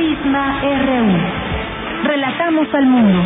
Prisma 0.00 0.62
RU. 0.62 2.04
Relatamos 2.04 2.66
al 2.72 2.86
mundo. 2.86 3.18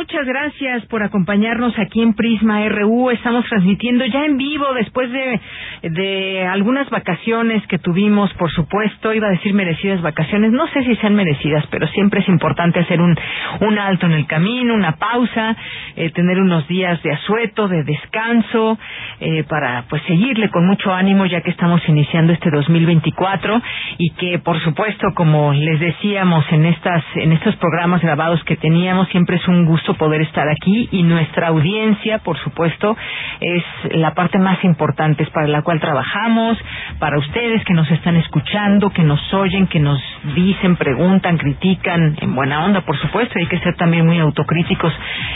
Muchas 0.00 0.26
gracias 0.26 0.86
por 0.86 1.02
acompañarnos 1.02 1.78
aquí 1.78 2.00
en 2.00 2.14
Prisma 2.14 2.66
RU. 2.70 3.10
Estamos 3.10 3.44
transmitiendo 3.44 4.06
ya 4.06 4.24
en 4.24 4.38
vivo 4.38 4.72
después 4.72 5.12
de, 5.12 5.40
de 5.82 6.46
algunas 6.46 6.88
vacaciones 6.88 7.66
que 7.66 7.78
tuvimos, 7.78 8.32
por 8.34 8.50
supuesto. 8.50 9.12
Iba 9.12 9.26
a 9.26 9.32
decir 9.32 9.52
merecidas 9.52 10.00
vacaciones. 10.00 10.52
No 10.52 10.66
sé 10.68 10.84
si 10.84 10.96
sean 10.96 11.14
merecidas, 11.14 11.66
pero 11.70 11.86
siempre 11.88 12.20
es 12.20 12.28
importante 12.30 12.80
hacer 12.80 12.98
un, 12.98 13.14
un 13.60 13.78
alto 13.78 14.06
en 14.06 14.12
el 14.12 14.26
camino, 14.26 14.74
una 14.74 14.96
pausa, 14.96 15.54
eh, 15.96 16.08
tener 16.12 16.40
unos 16.40 16.66
días 16.66 17.02
de 17.02 17.12
asueto, 17.12 17.68
de 17.68 17.84
descanso, 17.84 18.78
eh, 19.20 19.44
para 19.50 19.84
pues 19.90 20.02
seguirle 20.04 20.48
con 20.48 20.66
mucho 20.66 20.94
ánimo 20.94 21.26
ya 21.26 21.42
que 21.42 21.50
estamos 21.50 21.86
iniciando 21.86 22.32
este 22.32 22.50
2024 22.50 23.60
y 23.98 24.12
que, 24.12 24.38
por 24.38 24.58
supuesto, 24.60 25.08
como 25.14 25.52
les 25.52 25.78
decíamos 25.78 26.50
en 26.52 26.64
estas 26.64 27.04
en 27.16 27.32
estos 27.32 27.54
programas 27.56 28.00
grabados 28.00 28.42
que 28.44 28.56
teníamos, 28.56 29.06
siempre 29.08 29.36
es 29.36 29.46
un 29.46 29.66
gusto 29.66 29.89
poder 29.94 30.22
estar 30.22 30.48
aquí 30.48 30.88
y 30.92 31.02
nuestra 31.02 31.48
audiencia, 31.48 32.18
por 32.18 32.38
supuesto, 32.38 32.96
es 33.40 33.62
la 33.92 34.14
parte 34.14 34.38
más 34.38 34.62
importante, 34.64 35.22
es 35.22 35.30
para 35.30 35.46
la 35.48 35.62
cual 35.62 35.80
trabajamos, 35.80 36.58
para 36.98 37.18
ustedes 37.18 37.64
que 37.64 37.74
nos 37.74 37.90
están 37.90 38.16
escuchando, 38.16 38.90
que 38.90 39.02
nos 39.02 39.20
oyen, 39.32 39.66
que 39.66 39.80
nos 39.80 40.00
dicen, 40.34 40.76
preguntan, 40.76 41.38
critican, 41.38 42.16
en 42.20 42.34
buena 42.34 42.64
onda, 42.64 42.82
por 42.82 42.98
supuesto, 42.98 43.38
hay 43.38 43.46
que 43.46 43.58
ser 43.60 43.74
también 43.76 44.06
muy 44.06 44.18
autocríticos 44.18 44.92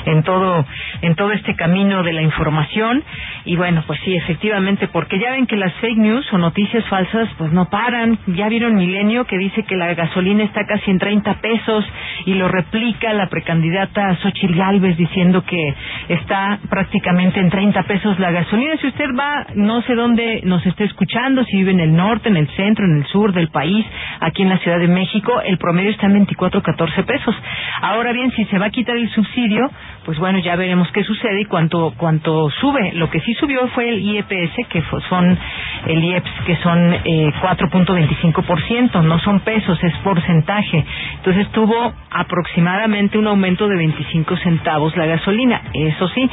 en 0.07 0.23
todo 0.23 0.65
en 1.03 1.15
todo 1.15 1.33
este 1.33 1.55
camino 1.55 2.03
de 2.03 2.13
la 2.13 2.23
información. 2.23 3.03
Y 3.45 3.57
bueno, 3.57 3.85
pues 3.87 4.01
sí, 4.05 4.15
efectivamente, 4.17 4.89
porque 4.89 5.19
ya 5.19 5.33
ven 5.33 5.47
que 5.47 5.57
las 5.57 5.73
fake 5.75 5.99
news 5.99 6.33
o 6.33 6.39
noticias 6.39 6.85
falsas 6.87 7.29
pues 7.39 7.53
no 7.53 7.69
paran, 7.69 8.19
ya 8.27 8.49
vieron 8.49 8.77
Milenio 8.77 9.27
que 9.27 9.39
dice 9.39 9.65
que 9.65 9.77
la 9.77 9.93
gasolina 9.95 10.45
está 10.45 10.67
casi 10.67 10.91
en 10.91 10.99
30 10.99 11.35
pesos 11.41 11.85
y 12.27 12.35
lo 12.35 12.49
replica 12.49 13.13
la 13.13 13.29
precandidata 13.29 14.17
Xochitl 14.17 14.44
Galvez 14.53 14.97
diciendo 14.97 15.43
que 15.45 15.75
está 16.09 16.59
prácticamente 16.69 17.41
en 17.41 17.51
30 17.51 17.83
pesos 17.85 18.19
la 18.19 18.31
gasolina. 18.31 18.77
Si 18.81 18.89
usted 18.89 19.11
va, 19.19 19.47
no 19.55 19.83
sé 19.83 19.95
dónde 19.95 20.43
nos 20.45 20.65
esté 20.67 20.85
escuchando, 20.85 21.45
si 21.45 21.57
vive 21.57 21.71
en 21.71 21.81
el 21.81 21.95
norte, 21.95 22.29
en 22.29 22.37
el 22.37 22.49
centro, 22.49 22.85
en 22.85 22.99
el 22.99 23.07
sur 23.07 23.33
del 23.33 23.49
país, 23.49 23.87
aquí 24.21 24.43
en 24.43 24.49
la 24.49 24.59
Ciudad 24.59 24.79
de 24.79 24.89
México, 24.89 25.41
el 25.41 25.59
promedio 25.59 25.91
está 25.91 26.07
en 26.07 26.15
24, 26.15 26.63
14 26.63 27.03
pesos. 27.05 27.35
Ahora 27.81 28.13
bien, 28.13 28.31
si 28.33 28.45
se 28.47 28.59
va 28.59 28.67
a 28.67 28.71
quitar 28.71 28.97
el 28.97 29.09
subsidio, 29.11 29.71
pues 30.05 30.19
bueno, 30.19 30.39
ya 30.41 30.57
veremos 30.57 30.91
qué 30.93 31.05
sucede 31.05 31.43
y 31.43 31.45
cuánto, 31.45 31.95
cuánto 31.97 32.51
sube. 32.51 32.93
Lo 32.95 33.09
que 33.11 33.21
sí 33.21 33.35
subió 33.35 33.69
fue 33.69 33.89
el 33.89 34.01
IEPS, 34.01 34.69
que 34.69 34.83
son 35.09 35.39
el 35.87 36.05
IEPS, 36.05 36.31
que 36.47 36.57
son 36.57 36.93
eh, 36.93 37.33
4.25%, 37.41 39.03
no 39.03 39.19
son 39.21 39.41
pesos, 39.41 39.83
es 39.83 39.95
porcentaje. 39.99 40.85
Entonces 41.17 41.49
tuvo 41.53 41.93
aproximadamente 42.11 43.19
un 43.19 43.27
aumento 43.27 43.69
de 43.69 43.77
25 43.77 44.34
centavos 44.41 44.97
la 44.97 45.07
gasolina, 45.07 45.63
eso 45.73 46.09
sí. 46.09 46.29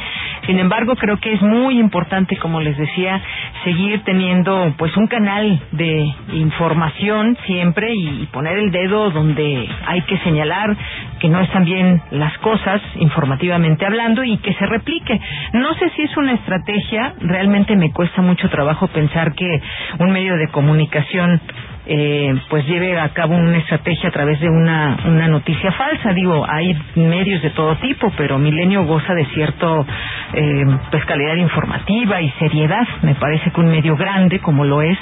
Sin 0.46 0.58
embargo, 0.58 0.96
creo 0.96 1.18
que 1.18 1.32
es 1.32 1.42
muy 1.42 1.78
importante, 1.78 2.36
como 2.36 2.60
les 2.60 2.76
decía, 2.76 3.20
seguir 3.64 4.02
teniendo 4.04 4.74
pues 4.76 4.96
un 4.96 5.06
canal 5.06 5.60
de 5.72 6.12
información 6.32 7.36
siempre 7.46 7.94
y, 7.94 8.28
poner 8.32 8.58
el 8.58 8.70
dedo 8.70 9.10
donde 9.10 9.68
hay 9.86 10.02
que 10.02 10.18
señalar 10.18 10.76
que 11.20 11.28
no 11.28 11.40
están 11.40 11.64
bien 11.64 12.00
las 12.10 12.36
cosas 12.38 12.80
informativamente 12.96 13.84
hablando 13.84 14.24
y 14.24 14.38
que 14.38 14.54
se 14.54 14.66
replique. 14.66 15.20
No 15.52 15.74
sé 15.74 15.90
si 15.90 16.02
es 16.02 16.16
una 16.16 16.32
estrategia, 16.32 17.14
realmente 17.20 17.76
me 17.76 17.92
cuesta 17.92 18.22
mucho 18.22 18.48
trabajo 18.48 18.88
pensar 18.88 19.34
que 19.34 19.60
un 19.98 20.10
medio 20.10 20.36
de 20.36 20.48
comunicación 20.48 21.40
eh, 21.86 22.34
pues 22.48 22.66
lleve 22.66 22.98
a 22.98 23.08
cabo 23.10 23.34
una 23.34 23.58
estrategia 23.58 24.08
a 24.08 24.12
través 24.12 24.40
de 24.40 24.48
una, 24.48 24.98
una 25.04 25.28
noticia 25.28 25.72
falsa. 25.72 26.12
Digo, 26.12 26.46
hay 26.48 26.76
medios 26.94 27.42
de 27.42 27.50
todo 27.50 27.76
tipo, 27.76 28.12
pero 28.16 28.38
Milenio 28.38 28.84
goza 28.84 29.14
de 29.14 29.24
cierto 29.26 29.84
eh, 30.32 30.64
pues 30.90 31.04
calidad 31.06 31.36
informativa 31.36 32.20
y 32.20 32.30
seriedad. 32.38 32.86
Me 33.02 33.14
parece 33.14 33.50
que 33.50 33.60
un 33.60 33.68
medio 33.68 33.96
grande 33.96 34.38
como 34.38 34.64
lo 34.64 34.82
es, 34.82 34.98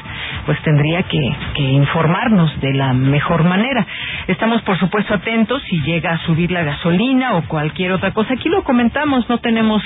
pues 0.46 0.60
tendría 0.62 1.02
que, 1.02 1.20
que 1.54 1.62
informarnos 1.62 2.60
de 2.60 2.72
la 2.74 2.92
mejor 2.92 3.44
manera. 3.44 3.86
Estamos, 4.26 4.62
por 4.62 4.78
supuesto, 4.78 5.14
atentos 5.14 5.62
si 5.68 5.80
llega 5.82 6.12
a 6.12 6.18
subir 6.18 6.50
la 6.50 6.62
gasolina 6.62 7.36
o 7.36 7.42
cualquier 7.42 7.92
otra 7.92 8.12
cosa. 8.12 8.34
Aquí 8.34 8.48
lo 8.48 8.64
comentamos, 8.64 9.28
no 9.28 9.38
tenemos 9.38 9.82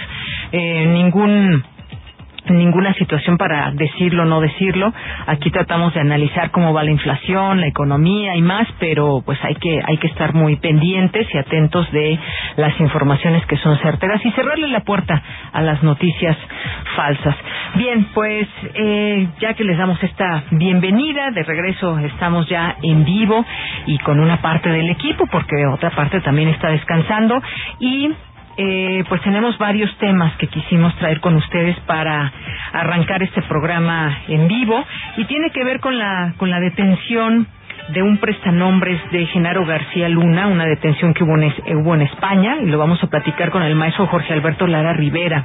eh, 0.53 0.87
ningún 0.87 1.65
ninguna 2.49 2.93
situación 2.94 3.38
para 3.38 3.71
decirlo 3.72 4.22
o 4.22 4.27
no 4.27 4.41
decirlo. 4.41 4.93
Aquí 5.27 5.50
tratamos 5.50 5.94
de 5.94 6.00
analizar 6.00 6.50
cómo 6.50 6.72
va 6.72 6.84
la 6.84 6.91
inflación, 6.91 7.60
la 7.60 7.66
economía 7.66 8.37
y 8.37 8.43
más, 8.43 8.66
pero 8.78 9.22
pues 9.25 9.38
hay 9.43 9.55
que 9.56 9.81
hay 9.84 9.97
que 9.99 10.09
estar 10.09 10.34
muy 10.34 10.56
pendientes 10.56 11.27
y 11.32 11.38
atentos 11.38 11.91
de 11.93 12.19
las 12.56 12.78
informaciones 12.81 13.44
que 13.47 13.56
son 13.56 13.78
certeras 13.78 14.25
y 14.25 14.31
cerrarle 14.32 14.69
la 14.69 14.81
puerta 14.81 15.22
a 15.53 15.62
las 15.62 15.82
noticias 15.82 16.37
falsas. 16.97 17.37
Bien, 17.77 18.06
pues 18.15 18.49
eh, 18.75 19.28
ya 19.41 19.55
que 19.55 19.65
les 19.65 19.78
damos 19.78 20.03
esta 20.03 20.44
bienvenida, 20.50 21.31
de 21.31 21.43
regreso 21.43 21.99
estamos 21.99 22.49
ya 22.49 22.76
en 22.82 23.05
vivo 23.05 23.44
y 23.87 23.99
con 23.99 24.21
una 24.21 24.41
parte 24.41 24.69
del 24.69 24.91
equipo, 24.91 25.26
porque 25.26 25.66
otra 25.66 25.91
parte 25.91 26.21
también 26.21 26.49
está 26.49 26.69
descansando 26.69 27.41
y 27.81 28.11
eh, 28.57 29.05
pues 29.09 29.21
tenemos 29.23 29.59
varios 29.59 29.95
temas 29.99 30.37
que 30.37 30.47
quisimos 30.47 30.95
traer 30.97 31.21
con 31.21 31.35
ustedes 31.37 31.79
para 31.81 32.33
arrancar 32.73 33.23
este 33.23 33.43
programa 33.43 34.19
en 34.29 34.47
vivo 34.49 34.85
y 35.17 35.25
tiene 35.25 35.51
que 35.51 35.65
ver 35.65 35.81
con 35.81 35.99
la 35.99 36.35
con 36.37 36.51
la 36.51 36.61
detención 36.61 37.49
de 37.89 38.03
un 38.03 38.17
prestanombres 38.17 38.99
de 39.11 39.27
Genaro 39.27 39.67
García 39.67 40.09
Luna, 40.09 40.47
una 40.47 40.65
detención 40.65 41.12
que 41.12 41.22
hubo 41.22 41.37
en, 41.37 41.53
hubo 41.77 41.95
en 41.95 42.03
España, 42.03 42.56
y 42.62 42.67
lo 42.67 42.78
vamos 42.78 43.03
a 43.03 43.09
platicar 43.09 43.50
con 43.50 43.62
el 43.62 43.75
maestro 43.75 44.06
Jorge 44.06 44.33
Alberto 44.33 44.67
Lara 44.67 44.95
Rivera. 44.95 45.45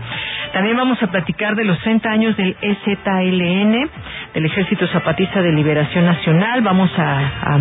También 0.53 0.77
vamos 0.77 1.01
a 1.03 1.07
platicar 1.07 1.55
de 1.55 1.65
los 1.65 1.77
30 1.79 2.09
años 2.09 2.37
del 2.37 2.55
EZLN, 2.61 3.89
del 4.33 4.45
Ejército 4.45 4.87
Zapatista 4.87 5.41
de 5.41 5.51
Liberación 5.51 6.05
Nacional. 6.05 6.61
Vamos 6.61 6.91
a, 6.97 7.55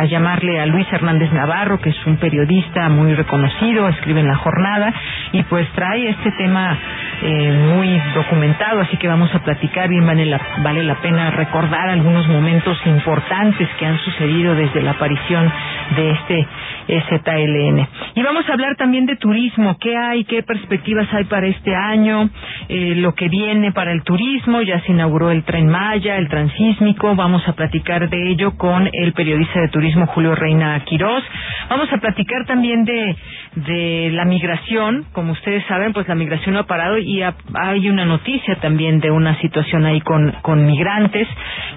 a, 0.00 0.04
llamarle 0.06 0.60
a 0.60 0.66
Luis 0.66 0.86
Hernández 0.90 1.30
Navarro, 1.32 1.80
que 1.80 1.90
es 1.90 2.06
un 2.06 2.16
periodista 2.16 2.88
muy 2.88 3.14
reconocido, 3.14 3.88
escribe 3.88 4.20
en 4.20 4.28
La 4.28 4.36
Jornada, 4.36 4.92
y 5.32 5.42
pues 5.44 5.68
trae 5.74 6.08
este 6.08 6.32
tema 6.32 6.78
eh, 7.22 7.52
muy 7.74 8.00
documentado, 8.14 8.80
así 8.80 8.96
que 8.96 9.06
vamos 9.06 9.34
a 9.34 9.40
platicar, 9.40 9.88
bien 9.88 10.06
vale 10.06 10.24
la, 10.24 10.40
vale 10.62 10.82
la 10.82 10.96
pena 10.96 11.30
recordar 11.30 11.90
algunos 11.90 12.26
momentos 12.28 12.78
importantes 12.86 13.68
que 13.78 13.86
han 13.86 13.98
sucedido 13.98 14.13
desde 14.18 14.82
la 14.82 14.92
aparición 14.92 15.50
de 15.96 16.10
este 16.10 16.46
ZLN. 16.86 17.88
Y 18.14 18.22
vamos 18.22 18.48
a 18.48 18.52
hablar 18.52 18.76
también 18.76 19.06
de 19.06 19.16
turismo, 19.16 19.76
qué 19.80 19.96
hay, 19.96 20.24
qué 20.24 20.42
perspectivas 20.42 21.12
hay 21.12 21.24
para 21.24 21.46
este 21.46 21.74
año, 21.74 22.28
eh, 22.68 22.94
lo 22.96 23.14
que 23.14 23.28
viene 23.28 23.72
para 23.72 23.92
el 23.92 24.02
turismo, 24.02 24.60
ya 24.62 24.80
se 24.80 24.92
inauguró 24.92 25.30
el 25.30 25.44
tren 25.44 25.68
Maya, 25.68 26.16
el 26.16 26.28
transísmico, 26.28 27.14
vamos 27.14 27.46
a 27.48 27.54
platicar 27.54 28.08
de 28.08 28.30
ello 28.30 28.56
con 28.56 28.88
el 28.92 29.12
periodista 29.12 29.60
de 29.60 29.68
turismo 29.68 30.06
Julio 30.08 30.34
Reina 30.34 30.78
Quirós. 30.84 31.24
Vamos 31.68 31.92
a 31.92 31.98
platicar 31.98 32.44
también 32.46 32.84
de, 32.84 33.16
de 33.56 34.10
la 34.12 34.24
migración, 34.24 35.06
como 35.12 35.32
ustedes 35.32 35.64
saben, 35.66 35.92
pues 35.92 36.06
la 36.08 36.14
migración 36.14 36.54
no 36.54 36.60
ha 36.60 36.66
parado 36.66 36.98
y 36.98 37.22
ha, 37.22 37.34
hay 37.54 37.88
una 37.88 38.04
noticia 38.04 38.56
también 38.56 39.00
de 39.00 39.10
una 39.10 39.40
situación 39.40 39.86
ahí 39.86 40.00
con, 40.00 40.32
con 40.42 40.66
migrantes 40.66 41.26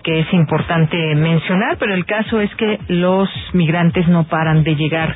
que 0.04 0.20
es 0.20 0.34
importante 0.34 1.16
mencionar, 1.16 1.78
pero 1.80 1.94
el 1.94 2.06
caso 2.06 2.27
es 2.36 2.54
que 2.56 2.80
los 2.90 3.30
migrantes 3.54 4.08
no 4.08 4.26
paran 4.26 4.64
de 4.64 4.76
llegar 4.76 5.16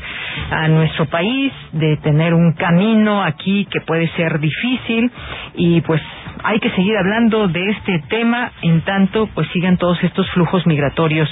a 0.49 0.67
nuestro 0.67 1.05
país, 1.07 1.51
de 1.73 1.97
tener 1.97 2.33
un 2.33 2.53
camino 2.53 3.23
aquí 3.23 3.67
que 3.69 3.81
puede 3.81 4.07
ser 4.15 4.39
difícil 4.39 5.11
y 5.55 5.81
pues 5.81 6.01
hay 6.43 6.59
que 6.59 6.69
seguir 6.71 6.97
hablando 6.97 7.47
de 7.47 7.69
este 7.69 8.03
tema 8.09 8.51
en 8.61 8.81
tanto 8.81 9.27
pues 9.33 9.47
sigan 9.49 9.77
todos 9.77 10.03
estos 10.03 10.29
flujos 10.31 10.65
migratorios 10.65 11.29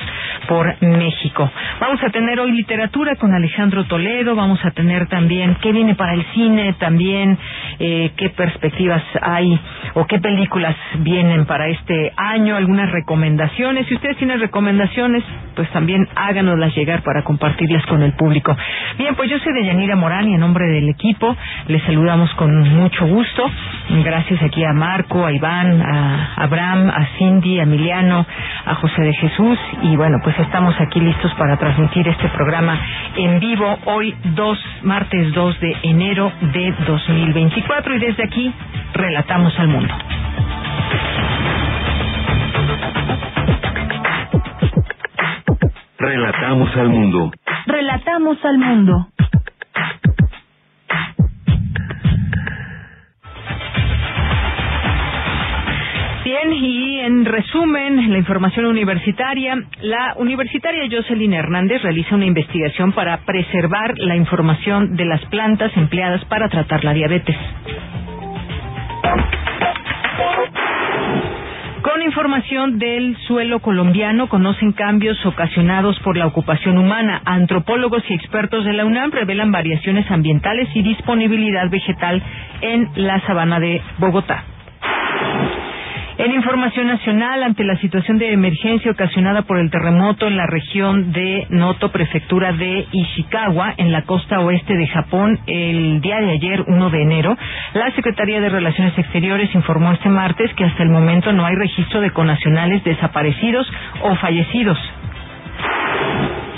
por 0.48 0.82
México. 0.82 1.50
Vamos 1.80 2.02
a 2.04 2.10
tener 2.10 2.40
hoy 2.40 2.52
literatura 2.52 3.16
con 3.16 3.34
Alejandro 3.34 3.86
Toledo, 3.86 4.36
vamos 4.36 4.64
a 4.66 4.72
tener 4.72 5.08
también 5.08 5.58
qué 5.62 5.72
viene 5.72 5.96
para 5.96 6.14
el 6.14 6.26
cine, 6.34 6.74
también 6.74 7.38
eh, 7.80 8.12
qué 8.18 8.30
perspectivas 8.30 9.04
hay 9.22 9.60
o 9.94 10.06
qué 10.06 10.20
películas 10.20 10.76
vienen 11.00 11.46
para 11.46 11.68
este 11.68 12.12
año, 12.16 12.56
algunas 12.56 12.92
recomendaciones. 12.92 13.88
Si 13.88 13.96
ustedes 13.96 14.18
tienen 14.18 14.40
recomendaciones, 14.40 15.24
pues 15.56 15.70
también 15.72 16.08
háganoslas 16.16 16.76
llegar 16.76 17.04
para 17.04 17.24
compartirlas 17.24 17.86
con 17.86 18.02
el 18.02 18.14
público. 18.14 18.56
Bien, 18.98 19.16
pues 19.16 19.30
yo 19.30 19.40
soy 19.40 19.54
de 19.54 19.66
Yanira 19.66 19.96
Morán 19.96 20.30
y 20.30 20.34
en 20.34 20.40
nombre 20.40 20.66
del 20.66 20.90
equipo 20.90 21.36
les 21.68 21.84
saludamos 21.84 22.34
con 22.36 22.58
mucho 22.70 23.06
gusto. 23.06 23.50
Gracias 24.04 24.42
aquí 24.42 24.64
a 24.64 24.74
Marco, 25.00 25.26
a 25.26 25.32
Iván, 25.32 25.82
a 25.82 26.34
Abraham, 26.36 26.90
a 26.90 27.06
Cindy, 27.18 27.58
a 27.58 27.64
Emiliano, 27.64 28.26
a 28.66 28.76
José 28.76 29.02
de 29.02 29.14
Jesús 29.14 29.58
y 29.82 29.96
bueno, 29.96 30.18
pues 30.22 30.38
estamos 30.40 30.76
aquí 30.82 31.00
listos 31.00 31.34
para 31.36 31.56
transmitir 31.56 32.06
este 32.06 32.28
programa 32.28 32.78
en 33.16 33.40
vivo 33.40 33.80
hoy 33.86 34.14
2, 34.36 34.60
martes 34.84 35.34
2 35.34 35.60
de 35.62 35.78
enero 35.84 36.34
de 36.42 36.74
2024 36.86 37.96
y 37.96 38.00
desde 38.00 38.24
aquí 38.26 38.54
relatamos 38.94 39.58
al 39.58 39.68
mundo. 39.70 39.94
Relatamos 45.98 46.76
al 46.76 46.90
mundo. 46.90 47.32
Relatamos 47.68 48.38
al 48.44 48.58
mundo. 48.58 49.08
Bien, 56.30 56.54
y 56.54 57.00
en 57.00 57.26
resumen, 57.26 58.12
la 58.12 58.20
información 58.20 58.66
universitaria, 58.66 59.64
la 59.82 60.14
universitaria 60.18 60.84
Jocelyn 60.88 61.34
Hernández 61.34 61.82
realiza 61.82 62.14
una 62.14 62.28
investigación 62.28 62.92
para 62.92 63.18
preservar 63.26 63.98
la 63.98 64.16
información 64.16 64.96
de 64.96 65.06
las 65.06 65.26
plantas 65.32 65.76
empleadas 65.76 66.24
para 66.26 66.48
tratar 66.48 66.84
la 66.84 66.94
diabetes. 66.94 67.36
Con 71.82 72.04
información 72.04 72.78
del 72.78 73.18
suelo 73.26 73.60
colombiano, 73.62 74.30
conocen 74.30 74.74
cambios 74.74 75.18
ocasionados 75.26 76.00
por 76.02 76.16
la 76.16 76.28
ocupación 76.28 76.78
humana. 76.78 77.24
Antropólogos 77.26 78.04
y 78.08 78.14
expertos 78.14 78.66
de 78.66 78.74
la 78.74 78.86
UNAM 78.86 79.10
revelan 79.10 79.52
variaciones 79.52 80.06
ambientales 80.12 80.70
y 80.76 80.84
disponibilidad 80.84 81.72
vegetal 81.72 82.22
en 82.62 82.88
la 82.98 83.20
sabana 83.22 83.60
de 83.60 83.82
Bogotá. 83.98 84.44
En 86.20 86.34
información 86.34 86.88
nacional, 86.88 87.44
ante 87.44 87.64
la 87.64 87.78
situación 87.78 88.18
de 88.18 88.34
emergencia 88.34 88.92
ocasionada 88.92 89.44
por 89.44 89.58
el 89.58 89.72
terremoto 89.72 90.28
en 90.28 90.36
la 90.36 90.48
región 90.48 91.14
de 91.14 91.48
Noto, 91.50 91.94
prefectura 91.94 92.52
de 92.52 92.86
Ishikawa, 92.92 93.76
en 93.78 93.94
la 93.94 94.02
costa 94.02 94.42
oeste 94.42 94.76
de 94.76 94.86
Japón, 94.88 95.40
el 95.48 96.02
día 96.02 96.20
de 96.20 96.32
ayer, 96.32 96.66
1 96.68 96.90
de 96.90 97.02
enero, 97.02 97.38
la 97.74 97.90
Secretaría 97.92 98.42
de 98.42 98.50
Relaciones 98.50 98.98
Exteriores 98.98 99.56
informó 99.56 99.94
este 99.94 100.10
martes 100.10 100.54
que 100.56 100.66
hasta 100.66 100.84
el 100.84 100.90
momento 100.90 101.32
no 101.32 101.46
hay 101.46 101.56
registro 101.56 102.02
de 102.02 102.12
conacionales 102.12 102.84
desaparecidos 102.84 103.66
o 104.02 104.14
fallecidos. 104.18 104.78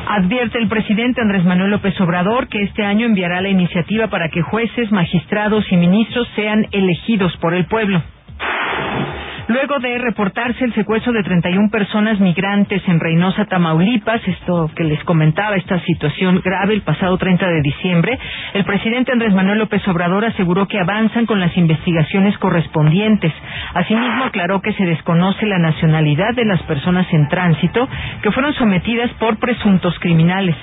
Advierte 0.07 0.57
el 0.57 0.69
presidente 0.69 1.21
Andrés 1.21 1.45
Manuel 1.45 1.69
López 1.69 2.01
Obrador 2.01 2.47
que 2.47 2.63
este 2.63 2.83
año 2.83 3.05
enviará 3.05 3.41
la 3.41 3.49
iniciativa 3.49 4.07
para 4.07 4.29
que 4.29 4.41
jueces, 4.41 4.91
magistrados 4.91 5.71
y 5.71 5.77
ministros 5.77 6.27
sean 6.35 6.65
elegidos 6.71 7.37
por 7.37 7.53
el 7.53 7.65
pueblo. 7.65 8.01
Luego 9.47 9.79
de 9.79 9.97
reportarse 9.97 10.63
el 10.63 10.73
secuestro 10.73 11.11
de 11.13 11.23
31 11.23 11.69
personas 11.69 12.19
migrantes 12.19 12.81
en 12.87 12.99
Reynosa, 12.99 13.45
Tamaulipas, 13.45 14.21
esto 14.27 14.69
que 14.75 14.83
les 14.83 15.03
comentaba, 15.03 15.55
esta 15.55 15.79
situación 15.81 16.41
grave 16.43 16.73
el 16.73 16.81
pasado 16.81 17.17
30 17.17 17.47
de 17.47 17.61
diciembre, 17.61 18.19
el 18.53 18.63
presidente 18.63 19.11
Andrés 19.11 19.33
Manuel 19.33 19.59
López 19.59 19.85
Obrador 19.87 20.25
aseguró 20.25 20.67
que 20.67 20.79
avanzan 20.79 21.25
con 21.25 21.39
las 21.39 21.55
investigaciones 21.57 22.37
correspondientes. 22.37 23.33
Asimismo, 23.73 24.25
aclaró 24.25 24.61
que 24.61 24.73
se 24.73 24.85
desconoce 24.85 25.45
la 25.45 25.59
nacionalidad 25.59 26.33
de 26.35 26.45
las 26.45 26.61
personas 26.63 27.07
en 27.11 27.27
tránsito 27.27 27.87
que 28.21 28.31
fueron 28.31 28.53
sometidas 28.53 29.09
por 29.19 29.37
presuntos 29.37 29.97
criminales. 29.99 30.55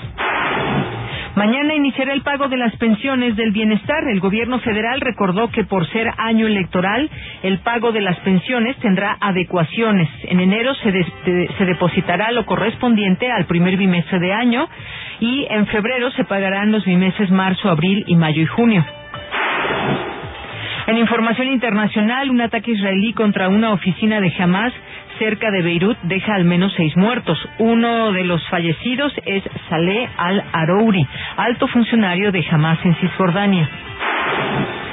Mañana 1.35 1.75
iniciará 1.75 2.13
el 2.13 2.23
pago 2.23 2.49
de 2.49 2.57
las 2.57 2.75
pensiones 2.77 3.37
del 3.37 3.53
bienestar. 3.53 4.05
El 4.09 4.21
gobierno 4.21 4.59
federal 4.61 5.01
recordó 5.01 5.51
que 5.51 5.65
por 5.65 5.87
ser 5.89 6.11
año 6.17 6.47
electoral, 6.47 7.09
el 7.43 7.59
pago 7.59 7.93
de 7.93 8.01
las 8.01 8.19
pensiones 8.21 8.77
tendrá 8.79 9.17
adecuaciones. 9.21 10.09
En 10.25 10.41
enero 10.41 10.75
se, 10.75 10.93
se 11.57 11.65
depositará 11.65 12.33
lo 12.33 12.47
correspondiente 12.47 13.31
al 13.31 13.47
primer 13.47 13.77
bimestre 13.77 14.19
de 14.19 14.33
año 14.33 14.69
y 15.21 15.47
en 15.51 15.67
febrero 15.67 16.11
se 16.13 16.25
pagarán 16.25 16.73
los 16.73 16.85
bimeses 16.85 17.31
marzo, 17.31 17.69
abril 17.71 18.05
y 18.07 18.17
mayo 18.17 18.43
y 18.43 18.47
junio. 18.47 18.85
En 20.89 20.97
información 20.97 21.49
internacional, 21.49 22.31
un 22.31 22.41
ataque 22.41 22.71
israelí 22.71 23.13
contra 23.13 23.51
una 23.51 23.73
oficina 23.73 24.23
de 24.23 24.33
Hamas 24.39 24.73
cerca 25.19 25.51
de 25.51 25.63
Beirut 25.63 25.99
deja 26.03 26.35
al 26.35 26.45
menos 26.45 26.73
seis 26.77 26.97
muertos. 26.97 27.39
Uno 27.59 28.13
de 28.13 28.25
los 28.25 28.47
fallecidos 28.49 29.13
es 29.25 29.43
Saleh 29.69 30.09
al-Arouri, 30.17 31.07
alto 31.37 31.67
funcionario 31.69 32.33
de 32.33 32.45
Hamas 32.51 32.79
en 32.85 32.95
Cisjordania. 32.97 33.69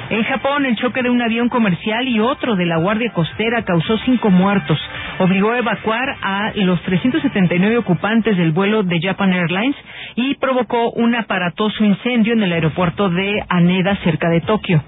En 0.09 0.23
Japón, 0.23 0.65
el 0.67 0.75
choque 0.75 1.01
de 1.01 1.09
un 1.09 1.21
avión 1.21 1.49
comercial 1.49 2.07
y 2.07 2.19
otro 2.19 2.55
de 2.55 2.67
la 2.67 2.77
Guardia 2.77 3.11
Costera 3.11 3.63
causó 3.63 3.97
cinco 3.99 4.29
muertos. 4.29 4.79
Obligó 5.17 5.51
a 5.51 5.57
evacuar 5.57 6.15
a 6.21 6.51
los 6.55 6.79
379 6.83 7.77
ocupantes 7.77 8.37
del 8.37 8.51
vuelo 8.51 8.83
de 8.83 8.99
Japan 9.01 9.33
Airlines 9.33 9.75
y 10.15 10.35
provocó 10.35 10.91
un 10.91 11.15
aparatoso 11.15 11.83
incendio 11.83 12.33
en 12.33 12.43
el 12.43 12.53
aeropuerto 12.53 13.09
de 13.09 13.43
Haneda, 13.49 13.95
cerca 14.03 14.29
de 14.29 14.41
Tokio. 14.41 14.83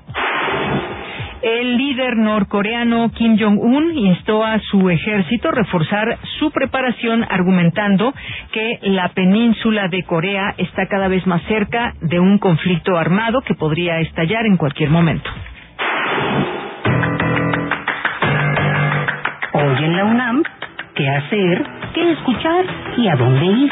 El 1.42 1.78
líder 1.78 2.18
norcoreano 2.18 3.12
Kim 3.12 3.38
Jong-un 3.40 3.96
instó 3.96 4.44
a 4.44 4.60
su 4.60 4.90
ejército 4.90 5.50
a 5.50 5.52
reforzar 5.52 6.18
su 6.40 6.50
preparación 6.50 7.24
argumentando 7.30 8.14
que 8.52 8.80
la 8.82 9.10
península 9.10 9.88
de 9.88 10.04
Corea 10.04 10.56
está 10.58 10.88
cada 10.88 11.08
vez 11.08 11.28
más 11.28 11.44
cerca 11.44 11.94
de 12.02 12.20
un 12.20 12.40
conflicto 12.40 12.98
armado 12.98 13.42
que 13.42 13.54
podría 13.54 14.00
estallar 14.00 14.48
en 14.48 14.58
cualquier 14.58 14.90
momento. 14.90 15.30
Hoy 19.54 19.84
en 19.84 19.96
la 19.96 20.06
UNAM, 20.06 20.44
¿qué 20.96 21.08
hacer? 21.08 21.66
¿Qué 21.94 22.12
escuchar? 22.14 22.66
¿Y 22.98 23.08
a 23.08 23.16
dónde 23.16 23.46
ir? 23.46 23.72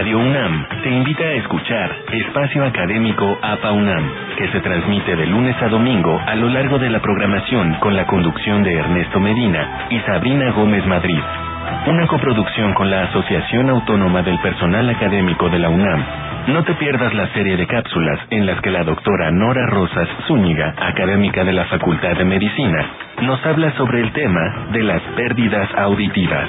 Radio 0.00 0.18
UNAM 0.18 0.66
te 0.82 0.88
invita 0.88 1.24
a 1.24 1.32
escuchar 1.32 1.94
Espacio 2.10 2.64
Académico 2.64 3.38
APA 3.42 3.72
UNAM, 3.72 4.10
que 4.38 4.48
se 4.48 4.60
transmite 4.60 5.14
de 5.14 5.26
lunes 5.26 5.54
a 5.60 5.68
domingo 5.68 6.18
a 6.26 6.34
lo 6.36 6.48
largo 6.48 6.78
de 6.78 6.88
la 6.88 7.00
programación 7.00 7.74
con 7.80 7.94
la 7.94 8.06
conducción 8.06 8.62
de 8.62 8.76
Ernesto 8.76 9.20
Medina 9.20 9.88
y 9.90 9.98
Sabrina 10.00 10.52
Gómez 10.52 10.86
Madrid. 10.86 11.20
Una 11.86 12.06
coproducción 12.06 12.72
con 12.72 12.88
la 12.88 13.02
Asociación 13.02 13.68
Autónoma 13.68 14.22
del 14.22 14.38
Personal 14.38 14.88
Académico 14.88 15.50
de 15.50 15.58
la 15.58 15.68
UNAM. 15.68 16.02
No 16.46 16.64
te 16.64 16.72
pierdas 16.76 17.12
la 17.12 17.26
serie 17.34 17.58
de 17.58 17.66
cápsulas 17.66 18.20
en 18.30 18.46
las 18.46 18.58
que 18.62 18.70
la 18.70 18.84
doctora 18.84 19.30
Nora 19.30 19.66
Rosas 19.66 20.08
Zúñiga, 20.26 20.76
académica 20.80 21.44
de 21.44 21.52
la 21.52 21.66
Facultad 21.66 22.16
de 22.16 22.24
Medicina, 22.24 22.86
nos 23.20 23.44
habla 23.44 23.70
sobre 23.72 24.00
el 24.00 24.10
tema 24.12 24.64
de 24.72 24.82
las 24.82 25.02
pérdidas 25.14 25.68
auditivas. 25.76 26.48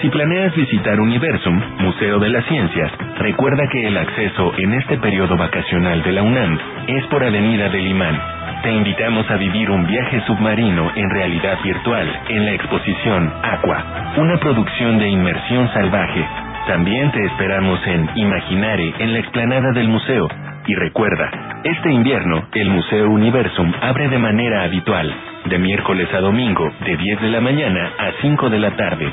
Si 0.00 0.08
planeas 0.08 0.56
visitar 0.56 0.98
Universum, 0.98 1.60
Museo 1.78 2.18
de 2.20 2.30
las 2.30 2.46
Ciencias, 2.46 2.90
recuerda 3.18 3.68
que 3.70 3.86
el 3.86 3.98
acceso 3.98 4.50
en 4.56 4.72
este 4.72 4.96
periodo 4.96 5.36
vacacional 5.36 6.02
de 6.02 6.12
la 6.12 6.22
UNAM 6.22 6.58
es 6.86 7.04
por 7.08 7.22
Avenida 7.22 7.68
del 7.68 7.86
Imán. 7.86 8.18
Te 8.62 8.72
invitamos 8.72 9.30
a 9.30 9.36
vivir 9.36 9.70
un 9.70 9.86
viaje 9.86 10.22
submarino 10.26 10.90
en 10.94 11.10
realidad 11.10 11.58
virtual 11.62 12.08
en 12.30 12.46
la 12.46 12.52
exposición 12.52 13.30
Aqua, 13.42 14.14
una 14.16 14.38
producción 14.38 14.98
de 14.98 15.08
inmersión 15.10 15.70
salvaje. 15.74 16.26
También 16.66 17.12
te 17.12 17.22
esperamos 17.26 17.86
en 17.86 18.08
Imaginare 18.14 18.94
en 19.00 19.12
la 19.12 19.18
explanada 19.18 19.70
del 19.72 19.88
museo. 19.88 20.28
Y 20.66 20.74
recuerda, 20.74 21.30
este 21.64 21.90
invierno 21.90 22.44
el 22.54 22.70
Museo 22.70 23.10
Universum 23.10 23.72
abre 23.80 24.08
de 24.08 24.18
manera 24.18 24.62
habitual, 24.62 25.12
de 25.46 25.58
miércoles 25.58 26.08
a 26.12 26.20
domingo, 26.20 26.70
de 26.84 26.96
10 26.96 27.20
de 27.22 27.28
la 27.28 27.40
mañana 27.40 27.90
a 27.98 28.12
5 28.20 28.50
de 28.50 28.58
la 28.58 28.70
tarde. 28.76 29.10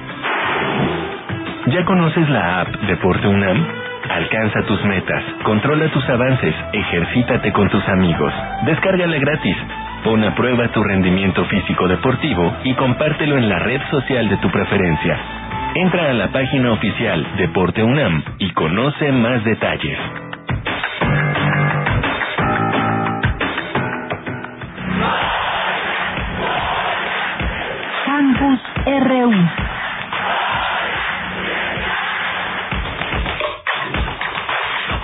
¿Ya 1.68 1.84
conoces 1.86 2.30
la 2.30 2.62
app 2.62 2.68
Deporte 2.88 3.28
UNAM? 3.28 3.66
Alcanza 4.10 4.62
tus 4.64 4.84
metas, 4.86 5.24
controla 5.44 5.90
tus 5.90 6.08
avances, 6.10 6.56
ejercítate 6.74 7.52
con 7.52 7.70
tus 7.70 7.88
amigos. 7.90 8.34
Descárgala 8.66 9.18
gratis. 9.18 9.58
Pon 10.04 10.24
a 10.24 10.36
prueba 10.36 10.68
tu 10.70 10.84
rendimiento 10.84 11.44
físico 11.46 11.88
deportivo 11.88 12.56
y 12.64 12.74
compártelo 12.76 13.38
en 13.38 13.50
la 13.50 13.60
red 13.60 13.82
social 13.90 14.30
de 14.30 14.38
tu 14.38 14.50
preferencia. 14.50 15.18
Entra 15.76 16.10
a 16.10 16.14
la 16.14 16.28
página 16.30 16.72
oficial 16.72 17.26
Deporte 17.38 17.84
UNAM 17.84 18.24
y 18.40 18.50
conoce 18.52 19.12
más 19.12 19.44
detalles. 19.44 19.98
Campus 28.28 28.60
RU. 28.86 29.30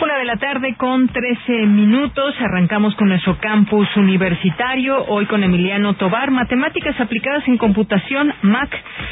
Una 0.02 0.18
de 0.18 0.26
la 0.26 0.36
tarde 0.36 0.76
con 0.76 1.08
13 1.08 1.68
minutos. 1.68 2.36
Arrancamos 2.42 2.96
con 2.96 3.08
nuestro 3.08 3.38
campus 3.38 3.88
universitario. 3.96 5.06
Hoy 5.08 5.26
con 5.28 5.42
Emiliano 5.42 5.94
Tobar, 5.94 6.32
Matemáticas 6.32 7.00
Aplicadas 7.00 7.48
en 7.48 7.58
Computación, 7.58 8.34
MAC, 8.42 8.70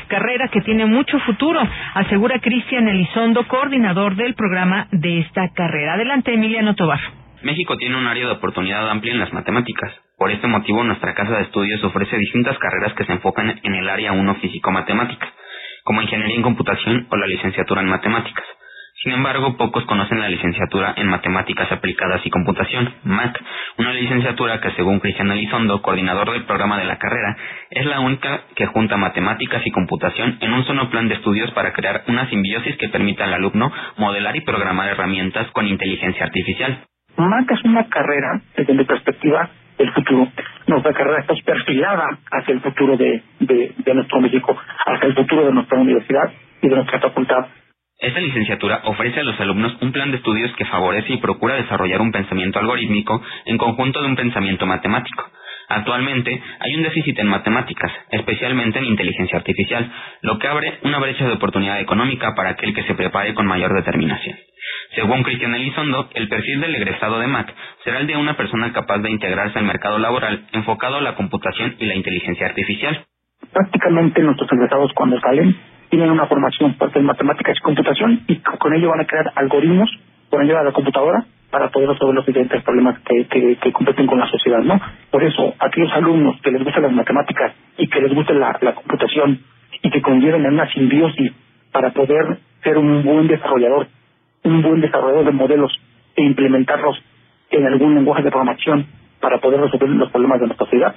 carrera 0.09 0.49
que 0.49 0.59
tiene 0.59 0.85
mucho 0.85 1.17
futuro, 1.19 1.61
asegura 1.93 2.39
Cristian 2.39 2.89
Elizondo, 2.89 3.47
coordinador 3.47 4.15
del 4.15 4.33
programa 4.33 4.87
de 4.91 5.19
esta 5.19 5.47
carrera. 5.53 5.93
Adelante, 5.93 6.33
Emiliano 6.33 6.75
Tobar. 6.75 7.20
México 7.43 7.75
tiene 7.77 7.97
un 7.97 8.05
área 8.05 8.27
de 8.27 8.33
oportunidad 8.33 8.89
amplia 8.89 9.13
en 9.13 9.19
las 9.19 9.33
matemáticas. 9.33 9.91
Por 10.17 10.29
este 10.29 10.47
motivo, 10.47 10.83
nuestra 10.83 11.15
casa 11.15 11.37
de 11.37 11.43
estudios 11.43 11.83
ofrece 11.83 12.17
distintas 12.17 12.57
carreras 12.59 12.93
que 12.93 13.05
se 13.05 13.13
enfocan 13.13 13.59
en 13.63 13.73
el 13.73 13.89
área 13.89 14.11
1 14.11 14.35
físico-matemática, 14.35 15.27
como 15.83 16.01
ingeniería 16.03 16.35
en 16.35 16.43
computación 16.43 17.07
o 17.09 17.17
la 17.17 17.25
licenciatura 17.25 17.81
en 17.81 17.87
matemáticas. 17.87 18.45
Sin 19.01 19.13
embargo, 19.13 19.57
pocos 19.57 19.83
conocen 19.85 20.19
la 20.19 20.29
licenciatura 20.29 20.93
en 20.95 21.07
Matemáticas 21.07 21.71
Aplicadas 21.71 22.21
y 22.23 22.29
Computación, 22.29 22.93
MAC, 23.03 23.41
una 23.79 23.93
licenciatura 23.93 24.61
que, 24.61 24.69
según 24.73 24.99
Cristian 24.99 25.31
Elizondo, 25.31 25.81
coordinador 25.81 26.31
del 26.31 26.43
programa 26.43 26.77
de 26.77 26.85
la 26.85 26.99
carrera, 26.99 27.35
es 27.71 27.85
la 27.87 28.01
única 28.01 28.41
que 28.55 28.67
junta 28.67 28.97
matemáticas 28.97 29.65
y 29.65 29.71
computación 29.71 30.37
en 30.41 30.53
un 30.53 30.63
solo 30.65 30.91
plan 30.91 31.07
de 31.07 31.15
estudios 31.15 31.49
para 31.51 31.73
crear 31.73 32.03
una 32.07 32.29
simbiosis 32.29 32.77
que 32.77 32.89
permita 32.89 33.23
al 33.23 33.33
alumno 33.33 33.71
modelar 33.97 34.35
y 34.35 34.41
programar 34.41 34.89
herramientas 34.89 35.49
con 35.51 35.65
inteligencia 35.65 36.25
artificial. 36.25 36.85
MAC 37.17 37.51
es 37.51 37.63
una 37.63 37.87
carrera, 37.87 38.41
desde 38.55 38.73
mi 38.73 38.83
perspectiva, 38.85 39.49
del 39.77 39.91
futuro. 39.93 40.27
Nuestra 40.67 40.93
carrera 40.93 41.21
está 41.21 41.33
perfilada 41.43 42.19
hacia 42.31 42.53
el 42.53 42.61
futuro 42.61 42.97
de, 42.97 43.23
de 43.39 43.93
nuestro 43.93 44.21
México, 44.21 44.57
hacia 44.85 45.07
el 45.07 45.15
futuro 45.15 45.45
de 45.45 45.53
nuestra 45.53 45.79
universidad 45.79 46.31
y 46.61 46.67
de 46.69 46.75
nuestra 46.75 46.99
facultad. 46.99 47.47
Esta 48.01 48.19
licenciatura 48.19 48.81
ofrece 48.85 49.19
a 49.19 49.23
los 49.23 49.39
alumnos 49.39 49.77
un 49.79 49.91
plan 49.91 50.09
de 50.09 50.17
estudios 50.17 50.51
que 50.55 50.65
favorece 50.65 51.13
y 51.13 51.17
procura 51.17 51.55
desarrollar 51.55 52.01
un 52.01 52.11
pensamiento 52.11 52.57
algorítmico 52.57 53.21
en 53.45 53.59
conjunto 53.59 54.01
de 54.01 54.07
un 54.07 54.15
pensamiento 54.15 54.65
matemático. 54.65 55.23
Actualmente 55.73 56.41
hay 56.59 56.75
un 56.75 56.83
déficit 56.83 57.17
en 57.19 57.27
matemáticas, 57.27 57.91
especialmente 58.09 58.79
en 58.79 58.85
inteligencia 58.85 59.37
artificial, 59.37 59.89
lo 60.21 60.37
que 60.37 60.47
abre 60.47 60.79
una 60.83 60.99
brecha 60.99 61.25
de 61.25 61.33
oportunidad 61.33 61.79
económica 61.79 62.35
para 62.35 62.49
aquel 62.49 62.73
que 62.73 62.83
se 62.83 62.93
prepare 62.93 63.33
con 63.33 63.47
mayor 63.47 63.73
determinación. 63.73 64.35
Según 64.95 65.23
Cristian 65.23 65.55
Elizondo, 65.55 66.09
el 66.13 66.27
perfil 66.27 66.59
del 66.59 66.75
egresado 66.75 67.19
de 67.19 67.27
MAC 67.27 67.53
será 67.85 67.99
el 67.99 68.07
de 68.07 68.17
una 68.17 68.35
persona 68.35 68.73
capaz 68.73 68.97
de 68.97 69.11
integrarse 69.11 69.59
al 69.59 69.65
mercado 69.65 69.97
laboral 69.97 70.45
enfocado 70.51 70.97
a 70.97 71.01
la 71.01 71.15
computación 71.15 71.75
y 71.79 71.85
la 71.85 71.95
inteligencia 71.95 72.47
artificial. 72.47 73.05
Prácticamente 73.53 74.21
nuestros 74.21 74.51
egresados 74.51 74.91
cuando 74.93 75.21
salen 75.21 75.55
tienen 75.89 76.11
una 76.11 76.27
formación 76.27 76.75
fuerte 76.75 76.99
en 76.99 77.05
matemáticas 77.05 77.55
y 77.57 77.61
computación 77.61 78.23
y 78.27 78.35
con 78.35 78.73
ello 78.73 78.89
van 78.89 79.01
a 79.01 79.05
crear 79.05 79.31
algoritmos 79.35 79.89
con 80.29 80.41
ayuda 80.41 80.59
de 80.59 80.65
la 80.65 80.73
computadora 80.73 81.25
para 81.51 81.69
poder 81.69 81.89
resolver 81.89 82.15
los 82.15 82.25
diferentes 82.25 82.63
problemas 82.63 82.99
que, 83.01 83.27
que, 83.27 83.71
competen 83.73 84.07
con 84.07 84.19
la 84.19 84.27
sociedad, 84.27 84.59
¿no? 84.59 84.79
Por 85.11 85.23
eso, 85.23 85.53
aquellos 85.59 85.91
alumnos 85.93 86.39
que 86.41 86.51
les 86.51 86.63
gustan 86.63 86.83
las 86.83 86.93
matemáticas 86.93 87.53
y 87.77 87.87
que 87.87 88.01
les 88.01 88.13
guste 88.13 88.33
la, 88.33 88.57
la 88.61 88.73
computación 88.73 89.39
y 89.83 89.89
que 89.89 90.01
conlleven 90.01 90.45
en 90.45 90.53
una 90.53 90.71
simbiosis 90.71 91.31
para 91.71 91.91
poder 91.91 92.39
ser 92.63 92.77
un 92.77 93.03
buen 93.03 93.27
desarrollador, 93.27 93.87
un 94.43 94.61
buen 94.61 94.81
desarrollador 94.81 95.25
de 95.25 95.31
modelos 95.31 95.71
e 96.15 96.23
implementarlos 96.23 96.97
en 97.49 97.65
algún 97.67 97.95
lenguaje 97.95 98.23
de 98.23 98.31
programación 98.31 98.87
para 99.19 99.39
poder 99.39 99.59
resolver 99.61 99.89
los 99.89 100.09
problemas 100.09 100.39
de 100.39 100.47
nuestra 100.47 100.65
sociedad, 100.65 100.95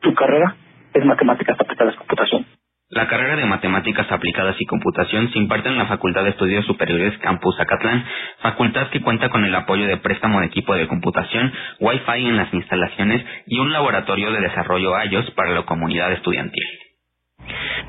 tu 0.00 0.14
carrera 0.14 0.54
es 0.94 1.04
matemáticas 1.04 1.60
aplicadas 1.60 1.94
a 1.94 1.98
computación. 1.98 2.46
La 2.88 3.08
carrera 3.08 3.34
de 3.34 3.46
Matemáticas 3.46 4.06
Aplicadas 4.12 4.54
y 4.60 4.64
Computación 4.64 5.28
se 5.32 5.40
imparte 5.40 5.68
en 5.68 5.76
la 5.76 5.86
Facultad 5.86 6.22
de 6.22 6.30
Estudios 6.30 6.64
Superiores 6.66 7.18
Campus 7.18 7.58
Acatlán, 7.58 8.04
facultad 8.38 8.90
que 8.90 9.00
cuenta 9.00 9.28
con 9.28 9.44
el 9.44 9.52
apoyo 9.56 9.88
de 9.88 9.96
préstamo 9.96 10.38
de 10.38 10.46
equipo 10.46 10.72
de 10.76 10.86
computación, 10.86 11.52
Wi-Fi 11.80 12.28
en 12.28 12.36
las 12.36 12.54
instalaciones 12.54 13.26
y 13.48 13.58
un 13.58 13.72
laboratorio 13.72 14.30
de 14.30 14.40
desarrollo 14.40 14.92
iOS 15.02 15.32
para 15.32 15.50
la 15.50 15.62
comunidad 15.62 16.12
estudiantil. 16.12 16.62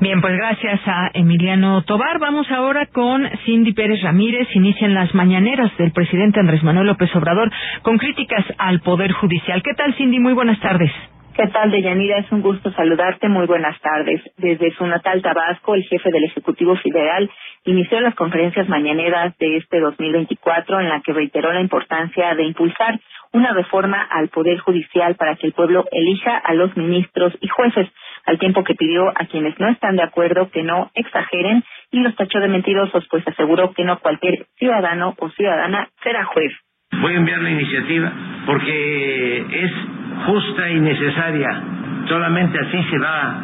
Bien, 0.00 0.20
pues 0.20 0.36
gracias 0.36 0.80
a 0.86 1.10
Emiliano 1.14 1.82
Tobar. 1.82 2.18
Vamos 2.18 2.50
ahora 2.50 2.86
con 2.86 3.24
Cindy 3.44 3.74
Pérez 3.74 4.02
Ramírez. 4.02 4.48
Inician 4.54 4.94
las 4.94 5.14
mañaneras 5.14 5.70
del 5.78 5.92
presidente 5.92 6.40
Andrés 6.40 6.64
Manuel 6.64 6.88
López 6.88 7.14
Obrador 7.14 7.52
con 7.82 7.98
críticas 7.98 8.44
al 8.58 8.80
Poder 8.80 9.12
Judicial. 9.12 9.62
¿Qué 9.62 9.74
tal, 9.74 9.94
Cindy? 9.94 10.18
Muy 10.18 10.32
buenas 10.32 10.58
tardes. 10.58 10.90
¿Qué 11.38 11.46
tal, 11.46 11.70
Deyanira? 11.70 12.18
Es 12.18 12.32
un 12.32 12.42
gusto 12.42 12.72
saludarte. 12.72 13.28
Muy 13.28 13.46
buenas 13.46 13.80
tardes. 13.80 14.20
Desde 14.38 14.74
su 14.74 14.84
natal 14.84 15.22
Tabasco, 15.22 15.76
el 15.76 15.84
jefe 15.84 16.10
del 16.10 16.24
Ejecutivo 16.24 16.74
Federal 16.74 17.30
inició 17.64 18.00
las 18.00 18.16
conferencias 18.16 18.68
mañaneras 18.68 19.38
de 19.38 19.58
este 19.58 19.78
2024 19.78 20.80
en 20.80 20.88
la 20.88 21.00
que 21.00 21.12
reiteró 21.12 21.52
la 21.52 21.60
importancia 21.60 22.34
de 22.34 22.42
impulsar 22.42 22.98
una 23.32 23.52
reforma 23.52 24.02
al 24.02 24.30
Poder 24.30 24.58
Judicial 24.58 25.14
para 25.14 25.36
que 25.36 25.46
el 25.46 25.52
pueblo 25.52 25.84
elija 25.92 26.38
a 26.38 26.54
los 26.54 26.76
ministros 26.76 27.32
y 27.40 27.46
jueces, 27.46 27.88
al 28.26 28.40
tiempo 28.40 28.64
que 28.64 28.74
pidió 28.74 29.08
a 29.10 29.26
quienes 29.26 29.56
no 29.60 29.68
están 29.68 29.94
de 29.94 30.02
acuerdo 30.02 30.50
que 30.50 30.64
no 30.64 30.90
exageren 30.94 31.62
y 31.92 32.00
los 32.00 32.16
tachó 32.16 32.40
de 32.40 32.48
mentirosos, 32.48 33.06
pues 33.08 33.22
aseguró 33.28 33.72
que 33.74 33.84
no 33.84 34.00
cualquier 34.00 34.46
ciudadano 34.56 35.14
o 35.16 35.30
ciudadana 35.30 35.88
será 36.02 36.24
juez. 36.24 36.52
Voy 37.00 37.14
a 37.14 37.16
enviar 37.16 37.42
la 37.42 37.50
iniciativa 37.50 38.12
porque 38.46 39.46
es 39.50 39.72
justa 40.26 40.70
y 40.70 40.80
necesaria. 40.80 41.62
Solamente 42.08 42.58
así 42.58 42.82
se 42.90 42.98
va 42.98 43.40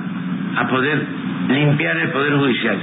a 0.56 0.68
poder 0.68 1.04
limpiar 1.48 1.96
el 1.98 2.08
Poder 2.10 2.36
Judicial. 2.36 2.78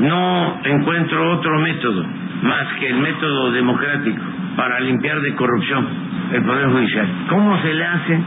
No 0.00 0.60
encuentro 0.64 1.32
otro 1.32 1.58
método 1.60 2.06
más 2.42 2.66
que 2.78 2.88
el 2.88 2.98
método 2.98 3.52
democrático 3.52 4.22
para 4.56 4.80
limpiar 4.80 5.20
de 5.20 5.34
corrupción 5.34 5.86
el 6.32 6.42
Poder 6.42 6.68
Judicial. 6.68 7.06
¿Cómo 7.28 7.60
se 7.62 7.74
le 7.74 7.84
hace 7.84 8.20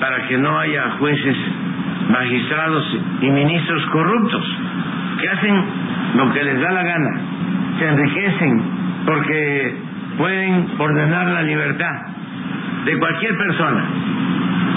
para 0.00 0.26
que 0.26 0.38
no 0.38 0.58
haya 0.58 0.90
jueces, 0.98 1.36
magistrados 2.10 2.98
y 3.20 3.30
ministros 3.30 3.86
corruptos 3.86 4.44
que 5.20 5.28
hacen 5.28 5.64
lo 6.16 6.32
que 6.32 6.42
les 6.42 6.60
da 6.60 6.72
la 6.72 6.82
gana, 6.82 7.20
se 7.78 7.88
enriquecen 7.88 8.62
porque 9.06 9.76
pueden 10.16 10.68
ordenar 10.78 11.26
la 11.28 11.42
libertad 11.42 12.00
de 12.84 12.98
cualquier 12.98 13.36
persona, 13.36 13.84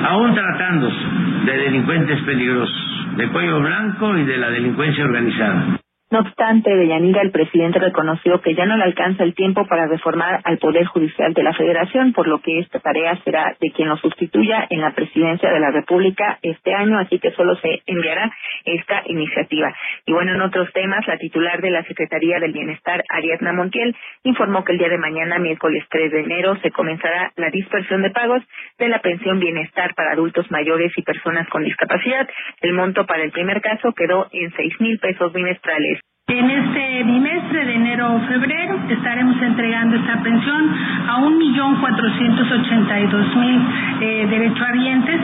aún 0.10 0.34
tratándose 0.34 0.98
de 1.46 1.58
delincuentes 1.58 2.22
peligrosos, 2.22 3.08
de 3.18 3.27
cuello 3.30 3.60
blanco 3.62 4.18
y 4.18 4.24
de 4.25 4.38
la 4.38 4.50
delincuencia 4.50 5.06
organizada. 5.06 5.80
No 6.12 6.20
obstante, 6.20 6.70
Deyanira, 6.70 7.24
el 7.24 7.32
presidente 7.32 7.80
reconoció 7.80 8.40
que 8.40 8.54
ya 8.54 8.68
no 8.68 8.78
le 8.78 8.84
alcanza 8.84 9.24
el 9.24 9.34
tiempo 9.34 9.66
para 9.66 9.88
reformar 9.88 10.40
al 10.44 10.60
Poder 10.60 10.86
Judicial 10.86 11.34
de 11.34 11.42
la 11.42 11.52
Federación, 11.54 12.14
por 12.14 12.28
lo 12.28 12.40
que 12.42 12.60
esta 12.60 12.80
tarea 12.80 13.20
será 13.24 13.56
de 13.60 13.72
quien 13.72 13.90
lo 13.90 13.98
sustituya 13.98 14.68
en 14.70 14.82
la 14.82 14.94
presidencia 14.94 15.50
de 15.50 15.60
la 15.60 15.72
República 15.72 16.38
este 16.44 16.76
año, 16.76 17.00
así 17.00 17.18
que 17.18 17.32
solo 17.32 17.56
se 17.56 17.82
enviará 17.88 18.32
esta 18.66 19.02
iniciativa. 19.08 19.74
Y 20.06 20.14
bueno, 20.14 20.36
en 20.36 20.42
otros 20.42 20.72
temas, 20.74 21.08
la 21.08 21.18
titular 21.18 21.60
de 21.60 21.72
la 21.72 21.84
Secretaría 21.86 22.40
del 22.40 22.54
Bienestar, 22.54 23.04
Ariadna 23.10 23.54
Montiel, 23.54 23.96
informó 24.24 24.64
que 24.64 24.74
el 24.74 24.78
día 24.78 24.90
de 24.90 25.00
mañana, 25.00 25.40
miércoles 25.40 25.84
3 25.90 26.12
de 26.12 26.20
enero, 26.22 26.56
se 26.62 26.70
comenzará 26.70 27.32
la 27.36 27.50
dispersión 27.50 28.04
de 28.04 28.12
pagos 28.12 28.44
de 28.78 28.90
la 28.90 29.00
pensión 29.00 29.40
bienestar 29.40 29.96
para 29.96 30.12
adultos 30.12 30.52
mayores 30.52 30.92
y 30.96 31.02
personas 31.02 31.50
con 31.50 31.64
discapacidad. 31.64 32.30
El 32.62 32.74
monto 32.74 33.08
para 33.08 33.24
el 33.24 33.32
primer 33.32 33.60
caso 33.62 33.92
quedó 33.94 34.28
en 34.32 34.52
seis 34.56 34.74
mil 34.80 35.00
pesos 35.00 35.34
bimestrales. 35.34 36.05
En 36.27 36.50
este 36.50 37.03
bimestre 37.03 37.65
de 37.65 37.75
enero 37.75 38.15
o 38.15 38.20
febrero 38.22 38.79
estaremos 38.89 39.39
entregando 39.44 39.96
esta 39.96 40.24
pensión 40.24 40.72
a 41.08 41.20
1.482.000 41.20 44.01
eh, 44.01 44.25
derechohabientes, 44.27 45.22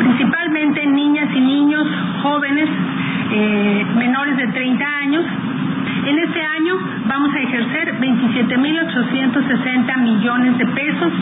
principalmente 0.00 0.84
niñas 0.84 1.34
y 1.34 1.40
niños 1.40 1.88
jóvenes 2.22 2.68
eh, 3.30 3.86
menores 3.96 4.36
de 4.36 4.48
30 4.48 4.84
años. 4.84 5.24
En 6.04 6.18
este 6.18 6.40
año 6.40 6.74
vamos 7.06 7.32
a 7.32 7.40
ejercer 7.40 7.94
27.860 8.00 9.96
millones 9.98 10.58
de 10.58 10.66
pesos 10.66 11.12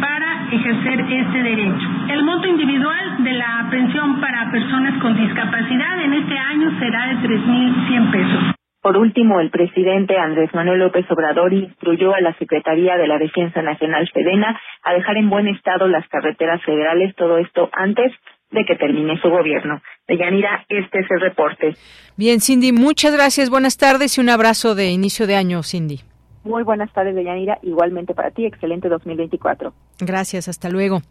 para 0.00 0.46
ejercer 0.52 1.00
este 1.00 1.42
derecho. 1.42 1.88
El 2.08 2.22
monto 2.22 2.46
individual 2.46 3.24
de 3.24 3.32
la 3.32 3.66
pensión 3.68 4.20
para 4.20 4.48
personas 4.52 5.02
con 5.02 5.16
discapacidad 5.16 6.00
en 6.04 6.14
este 6.14 6.38
año 6.38 6.70
será 6.78 7.08
de 7.08 7.16
3.100 7.28 8.10
pesos. 8.12 8.54
Por 8.80 8.96
último, 8.96 9.40
el 9.40 9.50
presidente 9.50 10.16
Andrés 10.16 10.54
Manuel 10.54 10.78
López 10.78 11.04
Obrador 11.10 11.52
instruyó 11.52 12.14
a 12.14 12.20
la 12.20 12.32
Secretaría 12.34 12.96
de 12.96 13.08
la 13.08 13.18
Defensa 13.18 13.60
Nacional 13.60 14.08
Sedena 14.14 14.56
a 14.84 14.94
dejar 14.94 15.16
en 15.16 15.30
buen 15.30 15.48
estado 15.48 15.88
las 15.88 16.06
carreteras 16.06 16.62
federales, 16.62 17.12
todo 17.16 17.38
esto 17.38 17.70
antes 17.72 18.12
de 18.52 18.64
que 18.64 18.76
termine 18.76 19.20
su 19.20 19.28
gobierno. 19.30 19.80
Deyanira, 20.08 20.64
este 20.70 21.00
es 21.00 21.10
el 21.10 21.20
reporte. 21.20 21.74
Bien, 22.16 22.40
Cindy, 22.40 22.72
muchas 22.72 23.12
gracias, 23.12 23.50
buenas 23.50 23.76
tardes 23.76 24.16
y 24.16 24.20
un 24.22 24.30
abrazo 24.30 24.74
de 24.74 24.90
inicio 24.90 25.26
de 25.26 25.36
año, 25.36 25.62
Cindy. 25.62 26.00
Muy 26.44 26.62
buenas 26.62 26.90
tardes, 26.94 27.14
Deyanira. 27.14 27.58
Igualmente 27.62 28.14
para 28.14 28.30
ti, 28.30 28.46
excelente 28.46 28.88
2024. 28.88 29.74
Gracias, 30.00 30.48
hasta 30.48 30.70
luego. 30.70 31.02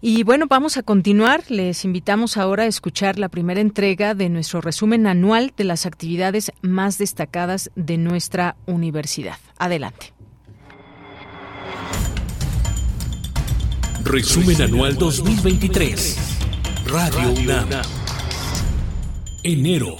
Y 0.00 0.22
bueno, 0.22 0.46
vamos 0.48 0.78
a 0.78 0.82
continuar. 0.82 1.42
Les 1.50 1.84
invitamos 1.84 2.38
ahora 2.38 2.62
a 2.62 2.66
escuchar 2.66 3.18
la 3.18 3.28
primera 3.28 3.60
entrega 3.60 4.14
de 4.14 4.30
nuestro 4.30 4.62
resumen 4.62 5.06
anual 5.06 5.52
de 5.54 5.64
las 5.64 5.84
actividades 5.84 6.50
más 6.62 6.96
destacadas 6.96 7.70
de 7.74 7.98
nuestra 7.98 8.56
universidad. 8.66 9.36
Adelante. 9.58 10.14
Resumen 14.02 14.62
Anual 14.62 14.96
2023. 14.96 16.38
Radio 16.86 17.32
UNAM. 17.32 17.99
Enero. 19.42 19.96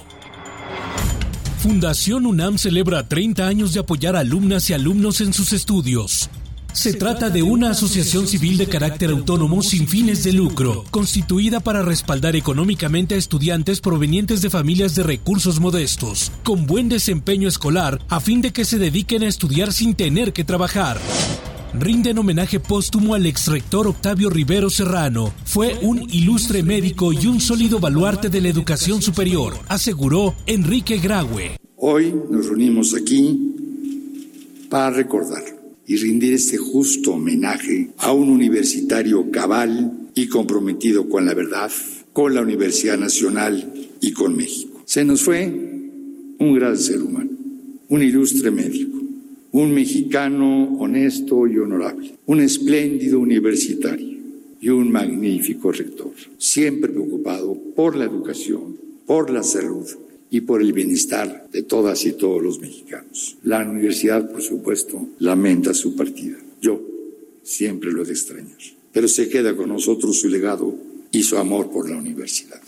Fundación 1.61 2.27
UNAM 2.27 2.59
celebra 2.59 3.09
30 3.09 3.47
años 3.47 3.73
de 3.73 3.81
apoyar 3.81 4.15
a 4.15 4.21
alumnas 4.21 4.69
y 4.69 4.75
alumnos 4.75 5.23
en 5.23 5.33
sus 5.33 5.55
estudios. 5.55 6.29
Se 6.75 6.93
trata 6.93 7.31
de 7.31 7.43
una 7.43 7.71
asociación 7.71 8.29
civil 8.29 8.59
de 8.59 8.67
carácter 8.67 9.11
autónomo 9.11 9.63
sin 9.63 9.89
fines 9.89 10.25
de 10.25 10.35
lucro, 10.35 10.85
constituida 10.91 11.61
para 11.61 11.83
respaldar 11.83 12.37
económicamente 12.37 13.15
a 13.15 13.19
estudiantes 13.19 13.81
provenientes 13.81 14.43
de 14.43 14.51
familias 14.51 14.95
de 14.95 15.05
recursos 15.05 15.59
modestos, 15.59 16.31
con 16.45 16.67
buen 16.67 16.91
desempeño 16.91 17.49
escolar, 17.49 17.99
a 18.09 18.21
fin 18.21 18.43
de 18.43 18.53
que 18.53 18.67
se 18.67 18.79
dediquen 18.79 19.23
a 19.23 19.29
estudiar 19.29 19.73
sin 19.73 19.95
tener 19.95 20.33
que 20.33 20.45
trabajar 20.45 21.01
rinden 21.75 22.19
homenaje 22.19 22.61
póstumo 22.61 23.15
al 23.15 23.27
ex 23.27 23.49
rector 23.49 23.87
Octavio 23.87 24.31
Rivero 24.31 24.71
Serrano. 24.71 25.33
Fue 25.45 25.79
un 25.83 26.07
ilustre 26.11 26.63
médico 26.63 27.13
y 27.13 27.27
un 27.27 27.41
sólido 27.41 27.79
baluarte 27.79 28.29
de 28.29 28.41
la 28.41 28.49
educación 28.49 29.03
superior, 29.03 29.55
aseguró 29.69 30.35
Enrique 30.47 30.99
Graue. 30.99 31.57
Hoy 31.77 32.15
nos 32.31 32.47
reunimos 32.47 32.95
aquí 32.95 33.55
para 34.69 34.91
recordar 34.91 35.43
y 35.87 35.97
rendir 35.97 36.35
este 36.35 36.57
justo 36.57 37.13
homenaje 37.13 37.91
a 37.99 38.13
un 38.13 38.31
universitario 38.31 39.31
cabal 39.31 40.09
y 40.15 40.29
comprometido 40.29 41.09
con 41.09 41.27
la 41.27 41.35
verdad, 41.35 41.71
con 42.13 42.35
la 42.35 42.43
Universidad 42.43 42.99
Nacional 42.99 43.73
y 44.01 44.13
con 44.13 44.37
México. 44.37 44.83
Se 44.85 45.05
nos 45.05 45.23
fue 45.23 45.47
un 46.39 46.55
gran 46.55 46.77
ser 46.77 47.03
humano, 47.03 47.31
un 47.89 48.03
ilustre 48.03 48.51
médico, 48.51 49.00
un 49.53 49.75
mexicano 49.75 50.77
honesto 50.79 51.47
y 51.47 51.59
honorable, 51.59 52.15
un 52.27 52.41
espléndido 52.41 53.19
universitario 53.19 54.19
y 54.61 54.69
un 54.69 54.93
magnífico 54.93 55.73
rector, 55.73 56.13
siempre 56.39 56.91
preocupado 56.91 57.55
por 57.75 57.97
la 57.97 58.05
educación, 58.05 58.77
por 59.07 59.31
la 59.31 59.43
salud 59.43 59.87
y 60.31 60.43
por 60.43 60.61
el 60.63 60.73
bienestar 60.73 61.49
de 61.51 61.63
todas 61.63 62.05
y 62.05 62.13
todos 62.13 62.43
los 62.43 62.61
mexicanos. 62.61 63.37
La 63.43 63.69
universidad, 63.69 64.31
por 64.31 64.43
supuesto, 64.43 65.09
lamenta 65.19 65.75
su 65.75 65.97
partida. 65.97 66.37
Yo 66.61 66.81
siempre 67.43 67.91
lo 67.91 68.03
he 68.03 68.07
de 68.07 68.13
extrañar. 68.13 68.59
Pero 68.93 69.09
se 69.09 69.29
queda 69.29 69.57
con 69.57 69.69
nosotros 69.69 70.21
su 70.21 70.29
legado 70.29 70.75
y 71.13 71.23
su 71.23 71.39
amor 71.39 71.71
por 71.71 71.89
la 71.91 71.97
universidad. 71.97 72.61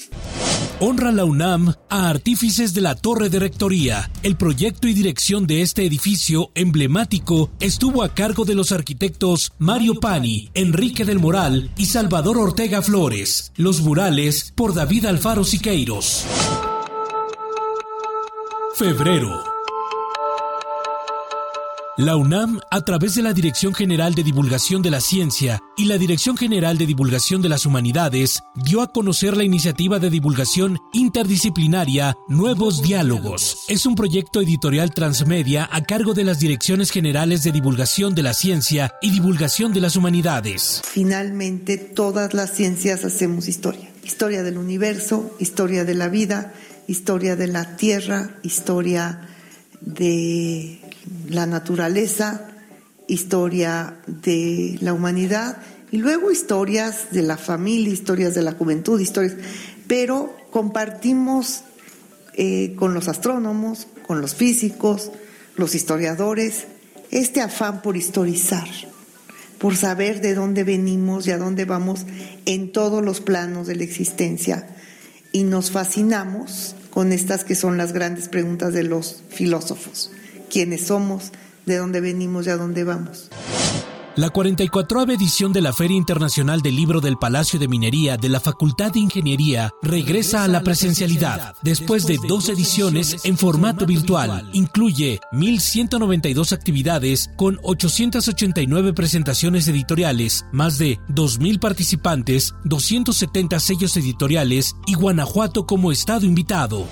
Honra 0.81 1.13
la 1.13 1.25
UNAM 1.25 1.75
a 1.89 2.09
artífices 2.09 2.75
de 2.75 2.81
la 2.81 2.97
Torre 2.97 3.29
de 3.29 3.39
Rectoría. 3.39 4.11
El 4.25 4.37
proyecto 4.37 4.89
y 4.89 4.95
dirección 4.95 5.47
de 5.47 5.63
este 5.63 5.85
edificio 5.85 6.51
emblemático 6.55 7.51
estuvo 7.61 8.03
a 8.03 8.15
cargo 8.15 8.45
de 8.45 8.57
los 8.57 8.73
arquitectos 8.73 9.53
Mario 9.59 10.01
Pani, 10.01 10.51
Enrique 10.55 11.05
del 11.05 11.21
Moral 11.21 11.71
y 11.77 11.87
Salvador 11.87 12.37
Ortega 12.39 12.83
Flores. 12.83 13.53
Los 13.57 13.81
murales 13.81 14.53
por 14.57 14.75
David 14.75 15.07
Alfaro 15.07 15.45
Siqueiros. 15.45 16.25
Febrero. 18.75 19.52
La 21.99 22.17
UNAM, 22.17 22.59
a 22.71 22.81
través 22.81 23.17
de 23.17 23.23
la 23.23 23.35
Dirección 23.35 23.75
General 23.75 24.15
de 24.15 24.23
Divulgación 24.23 24.81
de 24.81 24.91
la 24.91 25.03
Ciencia 25.03 25.61
y 25.77 25.85
la 25.85 25.99
Dirección 25.99 26.39
General 26.39 26.79
de 26.79 26.87
Divulgación 26.87 27.43
de 27.43 27.51
las 27.51 27.67
Humanidades, 27.67 28.43
dio 28.55 28.81
a 28.81 28.91
conocer 28.91 29.37
la 29.37 29.45
iniciativa 29.45 29.99
de 29.99 30.09
divulgación 30.09 30.79
interdisciplinaria 30.95 32.17
Nuevos 32.29 32.81
Diálogos. 32.81 33.65
Es 33.69 33.85
un 33.85 33.95
proyecto 33.95 34.41
editorial 34.41 34.95
transmedia 34.95 35.69
a 35.71 35.83
cargo 35.83 36.15
de 36.15 36.25
las 36.25 36.41
Direcciones 36.41 36.91
Generales 36.91 37.43
de 37.43 37.53
Divulgación 37.53 38.15
de 38.15 38.23
la 38.23 38.33
Ciencia 38.33 38.95
y 39.03 39.11
Divulgación 39.11 39.75
de 39.75 39.83
las 39.83 39.95
Humanidades. 39.95 40.81
Finalmente, 40.87 41.77
todas 41.77 42.33
las 42.33 42.53
ciencias 42.53 43.05
hacemos 43.05 43.49
historia. 43.49 43.91
Historia 44.03 44.43
del 44.43 44.57
universo, 44.57 45.37
historia 45.39 45.85
de 45.85 45.95
la 45.95 46.09
vida, 46.09 46.55
historia 46.89 47.37
de 47.37 47.49
la 47.49 47.77
tierra, 47.77 48.31
historia 48.43 49.29
de 49.83 50.82
la 51.29 51.47
naturaleza, 51.47 52.49
historia 53.09 53.97
de 54.07 54.79
la 54.81 54.93
humanidad 54.93 55.59
y 55.91 55.99
luego 55.99 56.31
historias 56.31 57.11
de 57.11 57.23
la 57.23 57.37
familia, 57.37 57.93
historias 57.93 58.35
de 58.35 58.43
la 58.43 58.53
juventud, 58.53 59.01
historias, 59.01 59.35
pero 59.87 60.35
compartimos 60.51 61.65
eh, 62.35 62.75
con 62.77 62.95
los 62.95 63.09
astrónomos, 63.09 63.87
con 64.07 64.21
los 64.21 64.35
físicos, 64.35 65.11
los 65.57 65.75
historiadores, 65.75 66.65
este 67.11 67.43
afán 67.43 67.83
por 67.83 67.97
historizar, 67.97 68.69
por 69.59 69.77
saber 69.77 70.23
de 70.23 70.35
dónde 70.35 70.65
venimos 70.65 71.27
y 71.27 71.33
a 71.33 71.39
dónde 71.39 71.67
vamos 71.67 72.07
en 72.47 72.73
todos 72.73 73.05
los 73.05 73.21
planos 73.21 73.67
de 73.67 73.77
la 73.77 73.85
existencia. 73.85 74.67
Y 75.31 75.45
nos 75.45 75.71
fascinamos 75.71 76.75
con 76.91 77.13
estas 77.13 77.45
que 77.45 77.55
son 77.55 77.77
las 77.77 77.93
grandes 77.93 78.29
preguntas 78.29 78.73
de 78.73 78.85
los 78.85 79.23
filósofos 79.29 80.11
quiénes 80.53 80.87
somos, 80.87 81.33
de 81.67 81.79
dónde 81.79 82.01
venimos 82.01 82.47
y 82.47 82.51
a 82.51 82.57
dónde 82.57 82.85
vamos. 82.85 83.31
La 84.15 84.29
44 84.29 85.05
edición 85.05 85.55
de 85.55 85.63
la 85.63 85.73
Feria 85.73 85.97
Internacional 85.97 86.61
del 86.61 86.77
Libro 86.77 87.01
del 87.01 87.17
Palacio 87.17 87.59
de 87.59 87.67
Minería 87.67 88.19
de 88.19 88.29
la 88.29 88.41
Facultad 88.41 88.93
de 88.93 89.01
Ingeniería 89.01 89.71
regresa 89.81 90.45
a 90.45 90.49
la 90.49 90.63
presencialidad 90.63 91.55
después 91.63 92.05
de 92.07 92.19
dos 92.29 92.51
ediciones 92.51 93.25
en 93.25 93.39
formato 93.39 93.87
virtual. 93.87 94.51
Incluye 94.53 95.19
1.192 95.33 96.53
actividades 96.53 97.31
con 97.37 97.59
889 97.63 98.93
presentaciones 98.93 99.67
editoriales, 99.69 100.45
más 100.53 100.77
de 100.77 100.99
2.000 101.09 101.59
participantes, 101.59 102.55
270 102.65 103.59
sellos 103.61 103.97
editoriales 103.97 104.77
y 104.87 104.93
Guanajuato 104.93 105.65
como 105.65 105.91
estado 105.91 106.27
invitado. 106.27 106.87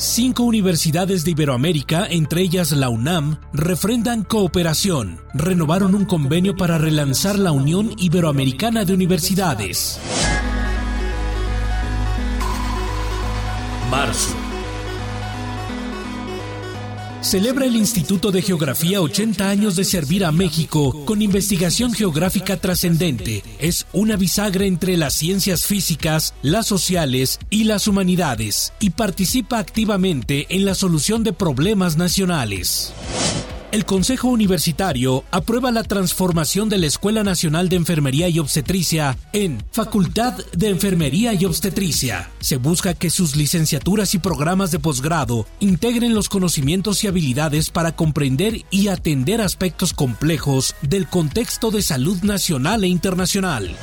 Cinco 0.00 0.44
universidades 0.44 1.24
de 1.24 1.32
Iberoamérica, 1.32 2.06
entre 2.08 2.42
ellas 2.42 2.70
la 2.70 2.88
UNAM, 2.88 3.40
refrendan 3.52 4.22
cooperación. 4.22 5.18
Renovaron 5.34 5.96
un 5.96 6.04
convenio 6.04 6.56
para 6.56 6.78
relanzar 6.78 7.36
la 7.36 7.50
Unión 7.50 7.90
Iberoamericana 7.98 8.84
de 8.84 8.94
Universidades. 8.94 9.98
Marzo 13.90 14.47
celebra 17.28 17.66
el 17.66 17.76
Instituto 17.76 18.32
de 18.32 18.40
Geografía 18.40 19.02
80 19.02 19.50
años 19.50 19.76
de 19.76 19.84
servir 19.84 20.24
a 20.24 20.32
México 20.32 21.04
con 21.04 21.20
investigación 21.20 21.92
geográfica 21.92 22.56
trascendente. 22.56 23.42
Es 23.58 23.86
una 23.92 24.16
bisagra 24.16 24.64
entre 24.64 24.96
las 24.96 25.12
ciencias 25.12 25.66
físicas, 25.66 26.32
las 26.40 26.66
sociales 26.66 27.38
y 27.50 27.64
las 27.64 27.86
humanidades 27.86 28.72
y 28.80 28.90
participa 28.90 29.58
activamente 29.58 30.46
en 30.48 30.64
la 30.64 30.74
solución 30.74 31.22
de 31.22 31.34
problemas 31.34 31.98
nacionales 31.98 32.94
el 33.70 33.84
Consejo 33.84 34.28
Universitario 34.28 35.24
aprueba 35.30 35.70
la 35.70 35.82
transformación 35.82 36.68
de 36.68 36.78
la 36.78 36.86
Escuela 36.86 37.22
Nacional 37.22 37.68
de 37.68 37.76
Enfermería 37.76 38.28
y 38.28 38.38
Obstetricia 38.38 39.16
en 39.32 39.62
Facultad 39.72 40.34
de 40.52 40.68
Enfermería 40.68 41.34
y 41.34 41.44
Obstetricia. 41.44 42.30
Se 42.40 42.56
busca 42.56 42.94
que 42.94 43.10
sus 43.10 43.36
licenciaturas 43.36 44.14
y 44.14 44.18
programas 44.18 44.70
de 44.70 44.78
posgrado 44.78 45.46
integren 45.60 46.14
los 46.14 46.28
conocimientos 46.28 47.04
y 47.04 47.08
habilidades 47.08 47.70
para 47.70 47.94
comprender 47.94 48.62
y 48.70 48.88
atender 48.88 49.40
aspectos 49.40 49.92
complejos 49.92 50.74
del 50.82 51.06
contexto 51.06 51.70
de 51.70 51.82
salud 51.82 52.22
nacional 52.22 52.84
e 52.84 52.88
internacional 52.88 53.76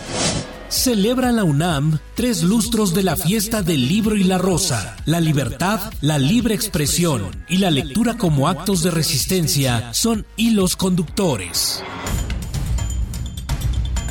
celebra 0.69 1.31
la 1.31 1.43
UNAM 1.43 1.99
tres 2.15 2.43
lustros 2.43 2.93
de 2.93 3.03
la 3.03 3.15
fiesta 3.15 3.61
del 3.61 3.87
libro 3.87 4.15
y 4.15 4.23
la 4.23 4.37
rosa. 4.37 4.95
La 5.05 5.19
libertad, 5.19 5.93
la 6.01 6.17
libre 6.17 6.55
expresión 6.55 7.45
y 7.47 7.57
la 7.57 7.71
lectura 7.71 8.17
como 8.17 8.47
actos 8.47 8.83
de 8.83 8.91
resistencia 8.91 9.93
son 9.93 10.25
hilos 10.35 10.75
conductores. 10.75 11.83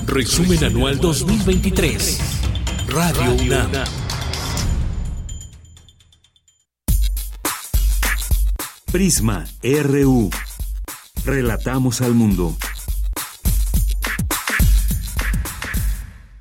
Resumen 0.06 0.64
Anual 0.64 1.00
2023. 1.00 2.20
Radio 2.88 3.34
UNAM. 3.34 3.70
Prisma 8.92 9.44
RU. 9.62 10.30
Relatamos 11.24 12.00
al 12.00 12.14
mundo. 12.14 12.56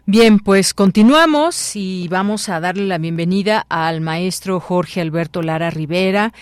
Bien, 0.05 0.39
pues 0.39 0.73
continuamos 0.73 1.77
y 1.77 2.09
vamos 2.09 2.49
a 2.49 2.59
darle 2.59 2.85
la 2.85 2.97
bienvenida 2.97 3.65
al 3.69 4.01
maestro 4.01 4.59
Jorge 4.59 4.99
Alberto 4.99 5.41
Lara 5.41 5.69
Rivera, 5.69 6.33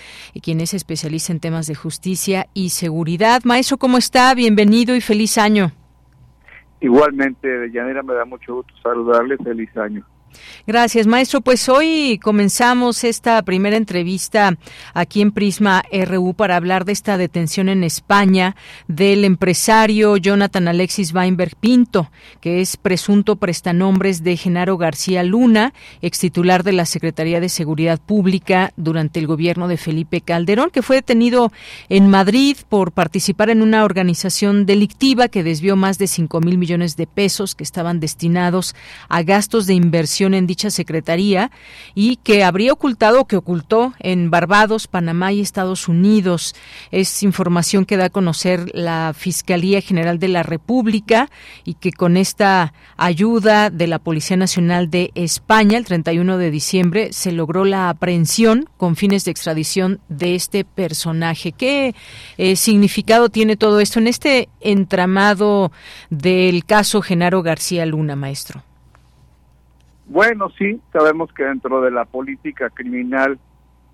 quien 0.41 0.62
es 0.62 0.74
especialista 0.74 1.32
en 1.32 1.39
temas 1.39 1.67
de 1.67 1.76
justicia 1.76 2.47
y 2.56 2.69
seguridad. 2.69 3.41
Maestro, 3.43 3.78
¿cómo 3.78 4.00
está? 4.00 4.34
Bienvenido 4.34 4.95
y 4.95 5.02
feliz 5.02 5.38
año. 5.38 5.74
Igualmente, 6.80 7.69
Yanira, 7.71 8.02
me 8.02 8.15
da 8.15 8.26
mucho 8.26 8.56
gusto 8.56 8.74
saludarle. 8.82 9.38
Feliz 9.38 9.69
año. 9.78 10.04
Gracias, 10.67 11.07
maestro. 11.07 11.41
Pues 11.41 11.67
hoy 11.69 12.19
comenzamos 12.21 13.03
esta 13.03 13.41
primera 13.41 13.77
entrevista 13.77 14.57
aquí 14.93 15.21
en 15.21 15.31
Prisma 15.31 15.83
RU 15.91 16.33
para 16.33 16.55
hablar 16.55 16.85
de 16.85 16.91
esta 16.91 17.17
detención 17.17 17.69
en 17.69 17.83
España 17.83 18.55
del 18.87 19.25
empresario 19.25 20.17
Jonathan 20.17 20.67
Alexis 20.67 21.13
Weinberg 21.13 21.55
Pinto, 21.55 22.11
que 22.39 22.61
es 22.61 22.77
presunto 22.77 23.37
prestanombres 23.37 24.23
de 24.23 24.37
Genaro 24.37 24.77
García 24.77 25.23
Luna, 25.23 25.73
ex 26.01 26.19
titular 26.19 26.63
de 26.63 26.73
la 26.73 26.85
Secretaría 26.85 27.39
de 27.39 27.49
Seguridad 27.49 27.99
Pública 27.99 28.71
durante 28.77 29.19
el 29.19 29.27
gobierno 29.27 29.67
de 29.67 29.77
Felipe 29.77 30.21
Calderón, 30.21 30.69
que 30.69 30.81
fue 30.81 30.97
detenido 30.97 31.51
en 31.89 32.09
Madrid 32.09 32.57
por 32.69 32.91
participar 32.91 33.49
en 33.49 33.61
una 33.61 33.83
organización 33.83 34.65
delictiva 34.65 35.27
que 35.27 35.43
desvió 35.43 35.75
más 35.75 35.97
de 35.97 36.07
cinco 36.07 36.39
mil 36.39 36.57
millones 36.57 36.95
de 36.95 37.07
pesos 37.07 37.55
que 37.55 37.63
estaban 37.63 37.99
destinados 37.99 38.75
a 39.09 39.23
gastos 39.23 39.65
de 39.65 39.73
inversión 39.73 40.20
en 40.27 40.47
dicha 40.47 40.69
secretaría 40.69 41.51
y 41.95 42.17
que 42.17 42.43
habría 42.43 42.73
ocultado 42.73 43.21
o 43.21 43.27
que 43.27 43.36
ocultó 43.36 43.93
en 43.99 44.29
Barbados, 44.29 44.88
Panamá 44.88 45.31
y 45.34 45.41
Estados 45.41 45.88
Unidos. 45.88 46.55
Es 46.91 47.23
información 47.23 47.86
que 47.86 47.97
da 47.97 48.05
a 48.05 48.10
conocer 48.10 48.71
la 48.73 49.13
Fiscalía 49.17 49.81
General 49.81 50.19
de 50.19 50.27
la 50.27 50.43
República 50.43 51.29
y 51.65 51.75
que 51.75 51.91
con 51.91 52.17
esta 52.17 52.73
ayuda 52.97 53.69
de 53.69 53.88
la 53.88 53.99
Policía 53.99 54.38
Nacional 54.38 54.89
de 54.89 55.12
España, 55.15 55.77
el 55.77 55.86
31 55.86 56.38
de 56.38 56.51
diciembre, 56.51 57.13
se 57.13 57.31
logró 57.31 57.65
la 57.65 57.89
aprehensión 57.89 58.69
con 58.77 58.95
fines 58.95 59.25
de 59.25 59.31
extradición 59.31 59.99
de 60.10 60.36
este 60.36 60.63
personaje. 60.63 61.51
¿Qué 61.51 61.95
eh, 62.38 62.55
significado 62.55 63.29
tiene 63.29 63.57
todo 63.57 63.79
esto 63.79 63.99
en 63.99 64.07
este 64.07 64.49
entramado 64.60 65.71
del 66.10 66.65
caso 66.65 67.01
Genaro 67.01 67.41
García 67.41 67.86
Luna, 67.86 68.15
maestro? 68.15 68.63
Bueno, 70.12 70.50
sí, 70.58 70.82
sabemos 70.91 71.32
que 71.32 71.45
dentro 71.45 71.80
de 71.80 71.89
la 71.89 72.04
política 72.04 72.69
criminal 72.69 73.39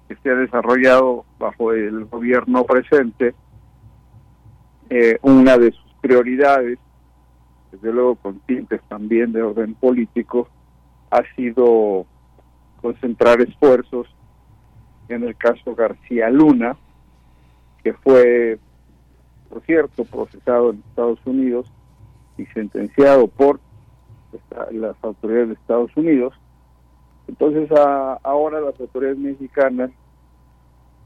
que 0.08 0.16
se 0.16 0.32
ha 0.32 0.34
desarrollado 0.34 1.26
bajo 1.38 1.74
el 1.74 2.06
gobierno 2.06 2.64
presente, 2.64 3.36
eh, 4.90 5.20
una 5.22 5.60
de 5.60 5.72
sus 5.74 5.94
prioridades, 6.02 6.80
desde 7.72 7.94
luego 7.94 8.16
con 8.16 8.40
tintes 8.40 8.82
también 8.88 9.32
de 9.32 9.44
orden 9.44 9.76
político, 9.76 10.50
ha 11.12 11.22
sido 11.36 12.08
concentrar 12.82 13.40
esfuerzos 13.42 14.08
en 15.10 15.22
el 15.24 15.38
caso 15.38 15.76
García 15.76 16.32
Luna, 16.32 16.76
que 17.84 17.94
fue, 17.94 18.58
por 19.50 19.62
cierto, 19.68 20.04
procesado 20.04 20.72
en 20.72 20.84
Estados 20.90 21.20
Unidos 21.28 21.72
y 22.40 22.48
sentenciado 22.48 23.28
por 23.28 23.60
las 24.72 24.96
autoridades 25.02 25.50
de 25.50 25.54
Estados 25.56 25.96
Unidos. 25.96 26.34
Entonces 27.28 27.70
ahora 28.24 28.62
las 28.62 28.80
autoridades 28.80 29.18
mexicanas, 29.18 29.92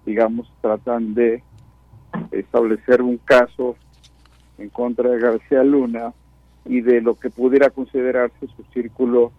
digamos, 0.05 0.51
tratan 0.61 1.13
de 1.13 1.43
establecer 2.31 3.01
un 3.01 3.17
caso 3.17 3.75
en 4.57 4.69
contra 4.69 5.09
de 5.09 5.19
García 5.19 5.63
Luna 5.63 6.13
y 6.65 6.81
de 6.81 7.01
lo 7.01 7.15
que 7.15 7.29
pudiera 7.29 7.69
considerarse 7.69 8.47
su 8.55 8.63
círculo 8.73 9.31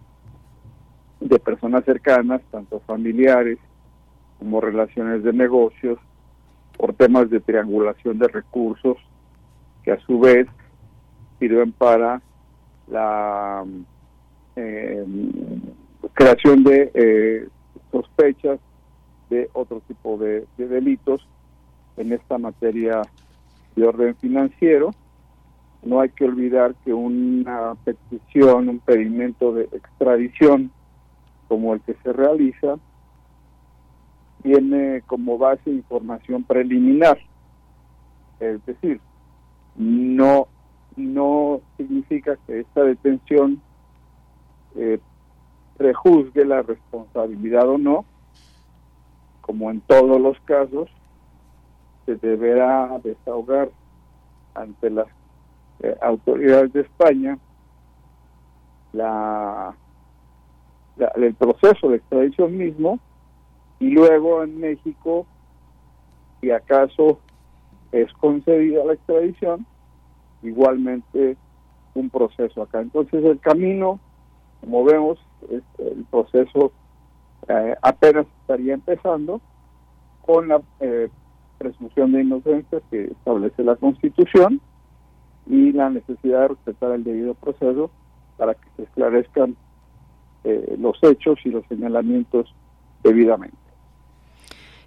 de 1.19 1.39
personas 1.39 1.85
cercanas, 1.85 2.41
tanto 2.51 2.81
familiares 2.81 3.57
como 4.39 4.59
relaciones 4.59 5.23
de 5.23 5.31
negocios, 5.31 5.97
por 6.77 6.93
temas 6.93 7.29
de 7.29 7.39
triangulación 7.39 8.19
de 8.19 8.27
recursos 8.27 8.97
que 9.83 9.91
a 9.91 9.99
su 10.01 10.19
vez 10.19 10.47
sirven 11.39 11.71
para 11.71 12.21
la 12.87 13.65
eh, 14.55 15.05
creación 16.13 16.63
de 16.63 16.91
eh, 16.93 17.47
sospechas 17.91 18.59
de 19.29 19.49
otro 19.53 19.81
tipo 19.87 20.17
de, 20.17 20.45
delitos 20.57 21.27
en 21.97 22.11
esta 22.13 22.37
materia 22.37 23.01
de 23.75 23.85
orden 23.85 24.15
financiero. 24.15 24.91
No 25.83 25.99
hay 25.99 26.09
que 26.09 26.25
olvidar 26.25 26.75
que 26.85 26.93
una 26.93 27.75
petición, 27.83 28.69
un 28.69 28.79
pedimento 28.79 29.53
de 29.53 29.63
extradición 29.63 30.71
como 31.47 31.73
el 31.73 31.81
que 31.81 31.95
se 32.03 32.13
realiza, 32.13 32.77
tiene 34.43 35.01
como 35.07 35.37
base 35.37 35.69
información 35.69 36.43
preliminar. 36.43 37.17
Es 38.39 38.65
decir, 38.65 38.99
no 39.75 40.47
no 40.95 41.61
significa 41.77 42.37
que 42.45 42.61
esta 42.61 42.83
detención 42.83 43.61
eh, 44.75 44.99
prejuzgue 45.77 46.45
la 46.45 46.61
responsabilidad 46.61 47.67
o 47.67 47.77
no. 47.77 48.05
Como 49.41 49.69
en 49.71 49.81
todos 49.81 50.21
los 50.21 50.39
casos, 50.41 50.89
se 52.05 52.15
deberá 52.15 52.99
desahogar 53.03 53.69
ante 54.53 54.89
las 54.89 55.07
eh, 55.81 55.95
autoridades 56.01 56.71
de 56.73 56.81
España 56.81 57.37
la, 58.93 59.75
el 61.15 61.33
proceso 61.35 61.89
de 61.89 61.97
extradición 61.97 62.55
mismo 62.57 62.99
y 63.79 63.89
luego 63.89 64.43
en 64.43 64.59
México, 64.59 65.25
si 66.39 66.51
acaso 66.51 67.19
es 67.91 68.11
concedida 68.13 68.85
la 68.85 68.93
extradición, 68.93 69.65
igualmente 70.43 71.37
un 71.95 72.09
proceso 72.09 72.61
acá. 72.61 72.81
Entonces 72.81 73.23
el 73.23 73.39
camino, 73.39 73.99
como 74.61 74.83
vemos, 74.83 75.19
el 75.49 76.05
proceso 76.09 76.71
eh, 77.47 77.75
apenas 77.81 78.25
estaría 78.41 78.73
empezando 78.73 79.41
con 80.21 80.47
la 80.47 80.61
eh, 80.79 81.09
presunción 81.57 82.11
de 82.13 82.21
inocencia 82.21 82.81
que 82.89 83.05
establece 83.05 83.63
la 83.63 83.75
Constitución 83.75 84.61
y 85.45 85.71
la 85.73 85.89
necesidad 85.89 86.41
de 86.41 86.47
respetar 86.49 86.91
el 86.91 87.03
debido 87.03 87.33
proceso 87.33 87.91
para 88.37 88.53
que 88.53 88.67
se 88.77 88.83
esclarezcan 88.83 89.55
eh, 90.45 90.75
los 90.79 90.97
hechos 91.03 91.39
y 91.45 91.49
los 91.49 91.65
señalamientos 91.67 92.53
debidamente. 93.03 93.62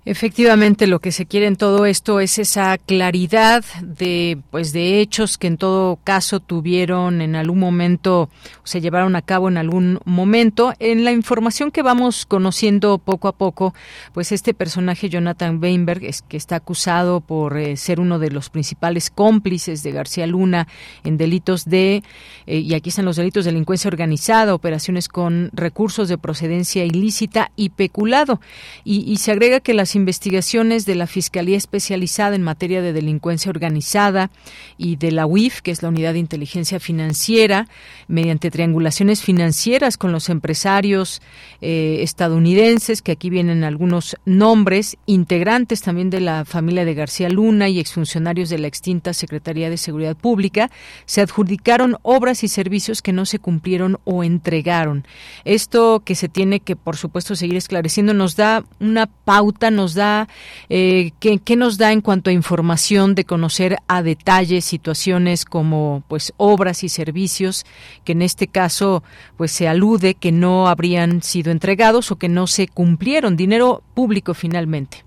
Efectivamente, 0.09 0.87
lo 0.87 1.01
que 1.01 1.11
se 1.11 1.27
quiere 1.27 1.49
en 1.49 1.57
todo 1.57 1.85
esto 1.85 2.21
es 2.21 2.39
esa 2.39 2.79
claridad 2.79 3.65
de, 3.83 4.39
pues, 4.53 4.73
de 4.73 5.01
hechos 5.01 5.37
que 5.37 5.49
en 5.49 5.57
todo 5.57 5.99
caso 6.05 6.39
tuvieron 6.39 7.21
en 7.21 7.35
algún 7.35 7.59
momento, 7.59 8.31
se 8.63 8.81
llevaron 8.81 9.17
a 9.17 9.23
cabo 9.23 9.49
en 9.49 9.59
algún 9.59 9.99
momento. 10.05 10.75
En 10.79 11.03
la 11.03 11.11
información 11.11 11.73
que 11.73 11.83
vamos 11.83 12.25
conociendo 12.25 12.99
poco 12.99 13.27
a 13.27 13.33
poco, 13.33 13.75
pues 14.15 14.31
este 14.31 14.55
personaje 14.55 15.09
Jonathan 15.09 15.59
Weinberg, 15.61 16.05
es, 16.05 16.23
que 16.23 16.37
está 16.37 16.55
acusado 16.55 17.21
por 17.21 17.59
eh, 17.59 17.77
ser 17.77 17.99
uno 17.99 18.21
de 18.21 18.31
los 18.31 18.49
principales 18.49 19.11
cómplices 19.11 19.83
de 19.83 19.91
García 19.91 20.29
Luna 20.29 20.69
en 21.03 21.17
delitos 21.17 21.65
de, 21.65 22.05
eh, 22.47 22.59
y 22.59 22.75
aquí 22.75 22.91
están 22.91 23.07
los 23.07 23.17
delitos 23.17 23.45
de 23.45 23.51
delincuencia 23.51 23.89
organizada, 23.89 24.55
operaciones 24.55 25.09
con 25.09 25.51
recursos 25.53 26.09
de 26.09 26.17
procedencia 26.17 26.85
ilícita 26.85 27.51
y 27.57 27.71
peculado. 27.71 28.41
Y, 28.85 28.99
y 29.01 29.17
se 29.17 29.33
agrega 29.33 29.59
que 29.59 29.75
las 29.75 29.96
investigaciones 29.97 30.87
de 30.87 30.95
la 30.95 31.07
Fiscalía 31.07 31.57
Especializada 31.57 32.37
en 32.37 32.43
Materia 32.43 32.83
de 32.83 32.93
Delincuencia 32.93 33.51
Organizada 33.51 34.31
y 34.79 34.97
de 34.97 35.11
la 35.11 35.27
UIF, 35.27 35.63
que 35.63 35.73
es 35.73 35.83
la 35.83 35.89
Unidad 35.89 36.13
de 36.13 36.21
Inteligencia 36.21 36.79
Financiera, 36.79 37.69
mediante 38.07 38.51
triangulaciones 38.51 39.23
financieras 39.23 39.97
con 39.97 40.13
los 40.13 40.29
empresarios 40.29 41.21
eh, 41.61 41.99
estadounidenses, 42.01 43.03
que 43.03 43.13
aquí 43.13 43.31
vienen 43.31 43.65
algunos 43.65 44.17
nombres, 44.25 44.97
integrantes 45.07 45.83
también 45.83 46.11
de 46.11 46.21
la 46.21 46.45
familia 46.45 46.85
de 46.85 46.95
García 46.95 47.29
Luna 47.29 47.69
y 47.69 47.81
exfuncionarios 47.81 48.49
de 48.49 48.59
la 48.59 48.69
extinta 48.69 49.13
Secretaría 49.13 49.71
de 49.71 49.77
Seguridad 49.77 50.17
Pública, 50.17 50.71
se 51.07 51.21
adjudicaron 51.21 51.97
obras 52.03 52.45
y 52.45 52.49
servicios 52.49 53.03
que 53.03 53.13
no 53.13 53.27
se 53.27 53.39
cumplieron 53.39 53.99
o 54.05 54.23
entregaron. 54.23 55.07
Esto 55.45 56.03
que 56.05 56.15
se 56.15 56.29
tiene 56.29 56.61
que, 56.61 56.77
por 56.77 56.97
supuesto, 56.97 57.35
seguir 57.37 57.57
esclareciendo 57.57 58.15
nos 58.15 58.37
da 58.37 58.65
una 58.81 59.07
pauta, 59.07 59.71
nos 59.71 59.86
da, 59.95 60.29
eh, 60.69 61.13
¿qué, 61.21 61.57
nos 61.57 61.79
da 61.79 61.93
en 61.93 62.01
cuanto 62.01 62.31
a 62.31 62.33
información 62.33 63.15
de 63.15 63.25
conocer 63.25 63.77
a 63.89 64.03
detalle 64.03 64.61
situaciones 64.61 65.45
como 65.45 66.03
pues 66.09 66.33
obras 66.37 66.85
y 66.85 66.89
servicios 66.89 67.65
que 68.05 68.13
en 68.13 68.23
este 68.23 68.47
caso 68.47 69.03
pues 69.37 69.53
se 69.53 69.69
alude 69.69 70.15
que 70.15 70.33
no 70.33 70.69
habrían 70.69 71.23
sido 71.23 71.53
entregados 71.53 72.11
o 72.11 72.17
que 72.17 72.29
no 72.29 72.47
se 72.47 72.69
cumplieron, 72.69 73.37
dinero 73.37 73.83
público 73.95 74.35
finalmente? 74.35 75.05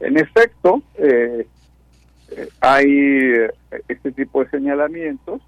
En 0.00 0.18
efecto, 0.18 0.82
eh, 0.96 1.46
eh, 2.30 2.48
hay 2.60 2.90
este 3.88 4.12
tipo 4.12 4.44
de 4.44 4.50
señalamientos. 4.50 5.40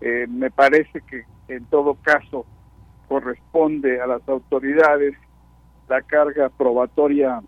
me 0.00 0.50
parece 0.50 1.00
que 1.02 1.24
en 1.48 1.64
todo 1.66 1.94
caso 1.94 2.46
corresponde 3.08 4.00
a 4.00 4.06
las 4.06 4.28
autoridades 4.28 5.14
la 5.88 6.02
carga 6.02 6.48
probatoria 6.50 7.42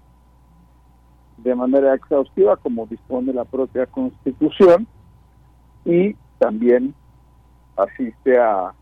de 1.38 1.55
manera 1.55 1.94
exhaustiva, 1.94 2.57
como 2.57 2.87
dispone 2.87 3.33
la 3.33 3.44
propia 3.44 3.87
Constitución, 3.87 4.87
y 5.85 6.14
también 6.38 6.94
asiste 7.76 8.38
a, 8.38 8.74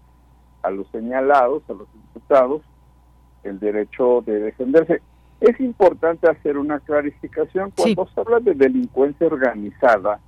a 0.62 0.70
los 0.70 0.88
señalados, 0.88 1.62
a 1.68 1.72
los 1.72 1.88
imputados, 1.94 2.62
el 3.44 3.60
derecho 3.60 4.22
de 4.26 4.40
defenderse. 4.40 5.02
Es 5.40 5.58
importante 5.60 6.28
hacer 6.28 6.58
una 6.58 6.80
clarificación 6.80 7.72
cuando 7.76 8.08
se 8.08 8.20
habla 8.20 8.40
de 8.40 8.54
delincuencia 8.54 9.26
organizada. 9.26 10.18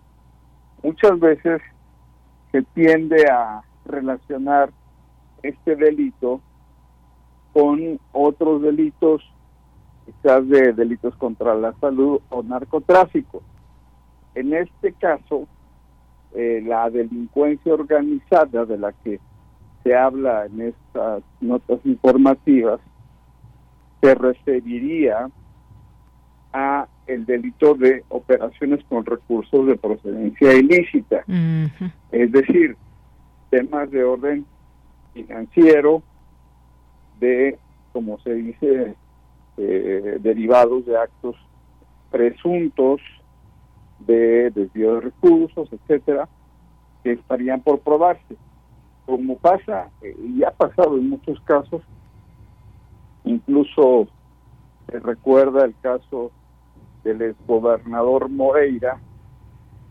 Muchas 0.83 1.19
veces 1.19 1.61
se 2.53 2.63
tiende 2.63 3.29
a 3.29 3.63
relacionar 3.85 4.71
este 5.43 5.75
delito 5.75 6.41
con 7.53 7.99
otros 8.13 8.63
delitos, 8.63 9.23
quizás 10.07 10.49
de 10.49 10.73
delitos 10.73 11.15
contra 11.17 11.55
la 11.55 11.73
salud 11.81 12.21
o 12.31 12.43
narcotráfico. 12.43 13.43
En 14.35 14.55
este 14.55 14.93
caso, 14.93 15.47
eh, 16.35 16.63
la 16.65 16.89
delincuencia 16.91 17.75
organizada 17.75 18.65
de 18.65 18.79
la 18.79 18.93
que 18.93 19.19
se 19.83 19.97
habla 19.97 20.47
en 20.47 20.61
estas 20.61 21.23
notas 21.41 21.81
informativas 21.85 22.81
se 24.01 24.15
referiría 24.15 25.29
a 26.53 26.87
el 27.07 27.27
delito 27.27 27.75
de 27.75 28.05
operaciones 28.09 28.85
con 28.89 29.05
recursos 29.05 29.67
de 29.67 29.77
procedencia 29.77 30.53
ilícita. 30.55 31.25
Es 32.13 32.33
decir, 32.33 32.77
temas 33.51 33.91
de 33.91 34.05
orden 34.05 34.47
financiero, 35.13 36.03
de, 37.21 37.59
como 37.93 38.19
se 38.21 38.35
dice, 38.35 38.95
eh, 39.57 40.19
derivados 40.21 40.87
de 40.87 40.97
actos 40.97 41.37
presuntos 42.11 43.01
de 44.01 44.51
desvío 44.51 44.95
de 44.95 45.01
recursos, 45.03 45.69
etcétera, 45.73 46.29
que 47.05 47.13
estarían 47.13 47.61
por 47.61 47.81
probarse. 47.81 48.37
Como 49.07 49.37
pasa, 49.37 49.91
eh, 50.03 50.17
y 50.23 50.43
ha 50.45 50.51
pasado 50.51 50.97
en 50.97 51.11
muchos 51.11 51.41
casos, 51.43 51.83
incluso 53.25 54.09
se 54.91 54.99
recuerda 54.99 55.65
el 55.65 55.75
caso 55.81 56.31
del 57.05 57.23
exgobernador 57.23 58.29
Moreira, 58.29 58.99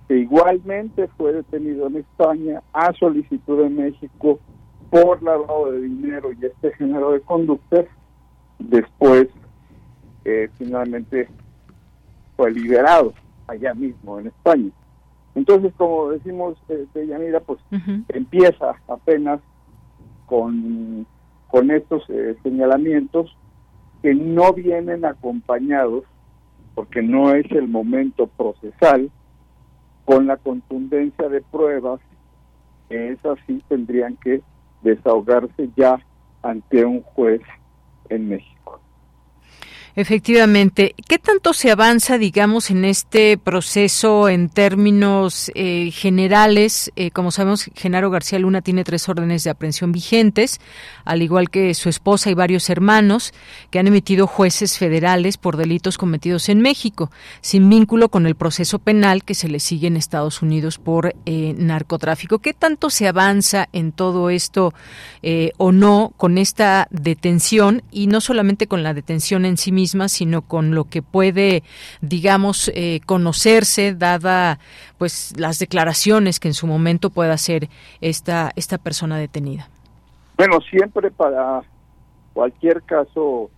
que 0.08 0.18
igualmente 0.18 1.08
fue 1.18 1.34
detenido 1.34 1.88
en 1.88 1.98
España 1.98 2.64
a 2.74 2.92
solicitud 2.94 3.62
de 3.62 3.70
México 3.70 4.40
por 4.90 5.22
lavado 5.22 5.72
de 5.72 5.82
dinero 5.82 6.32
y 6.32 6.46
este 6.46 6.72
género 6.74 7.12
de 7.12 7.22
conductas, 7.22 7.86
después 8.58 9.28
eh, 10.26 10.50
finalmente 10.58 11.30
fue 12.36 12.52
liberado 12.52 13.14
allá 13.48 13.74
mismo 13.74 14.20
en 14.20 14.28
España. 14.28 14.72
Entonces, 15.36 15.74
como 15.78 16.10
decimos 16.10 16.58
eh, 16.70 16.86
de 16.94 17.08
Yanira, 17.08 17.40
pues 17.40 17.60
empieza 18.10 18.76
apenas 18.88 19.40
con, 20.26 21.06
con 21.48 21.72
estos 21.72 22.04
eh, 22.10 22.36
señalamientos 22.44 23.36
que 24.02 24.14
no 24.14 24.54
vienen 24.54 25.06
acompañados, 25.06 26.04
porque 26.74 27.02
no 27.02 27.34
es 27.34 27.50
el 27.52 27.68
momento 27.68 28.28
procesal, 28.28 29.12
con 30.06 30.26
la 30.26 30.38
contundencia 30.38 31.30
de 31.30 31.42
pruebas, 31.42 32.00
que 32.88 33.12
esas 33.12 33.38
sí 33.46 33.64
tendrían 33.68 34.18
que 34.18 34.42
desahogarse 34.82 35.70
ya 35.76 36.00
ante 36.42 36.86
un 36.86 37.02
juez 37.02 37.42
en 38.10 38.30
México. 38.30 38.80
Efectivamente. 40.00 40.96
¿Qué 41.10 41.20
tanto 41.20 41.52
se 41.52 41.72
avanza, 41.72 42.18
digamos, 42.18 42.72
en 42.72 42.86
este 42.86 43.38
proceso 43.38 44.30
en 44.30 44.48
términos 44.48 45.52
eh, 45.56 45.92
generales? 45.92 46.90
Eh, 46.96 47.12
como 47.12 47.32
sabemos, 47.32 47.70
Genaro 47.76 48.10
García 48.10 48.40
Luna 48.40 48.62
tiene 48.62 48.86
tres 48.86 49.10
órdenes 49.10 49.44
de 49.44 49.50
aprehensión 49.50 49.92
vigentes, 49.92 50.62
al 51.04 51.22
igual 51.22 51.50
que 51.50 51.74
su 51.74 51.90
esposa 51.90 52.30
y 52.30 52.34
varios 52.34 52.70
hermanos, 52.70 53.34
que 53.72 53.80
han 53.80 53.88
emitido 53.88 54.26
jueces 54.26 54.78
federales 54.78 55.36
por 55.36 55.58
delitos 55.58 55.98
cometidos 55.98 56.48
en 56.48 56.62
México, 56.62 57.12
sin 57.42 57.70
vínculo 57.70 58.08
con 58.08 58.26
el 58.26 58.36
proceso 58.36 58.80
penal 58.80 59.26
que 59.26 59.36
se 59.36 59.50
le 59.50 59.60
sigue 59.60 59.88
en 59.88 59.98
Estados 59.98 60.42
Unidos 60.42 60.78
por 60.78 61.14
eh, 61.26 61.54
narcotráfico. 61.58 62.40
¿Qué 62.40 62.54
tanto 62.54 62.90
se 62.90 63.10
avanza 63.10 63.68
en 63.74 63.92
todo 63.92 64.30
esto 64.30 64.74
o 65.58 65.72
no 65.74 66.14
con 66.16 66.38
esta 66.38 66.88
detención 66.90 67.84
y 67.92 68.08
no 68.08 68.22
solamente 68.22 68.68
con 68.68 68.82
la 68.82 68.94
detención 68.94 69.44
en 69.44 69.58
sí 69.58 69.74
misma? 69.74 69.89
Sino 70.12 70.42
con 70.42 70.76
lo 70.76 70.86
que 70.86 71.02
puede, 71.02 71.64
digamos, 72.02 72.72
eh, 72.74 73.02
conocerse, 73.06 73.94
dada 73.94 74.60
pues 74.98 75.34
las 75.38 75.60
declaraciones 75.60 76.40
que 76.40 76.50
en 76.50 76.54
su 76.54 76.68
momento 76.68 77.10
pueda 77.10 77.34
hacer 77.34 77.70
esta, 78.02 78.52
esta 78.56 78.78
persona 78.78 79.18
detenida. 79.18 79.70
Bueno, 80.38 80.60
siempre 80.62 81.12
para 81.12 81.62
cualquier 82.34 82.84
caso 82.84 83.50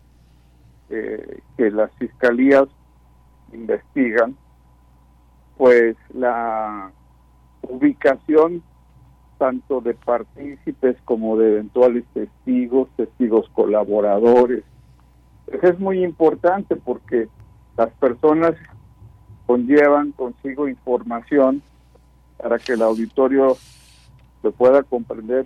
eh, 0.90 1.40
que 1.58 1.70
las 1.72 1.92
fiscalías 2.00 2.68
investigan, 3.54 4.36
pues 5.58 5.96
la 6.14 6.92
ubicación 7.62 8.64
tanto 9.42 9.82
de 9.82 9.96
partícipes 9.96 10.98
como 11.04 11.36
de 11.36 11.54
eventuales 11.54 12.04
testigos, 12.14 12.90
testigos 12.96 13.50
colaboradores, 13.54 14.64
es 15.62 15.80
muy 15.80 16.04
importante 16.04 16.76
porque 16.76 17.28
las 17.78 17.90
personas 17.94 18.56
conllevan 19.46 20.12
consigo 20.12 20.68
información 20.68 21.62
para 22.38 22.58
que 22.58 22.74
el 22.74 22.82
auditorio 22.82 23.58
lo 24.44 24.52
pueda 24.52 24.84
comprender. 24.84 25.46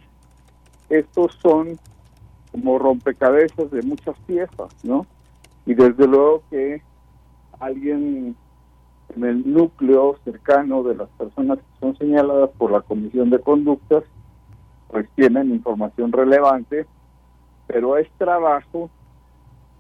Estos 0.90 1.34
son 1.42 1.80
como 2.52 2.80
rompecabezas 2.80 3.70
de 3.72 3.82
muchas 3.82 4.18
piezas, 4.28 4.70
¿no? 4.84 5.06
Y 5.66 5.74
desde 5.74 6.08
luego 6.08 6.44
que 6.50 6.82
alguien 7.60 8.36
en 9.16 9.24
el 9.24 9.52
núcleo 9.52 10.18
cercano 10.24 10.84
de 10.84 10.96
las 10.96 11.10
personas 11.10 11.60
que 11.60 11.80
son 11.80 11.98
señaladas 11.98 12.50
por 12.58 12.72
la 12.72 12.82
Comisión 12.82 13.30
de 13.30 13.40
Conductas, 13.40 14.04
pues 14.90 15.08
tienen 15.16 15.52
información 15.52 16.12
relevante, 16.12 16.86
pero 17.68 17.98
es 17.98 18.10
trabajo 18.18 18.90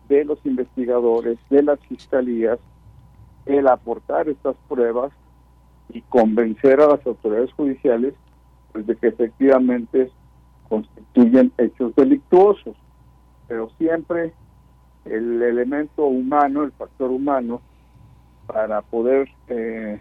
de 0.08 0.26
los 0.26 0.40
investigadores, 0.46 1.38
de 1.50 1.64
las 1.64 1.80
fiscalías, 1.82 2.60
el 3.46 3.68
aportar 3.68 4.28
estas 4.30 4.56
pruebas 4.68 5.12
y 5.90 6.02
convencer 6.02 6.82
a 6.82 6.88
las 6.88 7.06
autoridades 7.06 7.52
judiciales 7.54 8.14
pues, 8.72 8.88
de 8.88 8.96
que 8.96 9.08
efectivamente 9.08 10.12
constituyen 10.68 11.52
hechos 11.58 11.96
delictuosos. 11.96 12.76
Pero 13.48 13.70
siempre 13.78 14.34
el 15.06 15.42
elemento 15.42 16.06
humano, 16.06 16.64
el 16.64 16.72
factor 16.72 17.12
humano, 17.12 17.62
para 18.48 18.82
poder 18.82 19.30
eh, 19.48 20.00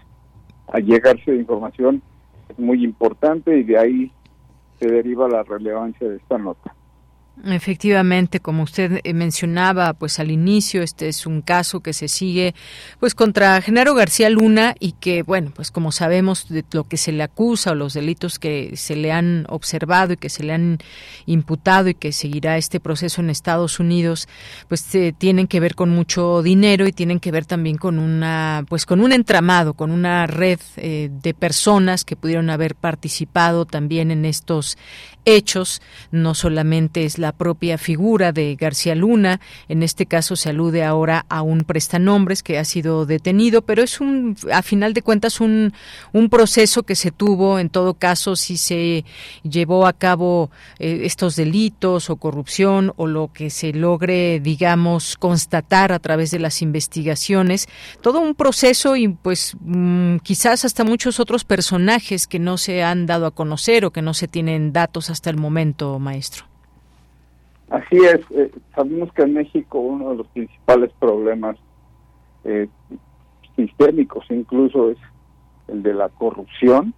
allegarse 0.68 1.32
de 1.32 1.38
información 1.38 2.02
es 2.48 2.58
muy 2.58 2.84
importante 2.84 3.56
y 3.56 3.62
de 3.62 3.78
ahí 3.78 4.12
se 4.78 4.88
deriva 4.88 5.28
la 5.28 5.42
relevancia 5.42 6.08
de 6.08 6.16
esta 6.16 6.38
nota. 6.38 6.74
Efectivamente, 7.42 8.38
como 8.38 8.62
usted 8.62 9.00
eh, 9.02 9.12
mencionaba, 9.12 9.92
pues 9.94 10.20
al 10.20 10.30
inicio 10.30 10.82
este 10.82 11.08
es 11.08 11.26
un 11.26 11.42
caso 11.42 11.80
que 11.80 11.92
se 11.92 12.06
sigue 12.06 12.54
pues 13.00 13.16
contra 13.16 13.60
Genaro 13.60 13.94
García 13.94 14.30
Luna 14.30 14.76
y 14.78 14.92
que 14.92 15.24
bueno, 15.24 15.50
pues 15.54 15.72
como 15.72 15.90
sabemos 15.90 16.48
de 16.48 16.64
lo 16.70 16.84
que 16.84 16.96
se 16.96 17.10
le 17.10 17.24
acusa 17.24 17.72
o 17.72 17.74
los 17.74 17.92
delitos 17.92 18.38
que 18.38 18.76
se 18.76 18.94
le 18.94 19.10
han 19.10 19.46
observado 19.48 20.12
y 20.12 20.16
que 20.16 20.28
se 20.28 20.44
le 20.44 20.52
han 20.52 20.78
imputado 21.26 21.88
y 21.88 21.94
que 21.94 22.12
seguirá 22.12 22.56
este 22.56 22.78
proceso 22.78 23.20
en 23.20 23.30
Estados 23.30 23.80
Unidos, 23.80 24.28
pues 24.68 24.86
tienen 25.18 25.48
que 25.48 25.58
ver 25.58 25.74
con 25.74 25.90
mucho 25.90 26.40
dinero 26.40 26.86
y 26.86 26.92
tienen 26.92 27.18
que 27.18 27.32
ver 27.32 27.46
también 27.46 27.78
con 27.78 27.98
una 27.98 28.64
pues 28.68 28.86
con 28.86 29.00
un 29.00 29.10
entramado, 29.10 29.74
con 29.74 29.90
una 29.90 30.28
red 30.28 30.60
eh, 30.76 31.10
de 31.10 31.34
personas 31.34 32.04
que 32.04 32.14
pudieron 32.14 32.48
haber 32.48 32.76
participado 32.76 33.64
también 33.64 34.12
en 34.12 34.24
estos 34.24 34.78
hechos, 35.24 35.80
no 36.10 36.34
solamente 36.34 37.04
es 37.04 37.18
la 37.18 37.23
propia 37.32 37.78
figura 37.78 38.32
de 38.32 38.56
García 38.56 38.94
Luna, 38.94 39.40
en 39.68 39.82
este 39.82 40.06
caso 40.06 40.36
se 40.36 40.50
alude 40.50 40.84
ahora 40.84 41.26
a 41.28 41.42
un 41.42 41.60
prestanombres 41.60 42.42
que 42.42 42.58
ha 42.58 42.64
sido 42.64 43.06
detenido, 43.06 43.62
pero 43.62 43.82
es 43.82 44.00
un, 44.00 44.36
a 44.52 44.62
final 44.62 44.94
de 44.94 45.02
cuentas, 45.02 45.40
un, 45.40 45.72
un 46.12 46.28
proceso 46.28 46.82
que 46.82 46.94
se 46.94 47.10
tuvo, 47.10 47.58
en 47.58 47.70
todo 47.70 47.94
caso, 47.94 48.36
si 48.36 48.56
se 48.56 49.04
llevó 49.42 49.86
a 49.86 49.92
cabo 49.92 50.50
eh, 50.78 51.00
estos 51.04 51.36
delitos 51.36 52.10
o 52.10 52.16
corrupción 52.16 52.92
o 52.96 53.06
lo 53.06 53.30
que 53.32 53.50
se 53.50 53.72
logre, 53.72 54.40
digamos, 54.40 55.16
constatar 55.16 55.92
a 55.92 55.98
través 55.98 56.30
de 56.30 56.38
las 56.38 56.62
investigaciones, 56.62 57.68
todo 58.00 58.20
un 58.20 58.34
proceso 58.34 58.96
y 58.96 59.08
pues 59.08 59.56
mm, 59.60 60.16
quizás 60.18 60.64
hasta 60.64 60.84
muchos 60.84 61.20
otros 61.20 61.44
personajes 61.44 62.26
que 62.26 62.38
no 62.38 62.58
se 62.58 62.82
han 62.82 63.06
dado 63.06 63.26
a 63.26 63.30
conocer 63.30 63.84
o 63.84 63.92
que 63.92 64.02
no 64.02 64.14
se 64.14 64.28
tienen 64.28 64.72
datos 64.72 65.10
hasta 65.10 65.30
el 65.30 65.36
momento, 65.36 65.98
maestro. 65.98 66.53
Así 67.70 67.96
es, 67.96 68.20
eh, 68.30 68.50
sabemos 68.74 69.12
que 69.12 69.22
en 69.22 69.34
México 69.34 69.78
uno 69.78 70.10
de 70.10 70.16
los 70.16 70.26
principales 70.28 70.92
problemas 70.98 71.56
eh, 72.44 72.68
sistémicos 73.56 74.26
incluso 74.30 74.90
es 74.90 74.98
el 75.68 75.82
de 75.82 75.94
la 75.94 76.10
corrupción 76.10 76.92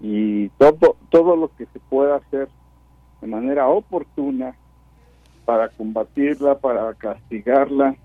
y 0.00 0.48
todo 0.50 0.96
todo 1.10 1.34
lo 1.34 1.50
que 1.56 1.66
se 1.66 1.80
pueda 1.80 2.16
hacer 2.16 2.48
de 3.20 3.26
manera 3.26 3.66
oportuna 3.66 4.54
para 5.44 5.68
combatirla, 5.68 6.58
para 6.58 6.92
castigarla 6.94 7.96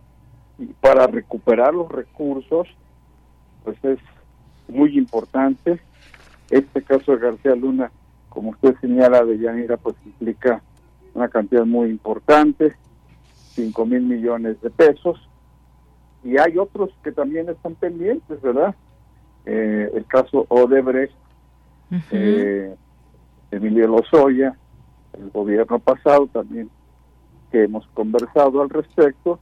y 0.57 0.67
para 0.67 1.07
recuperar 1.07 1.73
los 1.73 1.91
recursos, 1.91 2.67
pues 3.63 3.83
es 3.83 3.99
muy 4.67 4.97
importante. 4.97 5.81
Este 6.49 6.81
caso 6.83 7.13
de 7.13 7.17
García 7.17 7.55
Luna, 7.55 7.91
como 8.29 8.51
usted 8.51 8.75
señala 8.79 9.25
de 9.25 9.39
Yanira, 9.39 9.77
pues 9.77 9.95
implica 10.05 10.61
una 11.13 11.27
cantidad 11.29 11.65
muy 11.65 11.89
importante, 11.89 12.75
5 13.53 13.85
mil 13.85 14.01
millones 14.01 14.61
de 14.61 14.69
pesos. 14.69 15.27
Y 16.23 16.37
hay 16.37 16.57
otros 16.57 16.91
que 17.03 17.11
también 17.11 17.49
están 17.49 17.75
pendientes, 17.75 18.41
¿verdad? 18.41 18.75
Eh, 19.45 19.91
el 19.93 20.05
caso 20.05 20.45
Odebrecht, 20.49 21.13
eh, 22.11 22.75
Emilio 23.49 23.87
Lozoya, 23.87 24.55
el 25.13 25.29
gobierno 25.31 25.79
pasado 25.79 26.27
también, 26.27 26.69
que 27.51 27.63
hemos 27.63 27.85
conversado 27.87 28.61
al 28.61 28.69
respecto, 28.69 29.39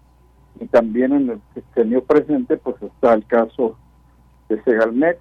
y 0.60 0.66
también 0.66 1.14
en 1.14 1.30
el 1.30 1.42
sexenio 1.54 2.04
presente, 2.04 2.58
pues 2.58 2.82
está 2.82 3.14
el 3.14 3.26
caso 3.26 3.78
de 4.48 4.62
Segalmex, 4.64 5.20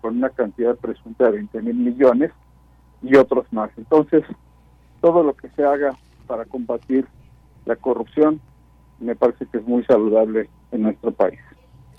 con 0.00 0.16
una 0.16 0.30
cantidad 0.30 0.76
presunta 0.76 1.26
de 1.26 1.32
20 1.32 1.62
mil 1.62 1.76
millones, 1.76 2.32
y 3.02 3.16
otros 3.16 3.46
más. 3.52 3.70
Entonces, 3.76 4.24
todo 5.00 5.22
lo 5.22 5.34
que 5.34 5.48
se 5.50 5.64
haga 5.64 5.96
para 6.26 6.44
combatir 6.44 7.06
la 7.66 7.76
corrupción 7.76 8.40
me 9.00 9.16
parece 9.16 9.46
que 9.46 9.58
es 9.58 9.64
muy 9.64 9.84
saludable 9.84 10.48
en 10.72 10.82
nuestro 10.82 11.12
país. 11.12 11.40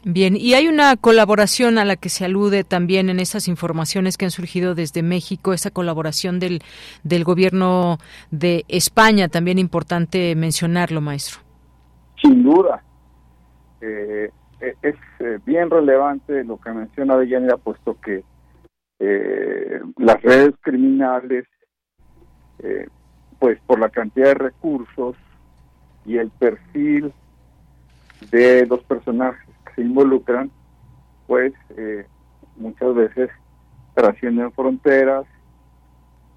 Bien, 0.03 0.35
y 0.35 0.55
hay 0.55 0.67
una 0.67 0.95
colaboración 0.97 1.77
a 1.77 1.85
la 1.85 1.95
que 1.95 2.09
se 2.09 2.25
alude 2.25 2.63
también 2.63 3.09
en 3.09 3.19
esas 3.19 3.47
informaciones 3.47 4.17
que 4.17 4.25
han 4.25 4.31
surgido 4.31 4.73
desde 4.73 5.03
México, 5.03 5.53
esa 5.53 5.69
colaboración 5.69 6.39
del, 6.39 6.61
del 7.03 7.23
gobierno 7.23 7.99
de 8.31 8.65
España, 8.67 9.27
también 9.27 9.59
importante 9.59 10.35
mencionarlo, 10.35 11.01
maestro. 11.01 11.41
Sin 12.19 12.43
duda. 12.43 12.83
Eh, 13.79 14.31
e, 14.59 14.75
es 14.81 14.95
eh, 15.19 15.39
bien 15.45 15.69
relevante 15.69 16.43
lo 16.43 16.59
que 16.59 16.71
menciona 16.71 17.17
Deyanira, 17.17 17.57
puesto 17.57 17.99
que 18.01 18.23
eh, 18.99 19.81
las 19.97 20.21
redes 20.21 20.55
criminales, 20.61 21.45
pues 23.39 23.59
por 23.65 23.79
la 23.79 23.89
cantidad 23.89 24.27
de 24.27 24.33
recursos 24.35 25.15
y 26.05 26.17
el 26.17 26.29
perfil 26.29 27.13
de 28.29 28.65
los 28.67 28.83
personajes 28.83 29.49
se 29.75 29.81
involucran, 29.81 30.51
pues 31.27 31.53
eh, 31.77 32.05
muchas 32.57 32.93
veces 32.93 33.29
trascienden 33.93 34.51
fronteras, 34.51 35.25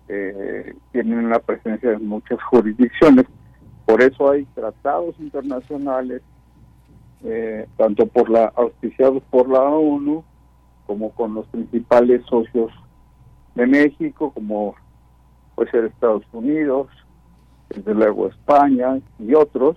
eh, 0.08 0.74
tienen 0.92 1.28
la 1.28 1.38
presencia 1.38 1.90
de 1.90 1.98
muchas 1.98 2.42
jurisdicciones. 2.44 3.26
Por 3.86 4.02
eso 4.02 4.30
hay 4.30 4.44
tratados 4.54 5.14
internacionales, 5.18 6.22
eh, 7.22 7.66
tanto 7.76 8.06
por 8.06 8.30
la 8.30 8.52
auspiciados 8.56 9.22
por 9.30 9.48
la 9.48 9.62
ONU 9.62 10.24
como 10.86 11.10
con 11.10 11.34
los 11.34 11.46
principales 11.46 12.24
socios 12.26 12.70
de 13.54 13.66
México, 13.66 14.32
como 14.32 14.74
puede 15.54 15.70
ser 15.70 15.84
Estados 15.84 16.24
Unidos, 16.32 16.88
desde 17.68 17.94
luego 17.94 18.28
España 18.28 19.00
y 19.18 19.34
otros, 19.34 19.76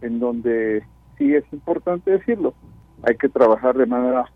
en 0.00 0.18
donde 0.18 0.84
sí 1.18 1.34
es 1.34 1.44
importante 1.52 2.10
decirlo. 2.10 2.54
Hay 3.02 3.16
que 3.16 3.28
trabajar 3.28 3.76
de 3.76 3.86
manera 3.86 4.26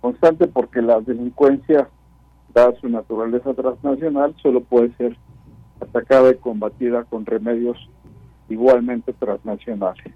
constante 0.00 0.46
porque 0.46 0.82
la 0.82 1.00
delincuencia, 1.00 1.88
dada 2.54 2.74
su 2.80 2.88
naturaleza 2.88 3.54
transnacional, 3.54 4.34
solo 4.42 4.62
puede 4.62 4.92
ser 4.96 5.16
atacada 5.80 6.30
y 6.30 6.36
combatida 6.36 7.04
con 7.04 7.26
remedios 7.26 7.78
igualmente 8.48 9.12
transnacionales. 9.12 10.14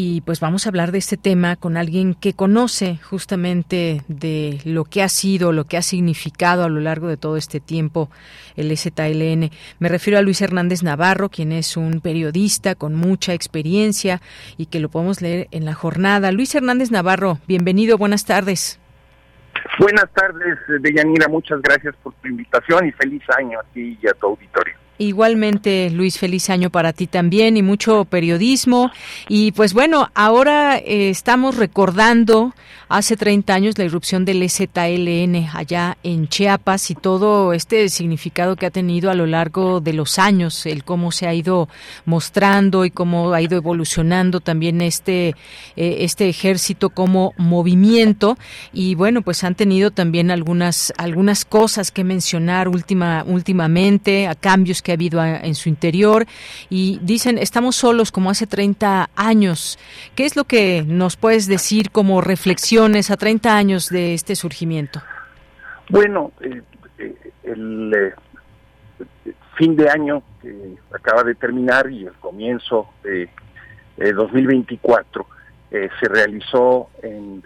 y 0.00 0.20
pues 0.20 0.38
vamos 0.38 0.64
a 0.64 0.68
hablar 0.68 0.92
de 0.92 0.98
este 0.98 1.16
tema 1.16 1.56
con 1.56 1.76
alguien 1.76 2.14
que 2.14 2.32
conoce 2.32 3.00
justamente 3.02 4.02
de 4.06 4.60
lo 4.64 4.84
que 4.84 5.02
ha 5.02 5.08
sido, 5.08 5.50
lo 5.50 5.64
que 5.64 5.76
ha 5.76 5.82
significado 5.82 6.62
a 6.62 6.68
lo 6.68 6.78
largo 6.78 7.08
de 7.08 7.16
todo 7.16 7.36
este 7.36 7.58
tiempo 7.58 8.08
el 8.54 8.76
ZLN. 8.78 9.50
Me 9.80 9.88
refiero 9.88 10.16
a 10.16 10.22
Luis 10.22 10.40
Hernández 10.40 10.84
Navarro, 10.84 11.30
quien 11.30 11.50
es 11.50 11.76
un 11.76 12.00
periodista 12.00 12.76
con 12.76 12.94
mucha 12.94 13.34
experiencia 13.34 14.22
y 14.56 14.66
que 14.66 14.78
lo 14.78 14.88
podemos 14.88 15.20
leer 15.20 15.48
en 15.50 15.64
la 15.64 15.74
jornada. 15.74 16.30
Luis 16.30 16.54
Hernández 16.54 16.92
Navarro, 16.92 17.40
bienvenido, 17.48 17.98
buenas 17.98 18.24
tardes. 18.24 18.78
Buenas 19.78 20.10
tardes, 20.12 20.58
Deyanira, 20.80 21.28
muchas 21.28 21.60
gracias 21.62 21.94
por 22.02 22.12
tu 22.14 22.28
invitación 22.28 22.86
y 22.86 22.92
feliz 22.92 23.22
año 23.36 23.60
a 23.60 23.64
ti 23.72 23.98
y 24.00 24.06
a 24.08 24.12
tu 24.12 24.26
auditorio. 24.26 24.74
Igualmente, 24.98 25.90
Luis, 25.90 26.18
feliz 26.18 26.50
año 26.50 26.70
para 26.70 26.92
ti 26.92 27.06
también 27.06 27.56
y 27.56 27.62
mucho 27.62 28.04
periodismo. 28.04 28.90
Y 29.28 29.52
pues 29.52 29.72
bueno, 29.72 30.10
ahora 30.14 30.76
eh, 30.78 31.10
estamos 31.10 31.56
recordando 31.56 32.52
hace 32.88 33.16
30 33.16 33.54
años 33.54 33.78
la 33.78 33.84
irrupción 33.84 34.24
del 34.24 34.48
ZLN 34.48 35.48
allá 35.52 35.98
en 36.02 36.28
Chiapas 36.28 36.90
y 36.90 36.94
todo 36.94 37.52
este 37.52 37.88
significado 37.88 38.56
que 38.56 38.66
ha 38.66 38.70
tenido 38.70 39.10
a 39.10 39.14
lo 39.14 39.26
largo 39.26 39.80
de 39.80 39.92
los 39.92 40.18
años, 40.18 40.64
el 40.66 40.84
cómo 40.84 41.12
se 41.12 41.26
ha 41.26 41.34
ido 41.34 41.68
mostrando 42.04 42.84
y 42.84 42.90
cómo 42.90 43.32
ha 43.32 43.42
ido 43.42 43.56
evolucionando 43.56 44.40
también 44.40 44.80
este, 44.80 45.28
eh, 45.76 45.96
este 46.00 46.28
ejército 46.28 46.90
como 46.90 47.34
movimiento. 47.36 48.38
Y 48.72 48.94
bueno, 48.94 49.22
pues 49.22 49.44
han 49.44 49.54
tenido 49.54 49.90
también 49.90 50.30
algunas, 50.30 50.92
algunas 50.96 51.44
cosas 51.44 51.90
que 51.90 52.04
mencionar 52.04 52.68
última, 52.68 53.24
últimamente, 53.26 54.26
a 54.26 54.34
cambios 54.34 54.82
que 54.82 54.92
ha 54.92 54.94
habido 54.94 55.24
en 55.24 55.54
su 55.54 55.68
interior 55.68 56.26
y 56.70 56.98
dicen, 57.02 57.38
estamos 57.38 57.76
solos 57.76 58.12
como 58.12 58.30
hace 58.30 58.46
30 58.46 59.10
años. 59.14 59.78
¿Qué 60.14 60.24
es 60.24 60.36
lo 60.36 60.44
que 60.44 60.84
nos 60.86 61.16
puedes 61.16 61.46
decir 61.46 61.90
como 61.90 62.20
a 62.78 63.16
30 63.16 63.56
años 63.56 63.88
de 63.88 64.14
este 64.14 64.36
surgimiento? 64.36 65.02
Bueno, 65.88 66.30
eh, 66.40 66.62
eh, 66.98 67.14
el 67.42 67.92
eh, 67.92 68.14
fin 69.56 69.74
de 69.74 69.90
año 69.90 70.22
que 70.40 70.76
acaba 70.94 71.24
de 71.24 71.34
terminar 71.34 71.90
y 71.90 72.06
el 72.06 72.12
comienzo 72.14 72.90
de 73.02 73.28
2024 73.96 75.26
se 75.70 76.08
realizó 76.08 76.88
en 77.02 77.42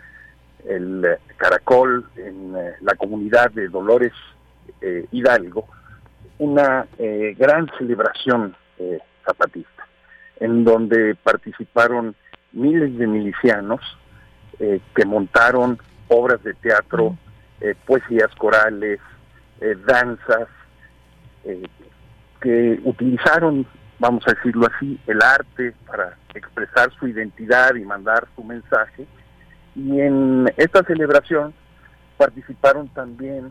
el 0.69 1.17
Caracol, 1.39 2.05
en 2.17 2.53
la 2.53 2.95
comunidad 2.95 3.51
de 3.53 3.69
Dolores 3.69 4.13
Hidalgo, 5.11 5.67
una 6.39 6.87
gran 7.39 7.71
celebración 7.79 8.55
zapatista, 9.25 9.89
en 10.41 10.63
donde 10.63 11.15
participaron 11.15 12.15
miles 12.53 12.99
de 12.99 13.07
milicianos 13.07 13.81
eh, 14.65 14.81
que 14.95 15.05
montaron 15.05 15.77
obras 16.07 16.41
de 16.45 16.55
teatro, 16.55 17.19
eh, 17.61 17.75
poesías 17.85 18.33
corales, 18.37 19.01
eh, 19.61 19.77
danzas, 19.85 20.47
que 22.41 22.81
utilizaron, 22.85 23.67
vamos 23.99 24.23
a 24.29 24.35
decirlo 24.35 24.69
así, 24.73 25.01
el 25.09 25.21
arte 25.21 25.75
para 25.85 26.17
expresar 26.33 26.93
su 26.93 27.09
identidad 27.09 27.75
y 27.75 27.85
mandar 27.85 28.29
su 28.37 28.45
mensaje. 28.45 29.05
Y 29.75 30.01
en 30.01 30.49
esta 30.57 30.85
celebración 30.85 31.53
participaron 32.17 32.87
también 32.91 33.51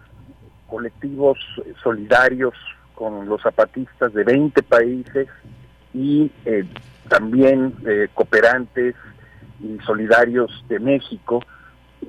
colectivos 0.68 1.38
solidarios 1.84 2.54
con 2.96 3.28
los 3.28 3.42
zapatistas 3.42 4.14
de 4.14 4.24
20 4.24 4.64
países 4.64 5.28
y 5.94 6.32
también 7.10 7.76
cooperantes 8.14 8.96
y 9.64 9.78
solidarios 9.86 10.64
de 10.68 10.80
México, 10.80 11.42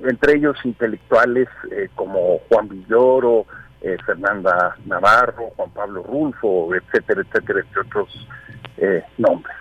entre 0.03 0.37
ellos 0.37 0.57
intelectuales 0.63 1.47
eh, 1.71 1.89
como 1.95 2.39
Juan 2.49 2.67
Villoro, 2.67 3.45
eh, 3.81 3.97
Fernanda 4.05 4.75
Navarro, 4.85 5.51
Juan 5.55 5.69
Pablo 5.71 6.03
Rulfo, 6.03 6.73
etcétera, 6.73 7.21
etcétera, 7.21 7.59
entre 7.59 7.81
otros 7.81 8.27
eh, 8.77 9.03
nombres. 9.17 9.55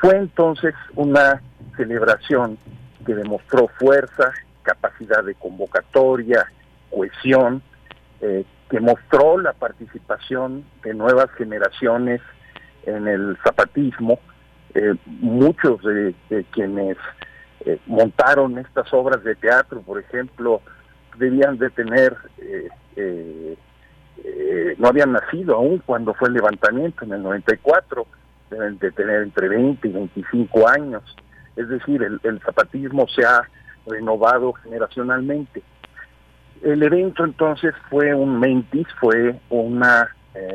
Fue 0.00 0.16
entonces 0.16 0.74
una 0.94 1.40
celebración 1.76 2.58
que 3.06 3.14
demostró 3.14 3.68
fuerza, 3.78 4.32
capacidad 4.62 5.24
de 5.24 5.34
convocatoria, 5.34 6.46
cohesión, 6.90 7.62
que 8.20 8.80
mostró 8.80 9.38
la 9.38 9.52
participación 9.52 10.64
de 10.82 10.92
nuevas 10.92 11.30
generaciones 11.38 12.20
en 12.84 13.06
el 13.06 13.38
zapatismo. 13.44 14.18
muchos 15.06 15.80
de 15.82 16.44
quienes 16.50 16.96
eh, 17.64 17.78
montaron 17.86 18.58
estas 18.58 18.92
obras 18.92 19.22
de 19.24 19.34
teatro, 19.34 19.80
por 19.82 19.98
ejemplo, 19.98 20.62
debían 21.16 21.58
de 21.58 21.70
tener, 21.70 22.16
eh, 22.38 22.68
eh, 22.96 24.76
no 24.78 24.88
habían 24.88 25.12
nacido 25.12 25.56
aún 25.56 25.82
cuando 25.84 26.14
fue 26.14 26.28
el 26.28 26.34
levantamiento 26.34 27.04
en 27.04 27.12
el 27.12 27.22
94, 27.22 28.06
deben 28.50 28.78
de 28.78 28.92
tener 28.92 29.22
entre 29.22 29.48
20 29.48 29.88
y 29.88 29.92
25 29.92 30.68
años. 30.68 31.02
Es 31.56 31.68
decir, 31.68 32.02
el, 32.02 32.40
zapatismo 32.40 33.08
se 33.08 33.24
ha 33.24 33.42
renovado 33.86 34.52
generacionalmente. 34.52 35.62
El 36.62 36.82
evento 36.82 37.24
entonces 37.24 37.74
fue 37.90 38.14
un 38.14 38.38
mentis, 38.38 38.86
fue 39.00 39.38
una 39.50 40.14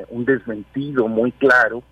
un 0.09 0.23
desmentido 0.23 1.09
muy 1.09 1.33
claro 1.33 1.83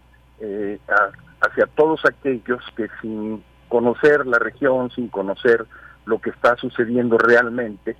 hacia 1.41 1.65
todos 1.75 1.99
aquellos 2.05 2.63
que 2.77 2.87
sin 3.01 3.43
conocer 3.71 4.27
la 4.27 4.37
región, 4.37 4.91
sin 4.91 5.07
conocer 5.07 5.65
lo 6.05 6.19
que 6.19 6.29
está 6.29 6.57
sucediendo 6.57 7.17
realmente, 7.17 7.95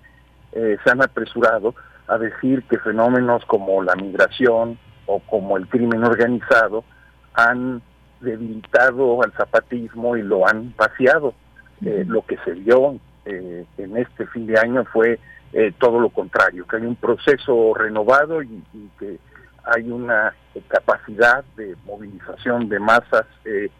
eh, 0.51 0.78
se 0.84 0.91
han 0.91 1.01
apresurado 1.01 1.74
a 2.09 2.17
decir 2.17 2.63
que 2.63 2.78
fenómenos 2.78 3.45
como 3.45 3.82
la 3.82 3.95
migración 3.95 4.78
o 5.05 5.22
como 5.22 5.55
el 5.55 5.69
crimen 5.69 6.03
organizado 6.03 6.84
han 7.34 7.82
debilitado 8.19 9.24
al 9.24 9.32
zapatismo 9.32 10.17
y 10.17 10.24
lo 10.24 10.45
han 10.45 10.76
vaciado. 10.76 11.34
Eh, 11.86 12.03
lo 12.05 12.26
que 12.26 12.38
se 12.43 12.51
vio 12.51 12.99
eh, 13.24 13.65
en 13.78 13.95
este 13.95 14.28
fin 14.28 14.47
de 14.47 14.59
año 14.59 14.84
fue 14.91 15.19
todo 15.80 15.99
lo 15.99 16.09
contrario, 16.09 16.65
que 16.65 16.78
hay 16.78 16.84
un 16.84 16.95
proceso 16.95 17.74
renovado 17.76 18.41
y, 18.41 18.63
y 18.74 18.89
que 18.97 19.19
hay 19.65 19.91
una 19.91 20.34
capacidad 20.69 21.43
de 21.57 21.76
movilización 21.86 22.69
de 22.69 22.80
masas 22.80 23.26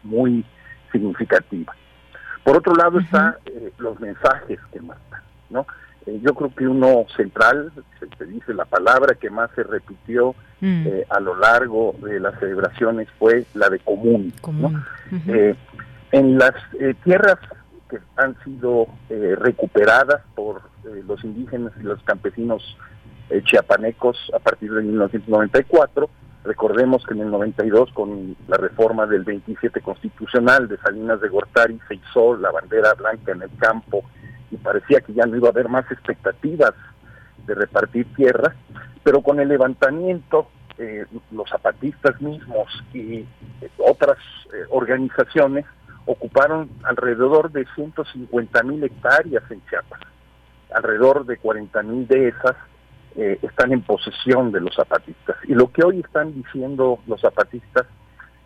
muy 0.04 0.46
significativa. 0.92 1.74
Por 2.44 2.58
otro 2.58 2.74
lado 2.76 3.00
está 3.00 3.38
eh, 3.46 3.72
los 3.78 4.00
mensajes 4.00 4.60
que 4.72 4.80
mandan, 4.80 5.22
¿no? 5.50 5.66
Eh, 6.06 6.20
yo 6.24 6.34
creo 6.34 6.54
que 6.56 6.68
uno 6.68 7.06
central, 7.16 7.72
se, 8.18 8.26
dice 8.26 8.54
la 8.54 8.66
palabra 8.66 9.16
que 9.16 9.30
más 9.30 9.52
se 9.56 9.64
repitió 9.64 10.34
mm. 10.60 10.88
eh, 10.88 11.06
a 11.10 11.20
lo 11.20 11.36
largo 11.36 11.96
de 12.02 12.20
las 12.20 12.40
celebraciones 12.40 13.08
fue 13.20 13.46
la 13.54 13.70
de 13.70 13.80
común. 13.80 14.34
en 16.12 16.38
las 16.38 16.54
tierras 17.04 17.38
que 17.90 18.00
han 18.18 18.36
sido 18.44 18.88
recuperadas 19.10 20.22
por 20.36 20.62
los 21.06 21.24
indígenas 21.24 21.72
y 21.80 21.84
los 21.84 22.02
campesinos 22.04 22.78
chiapanecos 23.44 24.18
a 24.34 24.40
partir 24.40 24.74
de 24.74 24.82
1994, 24.82 26.10
Recordemos 26.44 27.06
que 27.06 27.14
en 27.14 27.22
el 27.22 27.32
92, 27.32 27.92
con 27.94 28.36
la 28.48 28.58
reforma 28.58 29.06
del 29.06 29.24
27 29.24 29.80
constitucional 29.82 30.68
de 30.68 30.78
Salinas 30.78 31.22
de 31.22 31.30
Gortari, 31.30 31.80
se 31.88 31.96
hizo 31.96 32.36
la 32.38 32.52
bandera 32.52 32.94
blanca 32.96 33.32
en 33.32 33.44
el 33.44 33.52
campo 33.58 34.04
y 34.50 34.58
parecía 34.58 35.02
que 35.02 35.14
ya 35.14 35.26
no 35.26 35.38
iba 35.38 35.50
a 35.50 35.52
haber 35.52 35.70
más 35.70 35.90
expectativas 35.92 36.74
de 37.46 37.54
repartir 37.54 38.08
tierra, 38.16 38.56
pero 39.04 39.22
con 39.22 39.40
el 39.40 39.50
levantamiento, 39.50 40.48
eh, 40.78 41.06
los 41.32 41.48
zapatistas 41.48 42.20
mismos 42.22 42.68
y 42.92 43.20
eh, 43.20 43.28
otras 43.78 44.18
eh, 44.54 44.66
organizaciones 44.70 45.66
ocuparon 46.06 46.70
alrededor 46.84 47.52
de 47.52 47.68
150 47.76 48.64
mil 48.64 48.84
hectáreas 48.84 49.44
en 49.52 49.64
Chiapas. 49.68 50.02
Alrededor 50.74 51.26
de 51.26 51.38
40 51.38 51.84
mil 51.84 52.08
de 52.08 52.30
esas 52.30 52.56
eh, 53.16 53.40
están 53.42 53.74
en 53.74 53.82
posesión 53.82 54.54
de 54.54 54.62
los 54.62 54.74
zapatistas. 54.74 55.36
Y 55.44 55.54
lo 55.54 55.70
que 55.72 55.84
hoy 55.84 56.00
están 56.00 56.34
diciendo 56.34 57.00
los 57.08 57.20
zapatistas 57.20 57.86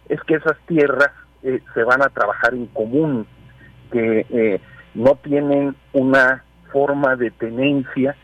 es 0.09 0.19
que 0.21 0.35
esas 0.35 0.57
tierras 0.65 1.11
eh, 1.43 1.61
se 1.75 1.83
van 1.83 2.01
a 2.01 2.09
trabajar 2.09 2.55
en 2.55 2.65
común, 2.67 3.27
que 3.91 4.25
eh, 4.27 4.59
no 4.95 5.15
tienen 5.17 5.75
una 5.93 6.43
forma 6.71 7.15
de 7.15 7.31
tenencia 7.31 8.15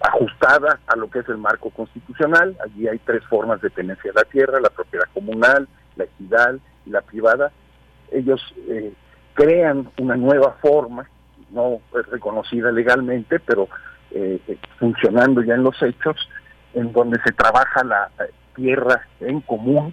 ajustada 0.00 0.80
a 0.88 0.96
lo 0.96 1.08
que 1.08 1.20
es 1.20 1.28
el 1.28 1.38
marco 1.38 1.70
constitucional. 1.70 2.56
Allí 2.64 2.88
hay 2.88 2.98
tres 2.98 3.22
formas 3.26 3.60
de 3.60 3.70
tenencia 3.70 4.10
de 4.10 4.20
la 4.20 4.28
tierra, 4.28 4.60
la 4.60 4.70
propiedad 4.70 5.06
comunal, 5.14 5.68
la 5.94 6.04
equidad 6.04 6.56
y 6.84 6.90
la 6.90 7.02
privada. 7.02 7.52
Ellos 8.10 8.42
crean 9.34 9.88
una 10.00 10.16
nueva 10.16 10.56
forma, 10.60 11.08
no 11.50 11.80
reconocida 12.10 12.72
legalmente, 12.72 13.38
pero 13.38 13.68
eh, 14.16 14.40
funcionando 14.78 15.42
ya 15.42 15.54
en 15.54 15.64
los 15.64 15.82
hechos, 15.82 16.16
en 16.72 16.92
donde 16.92 17.18
se 17.24 17.32
trabaja 17.32 17.82
la 17.82 18.10
eh, 18.20 18.30
tierra 18.54 19.08
en 19.18 19.40
común 19.40 19.92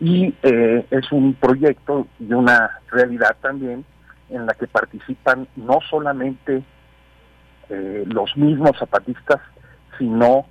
y 0.00 0.34
eh, 0.42 0.84
es 0.90 1.10
un 1.10 1.32
proyecto 1.32 2.06
y 2.20 2.30
una 2.34 2.78
realidad 2.90 3.36
también 3.40 3.86
en 4.28 4.44
la 4.44 4.52
que 4.52 4.66
participan 4.66 5.48
no 5.56 5.78
solamente 5.88 6.62
los 8.06 8.36
mismos 8.36 8.72
zapatistas, 8.78 9.40
sino 9.98 10.44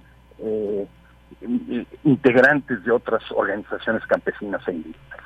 integrantes 2.03 2.83
de 2.83 2.91
otras 2.91 3.21
organizaciones 3.31 4.03
campesinas 4.07 4.67
e 4.67 4.71
indígenas. 4.71 5.22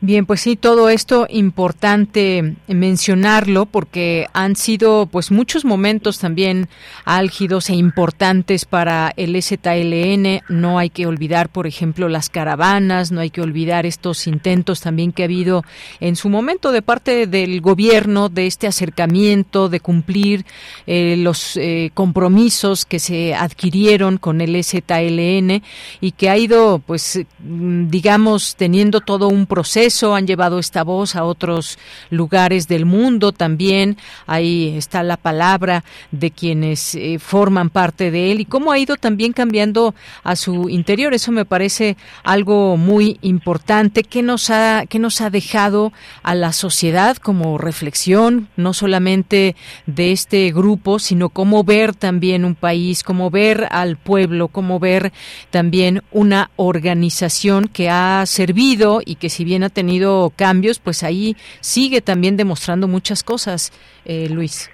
Bien, 0.00 0.26
pues 0.26 0.42
sí, 0.42 0.54
todo 0.54 0.90
esto 0.90 1.26
importante 1.28 2.54
mencionarlo 2.68 3.66
porque 3.66 4.28
han 4.32 4.54
sido 4.54 5.06
pues 5.06 5.32
muchos 5.32 5.64
momentos 5.64 6.20
también 6.20 6.68
álgidos 7.04 7.68
e 7.68 7.74
importantes 7.74 8.64
para 8.64 9.12
el 9.16 9.42
ZLN. 9.42 10.42
No 10.48 10.78
hay 10.78 10.90
que 10.90 11.06
olvidar, 11.06 11.48
por 11.48 11.66
ejemplo, 11.66 12.08
las 12.08 12.30
caravanas, 12.30 13.10
no 13.10 13.20
hay 13.20 13.30
que 13.30 13.40
olvidar 13.40 13.86
estos 13.86 14.28
intentos 14.28 14.80
también 14.80 15.10
que 15.10 15.22
ha 15.22 15.26
habido 15.26 15.64
en 15.98 16.14
su 16.14 16.28
momento 16.28 16.70
de 16.70 16.82
parte 16.82 17.26
del 17.26 17.60
gobierno 17.60 18.28
de 18.28 18.46
este 18.46 18.68
acercamiento, 18.68 19.68
de 19.68 19.80
cumplir 19.80 20.46
eh, 20.86 21.16
los 21.18 21.56
eh, 21.56 21.90
compromisos 21.94 22.84
que 22.84 23.00
se 23.00 23.34
adquirieron 23.34 24.18
con 24.18 24.42
el 24.42 24.62
ZLN 24.62 25.60
y 26.00 26.12
que 26.12 26.30
ha 26.30 26.36
ido 26.38 26.78
pues 26.78 27.20
digamos 27.40 28.54
teniendo 28.54 29.00
todo 29.00 29.26
un 29.26 29.46
proceso 29.46 29.87
han 30.14 30.26
llevado 30.26 30.58
esta 30.58 30.84
voz 30.84 31.16
a 31.16 31.24
otros 31.24 31.78
lugares 32.10 32.68
del 32.68 32.86
mundo 32.86 33.32
también. 33.32 33.96
Ahí 34.26 34.76
está 34.76 35.02
la 35.02 35.16
palabra 35.16 35.84
de 36.10 36.30
quienes 36.30 36.94
eh, 36.94 37.18
forman 37.18 37.70
parte 37.70 38.10
de 38.10 38.32
él 38.32 38.40
y 38.40 38.44
cómo 38.44 38.72
ha 38.72 38.78
ido 38.78 38.96
también 38.96 39.32
cambiando 39.32 39.94
a 40.22 40.36
su 40.36 40.68
interior. 40.68 41.14
Eso 41.14 41.32
me 41.32 41.44
parece 41.44 41.96
algo 42.22 42.76
muy 42.76 43.18
importante 43.22 44.04
que 44.04 44.22
nos 44.22 44.50
ha 44.50 44.84
que 44.88 44.98
nos 44.98 45.20
ha 45.20 45.30
dejado 45.30 45.92
a 46.22 46.34
la 46.34 46.52
sociedad 46.52 47.16
como 47.16 47.58
reflexión, 47.58 48.48
no 48.56 48.72
solamente 48.72 49.56
de 49.86 50.12
este 50.12 50.52
grupo, 50.52 50.98
sino 50.98 51.28
cómo 51.30 51.64
ver 51.64 51.94
también 51.94 52.44
un 52.44 52.54
país, 52.54 53.02
cómo 53.02 53.30
ver 53.30 53.68
al 53.70 53.96
pueblo, 53.96 54.48
cómo 54.48 54.78
ver 54.78 55.12
también 55.50 56.02
una 56.10 56.50
organización 56.56 57.68
que 57.68 57.90
ha 57.90 58.24
servido 58.26 59.00
y 59.04 59.16
que 59.16 59.30
si 59.30 59.44
bien 59.44 59.62
ha 59.62 59.70
tenido 59.78 60.32
cambios, 60.34 60.80
pues 60.80 61.04
ahí 61.04 61.36
sigue 61.60 62.00
también 62.00 62.36
demostrando 62.36 62.88
muchas 62.88 63.22
cosas, 63.22 63.72
eh, 64.04 64.28
Luis. 64.28 64.68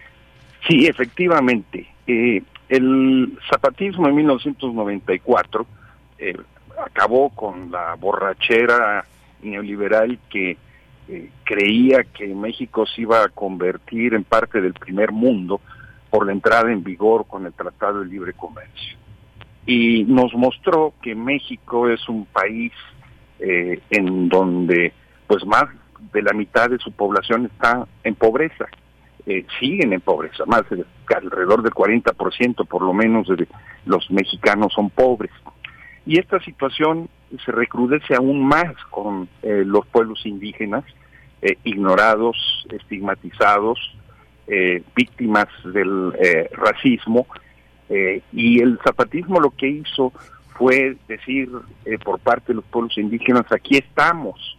Sí, 0.66 0.86
efectivamente. 0.86 1.86
Eh, 2.06 2.42
el 2.70 3.38
zapatismo 3.50 4.08
en 4.08 4.14
1994, 4.14 5.66
eh, 6.18 6.34
acabó 6.82 7.28
con 7.28 7.70
la 7.70 7.96
borrachera 7.96 9.04
neoliberal 9.42 10.18
que 10.30 10.56
eh, 11.08 11.30
creía 11.44 12.04
que 12.04 12.28
México 12.28 12.86
se 12.86 13.02
iba 13.02 13.22
a 13.22 13.28
convertir 13.28 14.14
en 14.14 14.24
parte 14.24 14.62
del 14.62 14.72
primer 14.72 15.12
mundo 15.12 15.60
por 16.08 16.24
la 16.24 16.32
entrada 16.32 16.72
en 16.72 16.82
vigor 16.82 17.26
con 17.26 17.44
el 17.44 17.52
Tratado 17.52 18.00
de 18.00 18.06
Libre 18.06 18.32
Comercio. 18.32 18.96
Y 19.66 20.04
nos 20.04 20.32
mostró 20.32 20.94
que 21.02 21.14
México 21.14 21.90
es 21.90 22.08
un 22.08 22.24
país 22.24 22.72
eh, 23.38 23.80
en 23.90 24.28
donde 24.28 24.92
pues 25.26 25.44
más 25.46 25.64
de 26.12 26.22
la 26.22 26.32
mitad 26.32 26.68
de 26.68 26.78
su 26.78 26.92
población 26.92 27.46
está 27.46 27.86
en 28.02 28.14
pobreza, 28.14 28.66
eh, 29.26 29.46
siguen 29.58 29.92
en 29.92 30.00
pobreza, 30.00 30.44
más 30.46 30.62
de 30.70 30.84
alrededor 31.14 31.62
del 31.62 31.72
40% 31.72 32.66
por 32.66 32.82
lo 32.82 32.92
menos 32.92 33.28
de 33.28 33.46
los 33.86 34.10
mexicanos 34.10 34.72
son 34.74 34.90
pobres. 34.90 35.32
Y 36.06 36.18
esta 36.18 36.38
situación 36.40 37.08
se 37.44 37.52
recrudece 37.52 38.14
aún 38.14 38.46
más 38.46 38.74
con 38.90 39.28
eh, 39.42 39.62
los 39.64 39.86
pueblos 39.86 40.24
indígenas, 40.26 40.84
eh, 41.42 41.56
ignorados, 41.64 42.66
estigmatizados, 42.70 43.78
eh, 44.46 44.82
víctimas 44.94 45.46
del 45.64 46.12
racismo. 46.52 47.26
y 48.32 48.60
el 48.60 48.78
zapatismo 48.82 49.40
lo 49.40 49.50
que 49.50 49.68
hizo 49.68 50.12
fue 50.54 50.96
decir 51.08 51.48
por 52.04 52.18
parte 52.20 52.48
de 52.48 52.54
los 52.54 52.64
pueblos 52.64 52.96
indígenas, 52.96 53.44
aquí 53.50 53.76
estamos 53.76 54.58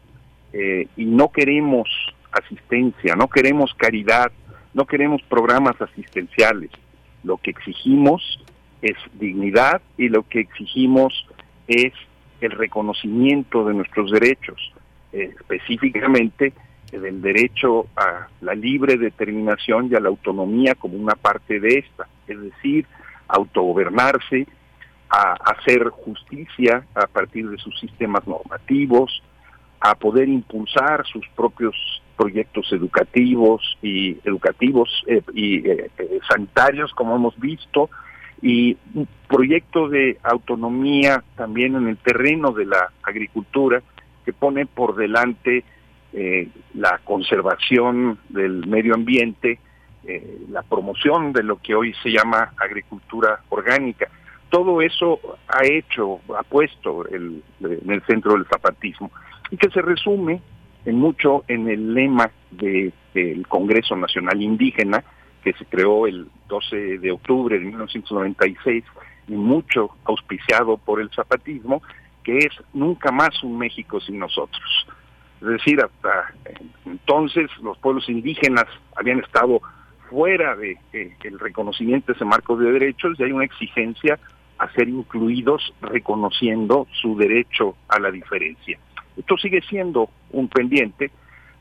y 0.54 1.06
no 1.06 1.30
queremos 1.32 1.90
asistencia, 2.32 3.16
no 3.16 3.28
queremos 3.28 3.74
caridad, 3.76 4.32
no 4.74 4.86
queremos 4.86 5.22
programas 5.24 5.80
asistenciales. 5.82 6.70
Lo 7.24 7.38
que 7.38 7.52
exigimos 7.52 8.22
es 8.82 8.96
dignidad 9.14 9.82
y 9.98 10.10
lo 10.10 10.28
que 10.28 10.42
exigimos 10.42 11.28
es 11.68 11.94
el 12.42 12.52
reconocimiento 12.52 13.66
de 13.66 13.74
nuestros 13.74 14.12
derechos, 14.12 14.74
eh, 15.14 15.34
específicamente 15.40 16.54
del 16.92 17.22
derecho 17.22 17.88
a 17.96 18.28
la 18.42 18.54
libre 18.54 18.98
determinación 18.98 19.90
y 19.92 19.96
a 19.96 20.00
la 20.00 20.10
autonomía 20.10 20.76
como 20.76 20.98
una 20.98 21.16
parte 21.16 21.60
de 21.60 21.80
esta, 21.80 22.08
es 22.28 22.40
decir, 22.40 22.86
autogobernarse, 23.28 24.48
a 25.16 25.34
hacer 25.52 25.90
justicia 25.90 26.86
a 26.94 27.08
partir 27.08 27.50
de 27.50 27.58
sus 27.58 27.80
sistemas 27.80 28.28
normativos, 28.28 29.24
a 29.80 29.96
poder 29.96 30.28
impulsar 30.28 31.06
sus 31.06 31.26
propios 31.36 31.76
proyectos 32.18 32.72
educativos 32.72 33.78
y 33.82 34.18
educativos 34.24 34.90
eh, 35.08 35.22
y 35.34 35.68
eh, 35.70 35.90
sanitarios, 36.28 36.92
como 36.94 37.16
hemos 37.16 37.38
visto, 37.40 37.90
y 38.42 38.78
un 38.94 39.08
proyecto 39.28 39.90
de 39.90 40.18
autonomía 40.24 41.24
también 41.36 41.76
en 41.76 41.88
el 41.88 41.98
terreno 41.98 42.52
de 42.52 42.66
la 42.66 42.92
agricultura 43.04 43.82
que 44.26 44.34
pone 44.34 44.66
por 44.66 44.96
delante 44.96 45.64
eh, 46.14 46.50
la 46.74 47.00
conservación 47.04 48.20
del 48.30 48.66
medio 48.68 48.96
ambiente, 48.96 49.60
eh, 50.06 50.40
la 50.50 50.64
promoción 50.64 51.34
de 51.34 51.44
lo 51.44 51.58
que 51.58 51.76
hoy 51.76 51.94
se 52.02 52.10
llama 52.10 52.54
agricultura 52.58 53.42
orgánica. 53.50 54.08
Todo 54.50 54.82
eso 54.82 55.20
ha 55.48 55.66
hecho, 55.66 56.20
ha 56.38 56.44
puesto 56.44 57.08
el, 57.08 57.44
en 57.62 57.92
el 57.92 58.02
centro 58.04 58.34
del 58.34 58.46
zapatismo 58.46 59.12
y 59.52 59.58
que 59.58 59.70
se 59.70 59.82
resume 59.82 60.42
en 60.86 61.00
mucho 61.00 61.44
en 61.48 61.68
el 61.70 61.94
lema 61.94 62.32
del 62.52 63.46
Congreso 63.48 63.96
Nacional 63.96 64.42
Indígena, 64.42 65.04
que 65.44 65.54
se 65.54 65.66
creó 65.66 66.08
el 66.08 66.28
12 66.48 67.00
de 67.00 67.12
octubre 67.12 67.58
de 67.58 67.66
1996 67.66 68.84
y 69.28 69.34
mucho 69.34 69.90
auspiciado 70.06 70.78
por 70.78 71.02
el 71.02 71.10
zapatismo, 71.12 71.82
que 72.24 72.38
es 72.38 72.52
nunca 72.74 73.12
más 73.12 73.44
un 73.44 73.58
México 73.58 74.00
sin 74.00 74.20
nosotros. 74.20 74.88
Es 75.42 75.48
decir, 75.48 75.80
hasta 75.80 76.34
entonces 76.86 77.50
los 77.62 77.78
pueblos 77.80 78.08
indígenas 78.10 78.66
habían 78.96 79.20
estado 79.20 79.62
fuera 80.10 80.56
de 80.56 80.78
el 81.24 81.40
reconocimiento 81.40 82.08
de 82.08 82.14
ese 82.14 82.26
marco 82.26 82.56
de 82.58 82.72
derechos 82.72 83.20
y 83.20 83.24
hay 83.24 83.32
una 83.32 83.46
exigencia 83.46 84.20
a 84.58 84.72
ser 84.72 84.88
incluidos 84.88 85.74
reconociendo 85.82 86.88
su 87.02 87.18
derecho 87.18 87.76
a 87.88 88.00
la 88.00 88.12
diferencia. 88.12 88.80
Esto 89.18 89.38
sigue 89.38 89.62
siendo 89.62 90.10
un 90.32 90.48
pendiente. 90.48 91.12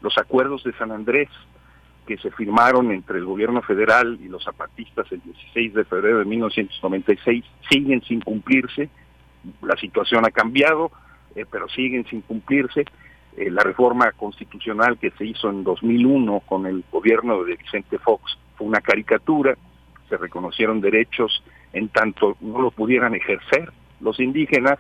Los 0.00 0.16
acuerdos 0.18 0.62
de 0.64 0.72
San 0.74 0.92
Andrés 0.92 1.28
que 2.06 2.18
se 2.18 2.30
firmaron 2.30 2.92
entre 2.92 3.18
el 3.18 3.24
gobierno 3.24 3.62
federal 3.62 4.18
y 4.22 4.28
los 4.28 4.44
zapatistas 4.44 5.10
el 5.10 5.22
16 5.22 5.74
de 5.74 5.84
febrero 5.84 6.18
de 6.18 6.24
1996 6.26 7.44
siguen 7.70 8.02
sin 8.02 8.20
cumplirse. 8.20 8.90
La 9.62 9.76
situación 9.76 10.24
ha 10.26 10.30
cambiado, 10.30 10.90
eh, 11.34 11.44
pero 11.50 11.68
siguen 11.68 12.04
sin 12.06 12.20
cumplirse. 12.20 12.84
Eh, 13.36 13.50
la 13.50 13.62
reforma 13.62 14.12
constitucional 14.12 14.98
que 14.98 15.10
se 15.12 15.26
hizo 15.26 15.50
en 15.50 15.64
2001 15.64 16.40
con 16.40 16.66
el 16.66 16.84
gobierno 16.90 17.42
de 17.44 17.56
Vicente 17.56 17.98
Fox 17.98 18.38
fue 18.56 18.66
una 18.66 18.80
caricatura. 18.80 19.56
Se 20.08 20.16
reconocieron 20.16 20.80
derechos 20.80 21.42
en 21.72 21.88
tanto 21.88 22.36
no 22.40 22.60
lo 22.60 22.70
pudieran 22.70 23.14
ejercer 23.14 23.72
los 24.00 24.20
indígenas. 24.20 24.78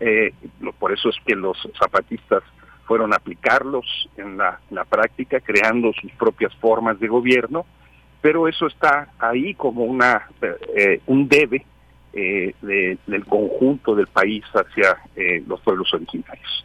Eh, 0.00 0.32
por 0.78 0.92
eso 0.92 1.10
es 1.10 1.16
que 1.26 1.34
los 1.34 1.56
zapatistas 1.78 2.42
fueron 2.86 3.12
a 3.12 3.16
aplicarlos 3.16 4.08
en 4.16 4.36
la, 4.36 4.58
práctica, 4.88 5.40
creando 5.40 5.92
sus 5.92 6.12
propias 6.12 6.54
formas 6.56 6.98
de 7.00 7.08
gobierno, 7.08 7.64
pero 8.20 8.48
eso 8.48 8.66
está 8.66 9.08
ahí 9.18 9.54
como 9.54 9.84
una 9.84 10.28
eh, 10.76 11.00
un 11.06 11.28
debe 11.28 11.64
eh, 12.12 12.54
del 12.62 13.24
conjunto 13.26 13.94
del 13.94 14.06
país 14.06 14.44
hacia 14.52 14.98
eh, 15.16 15.42
los 15.46 15.60
pueblos 15.60 15.92
originarios. 15.92 16.64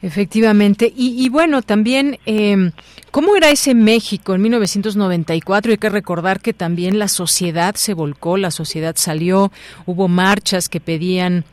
Efectivamente. 0.00 0.92
Y, 0.94 1.28
bueno, 1.28 1.62
también, 1.62 2.18
eh, 2.24 2.70
¿cómo 3.10 3.34
era 3.34 3.50
ese 3.50 3.74
México 3.74 4.34
en 4.34 4.42
1994? 4.42 5.72
Hay 5.72 5.78
que 5.78 5.88
recordar 5.88 6.40
que 6.40 6.52
también 6.52 6.98
la 6.98 7.08
sociedad 7.08 7.74
se 7.74 7.94
volcó, 7.94 8.36
la 8.36 8.52
sociedad 8.52 8.94
salió, 8.96 9.50
hubo 9.86 10.06
marchas 10.06 10.68
que 10.68 10.80
pedían 10.80 11.44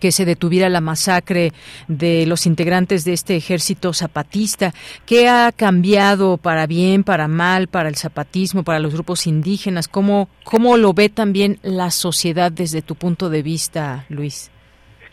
que 0.00 0.10
se 0.10 0.24
detuviera 0.24 0.68
la 0.68 0.80
masacre 0.80 1.52
de 1.86 2.26
los 2.26 2.46
integrantes 2.46 3.04
de 3.04 3.12
este 3.12 3.36
ejército 3.36 3.92
zapatista. 3.92 4.74
¿Qué 5.04 5.28
ha 5.28 5.52
cambiado 5.52 6.38
para 6.38 6.66
bien, 6.66 7.04
para 7.04 7.28
mal, 7.28 7.68
para 7.68 7.88
el 7.88 7.96
zapatismo, 7.96 8.64
para 8.64 8.80
los 8.80 8.94
grupos 8.94 9.26
indígenas? 9.26 9.86
¿Cómo, 9.86 10.28
cómo 10.44 10.76
lo 10.76 10.92
ve 10.92 11.08
también 11.08 11.60
la 11.62 11.90
sociedad 11.90 12.50
desde 12.50 12.82
tu 12.82 12.96
punto 12.96 13.30
de 13.30 13.42
vista, 13.42 14.06
Luis? 14.08 14.50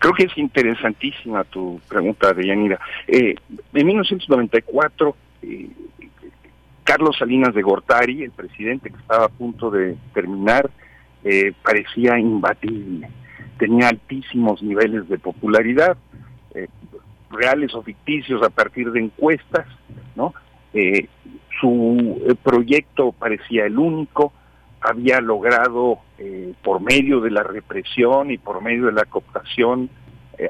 Creo 0.03 0.15
que 0.15 0.23
es 0.25 0.37
interesantísima 0.37 1.45
tu 1.45 1.79
pregunta, 1.87 2.33
Deyanira. 2.33 2.77
Eh, 3.07 3.35
en 3.73 3.87
1994, 3.87 5.15
eh, 5.43 5.69
Carlos 6.83 7.15
Salinas 7.17 7.55
de 7.55 7.61
Gortari, 7.61 8.21
el 8.21 8.31
presidente 8.31 8.89
que 8.89 8.97
estaba 8.97 9.27
a 9.27 9.29
punto 9.29 9.71
de 9.71 9.95
terminar, 10.13 10.69
eh, 11.23 11.53
parecía 11.63 12.19
imbatible 12.19 13.07
tenía 13.57 13.87
altísimos 13.87 14.61
niveles 14.61 15.07
de 15.07 15.17
popularidad, 15.19 15.95
eh, 16.53 16.67
reales 17.31 17.73
o 17.73 17.81
ficticios 17.81 18.43
a 18.43 18.49
partir 18.49 18.91
de 18.91 18.99
encuestas, 18.99 19.67
¿no? 20.17 20.33
Su 21.61 22.35
proyecto 22.43 23.13
parecía 23.13 23.67
el 23.67 23.77
único, 23.77 24.33
había 24.81 25.21
logrado 25.21 25.99
por 26.61 26.81
medio 26.81 27.21
de 27.21 27.31
la 27.31 27.43
represión 27.43 28.31
y 28.31 28.37
por 28.37 28.61
medio 28.61 28.85
de 28.85 28.93
la 28.93 29.05
cooptación 29.05 29.89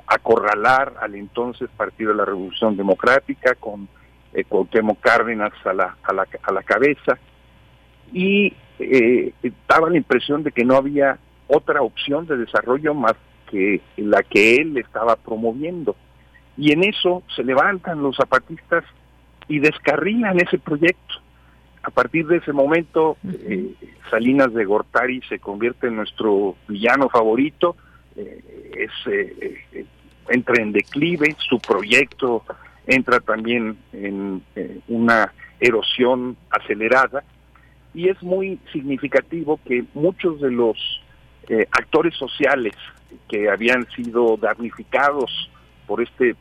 acorralar 0.07 0.93
al 1.01 1.15
entonces 1.15 1.69
Partido 1.75 2.11
de 2.11 2.17
la 2.17 2.25
Revolución 2.25 2.77
Democrática 2.77 3.55
con 3.55 3.87
Cuauhtémoc 4.47 4.99
Cárdenas 4.99 5.53
a 5.65 5.73
la, 5.73 5.97
a 6.03 6.13
la, 6.13 6.27
a 6.41 6.51
la 6.53 6.63
cabeza 6.63 7.17
y 8.11 8.53
daba 9.67 9.89
la 9.89 9.97
impresión 9.97 10.43
de 10.43 10.51
que 10.51 10.63
no 10.63 10.75
había 10.75 11.19
otra 11.47 11.81
opción 11.81 12.25
de 12.27 12.37
desarrollo 12.37 12.93
más 12.93 13.13
que 13.49 13.81
la 13.97 14.23
que 14.23 14.55
él 14.55 14.77
estaba 14.77 15.15
promoviendo. 15.15 15.95
Y 16.57 16.71
en 16.71 16.83
eso 16.83 17.23
se 17.35 17.43
levantan 17.43 18.01
los 18.01 18.15
zapatistas 18.15 18.83
y 19.47 19.59
descarrilan 19.59 20.39
ese 20.39 20.57
proyecto. 20.57 21.15
A 21.83 21.89
partir 21.89 22.25
de 22.27 22.37
ese 22.37 22.53
momento, 22.53 23.17
eh, 23.23 23.73
Salinas 24.09 24.53
de 24.53 24.65
Gortari 24.65 25.21
se 25.27 25.39
convierte 25.39 25.87
en 25.87 25.97
nuestro 25.97 26.55
villano 26.67 27.09
favorito, 27.09 27.75
eh, 28.15 28.41
es, 28.77 28.91
eh, 29.07 29.85
entra 30.29 30.61
en 30.61 30.71
declive, 30.71 31.35
su 31.49 31.59
proyecto 31.59 32.43
entra 32.85 33.19
también 33.19 33.77
en 33.93 34.43
una 34.89 35.33
erosión 35.59 36.35
acelerada, 36.49 37.23
y 37.93 38.09
es 38.09 38.21
muy 38.23 38.59
significativo 38.71 39.59
que 39.65 39.85
muchos 39.93 40.41
de 40.41 40.51
los 40.51 40.77
eh, 41.49 41.67
actores 41.71 42.15
sociales 42.15 42.73
que 43.29 43.49
habían 43.49 43.85
sido 43.91 44.37
damnificados 44.37 45.49
por 45.85 46.01
este 46.01 46.31
eh, 46.31 46.35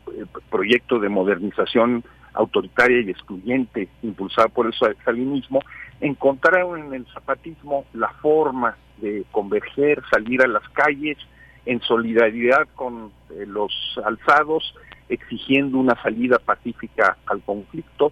proyecto 0.49 0.99
de 0.99 1.09
modernización 1.09 2.03
autoritaria 2.33 3.01
y 3.01 3.09
excluyente 3.09 3.89
impulsado 4.01 4.49
por 4.49 4.67
el 4.67 4.73
salinismo, 5.03 5.61
encontraron 6.01 6.85
en 6.85 6.93
el 6.93 7.05
zapatismo 7.13 7.85
la 7.93 8.09
forma 8.21 8.77
de 8.97 9.25
converger, 9.31 10.01
salir 10.11 10.41
a 10.41 10.47
las 10.47 10.67
calles 10.69 11.17
en 11.65 11.81
solidaridad 11.81 12.67
con 12.75 13.11
eh, 13.29 13.45
los 13.45 13.71
alzados, 14.03 14.75
exigiendo 15.09 15.77
una 15.77 16.01
salida 16.01 16.39
pacífica 16.39 17.17
al 17.25 17.41
conflicto, 17.41 18.11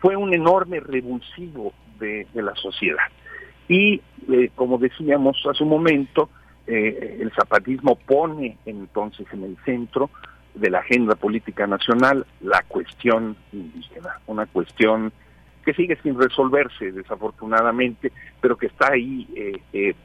fue 0.00 0.16
un 0.16 0.34
enorme 0.34 0.80
revulsivo 0.80 1.72
de, 1.98 2.26
la 2.34 2.54
sociedad. 2.54 3.06
Y, 3.68 4.00
eh, 4.30 4.50
como 4.54 4.78
decíamos 4.78 5.36
hace 5.48 5.62
un 5.62 5.70
momento, 5.70 6.30
eh, 6.66 7.18
el 7.20 7.32
zapatismo 7.32 7.96
pone 7.96 8.56
entonces 8.66 9.26
en 9.32 9.44
el 9.44 9.56
centro 9.64 10.10
de 10.58 10.70
la 10.70 10.80
agenda 10.80 11.14
política 11.14 11.66
nacional 11.66 12.26
la 12.40 12.62
cuestión 12.68 13.36
indígena, 13.52 14.20
una 14.26 14.46
cuestión 14.46 15.12
que 15.64 15.74
sigue 15.74 15.98
sin 16.02 16.18
resolverse 16.18 16.92
desafortunadamente, 16.92 18.12
pero 18.40 18.56
que 18.56 18.66
está 18.66 18.92
ahí 18.92 19.26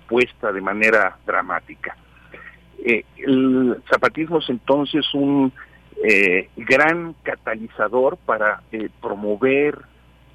puesta 0.08 0.52
de 0.52 0.62
manera 0.62 1.18
dramática. 1.26 1.96
Eh, 2.86 3.06
el 3.16 3.82
zapatismo 3.90 4.40
es 4.40 4.50
entonces 4.50 5.06
un 5.14 5.54
eh, 6.04 6.50
gran 6.58 7.16
catalizador 7.24 8.18
para 8.18 8.62
eh, 8.74 8.90
promover 9.02 9.80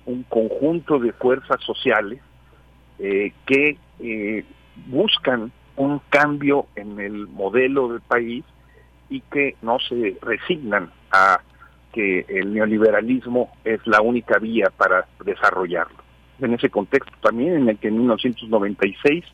un 0.07 0.23
conjunto 0.23 0.99
de 0.99 1.13
fuerzas 1.13 1.63
sociales 1.63 2.21
que 3.47 3.77
buscan 4.87 5.53
un 5.77 6.01
cambio 6.09 6.67
en 6.75 6.99
el 6.99 7.29
modelo 7.29 7.89
del 7.89 8.01
país 8.01 8.45
y 9.09 9.21
que 9.21 9.57
no 9.63 9.79
se 9.79 10.17
resignan 10.23 10.91
a 11.11 11.41
que 11.93 12.27
el 12.29 12.53
neoliberalismo 12.53 13.51
es 13.65 13.85
la 13.87 14.01
única 14.01 14.39
vía 14.39 14.71
para 14.77 15.07
desarrollarlo. 15.25 15.99
En 16.41 16.55
ese 16.55 16.71
contexto 16.71 17.13
también 17.23 17.55
en 17.55 17.69
el 17.69 17.79
que 17.79 17.89
en 17.89 17.99
1996 17.99 19.25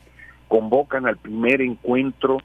convocan 0.48 1.06
al 1.06 1.16
primer 1.16 1.60
encuentro 1.60 2.38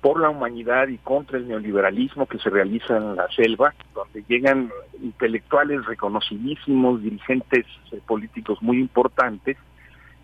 por 0.00 0.20
la 0.20 0.30
humanidad 0.30 0.88
y 0.88 0.98
contra 0.98 1.38
el 1.38 1.48
neoliberalismo 1.48 2.26
que 2.26 2.38
se 2.38 2.50
realiza 2.50 2.96
en 2.96 3.16
la 3.16 3.28
selva, 3.30 3.74
donde 3.94 4.24
llegan 4.28 4.70
intelectuales 5.02 5.84
reconocidísimos, 5.84 7.02
dirigentes 7.02 7.66
políticos 8.06 8.62
muy 8.62 8.78
importantes, 8.78 9.56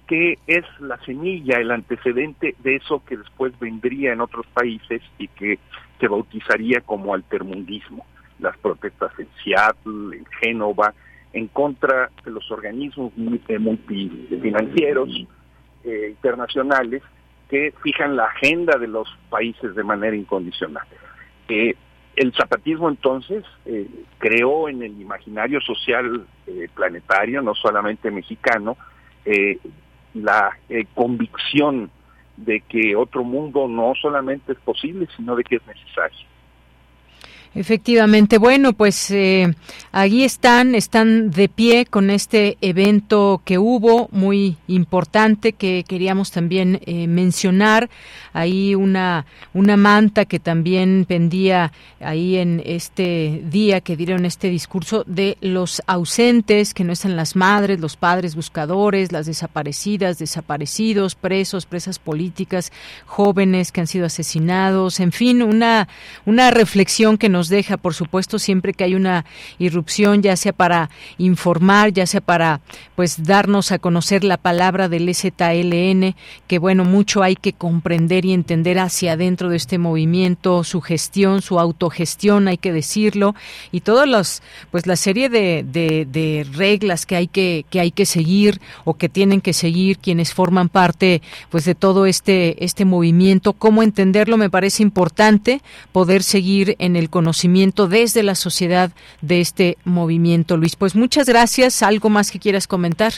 que 0.07 0.39
es 0.47 0.65
la 0.81 0.99
semilla, 1.05 1.59
el 1.59 1.71
antecedente 1.71 2.55
de 2.61 2.77
eso 2.77 3.03
que 3.05 3.17
después 3.17 3.59
vendría 3.59 4.13
en 4.13 4.21
otros 4.21 4.47
países 4.49 5.03
y 5.19 5.29
que 5.29 5.59
se 6.01 6.09
bautizaría 6.09 6.81
como 6.81 7.15
altermundismo. 7.15 8.07
Las 8.39 8.57
protestas 8.59 9.13
en 9.19 9.29
Seattle, 9.43 10.19
en 10.19 10.27
Génova, 10.41 10.93
en 11.33 11.49
contra 11.49 12.11
de 12.25 12.31
los 12.31 12.51
organismos 12.51 13.13
eh, 13.49 13.59
multifinancieros 13.59 15.11
eh, 15.85 16.09
internacionales 16.11 17.03
que 17.49 17.73
fijan 17.83 18.17
la 18.17 18.25
agenda 18.25 18.77
de 18.77 18.89
los 18.89 19.09
países 19.31 19.75
de 19.77 19.85
manera 19.85 20.17
incondicional. 20.17 20.85
Eh, 21.49 21.77
el 22.17 22.33
zapatismo 22.33 22.89
entonces 22.89 23.45
eh, 23.67 23.87
creó 24.19 24.69
en 24.69 24.83
el 24.83 25.01
imaginario 25.01 25.61
social 25.61 26.27
planetario, 26.75 27.43
no 27.43 27.55
solamente 27.55 28.11
mexicano, 28.11 28.77
la 30.15 30.57
convicción 30.95 31.91
de 32.37 32.61
que 32.61 32.95
otro 32.97 33.25
mundo 33.25 33.69
no 33.69 33.95
solamente 34.01 34.53
es 34.53 34.59
posible, 34.59 35.09
sino 35.17 35.37
de 35.37 35.45
que 35.45 35.57
es 35.57 35.67
necesario. 35.67 36.19
Efectivamente, 37.57 38.37
bueno, 38.37 38.75
pues 38.75 39.11
eh, 39.11 39.55
están, 39.95 40.75
están 40.75 41.31
de 41.31 41.49
pie 41.49 41.87
con 41.87 42.11
este 42.11 42.59
evento 42.61 43.41
que 43.47 43.57
hubo, 43.57 44.11
muy 44.13 44.59
importante, 44.69 45.55
que 45.55 45.83
queríamos 45.89 46.31
también 46.31 46.81
eh, 46.85 47.07
mencionar. 47.07 47.89
Ahí 48.35 48.75
una, 48.75 49.25
una 49.55 49.79
manta 49.79 50.27
que 50.27 50.39
también 50.39 51.07
pendía 51.09 51.73
ahí 52.01 52.37
en 52.37 52.63
este 52.67 53.43
día 53.51 53.81
que 53.81 53.97
dieron 53.97 54.27
este 54.27 54.51
discurso 54.51 55.05
de 55.07 55.39
los 55.41 55.81
ausentes, 55.87 56.75
que 56.75 56.85
no 56.85 56.93
están 56.93 57.17
las 57.17 57.37
madres, 57.37 57.81
los 57.81 57.97
padres 57.97 58.35
buscadores, 58.35 59.13
las 59.13 59.25
desaparecidas, 59.25 60.19
desaparecidos, 60.19 61.15
presos, 61.15 61.65
presas 61.65 61.99
políticas, 61.99 62.71
jóvenes 63.07 63.73
que 63.73 63.81
han 63.81 63.87
sido 63.87 64.05
asesinados, 64.05 65.01
en 65.01 65.13
fin, 65.13 65.43
una, 65.43 65.89
una 66.27 66.51
reflexión 66.51 67.17
que 67.17 67.31
nos 67.31 67.46
deja, 67.49 67.77
por 67.77 67.95
supuesto, 67.95 68.39
siempre 68.39 68.73
que 68.73 68.85
hay 68.85 68.95
una 68.95 69.25
irrupción, 69.59 70.23
ya 70.23 70.37
sea 70.37 70.53
para 70.53 70.91
informar, 71.19 71.93
ya 71.93 72.07
sea 72.07 72.21
para 72.21 72.61
pues 72.95 73.23
darnos 73.23 73.73
a 73.73 73.79
conocer 73.79 74.25
la 74.25 74.37
palabra 74.37 74.89
del 74.89 75.15
ZLN, 75.15 76.15
que 76.47 76.59
bueno, 76.59 76.85
mucho 76.85 77.23
hay 77.23 77.37
que 77.37 77.53
comprender 77.53 78.25
y 78.25 78.33
entender 78.33 78.79
hacia 78.79 79.13
adentro 79.13 79.49
de 79.49 79.57
este 79.57 79.79
movimiento, 79.79 80.65
su 80.65 80.81
gestión, 80.81 81.43
su 81.43 81.61
autogestión, 81.61 82.49
hay 82.49 82.57
que 82.59 82.73
decirlo, 82.73 83.35
y 83.71 83.81
todas 83.81 84.09
los, 84.09 84.43
pues 84.71 84.87
la 84.87 84.97
serie 84.97 85.29
de, 85.29 85.65
de, 85.65 86.47
reglas 86.53 87.07
que 87.07 87.17
hay 87.17 87.27
que, 87.29 87.65
que 87.71 87.81
hay 87.81 87.91
que 87.91 88.07
seguir 88.07 88.61
o 88.85 88.95
que 88.95 89.09
tienen 89.09 89.41
que 89.41 89.53
seguir 89.53 89.99
quienes 89.99 90.33
forman 90.33 90.69
parte 90.69 91.23
pues 91.51 91.65
de 91.65 91.75
todo 91.75 92.07
este, 92.07 92.65
este 92.65 92.85
movimiento, 92.85 93.53
cómo 93.53 93.83
entenderlo 93.83 94.37
me 94.37 94.51
parece 94.51 94.83
importante 94.83 95.61
poder 95.93 96.23
seguir 96.23 96.77
en 96.79 96.97
el 96.97 97.11
conocimiento 97.11 97.36
desde 97.89 98.23
la 98.23 98.35
sociedad 98.35 98.91
de 99.21 99.41
este 99.41 99.77
movimiento. 99.85 100.57
Luis, 100.57 100.77
pues 100.77 100.95
muchas 100.95 101.29
gracias. 101.29 101.83
¿Algo 101.83 102.09
más 102.09 102.31
que 102.31 102.39
quieras 102.39 102.67
comentar? 102.67 103.13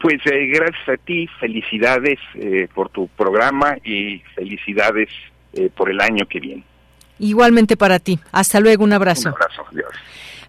Pues 0.00 0.20
eh, 0.26 0.46
gracias 0.46 0.88
a 0.88 0.96
ti, 0.96 1.28
felicidades 1.40 2.18
eh, 2.34 2.68
por 2.72 2.88
tu 2.88 3.08
programa 3.08 3.76
y 3.84 4.22
felicidades 4.34 5.08
eh, 5.54 5.70
por 5.74 5.90
el 5.90 6.00
año 6.00 6.26
que 6.26 6.38
viene. 6.38 6.62
Igualmente 7.18 7.76
para 7.76 7.98
ti. 7.98 8.18
Hasta 8.30 8.60
luego, 8.60 8.84
un 8.84 8.92
abrazo. 8.92 9.30
Un 9.30 9.34
abrazo, 9.34 9.64
adiós. 9.72 9.90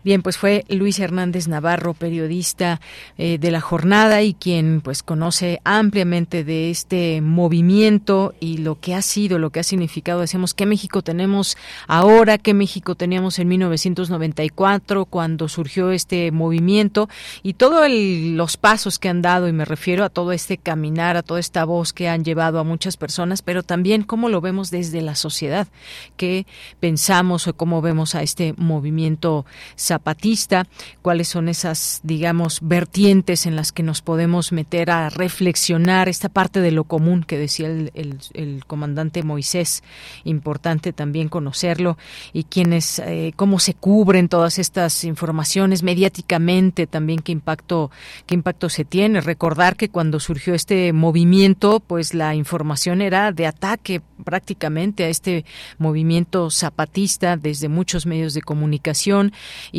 Bien, 0.01 0.21
pues 0.21 0.37
fue 0.37 0.63
Luis 0.69 0.97
Hernández 0.99 1.49
Navarro, 1.49 1.93
periodista 1.93 2.79
eh, 3.17 3.37
de 3.37 3.51
la 3.51 3.59
jornada 3.59 4.21
y 4.21 4.33
quien 4.33 4.79
pues 4.79 5.03
conoce 5.03 5.59
ampliamente 5.65 6.45
de 6.45 6.69
este 6.69 7.19
movimiento 7.19 8.33
y 8.39 8.59
lo 8.59 8.79
que 8.79 8.95
ha 8.95 9.01
sido, 9.01 9.39
lo 9.39 9.49
que 9.49 9.59
ha 9.59 9.63
significado. 9.63 10.21
Decíamos 10.21 10.53
qué 10.53 10.65
México 10.65 11.01
tenemos 11.01 11.57
ahora, 11.85 12.37
qué 12.37 12.53
México 12.53 12.95
teníamos 12.95 13.39
en 13.39 13.49
1994 13.49 15.03
cuando 15.03 15.49
surgió 15.49 15.91
este 15.91 16.31
movimiento 16.31 17.09
y 17.43 17.55
todos 17.55 17.89
los 17.89 18.55
pasos 18.55 18.99
que 18.99 19.09
han 19.09 19.21
dado 19.21 19.49
y 19.49 19.51
me 19.51 19.65
refiero 19.65 20.05
a 20.05 20.09
todo 20.09 20.31
este 20.31 20.57
caminar, 20.57 21.17
a 21.17 21.23
toda 21.23 21.41
esta 21.41 21.65
voz 21.65 21.91
que 21.91 22.07
han 22.07 22.23
llevado 22.23 22.59
a 22.59 22.63
muchas 22.63 22.95
personas, 22.95 23.41
pero 23.41 23.63
también 23.63 24.03
cómo 24.03 24.29
lo 24.29 24.39
vemos 24.39 24.71
desde 24.71 25.01
la 25.01 25.15
sociedad, 25.15 25.67
qué 26.15 26.45
pensamos 26.79 27.47
o 27.47 27.53
cómo 27.53 27.81
vemos 27.81 28.15
a 28.15 28.23
este 28.23 28.53
movimiento 28.55 29.45
zapatista, 29.89 30.67
cuáles 31.01 31.27
son 31.27 31.49
esas, 31.49 31.99
digamos, 32.03 32.59
vertientes 32.61 33.45
en 33.45 33.55
las 33.55 33.71
que 33.71 33.83
nos 33.83 34.01
podemos 34.01 34.51
meter 34.51 34.91
a 34.91 35.09
reflexionar 35.09 36.07
esta 36.09 36.29
parte 36.29 36.61
de 36.61 36.71
lo 36.71 36.83
común 36.83 37.23
que 37.23 37.37
decía 37.37 37.67
el, 37.67 38.63
comandante 38.67 39.23
Moisés, 39.23 39.83
importante 40.23 40.93
también 40.93 41.27
conocerlo, 41.27 41.97
y 42.33 42.43
quienes, 42.43 42.99
eh, 42.99 43.33
cómo 43.35 43.59
se 43.59 43.73
cubren 43.73 44.29
todas 44.29 44.59
estas 44.59 45.03
informaciones 45.03 45.83
mediáticamente, 45.83 46.87
también 46.87 47.19
qué 47.19 47.31
impacto, 47.31 47.89
qué 48.25 48.35
impacto 48.35 48.69
se 48.69 48.85
tiene. 48.85 49.21
Recordar 49.21 49.75
que 49.75 49.89
cuando 49.89 50.19
surgió 50.19 50.53
este 50.53 50.93
movimiento, 50.93 51.79
pues 51.79 52.13
la 52.13 52.35
información 52.35 53.01
era 53.01 53.31
de 53.31 53.47
ataque 53.47 54.01
prácticamente 54.23 55.05
a 55.05 55.09
este 55.09 55.45
movimiento 55.77 56.51
zapatista 56.51 57.37
desde 57.37 57.69
muchos 57.69 58.05
medios 58.05 58.33
de 58.33 58.41
comunicación 58.41 59.33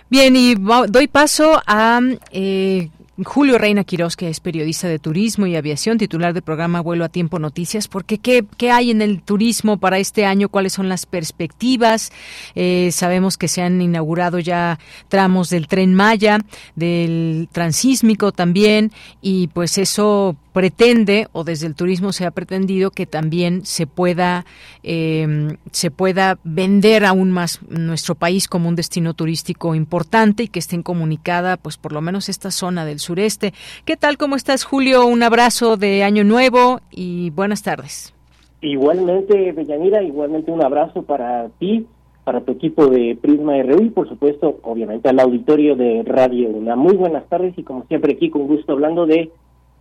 Bien, 0.10 0.36
y 0.36 0.56
doy 0.90 1.08
paso 1.08 1.62
a 1.66 2.02
eh, 2.32 2.90
Julio 3.24 3.58
Reina 3.58 3.84
Quiroz, 3.84 4.16
que 4.16 4.30
es 4.30 4.40
periodista 4.40 4.88
de 4.88 5.00
turismo 5.00 5.48
y 5.48 5.56
aviación, 5.56 5.98
titular 5.98 6.34
del 6.34 6.44
programa 6.44 6.82
Vuelo 6.82 7.04
a 7.04 7.10
Tiempo 7.10 7.40
Noticias, 7.40 7.88
porque 7.88 8.20
¿qué, 8.20 8.46
qué 8.58 8.70
hay 8.70 8.92
en 8.92 9.02
el 9.02 9.24
turismo 9.24 9.78
para 9.78 9.98
este 9.98 10.26
año? 10.26 10.50
¿Cuáles 10.50 10.74
son 10.74 10.88
las 10.88 11.08
perspectivas? 11.08 12.12
Eh, 12.54 12.90
sabemos 12.92 13.38
que 13.38 13.48
se 13.48 13.64
han 13.64 13.82
inaugurado 13.82 14.38
ya 14.38 14.78
tramos 15.08 15.50
del 15.50 15.68
tren 15.68 15.96
Maya, 15.96 16.40
del 16.76 17.50
transísmico 17.52 18.32
también, 18.32 18.92
y 19.22 19.48
pues 19.48 19.80
eso 19.80 20.36
pretende 20.58 21.28
o 21.34 21.44
desde 21.44 21.68
el 21.68 21.76
turismo 21.76 22.12
se 22.12 22.26
ha 22.26 22.32
pretendido 22.32 22.90
que 22.90 23.06
también 23.06 23.64
se 23.64 23.86
pueda 23.86 24.44
em, 24.82 25.58
se 25.72 25.92
pueda 25.92 26.40
vender 26.44 27.06
aún 27.06 27.30
más 27.30 27.62
nuestro 27.70 28.16
país 28.16 28.48
como 28.48 28.68
un 28.68 28.76
destino 28.76 29.14
turístico 29.14 29.76
importante 29.76 30.42
y 30.42 30.48
que 30.48 30.58
estén 30.58 30.82
comunicada 30.82 31.58
pues 31.58 31.78
por 31.78 31.94
lo 31.94 32.02
menos 32.02 32.28
esta 32.28 32.50
zona 32.50 32.86
del 32.86 32.98
sureste. 32.98 33.54
¿Qué 33.86 33.98
tal? 33.98 34.18
¿Cómo 34.18 34.36
estás, 34.36 34.64
Julio? 34.64 35.06
Un 35.06 35.22
abrazo 35.22 35.78
de 35.78 36.02
Año 36.02 36.24
Nuevo 36.24 36.82
y 36.90 37.30
buenas 37.30 37.62
tardes. 37.62 38.16
Igualmente, 38.62 39.52
Bellanira, 39.52 40.02
igualmente 40.02 40.50
un 40.50 40.64
abrazo 40.64 41.04
para 41.04 41.50
ti, 41.60 41.86
para 42.24 42.42
tu 42.42 42.54
equipo 42.54 42.88
de 42.88 43.16
Prisma 43.22 43.62
RU 43.62 43.84
y 43.84 43.90
por 43.92 44.10
supuesto, 44.10 44.58
obviamente 44.64 45.08
al 45.08 45.20
auditorio 45.20 45.76
de 45.76 46.02
Radio 46.04 46.50
Una. 46.50 46.76
Muy 46.76 46.96
buenas 46.96 47.30
tardes 47.30 47.54
y 47.60 47.62
como 47.62 47.86
siempre 47.86 48.14
aquí 48.14 48.32
con 48.32 48.48
gusto 48.48 48.72
hablando 48.72 49.06
de 49.06 49.30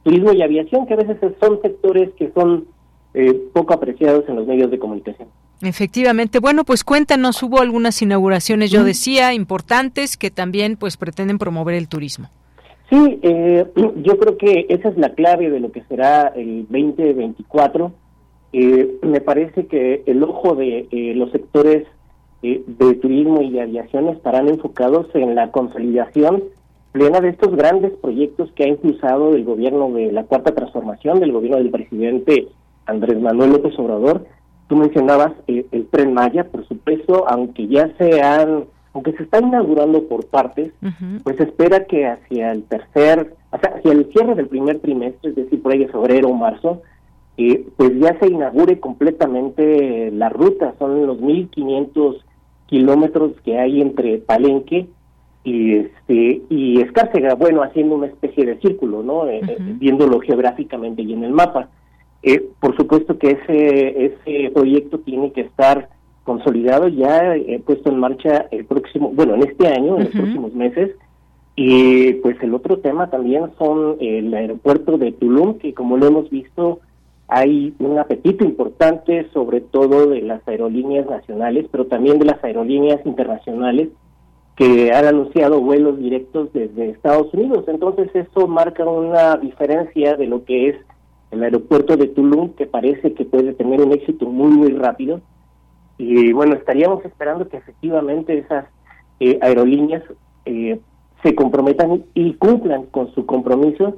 turismo 0.06 0.32
y 0.32 0.40
aviación, 0.40 0.86
que 0.86 0.94
a 0.94 0.98
veces 0.98 1.18
son 1.40 1.60
sectores 1.60 2.10
que 2.16 2.30
son 2.32 2.66
eh, 3.12 3.34
poco 3.52 3.74
apreciados 3.74 4.24
en 4.28 4.36
los 4.36 4.46
medios 4.46 4.70
de 4.70 4.78
comunicación. 4.78 5.28
Efectivamente. 5.62 6.38
Bueno, 6.38 6.62
pues 6.62 6.84
cuéntanos, 6.84 7.42
hubo 7.42 7.60
algunas 7.60 8.00
inauguraciones, 8.02 8.70
yo 8.70 8.84
decía, 8.84 9.34
importantes 9.34 10.16
que 10.16 10.30
también 10.30 10.76
pues 10.76 10.96
pretenden 10.96 11.38
promover 11.38 11.74
el 11.74 11.88
turismo. 11.88 12.28
Sí, 12.88 13.18
eh, 13.22 13.66
yo 13.96 14.16
creo 14.18 14.38
que 14.38 14.66
esa 14.68 14.90
es 14.90 14.96
la 14.96 15.12
clave 15.14 15.50
de 15.50 15.58
lo 15.58 15.72
que 15.72 15.82
será 15.88 16.28
el 16.36 16.68
2024. 16.68 17.90
Eh, 18.52 18.98
me 19.02 19.20
parece 19.20 19.66
que 19.66 20.04
el 20.06 20.22
ojo 20.22 20.54
de 20.54 20.86
eh, 20.92 21.14
los 21.16 21.32
sectores 21.32 21.84
de 22.42 22.94
turismo 22.94 23.42
y 23.42 23.50
de 23.50 23.62
aviación 23.62 24.08
estarán 24.08 24.46
enfocados 24.46 25.08
en 25.14 25.34
la 25.34 25.50
consolidación 25.50 26.44
plena 26.96 27.20
de 27.20 27.28
estos 27.28 27.54
grandes 27.54 27.92
proyectos 28.00 28.50
que 28.52 28.64
ha 28.64 28.68
impulsado 28.68 29.34
el 29.34 29.44
gobierno 29.44 29.90
de 29.90 30.12
la 30.12 30.24
Cuarta 30.24 30.54
Transformación, 30.54 31.20
del 31.20 31.30
gobierno 31.30 31.58
del 31.58 31.70
presidente 31.70 32.48
Andrés 32.86 33.20
Manuel 33.20 33.52
López 33.52 33.78
Obrador. 33.78 34.26
Tú 34.66 34.76
mencionabas 34.76 35.32
eh, 35.46 35.66
el 35.72 35.88
tren 35.88 36.14
Maya, 36.14 36.44
por 36.44 36.66
supuesto, 36.66 37.28
aunque 37.28 37.68
ya 37.68 37.94
se 37.98 38.22
han, 38.22 38.64
aunque 38.94 39.12
se 39.12 39.24
está 39.24 39.40
inaugurando 39.40 40.04
por 40.04 40.24
partes, 40.26 40.72
pues 41.22 41.36
se 41.36 41.42
espera 41.42 41.84
que 41.84 42.06
hacia 42.06 42.52
el 42.52 42.62
tercer, 42.62 43.34
hacia 43.50 43.92
el 43.92 44.10
cierre 44.12 44.34
del 44.34 44.48
primer 44.48 44.78
trimestre, 44.78 45.30
es 45.30 45.36
decir, 45.36 45.62
por 45.62 45.72
ahí 45.72 45.80
de 45.80 45.88
febrero 45.88 46.28
o 46.28 46.34
marzo, 46.34 46.80
eh, 47.36 47.66
pues 47.76 47.92
ya 48.00 48.18
se 48.18 48.28
inaugure 48.28 48.80
completamente 48.80 50.10
la 50.12 50.30
ruta, 50.30 50.74
son 50.78 51.06
los 51.06 51.18
1.500 51.18 52.22
kilómetros 52.64 53.32
que 53.44 53.58
hay 53.58 53.82
entre 53.82 54.16
Palenque 54.16 54.88
y 55.46 55.76
este 55.76 56.42
y 56.50 56.80
Escárcega, 56.80 57.34
bueno, 57.34 57.62
haciendo 57.62 57.94
una 57.94 58.08
especie 58.08 58.44
de 58.44 58.58
círculo, 58.58 59.04
¿no? 59.04 59.28
Eh, 59.28 59.40
viéndolo 59.78 60.18
geográficamente 60.18 61.02
y 61.02 61.12
en 61.12 61.22
el 61.22 61.30
mapa. 61.30 61.68
Eh, 62.24 62.44
por 62.58 62.76
supuesto 62.76 63.16
que 63.16 63.38
ese 63.38 64.06
ese 64.06 64.50
proyecto 64.50 64.98
tiene 64.98 65.30
que 65.30 65.42
estar 65.42 65.88
consolidado 66.24 66.88
ya 66.88 67.36
puesto 67.64 67.90
en 67.90 68.00
marcha 68.00 68.46
el 68.50 68.64
próximo, 68.64 69.12
bueno, 69.14 69.36
en 69.36 69.44
este 69.44 69.68
año, 69.68 69.96
en 69.96 70.04
los 70.04 70.12
próximos 70.12 70.52
meses. 70.52 70.90
Y 71.54 72.14
pues 72.14 72.36
el 72.42 72.52
otro 72.52 72.78
tema 72.78 73.08
también 73.08 73.44
son 73.56 73.96
el 74.00 74.34
aeropuerto 74.34 74.98
de 74.98 75.12
Tulum, 75.12 75.58
que 75.58 75.72
como 75.72 75.96
lo 75.96 76.08
hemos 76.08 76.28
visto, 76.28 76.80
hay 77.28 77.72
un 77.78 77.98
apetito 77.98 78.44
importante, 78.44 79.28
sobre 79.32 79.60
todo 79.60 80.08
de 80.08 80.22
las 80.22 80.46
aerolíneas 80.48 81.08
nacionales, 81.08 81.66
pero 81.70 81.86
también 81.86 82.18
de 82.18 82.26
las 82.26 82.42
aerolíneas 82.42 83.06
internacionales, 83.06 83.88
que 84.56 84.90
han 84.92 85.04
anunciado 85.04 85.60
vuelos 85.60 85.98
directos 85.98 86.50
desde 86.52 86.90
Estados 86.90 87.32
Unidos. 87.34 87.64
Entonces 87.68 88.08
eso 88.14 88.48
marca 88.48 88.84
una 88.84 89.36
diferencia 89.36 90.16
de 90.16 90.26
lo 90.26 90.44
que 90.44 90.70
es 90.70 90.76
el 91.30 91.42
aeropuerto 91.42 91.96
de 91.96 92.08
Tulum, 92.08 92.54
que 92.54 92.66
parece 92.66 93.12
que 93.12 93.26
puede 93.26 93.52
tener 93.52 93.82
un 93.82 93.92
éxito 93.92 94.26
muy, 94.26 94.50
muy 94.50 94.72
rápido. 94.72 95.20
Y 95.98 96.32
bueno, 96.32 96.54
estaríamos 96.54 97.04
esperando 97.04 97.48
que 97.48 97.58
efectivamente 97.58 98.38
esas 98.38 98.66
eh, 99.20 99.38
aerolíneas 99.42 100.02
eh, 100.46 100.80
se 101.22 101.34
comprometan 101.34 102.04
y 102.14 102.34
cumplan 102.34 102.86
con 102.86 103.12
su 103.14 103.26
compromiso 103.26 103.96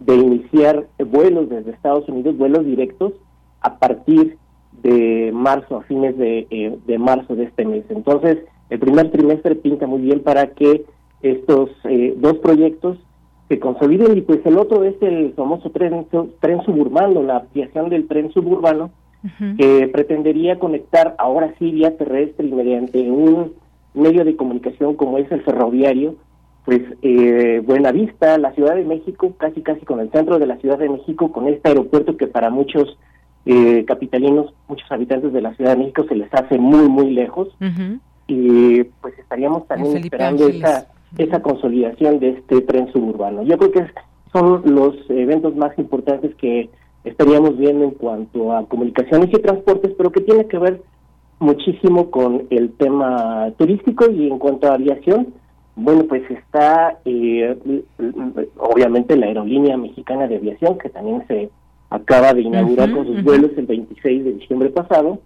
de 0.00 0.16
iniciar 0.16 0.86
vuelos 0.98 1.48
desde 1.48 1.70
Estados 1.70 2.06
Unidos, 2.08 2.36
vuelos 2.36 2.66
directos, 2.66 3.12
a 3.60 3.78
partir 3.78 4.36
de 4.82 5.30
marzo, 5.32 5.76
a 5.76 5.82
fines 5.82 6.16
de, 6.18 6.46
eh, 6.50 6.78
de 6.86 6.98
marzo 6.98 7.36
de 7.36 7.44
este 7.44 7.64
mes. 7.64 7.84
Entonces, 7.88 8.38
el 8.70 8.78
primer 8.78 9.10
trimestre 9.10 9.54
pinta 9.54 9.86
muy 9.86 10.00
bien 10.00 10.20
para 10.20 10.48
que 10.48 10.84
estos 11.22 11.70
eh, 11.84 12.14
dos 12.16 12.38
proyectos 12.38 12.98
se 13.48 13.58
consoliden 13.58 14.16
y 14.16 14.22
pues 14.22 14.40
el 14.44 14.58
otro 14.58 14.84
es 14.84 14.94
el 15.02 15.32
famoso 15.34 15.70
tren, 15.70 16.06
tren 16.40 16.62
suburbano, 16.64 17.22
la 17.22 17.38
ampliación 17.38 17.90
del 17.90 18.06
tren 18.06 18.32
suburbano 18.32 18.90
que 19.56 19.88
pretendería 19.90 20.58
conectar 20.58 21.14
ahora 21.18 21.54
sí 21.58 21.70
vía 21.70 21.96
terrestre 21.96 22.46
y 22.46 22.52
mediante 22.52 23.10
un 23.10 23.54
medio 23.94 24.22
de 24.22 24.36
comunicación 24.36 24.96
como 24.96 25.16
es 25.16 25.32
el 25.32 25.42
ferroviario, 25.42 26.16
pues 26.66 26.82
eh, 27.00 27.62
Buenavista, 27.64 28.36
la 28.36 28.52
Ciudad 28.52 28.74
de 28.74 28.84
México, 28.84 29.34
casi 29.38 29.62
casi 29.62 29.80
con 29.86 30.00
el 30.00 30.10
centro 30.10 30.38
de 30.38 30.46
la 30.46 30.56
Ciudad 30.58 30.78
de 30.78 30.90
México, 30.90 31.32
con 31.32 31.48
este 31.48 31.70
aeropuerto 31.70 32.18
que 32.18 32.26
para 32.26 32.50
muchos 32.50 32.98
eh, 33.46 33.84
capitalinos, 33.86 34.52
muchos 34.68 34.90
habitantes 34.90 35.32
de 35.32 35.40
la 35.40 35.54
Ciudad 35.54 35.72
de 35.72 35.78
México 35.78 36.04
se 36.06 36.16
les 36.16 36.32
hace 36.34 36.58
muy, 36.58 36.88
muy 36.88 37.10
lejos 37.10 37.48
y 38.26 38.84
pues 38.84 39.18
estaríamos 39.18 39.66
también 39.66 39.98
esperando 39.98 40.48
esa, 40.48 40.86
esa 41.18 41.42
consolidación 41.42 42.18
de 42.20 42.30
este 42.30 42.60
tren 42.62 42.90
suburbano. 42.92 43.42
Yo 43.42 43.58
creo 43.58 43.72
que 43.72 43.86
son 44.32 44.62
los 44.64 44.94
eventos 45.10 45.54
más 45.56 45.78
importantes 45.78 46.34
que 46.36 46.70
estaríamos 47.04 47.56
viendo 47.58 47.84
en 47.84 47.90
cuanto 47.92 48.52
a 48.52 48.66
comunicaciones 48.66 49.28
y 49.32 49.42
transportes, 49.42 49.92
pero 49.96 50.10
que 50.10 50.22
tiene 50.22 50.46
que 50.46 50.58
ver 50.58 50.82
muchísimo 51.38 52.10
con 52.10 52.46
el 52.50 52.72
tema 52.72 53.52
turístico 53.58 54.10
y 54.10 54.28
en 54.28 54.38
cuanto 54.38 54.68
a 54.68 54.74
aviación, 54.74 55.34
bueno, 55.76 56.04
pues 56.04 56.22
está 56.30 56.98
eh, 57.04 57.56
obviamente 58.56 59.16
la 59.16 59.26
aerolínea 59.26 59.76
mexicana 59.76 60.26
de 60.26 60.36
aviación, 60.36 60.78
que 60.78 60.88
también 60.88 61.24
se 61.26 61.50
acaba 61.90 62.32
de 62.32 62.42
inaugurar 62.42 62.92
con 62.92 63.06
sus 63.06 63.22
vuelos 63.22 63.50
el 63.56 63.66
26 63.66 64.24
de 64.24 64.32
diciembre 64.34 64.70
pasado, 64.70 65.18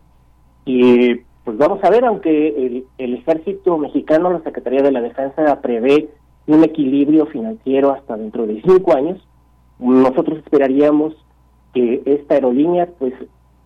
y 0.64 1.20
pues 1.48 1.56
vamos 1.56 1.82
a 1.82 1.88
ver, 1.88 2.04
aunque 2.04 2.84
el, 2.98 3.14
ejército 3.14 3.78
mexicano, 3.78 4.28
la 4.28 4.42
Secretaría 4.42 4.82
de 4.82 4.92
la 4.92 5.00
Defensa 5.00 5.62
prevé 5.62 6.10
un 6.46 6.62
equilibrio 6.62 7.24
financiero 7.24 7.90
hasta 7.90 8.18
dentro 8.18 8.46
de 8.46 8.60
cinco 8.60 8.94
años, 8.94 9.26
nosotros 9.78 10.40
esperaríamos 10.40 11.14
que 11.72 12.02
esta 12.04 12.34
aerolínea 12.34 12.90
pues 12.98 13.14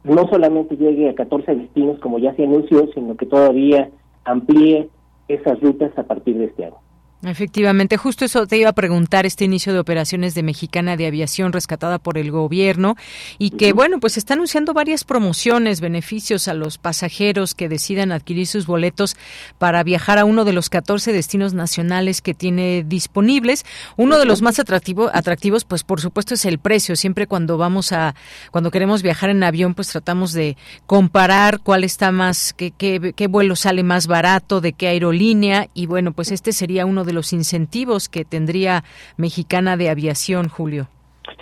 no 0.05 0.29
solamente 0.29 0.77
llegue 0.77 1.11
a 1.11 1.17
14 1.17 1.57
destinos 1.57 1.99
como 1.99 2.21
ya 2.21 2.33
se 2.37 2.45
anunció, 2.45 2.87
sino 2.95 3.17
que 3.17 3.27
todavía 3.27 3.91
amplíe 4.25 4.89
esas 5.27 5.59
rutas 5.61 5.91
a 5.99 6.05
partir 6.05 6.39
de 6.39 6.45
este 6.45 6.67
año. 6.67 6.77
Efectivamente, 7.25 7.97
justo 7.97 8.25
eso 8.25 8.49
te 8.49 8.57
iba 8.57 8.71
a 8.71 8.73
preguntar, 8.73 9.27
este 9.27 9.45
inicio 9.45 9.73
de 9.73 9.79
operaciones 9.79 10.35
de 10.35 10.43
Mexicana 10.43 10.97
de 10.97 11.07
Aviación 11.07 11.53
rescatada 11.53 12.01
por 12.01 12.19
el 12.19 12.33
gobierno 12.33 12.97
y 13.39 13.51
que, 13.51 13.73
bueno, 13.73 14.01
pues 14.01 14.17
está 14.17 14.35
anunciando 14.35 14.75
varias 14.75 15.05
promociones, 15.05 15.81
beneficios 15.81 16.49
a 16.49 16.55
los 16.55 16.79
pasajeros 16.79 17.55
que 17.55 17.69
decidan 17.69 18.11
adquirir 18.11 18.49
sus 18.49 18.67
boletos 18.67 19.17
para 19.59 19.85
viajar 19.85 20.19
a 20.19 20.25
uno 20.25 20.45
de 20.45 20.53
los 20.53 20.69
14 20.69 21.13
destinos 21.13 21.55
nacionales 21.55 22.23
que 22.23 22.35
tiene 22.35 22.85
disponibles. 22.85 23.65
Uno 23.97 24.19
de 24.19 24.25
los 24.25 24.43
más 24.43 24.59
atractivo, 24.59 25.09
atractivos, 25.15 25.65
pues 25.65 25.85
por 25.85 26.01
supuesto, 26.01 26.35
es 26.35 26.45
el 26.45 26.59
precio. 26.59 26.97
Siempre 26.97 27.29
cuando 27.29 27.57
vamos 27.57 27.93
a, 27.93 28.17
cuando 28.51 28.73
queremos 28.73 29.03
viajar 29.03 29.31
en 29.31 29.45
avión, 29.45 29.75
pues 29.75 29.87
tratamos 29.87 30.33
de 30.33 30.57
comparar 30.87 31.61
cuál 31.61 31.85
está 31.85 32.11
más, 32.11 32.53
qué, 32.53 32.73
qué, 32.73 33.13
qué 33.15 33.29
vuelo 33.29 33.55
sale 33.55 33.85
más 33.85 34.09
barato, 34.09 34.61
de 34.61 34.73
qué 34.73 34.89
aerolínea 34.89 35.69
y, 35.73 35.87
bueno, 35.87 36.13
pues 36.13 36.33
este 36.33 36.51
sería 36.51 36.85
uno 36.85 37.05
de 37.05 37.12
los 37.13 37.33
incentivos 37.33 38.09
que 38.09 38.25
tendría 38.25 38.85
Mexicana 39.17 39.77
de 39.77 39.91
Aviación, 39.91 40.49
Julio. 40.49 40.89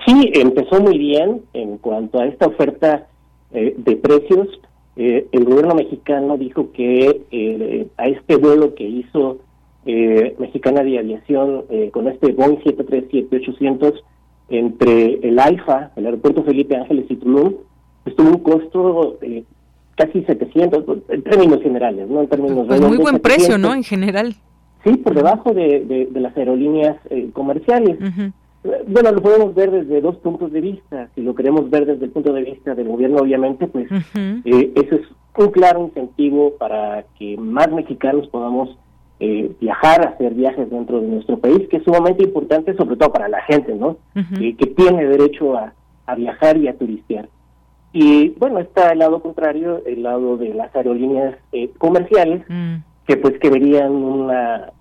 Sí, 0.07 0.31
empezó 0.35 0.81
muy 0.81 0.99
bien 0.99 1.43
en 1.53 1.79
cuanto 1.79 2.21
a 2.21 2.27
esta 2.27 2.47
oferta 2.47 3.07
eh, 3.53 3.75
de 3.77 3.97
precios. 3.97 4.49
Eh, 4.97 5.27
el 5.33 5.45
gobierno 5.45 5.75
mexicano 5.75 6.37
dijo 6.37 6.73
que 6.73 7.23
eh, 7.31 7.87
a 7.97 8.07
este 8.07 8.37
vuelo 8.37 8.75
que 8.75 8.85
hizo 8.85 9.39
Mexicana 9.83 10.83
de 10.83 10.99
Aviación 10.99 11.65
con 11.93 12.07
este 12.07 12.33
Boeing 12.33 12.59
737-800 12.59 13.95
entre 14.51 15.15
el 15.27 15.39
AIFA, 15.39 15.93
el 15.97 16.05
aeropuerto 16.05 16.45
Felipe 16.45 16.77
Ángeles 16.77 17.07
y 17.09 17.17
Tulum, 17.17 17.55
pues 18.05 18.15
tuvo 18.15 18.29
un 18.29 18.39
costo 18.41 19.19
casi 19.97 20.23
700 20.23 20.85
en 21.09 21.23
términos 21.23 21.63
generales, 21.63 22.09
¿no? 22.09 22.21
En 22.21 22.29
términos 22.29 22.67
pues 22.69 22.81
muy 22.81 22.99
buen 22.99 23.21
precio, 23.21 23.59
¿no? 23.59 23.75
En 23.75 23.83
general. 23.83 24.37
Sí, 24.85 24.97
por 24.97 25.15
debajo 25.15 25.53
de, 25.53 26.09
de, 26.11 26.21
las 26.21 26.37
aerolíneas 26.37 26.97
eh, 27.11 27.31
comerciales. 27.33 27.99
bueno, 28.87 29.13
lo 29.13 29.23
podemos 29.23 29.55
ver 29.55 29.71
desde 29.71 30.01
dos 30.01 30.17
puntos 30.17 30.53
de 30.53 30.61
vista. 30.61 31.09
Si 31.15 31.23
lo 31.23 31.35
queremos 31.35 31.69
ver 31.69 31.87
desde 31.87 32.07
el 32.07 32.11
punto 32.11 32.33
de 32.33 32.43
vista 32.43 32.75
del 32.75 32.89
gobierno, 32.89 33.19
obviamente, 33.19 33.67
pues 33.67 33.89
eh, 34.45 34.73
eso 34.75 34.95
es 34.97 35.03
un 35.37 35.51
claro 35.51 35.83
incentivo 35.83 36.55
para 36.59 37.05
que 37.19 37.37
más 37.37 37.71
mexicanos 37.71 38.27
podamos 38.29 38.77
eh, 39.19 39.55
viajar, 39.61 40.07
hacer 40.09 40.33
viajes 40.33 40.71
dentro 40.71 41.01
de 41.01 41.09
nuestro 41.09 41.39
país, 41.39 41.69
que 41.69 41.77
es 41.77 41.85
sumamente 41.85 42.25
importante, 42.25 42.75
sobre 42.75 42.97
todo 42.97 43.13
para 43.13 43.29
la 43.29 43.43
gente, 43.43 43.75
¿no? 43.75 43.99
Eh, 44.15 44.57
que 44.57 44.67
tiene 44.67 45.05
derecho 45.07 45.57
a, 45.57 45.75
viajar 46.17 46.57
y 46.57 46.67
a 46.67 46.77
turistear. 46.77 47.29
Y 47.93 48.31
bueno, 48.31 48.59
está 48.59 48.91
el 48.91 48.99
lado 48.99 49.23
contrario, 49.23 49.81
el 49.87 50.03
lado 50.03 50.37
de 50.37 50.53
las 50.55 50.75
aerolíneas 50.75 51.37
comerciales, 51.79 52.43
mm. 52.49 52.77
Que 53.07 53.17
pues 53.17 53.39
que 53.39 53.51
verían 53.51 53.93
una 53.93 54.73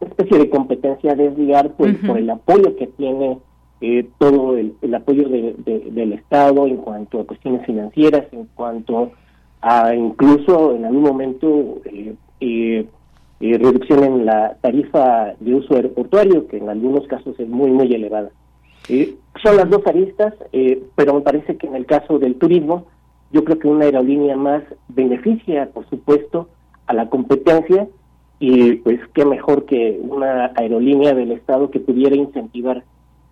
especie 0.00 0.38
de 0.38 0.50
competencia 0.50 1.14
desviar 1.14 1.72
pues, 1.76 1.96
por 2.06 2.18
el 2.18 2.28
apoyo 2.30 2.76
que 2.76 2.86
tiene 2.86 3.38
eh, 3.80 4.08
todo 4.18 4.56
el, 4.56 4.94
apoyo 4.94 5.28
del 5.28 6.12
Estado 6.14 6.66
en 6.66 6.78
cuanto 6.78 7.20
a 7.20 7.26
cuestiones 7.26 7.64
financieras, 7.66 8.26
en 8.32 8.46
cuanto 8.54 9.12
a 9.60 9.94
incluso 9.94 10.74
en 10.74 10.86
algún 10.86 11.02
momento 11.02 11.78
eh, 11.84 12.14
eh, 12.40 12.86
reducción 13.40 14.04
en 14.04 14.26
la 14.26 14.56
tarifa 14.62 15.34
de 15.40 15.54
uso 15.54 15.74
aeroportuario, 15.74 16.46
que 16.48 16.56
en 16.56 16.70
algunos 16.70 17.06
casos 17.06 17.38
es 17.38 17.48
muy, 17.48 17.70
muy 17.70 17.92
elevada. 17.92 18.30
son 19.42 19.56
las 19.56 19.68
dos 19.68 19.86
aristas, 19.86 20.32
pero 20.94 21.14
me 21.14 21.20
parece 21.20 21.56
que 21.58 21.66
en 21.66 21.76
el 21.76 21.84
caso 21.84 22.18
del 22.18 22.36
turismo, 22.36 22.86
yo 23.32 23.44
creo 23.44 23.58
que 23.58 23.68
una 23.68 23.84
aerolínea 23.84 24.36
más 24.36 24.62
beneficia, 24.88 25.68
por 25.74 25.86
supuesto, 25.90 26.48
a 26.86 26.94
la 26.94 27.08
competencia 27.08 27.88
y 28.38 28.74
pues 28.76 29.00
qué 29.14 29.24
mejor 29.24 29.64
que 29.64 29.98
una 30.02 30.52
aerolínea 30.56 31.14
del 31.14 31.32
Estado 31.32 31.70
que 31.70 31.80
pudiera 31.80 32.16
incentivar 32.16 32.84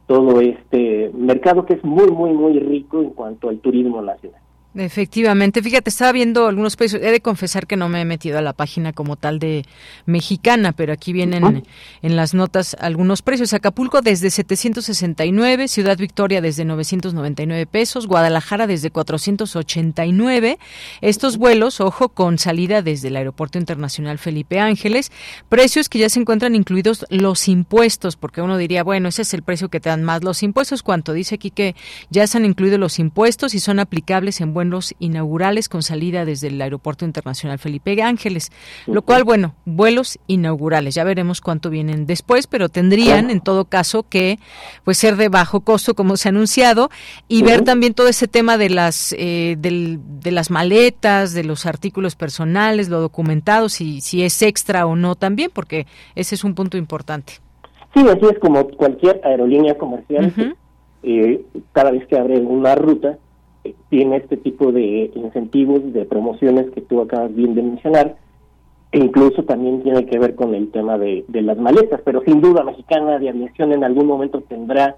todo 0.07 0.41
este 0.41 1.11
mercado 1.15 1.67
que 1.67 1.75
es 1.75 1.85
muy, 1.85 2.11
muy, 2.11 2.33
muy 2.33 2.59
rico 2.59 3.01
en 3.01 3.11
cuanto 3.11 3.49
al 3.49 3.59
turismo 3.59 4.03
nacional. 4.03 4.41
Efectivamente, 4.77 5.63
fíjate, 5.63 5.89
estaba 5.89 6.11
viendo 6.11 6.49
algunos 6.49 6.75
precios. 6.75 7.01
He 7.01 7.13
de 7.13 7.21
confesar 7.21 7.69
que 7.69 7.77
no 7.77 7.89
me 7.89 8.01
he 8.01 8.05
metido 8.05 8.39
a 8.39 8.43
la 8.43 8.55
página 8.55 8.93
como 8.93 9.15
tal 9.15 9.39
de 9.39 9.65
mexicana, 10.05 10.73
pero 10.73 10.93
aquí 10.93 11.13
vienen 11.13 11.63
en 12.03 12.17
las 12.17 12.35
notas 12.35 12.77
algunos 12.81 13.23
precios. 13.23 13.55
Acapulco 13.55 14.03
desde 14.03 14.31
769, 14.31 15.69
Ciudad 15.69 15.97
Victoria 15.97 16.41
desde 16.41 16.65
999 16.65 17.67
pesos, 17.67 18.09
Guadalajara 18.09 18.67
desde 18.67 18.91
489. 18.91 20.59
Estos 21.01 21.37
vuelos, 21.37 21.81
ojo, 21.81 22.09
con 22.09 22.39
salida 22.39 22.83
desde 22.83 23.09
el 23.09 23.17
Aeropuerto 23.17 23.59
Internacional 23.59 24.19
Felipe 24.19 24.59
Ángeles. 24.59 25.13
Precios 25.49 25.89
que 25.89 26.01
ya 26.01 26.09
se 26.09 26.19
encuentran 26.19 26.57
incluidos 26.57 27.07
los 27.11 27.47
impuestos, 27.47 28.17
porque 28.17 28.43
uno 28.43 28.57
diría, 28.59 28.83
bueno, 28.83 29.09
ese 29.11 29.23
es 29.23 29.35
el 29.35 29.45
precio 29.45 29.69
que 29.69 29.79
te 29.79 29.91
dan 29.91 30.03
más 30.03 30.25
los 30.25 30.43
impuestos. 30.43 30.83
Cuanto 30.83 31.13
dice 31.13 31.37
aquí 31.37 31.53
que 31.53 31.77
ya 32.11 32.27
se 32.27 32.39
han 32.39 32.45
incluido 32.45 32.77
los 32.77 32.99
impuestos 32.99 33.55
y 33.55 33.61
son 33.61 33.79
aplicables 33.79 34.41
en 34.41 34.53
buen 34.53 34.64
vuelos 34.71 34.95
inaugurales 34.99 35.69
con 35.69 35.83
salida 35.83 36.25
desde 36.25 36.49
el 36.49 36.61
Aeropuerto 36.61 37.05
Internacional 37.05 37.59
Felipe 37.59 38.03
Ángeles, 38.03 38.51
lo 38.87 39.03
cual, 39.03 39.25
bueno, 39.25 39.55
vuelos 39.65 40.19
inaugurales, 40.27 40.95
ya 40.95 41.05
veremos 41.05 41.41
cuánto 41.41 41.71
vienen 41.71 42.07
después, 42.07 42.47
pero 42.47 42.69
tendrían 42.69 43.31
en 43.31 43.41
todo 43.41 43.67
caso 43.67 44.05
que 44.09 44.39
pues 44.85 44.99
ser 44.99 45.17
de 45.17 45.29
bajo 45.29 45.61
costo 45.61 45.95
como 45.95 46.17
se 46.17 46.29
ha 46.29 46.31
anunciado 46.31 46.91
y 47.29 47.43
ver 47.43 47.63
también 47.63 47.95
todo 47.95 48.09
ese 48.09 48.27
tema 48.27 48.59
de 48.59 48.71
las 48.71 49.15
eh, 49.19 49.57
de 49.59 50.31
las 50.31 50.51
maletas, 50.51 51.33
de 51.33 51.45
los 51.45 51.67
artículos 51.67 52.17
personales, 52.17 52.89
lo 52.89 53.01
documentado, 53.01 53.69
si, 53.69 54.01
si 54.01 54.23
es 54.23 54.41
extra 54.43 54.87
o 54.87 54.97
no 54.97 55.15
también, 55.15 55.51
porque 55.53 55.87
ese 56.15 56.35
es 56.35 56.45
un 56.45 56.55
punto 56.55 56.77
importante. 56.77 57.35
Sí, 57.95 58.01
así 58.09 58.27
es 58.27 58.39
como 58.41 58.67
cualquier 58.69 59.21
aerolínea 59.25 59.79
comercial. 59.79 60.33
Eh, 61.03 61.45
cada 61.73 61.91
vez 61.91 62.07
que 62.07 62.19
abre 62.19 62.41
una 62.41 62.75
ruta, 62.75 63.19
tiene 63.89 64.17
este 64.17 64.37
tipo 64.37 64.73
de 64.73 65.11
incentivos, 65.15 65.93
de 65.93 66.05
promociones 66.05 66.71
que 66.71 66.81
tú 66.81 67.01
acabas 67.01 67.35
bien 67.35 67.55
de 67.55 67.63
mencionar, 67.63 68.17
e 68.93 68.99
incluso 68.99 69.43
también 69.45 69.83
tiene 69.83 70.07
que 70.07 70.19
ver 70.19 70.35
con 70.35 70.55
el 70.55 70.71
tema 70.71 70.99
de, 70.99 71.25
las 71.29 71.59
maletas, 71.59 72.01
pero 72.05 72.23
sin 72.25 72.41
duda 72.41 72.63
Mexicana 72.63 73.19
de 73.19 73.29
Aviación 73.29 73.73
en 73.73 73.85
algún 73.85 74.07
momento 74.07 74.41
tendrá 74.43 74.97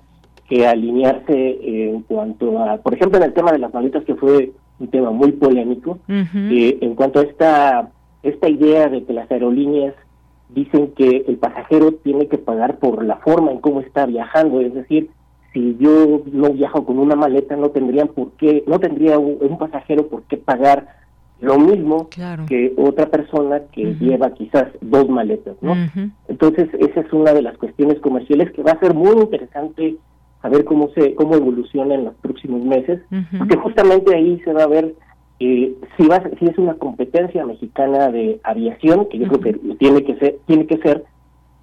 que 0.49 0.67
alinearse 0.67 1.59
en 1.63 2.03
cuanto 2.03 2.59
a, 2.59 2.77
por 2.79 2.95
ejemplo, 2.95 3.19
en 3.19 3.25
el 3.25 3.33
tema 3.33 3.53
de 3.53 3.59
las 3.59 3.73
maletas, 3.73 4.05
que 4.05 4.15
fue 4.15 4.53
un 4.79 4.89
tema 4.89 5.11
muy 5.11 5.33
polémico, 5.33 5.99
eh, 6.09 6.79
en 6.81 6.95
cuanto 6.95 7.21
a 7.21 7.23
esta, 7.23 7.91
esta 8.23 8.49
idea 8.49 8.89
de 8.89 9.05
que 9.05 9.13
las 9.13 9.31
aerolíneas 9.31 9.95
dicen 10.51 10.93
que 10.97 11.25
el 11.27 11.39
pasajero 11.39 11.93
tiene 11.93 12.29
que 12.29 12.39
pagar 12.39 12.79
por 12.79 13.05
la 13.05 13.17
forma 13.17 13.51
en 13.51 13.59
cómo 13.59 13.81
está 13.81 14.07
viajando, 14.07 14.61
es 14.61 14.75
decir, 14.75 15.11
si 15.57 15.75
yo 15.81 16.23
no 16.31 16.53
viajo 16.53 16.85
con 16.85 16.99
una 16.99 17.17
maleta 17.17 17.57
no 17.57 17.71
tendrían 17.71 18.09
por 18.09 18.33
qué 18.33 18.63
no 18.67 18.79
tendría 18.79 19.19
un, 19.19 19.57
pasajero 19.57 20.07
por 20.07 20.25
qué 20.25 20.37
pagar 20.37 20.87
lo 21.41 21.59
mismo 21.59 22.11
que 22.47 22.75
otra 22.77 23.07
persona 23.07 23.63
que 23.73 23.95
lleva 23.95 24.35
quizás 24.35 24.67
dos 24.83 25.09
maletas 25.09 25.57
no 25.63 25.75
entonces 26.29 26.69
esa 26.79 27.01
es 27.01 27.13
una 27.13 27.33
de 27.33 27.41
las 27.41 27.57
cuestiones 27.57 27.99
comerciales 28.01 28.53
que 28.53 28.63
va 28.63 28.73
a 28.73 28.81
ser 28.81 28.93
muy 28.93 29.17
interesante 29.19 29.97
saber 30.43 30.67
cómo 30.67 30.91
se 30.91 31.15
cómo 31.15 31.37
evoluciona 31.37 31.95
en 31.95 32.05
los 32.05 32.15
próximos 32.17 32.63
meses 32.63 33.01
porque 33.39 33.57
justamente 33.57 34.15
ahí 34.15 34.39
se 34.45 34.53
va 34.53 34.65
a 34.65 34.69
ver 34.69 34.95
eh, 35.41 35.75
si 35.97 36.07
va 36.07 36.23
si 36.39 36.47
es 36.47 36.59
una 36.59 36.75
competencia 36.75 37.47
mexicana 37.47 38.11
de 38.11 38.41
aviación 38.43 39.09
que 39.09 39.19
yo 39.19 39.29
creo 39.29 39.41
que 39.41 39.75
tiene 39.79 40.05
que 40.05 40.17
ser 40.17 40.37
tiene 40.47 40.67
que 40.67 40.77
ser 40.79 41.05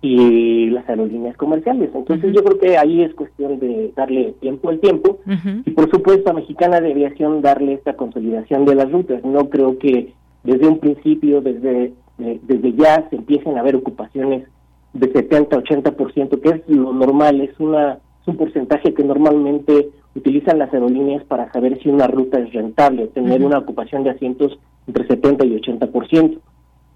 y 0.04 0.70
las 0.70 0.88
aerolíneas 0.90 1.38
comerciales. 1.38 1.90
Entonces 1.96 2.34
yo 2.34 2.44
creo 2.44 2.60
que 2.60 2.78
ahí 2.78 3.04
es 3.04 3.16
cuestión 3.16 3.58
de 3.60 3.94
darle 3.96 4.34
tiempo 4.42 4.70
al 4.70 4.82
tiempo 4.82 5.20
y 5.66 5.72
por 5.72 5.90
supuesto 5.90 6.30
a 6.30 6.34
Mexicana 6.34 6.82
de 6.82 6.92
Aviación 6.92 7.42
darle 7.42 7.74
esta 7.74 7.96
consolidación 7.96 8.66
de 8.66 8.76
las 8.76 8.92
rutas. 8.92 9.24
No 9.24 9.50
creo 9.50 9.80
que 9.80 10.14
desde 10.44 10.68
un 10.68 10.80
principio, 10.80 11.40
desde, 11.40 11.94
desde 12.18 12.74
ya 12.74 13.08
se 13.10 13.16
empiecen 13.16 13.58
a 13.58 13.64
ver 13.64 13.78
ocupaciones 13.78 14.46
de 14.92 15.10
70, 15.10 15.58
80%, 15.58 16.42
que 16.42 16.50
es 16.50 16.62
lo 16.68 16.92
normal, 16.92 17.40
es, 17.40 17.58
una, 17.62 17.94
es 17.94 18.28
un 18.28 18.36
porcentaje 18.36 18.94
que 18.94 19.06
normalmente 19.06 19.88
utilizan 20.16 20.60
las 20.60 20.74
aerolíneas 20.74 21.24
para 21.24 21.50
saber 21.54 21.82
si 21.82 21.88
una 21.88 22.08
ruta 22.08 22.40
es 22.40 22.52
rentable, 22.52 23.08
tener 23.08 23.42
una 23.42 23.60
ocupación 23.60 24.04
de 24.04 24.10
asientos 24.10 24.60
entre 24.86 25.08
70 25.08 25.46
y 25.46 25.56
80%. 25.62 26.40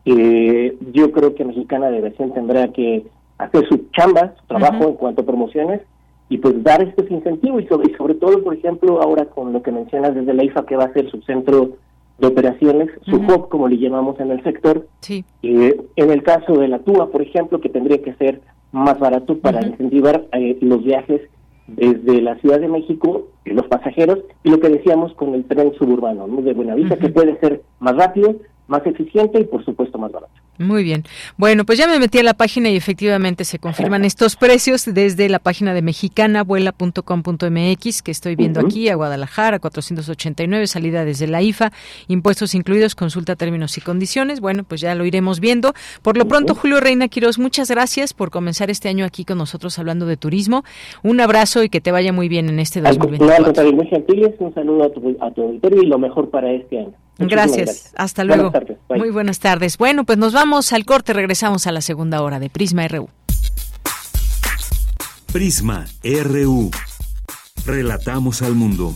Eh, 0.09 0.77
yo 0.93 1.11
creo 1.11 1.35
que 1.35 1.43
Mexicana 1.43 1.89
de 1.89 1.97
Aviación 1.97 2.33
tendrá 2.33 2.69
que 2.69 3.05
hacer 3.37 3.67
su 3.67 3.87
chamba, 3.91 4.33
su 4.39 4.47
trabajo 4.47 4.85
en 4.85 4.93
cuanto 4.93 5.21
a 5.21 5.25
promociones 5.25 5.81
y 6.29 6.37
pues 6.37 6.63
dar 6.63 6.81
estos 6.81 7.11
incentivos 7.11 7.63
y 7.63 7.67
sobre, 7.67 7.91
y 7.91 7.95
sobre 7.95 8.15
todo, 8.15 8.41
por 8.41 8.53
ejemplo, 8.53 9.01
ahora 9.01 9.25
con 9.25 9.51
lo 9.51 9.61
que 9.61 9.71
mencionas 9.71 10.15
desde 10.15 10.33
la 10.33 10.45
IFA 10.45 10.65
que 10.65 10.77
va 10.77 10.85
a 10.85 10.93
ser 10.93 11.11
su 11.11 11.21
centro 11.23 11.71
de 12.19 12.27
operaciones, 12.27 12.89
su 13.05 13.17
hub, 13.17 13.49
como 13.49 13.67
le 13.67 13.77
llamamos 13.77 14.19
en 14.19 14.31
el 14.31 14.41
sector. 14.43 14.87
Sí. 15.01 15.25
Eh, 15.43 15.79
en 15.97 16.11
el 16.11 16.23
caso 16.23 16.53
de 16.53 16.69
la 16.69 16.79
TUA, 16.79 17.11
por 17.11 17.21
ejemplo, 17.21 17.59
que 17.59 17.69
tendría 17.69 18.01
que 18.01 18.13
ser 18.15 18.41
más 18.71 18.97
barato 18.99 19.37
para 19.37 19.65
incentivar 19.65 20.25
eh, 20.31 20.57
los 20.61 20.83
viajes 20.83 21.21
desde 21.67 22.21
la 22.21 22.35
Ciudad 22.37 22.59
de 22.61 22.69
México, 22.69 23.27
los 23.43 23.67
pasajeros, 23.67 24.19
y 24.43 24.49
lo 24.49 24.59
que 24.59 24.69
decíamos 24.69 25.13
con 25.13 25.33
el 25.33 25.43
tren 25.45 25.73
suburbano, 25.73 26.25
¿no? 26.27 26.41
de 26.41 26.53
Buenavista, 26.53 26.97
que 26.97 27.09
puede 27.09 27.37
ser 27.39 27.61
más 27.79 27.95
rápido, 27.95 28.35
más 28.67 28.85
eficiente 28.85 29.39
y 29.39 29.45
por 29.45 29.63
supuesto 29.63 29.97
más 29.97 30.11
barato. 30.11 30.33
Muy 30.59 30.83
bien. 30.83 31.03
Bueno, 31.37 31.65
pues 31.65 31.77
ya 31.77 31.87
me 31.87 31.99
metí 31.99 32.17
a 32.17 32.23
la 32.23 32.33
página 32.33 32.69
y 32.69 32.75
efectivamente 32.75 33.45
se 33.45 33.59
confirman 33.59 34.05
estos 34.05 34.35
precios 34.35 34.85
desde 34.85 35.29
la 35.29 35.37
página 35.37 35.75
de 35.75 35.83
mexicanavuela.com.mx 35.83 38.01
que 38.01 38.11
estoy 38.11 38.35
viendo 38.35 38.59
aquí 38.59 38.89
a 38.89 38.95
Guadalajara, 38.95 39.59
489, 39.59 40.65
salida 40.65 41.05
desde 41.05 41.27
la 41.27 41.43
IFA, 41.43 41.71
impuestos 42.07 42.55
incluidos, 42.55 42.95
consulta 42.95 43.35
términos 43.35 43.77
y 43.77 43.81
condiciones. 43.81 44.39
Bueno, 44.39 44.63
pues 44.63 44.81
ya 44.81 44.95
lo 44.95 45.05
iremos 45.05 45.39
viendo. 45.39 45.75
Por 46.01 46.17
lo 46.17 46.27
pronto, 46.27 46.55
Julio 46.55 46.79
Reina 46.79 47.07
Quiroz, 47.07 47.37
muchas 47.37 47.69
gracias 47.69 48.13
por 48.13 48.31
comenzar 48.31 48.71
este 48.71 48.89
año 48.89 49.05
aquí 49.05 49.25
con 49.25 49.37
nosotros 49.37 49.77
hablando 49.77 50.07
de 50.07 50.17
turismo. 50.17 50.63
Un 51.03 51.21
abrazo 51.21 51.61
y 51.63 51.69
que 51.69 51.81
te 51.81 51.91
vaya 51.91 52.11
muy 52.11 52.29
bien 52.29 52.49
en 52.49 52.57
este 52.59 52.81
2024. 52.81 53.73
Muy 53.73 53.85
gentiles, 53.87 54.33
un 54.39 54.55
saludo 54.55 54.85
a 54.85 54.89
tu, 54.89 55.15
a 55.21 55.29
tu 55.31 55.43
auditorio 55.43 55.83
y 55.83 55.85
lo 55.85 55.99
mejor 55.99 56.31
para 56.31 56.51
este 56.51 56.79
año. 56.79 56.93
Gracias. 57.19 57.93
Hasta 57.97 58.23
luego. 58.23 58.51
Muy 58.89 59.09
buenas 59.09 59.39
tardes. 59.39 59.77
Bueno, 59.77 60.03
pues 60.03 60.17
nos 60.17 60.33
vamos 60.33 60.46
al 60.47 60.85
corte. 60.85 61.11
Regresamos 61.11 61.67
a 61.67 61.71
la 61.73 61.81
segunda 61.81 62.21
hora 62.21 62.39
de 62.39 62.49
Prisma 62.49 62.87
RU. 62.87 63.09
Prisma 65.31 65.85
RU. 66.03 66.71
Relatamos 67.65 68.41
al 68.41 68.55
mundo. 68.55 68.95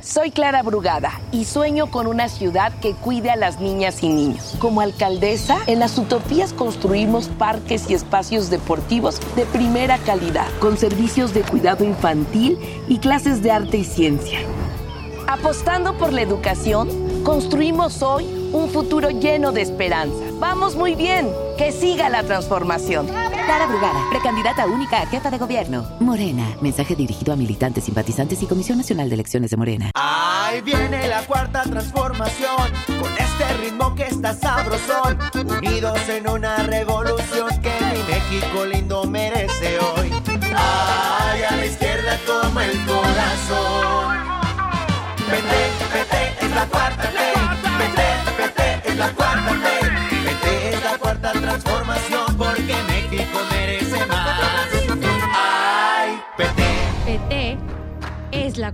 Soy 0.00 0.30
Clara 0.30 0.62
Brugada 0.62 1.20
y 1.30 1.44
sueño 1.44 1.90
con 1.90 2.06
una 2.06 2.28
ciudad 2.28 2.72
que 2.80 2.94
cuide 2.94 3.30
a 3.30 3.36
las 3.36 3.60
niñas 3.60 4.02
y 4.02 4.08
niños. 4.08 4.56
Como 4.58 4.80
alcaldesa, 4.80 5.58
en 5.66 5.78
las 5.78 5.96
utopías 5.98 6.52
construimos 6.52 7.28
parques 7.28 7.88
y 7.88 7.94
espacios 7.94 8.50
deportivos 8.50 9.20
de 9.36 9.44
primera 9.46 9.98
calidad, 9.98 10.48
con 10.60 10.76
servicios 10.76 11.34
de 11.34 11.42
cuidado 11.42 11.84
infantil 11.84 12.58
y 12.88 12.98
clases 12.98 13.42
de 13.42 13.50
arte 13.50 13.78
y 13.78 13.84
ciencia. 13.84 14.38
Apostando 15.28 15.96
por 15.96 16.12
la 16.12 16.22
educación, 16.22 16.88
construimos 17.22 18.02
hoy 18.02 18.26
un 18.52 18.68
futuro 18.70 19.10
lleno 19.10 19.52
de 19.52 19.62
esperanza. 19.62 20.24
Vamos 20.38 20.76
muy 20.76 20.94
bien, 20.94 21.28
que 21.56 21.72
siga 21.72 22.08
la 22.08 22.22
transformación. 22.22 23.06
Clara 23.06 23.66
Brugada, 23.66 24.08
precandidata 24.10 24.66
única 24.66 25.00
a 25.00 25.06
jefa 25.06 25.30
de 25.30 25.38
gobierno. 25.38 25.86
Morena, 26.00 26.46
mensaje 26.60 26.94
dirigido 26.94 27.32
a 27.32 27.36
militantes, 27.36 27.84
simpatizantes 27.84 28.42
y 28.42 28.46
Comisión 28.46 28.78
Nacional 28.78 29.08
de 29.08 29.14
Elecciones 29.14 29.50
de 29.50 29.56
Morena. 29.56 29.90
Ahí 29.94 30.60
viene 30.60 31.08
la 31.08 31.22
cuarta 31.26 31.62
transformación, 31.62 32.70
con 32.86 33.12
este 33.12 33.52
ritmo 33.62 33.94
que 33.94 34.04
está 34.04 34.34
sabrosón, 34.34 35.18
unidos 35.58 36.08
en 36.08 36.28
una 36.28 36.56
revolución 36.58 37.48
que 37.60 37.72
mi 37.92 38.12
México 38.12 38.64
lindo 38.66 39.04
merece 39.04 39.78
hoy. 39.78 40.10
Ay, 40.54 41.42
a 41.42 41.56
la 41.56 41.66
izquierda 41.66 42.18
toma 42.26 42.64
el 42.64 42.78
corazón. 42.84 44.21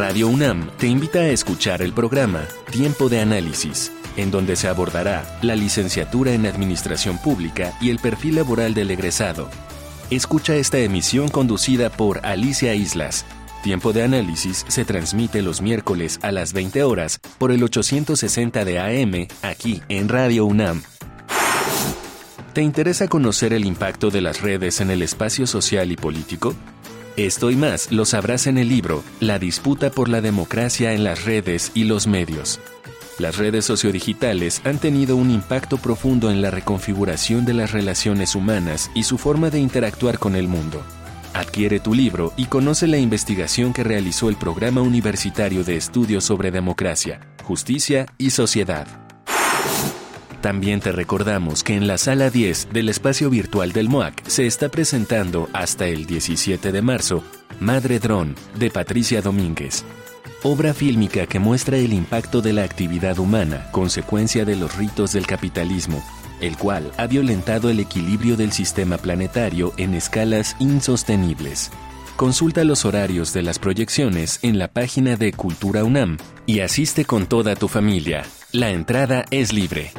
Radio 0.00 0.28
UNAM 0.28 0.70
te 0.78 0.86
invita 0.86 1.18
a 1.18 1.28
escuchar 1.28 1.82
el 1.82 1.92
programa 1.92 2.46
Tiempo 2.70 3.10
de 3.10 3.20
Análisis, 3.20 3.92
en 4.16 4.30
donde 4.30 4.56
se 4.56 4.66
abordará 4.66 5.38
la 5.42 5.54
licenciatura 5.54 6.32
en 6.32 6.46
Administración 6.46 7.18
Pública 7.18 7.74
y 7.82 7.90
el 7.90 7.98
perfil 7.98 8.36
laboral 8.36 8.72
del 8.72 8.90
egresado. 8.92 9.50
Escucha 10.08 10.56
esta 10.56 10.78
emisión 10.78 11.28
conducida 11.28 11.90
por 11.90 12.24
Alicia 12.24 12.74
Islas. 12.74 13.26
Tiempo 13.62 13.92
de 13.92 14.02
Análisis 14.02 14.64
se 14.68 14.86
transmite 14.86 15.42
los 15.42 15.60
miércoles 15.60 16.18
a 16.22 16.32
las 16.32 16.54
20 16.54 16.82
horas 16.82 17.20
por 17.36 17.52
el 17.52 17.62
860 17.62 18.64
de 18.64 18.78
AM 18.78 19.28
aquí 19.42 19.82
en 19.90 20.08
Radio 20.08 20.46
UNAM. 20.46 20.82
¿Te 22.54 22.62
interesa 22.62 23.06
conocer 23.06 23.52
el 23.52 23.66
impacto 23.66 24.10
de 24.10 24.22
las 24.22 24.40
redes 24.40 24.80
en 24.80 24.90
el 24.90 25.02
espacio 25.02 25.46
social 25.46 25.92
y 25.92 25.96
político? 25.96 26.56
Esto 27.20 27.50
y 27.50 27.56
más 27.56 27.92
lo 27.92 28.06
sabrás 28.06 28.46
en 28.46 28.56
el 28.56 28.70
libro 28.70 29.04
La 29.20 29.38
disputa 29.38 29.90
por 29.90 30.08
la 30.08 30.22
democracia 30.22 30.94
en 30.94 31.04
las 31.04 31.26
redes 31.26 31.70
y 31.74 31.84
los 31.84 32.06
medios. 32.06 32.60
Las 33.18 33.36
redes 33.36 33.66
sociodigitales 33.66 34.62
han 34.64 34.78
tenido 34.78 35.16
un 35.16 35.30
impacto 35.30 35.76
profundo 35.76 36.30
en 36.30 36.40
la 36.40 36.50
reconfiguración 36.50 37.44
de 37.44 37.52
las 37.52 37.72
relaciones 37.72 38.34
humanas 38.34 38.90
y 38.94 39.02
su 39.02 39.18
forma 39.18 39.50
de 39.50 39.58
interactuar 39.58 40.18
con 40.18 40.34
el 40.34 40.48
mundo. 40.48 40.82
Adquiere 41.34 41.78
tu 41.78 41.92
libro 41.92 42.32
y 42.38 42.46
conoce 42.46 42.86
la 42.86 42.96
investigación 42.96 43.74
que 43.74 43.84
realizó 43.84 44.30
el 44.30 44.36
Programa 44.36 44.80
Universitario 44.80 45.62
de 45.62 45.76
Estudios 45.76 46.24
sobre 46.24 46.50
Democracia, 46.50 47.20
Justicia 47.44 48.06
y 48.16 48.30
Sociedad. 48.30 49.09
También 50.40 50.80
te 50.80 50.90
recordamos 50.92 51.62
que 51.62 51.74
en 51.74 51.86
la 51.86 51.98
sala 51.98 52.30
10 52.30 52.68
del 52.72 52.88
espacio 52.88 53.28
virtual 53.28 53.72
del 53.72 53.90
MOAC 53.90 54.26
se 54.26 54.46
está 54.46 54.70
presentando 54.70 55.50
hasta 55.52 55.86
el 55.86 56.06
17 56.06 56.72
de 56.72 56.82
marzo 56.82 57.22
Madre 57.60 57.98
Dron 57.98 58.34
de 58.58 58.70
Patricia 58.70 59.20
Domínguez. 59.20 59.84
obra 60.42 60.72
fílmica 60.72 61.26
que 61.26 61.38
muestra 61.38 61.76
el 61.76 61.92
impacto 61.92 62.40
de 62.40 62.54
la 62.54 62.64
actividad 62.64 63.18
humana, 63.18 63.68
consecuencia 63.70 64.46
de 64.46 64.56
los 64.56 64.74
ritos 64.78 65.12
del 65.12 65.26
capitalismo, 65.26 66.02
el 66.40 66.56
cual 66.56 66.90
ha 66.96 67.06
violentado 67.06 67.68
el 67.68 67.78
equilibrio 67.78 68.38
del 68.38 68.52
sistema 68.52 68.96
planetario 68.96 69.74
en 69.76 69.92
escalas 69.92 70.56
insostenibles. 70.58 71.70
Consulta 72.16 72.64
los 72.64 72.86
horarios 72.86 73.34
de 73.34 73.42
las 73.42 73.58
proyecciones 73.58 74.38
en 74.42 74.58
la 74.58 74.68
página 74.68 75.16
de 75.16 75.34
Cultura 75.34 75.84
UNAM 75.84 76.16
y 76.46 76.60
asiste 76.60 77.04
con 77.04 77.26
toda 77.26 77.56
tu 77.56 77.68
familia. 77.68 78.24
La 78.52 78.70
entrada 78.70 79.26
es 79.30 79.52
libre. 79.52 79.92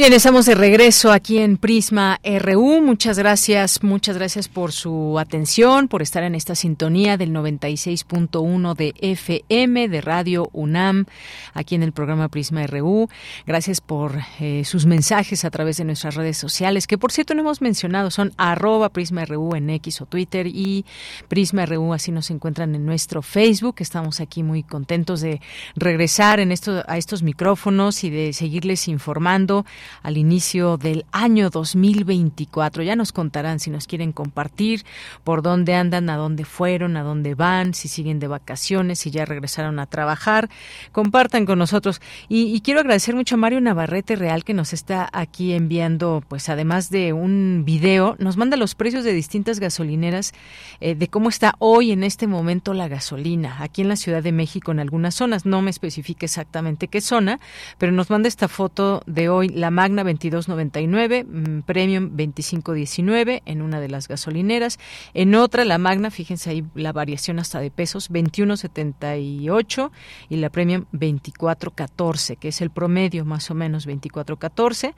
Bien, 0.00 0.14
estamos 0.14 0.46
de 0.46 0.54
regreso 0.54 1.12
aquí 1.12 1.36
en 1.36 1.58
Prisma 1.58 2.20
RU. 2.24 2.80
Muchas 2.80 3.18
gracias, 3.18 3.82
muchas 3.82 4.16
gracias 4.16 4.48
por 4.48 4.72
su 4.72 5.18
atención, 5.18 5.88
por 5.88 6.00
estar 6.00 6.22
en 6.22 6.34
esta 6.34 6.54
sintonía 6.54 7.18
del 7.18 7.34
96.1 7.34 8.74
de 8.76 8.94
FM 8.98 9.90
de 9.90 10.00
Radio 10.00 10.48
UNAM, 10.54 11.04
aquí 11.52 11.74
en 11.74 11.82
el 11.82 11.92
programa 11.92 12.30
Prisma 12.30 12.66
RU. 12.66 13.10
Gracias 13.46 13.82
por 13.82 14.20
eh, 14.40 14.64
sus 14.64 14.86
mensajes 14.86 15.44
a 15.44 15.50
través 15.50 15.76
de 15.76 15.84
nuestras 15.84 16.14
redes 16.14 16.38
sociales, 16.38 16.86
que 16.86 16.96
por 16.96 17.12
cierto 17.12 17.34
no 17.34 17.42
hemos 17.42 17.60
mencionado, 17.60 18.10
son 18.10 18.32
arroba 18.38 18.88
Prisma 18.88 19.26
RU 19.26 19.54
en 19.54 19.68
X 19.68 20.00
o 20.00 20.06
Twitter 20.06 20.46
y 20.46 20.86
Prisma 21.28 21.66
RU, 21.66 21.92
así 21.92 22.10
nos 22.10 22.30
encuentran 22.30 22.74
en 22.74 22.86
nuestro 22.86 23.20
Facebook. 23.20 23.74
Estamos 23.80 24.20
aquí 24.20 24.42
muy 24.42 24.62
contentos 24.62 25.20
de 25.20 25.42
regresar 25.76 26.40
en 26.40 26.52
esto, 26.52 26.84
a 26.88 26.96
estos 26.96 27.22
micrófonos 27.22 28.02
y 28.02 28.08
de 28.08 28.32
seguirles 28.32 28.88
informando 28.88 29.66
al 30.02 30.16
inicio 30.16 30.76
del 30.76 31.04
año 31.12 31.50
2024. 31.50 32.82
Ya 32.82 32.96
nos 32.96 33.12
contarán 33.12 33.60
si 33.60 33.70
nos 33.70 33.86
quieren 33.86 34.12
compartir 34.12 34.84
por 35.24 35.42
dónde 35.42 35.74
andan, 35.74 36.10
a 36.10 36.16
dónde 36.16 36.44
fueron, 36.44 36.96
a 36.96 37.02
dónde 37.02 37.34
van, 37.34 37.74
si 37.74 37.88
siguen 37.88 38.18
de 38.18 38.28
vacaciones, 38.28 39.00
si 39.00 39.10
ya 39.10 39.24
regresaron 39.24 39.78
a 39.78 39.86
trabajar. 39.86 40.48
Compartan 40.92 41.46
con 41.46 41.58
nosotros. 41.58 42.00
Y, 42.28 42.60
quiero 42.60 42.80
agradecer 42.80 43.14
mucho 43.14 43.34
a 43.34 43.38
Mario 43.38 43.60
Navarrete 43.60 44.16
Real 44.16 44.44
que 44.44 44.54
nos 44.54 44.72
está 44.72 45.08
aquí 45.12 45.52
enviando, 45.52 46.22
pues 46.28 46.48
además 46.48 46.90
de 46.90 47.12
un 47.12 47.62
video, 47.64 48.16
nos 48.18 48.36
manda 48.36 48.56
los 48.56 48.74
precios 48.74 49.04
de 49.04 49.12
distintas 49.12 49.60
gasolineras, 49.60 50.32
eh, 50.80 50.94
de 50.94 51.08
cómo 51.08 51.28
está 51.28 51.54
hoy 51.58 51.92
en 51.92 52.04
este 52.04 52.26
momento 52.26 52.74
la 52.74 52.88
gasolina 52.88 53.56
aquí 53.60 53.82
en 53.82 53.88
la 53.88 53.96
Ciudad 53.96 54.22
de 54.22 54.32
México 54.32 54.72
en 54.72 54.80
algunas 54.80 55.14
zonas. 55.14 55.46
No 55.46 55.62
me 55.62 55.70
especifique 55.70 56.26
exactamente 56.26 56.88
qué 56.88 57.00
zona, 57.00 57.40
pero 57.78 57.92
nos 57.92 58.10
manda 58.10 58.28
esta 58.28 58.48
foto 58.48 59.02
de 59.06 59.28
hoy, 59.28 59.48
Magna 59.80 60.04
22.99, 60.04 61.24
mm, 61.24 61.62
Premium 61.62 62.14
25.19 62.14 63.40
en 63.46 63.62
una 63.62 63.80
de 63.80 63.88
las 63.88 64.08
gasolineras. 64.08 64.78
En 65.14 65.34
otra, 65.34 65.64
la 65.64 65.78
Magna, 65.78 66.10
fíjense 66.10 66.50
ahí 66.50 66.66
la 66.74 66.92
variación 66.92 67.38
hasta 67.38 67.60
de 67.60 67.70
pesos, 67.70 68.10
21.78 68.10 69.90
y 70.28 70.36
la 70.36 70.50
Premium 70.50 70.84
24.14, 70.92 72.36
que 72.36 72.48
es 72.48 72.60
el 72.60 72.68
promedio 72.68 73.24
más 73.24 73.50
o 73.50 73.54
menos 73.54 73.88
24.14, 73.88 74.92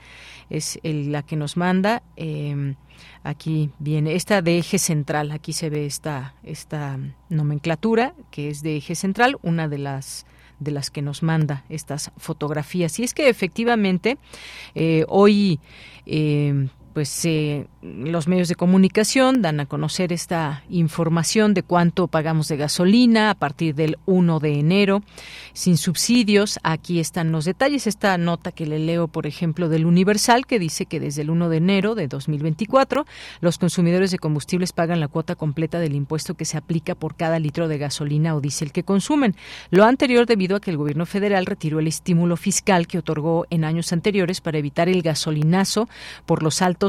es 0.51 0.81
la 0.83 1.23
que 1.23 1.37
nos 1.37 1.57
manda. 1.57 2.03
Em, 2.17 2.75
aquí 3.23 3.71
viene 3.79 4.17
esta 4.17 4.43
de 4.43 4.59
eje 4.59 4.79
central, 4.79 5.31
aquí 5.31 5.53
se 5.53 5.71
ve 5.71 5.87
esta, 5.87 6.35
esta 6.43 6.99
nomenclatura 7.29 8.15
que 8.33 8.49
es 8.49 8.63
de 8.65 8.79
eje 8.79 8.97
central, 8.97 9.39
una 9.43 9.69
de 9.69 9.79
las 9.79 10.27
de 10.63 10.71
las 10.71 10.91
que 10.91 11.03
nos 11.03 11.23
manda 11.23 11.65
estas 11.69 12.11
fotografías. 12.17 12.99
Y 12.99 13.05
es 13.05 13.15
que 13.15 13.29
efectivamente 13.29 14.19
eh, 14.75 15.05
hoy 15.09 15.61
eh, 16.07 16.69
pues 16.93 17.25
eh, 17.25 17.67
los 17.81 18.29
medios 18.29 18.49
de 18.49 18.55
comunicación 18.55 19.43
dan 19.43 19.61
a 19.61 19.67
conocer 19.67 20.13
esta 20.13 20.63
información 20.69 21.55
de 21.55 21.63
cuánto 21.63 22.07
pagamos 22.07 22.49
de 22.49 22.57
gasolina 22.57 23.31
a 23.31 23.35
partir 23.35 23.75
del 23.75 23.99
1 24.07 24.41
de 24.41 24.59
enero 24.59 25.03
sin 25.53 25.77
subsidios. 25.77 26.59
Aquí 26.63 27.01
están 27.01 27.33
los 27.33 27.45
detalles. 27.45 27.87
Esta 27.87 28.19
nota 28.19 28.53
que 28.53 28.67
le 28.67 28.79
leo, 28.79 29.09
por 29.09 29.27
ejemplo, 29.27 29.69
del 29.69 29.87
Universal, 29.87 30.47
que 30.47 30.59
dice 30.59 30.87
que 30.87 31.01
desde 31.01 31.23
el 31.23 31.31
1 31.31 31.49
de 31.49 31.57
enero 31.57 31.95
de 31.95 32.09
2024 32.09 33.07
los 33.41 33.59
consumidores 33.59 34.11
de 34.11 34.19
combustibles 34.19 34.73
pagan 34.73 35.01
la 35.01 35.09
cuota 35.09 35.35
completa 35.35 35.79
del 35.79 35.95
impuesto 35.95 36.35
que 36.35 36.45
se 36.45 36.59
aplica 36.59 36.95
por 36.95 37.17
cada 37.17 37.39
litro 37.39 37.69
de 37.69 37.79
gasolina 37.79 38.35
o 38.35 38.41
diésel 38.41 38.73
que 38.73 38.85
consumen. 38.85 39.35
Lo 39.71 39.85
anterior 39.85 40.27
debido 40.27 40.57
a 40.57 40.61
que 40.61 40.71
el 40.71 40.77
gobierno 40.77 41.07
federal 41.07 41.47
retiró 41.47 41.81
el 41.81 41.87
estímulo 41.87 42.37
fiscal 42.37 42.87
que 42.87 42.99
otorgó 42.99 43.47
en 43.51 43.65
años 43.65 43.93
anteriores 43.93 44.41
para 44.41 44.59
evitar 44.59 44.89
el 44.89 45.03
gasolinazo 45.03 45.89
por 46.27 46.43
los 46.43 46.61
altos 46.63 46.82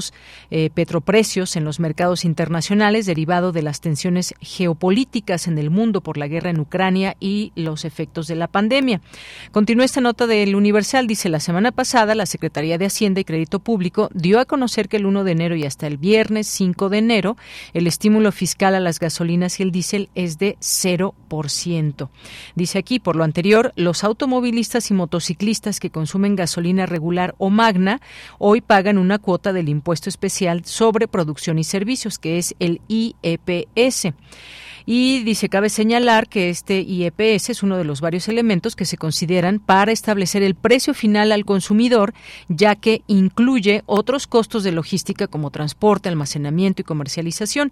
eh, 0.49 0.69
petroprecios 0.73 1.55
en 1.55 1.65
los 1.65 1.79
mercados 1.79 2.25
internacionales 2.25 3.05
derivado 3.05 3.51
de 3.51 3.61
las 3.61 3.79
tensiones 3.79 4.33
geopolíticas 4.41 5.47
en 5.47 5.57
el 5.57 5.69
mundo 5.69 6.01
por 6.01 6.17
la 6.17 6.27
guerra 6.27 6.49
en 6.49 6.59
Ucrania 6.59 7.15
y 7.19 7.51
los 7.55 7.85
efectos 7.85 8.27
de 8.27 8.35
la 8.35 8.47
pandemia. 8.47 9.01
Continúa 9.51 9.85
esta 9.85 10.01
nota 10.01 10.25
del 10.27 10.55
Universal. 10.55 11.05
Dice, 11.07 11.29
la 11.29 11.39
semana 11.39 11.71
pasada 11.71 12.15
la 12.15 12.25
Secretaría 12.25 12.77
de 12.77 12.87
Hacienda 12.87 13.21
y 13.21 13.23
Crédito 13.23 13.59
Público 13.59 14.09
dio 14.13 14.39
a 14.39 14.45
conocer 14.45 14.89
que 14.89 14.97
el 14.97 15.05
1 15.05 15.23
de 15.23 15.31
enero 15.31 15.55
y 15.55 15.65
hasta 15.65 15.87
el 15.87 15.97
viernes 15.97 16.47
5 16.47 16.89
de 16.89 16.97
enero 16.97 17.37
el 17.73 17.87
estímulo 17.87 18.31
fiscal 18.31 18.75
a 18.75 18.79
las 18.79 18.99
gasolinas 18.99 19.59
y 19.59 19.63
el 19.63 19.71
diésel 19.71 20.09
es 20.15 20.39
de 20.39 20.57
0%. 20.59 22.09
Dice 22.55 22.79
aquí, 22.79 22.99
por 22.99 23.15
lo 23.15 23.23
anterior, 23.23 23.73
los 23.75 24.03
automovilistas 24.03 24.89
y 24.91 24.93
motociclistas 24.93 25.79
que 25.79 25.89
consumen 25.89 26.35
gasolina 26.35 26.85
regular 26.85 27.35
o 27.37 27.49
magna 27.49 28.01
hoy 28.39 28.61
pagan 28.61 28.97
una 28.97 29.19
cuota 29.19 29.53
del 29.53 29.69
impuesto 29.69 29.82
impuesto 29.83 30.07
especial 30.07 30.63
sobre 30.63 31.09
producción 31.09 31.59
y 31.59 31.65
servicios, 31.65 32.17
que 32.17 32.37
es 32.37 32.55
el 32.59 32.79
IEPS. 32.87 34.13
Y 34.85 35.23
dice, 35.23 35.49
cabe 35.49 35.69
señalar 35.69 36.27
que 36.27 36.49
este 36.49 36.81
IEPS 36.81 37.49
es 37.49 37.63
uno 37.63 37.77
de 37.77 37.85
los 37.85 38.01
varios 38.01 38.27
elementos 38.27 38.75
que 38.75 38.85
se 38.85 38.97
consideran 38.97 39.59
para 39.59 39.91
establecer 39.91 40.43
el 40.43 40.55
precio 40.55 40.93
final 40.93 41.31
al 41.31 41.45
consumidor, 41.45 42.13
ya 42.49 42.75
que 42.75 43.01
incluye 43.07 43.83
otros 43.85 44.27
costos 44.27 44.63
de 44.63 44.71
logística 44.71 45.27
como 45.27 45.51
transporte, 45.51 46.09
almacenamiento 46.09 46.81
y 46.81 46.85
comercialización. 46.85 47.71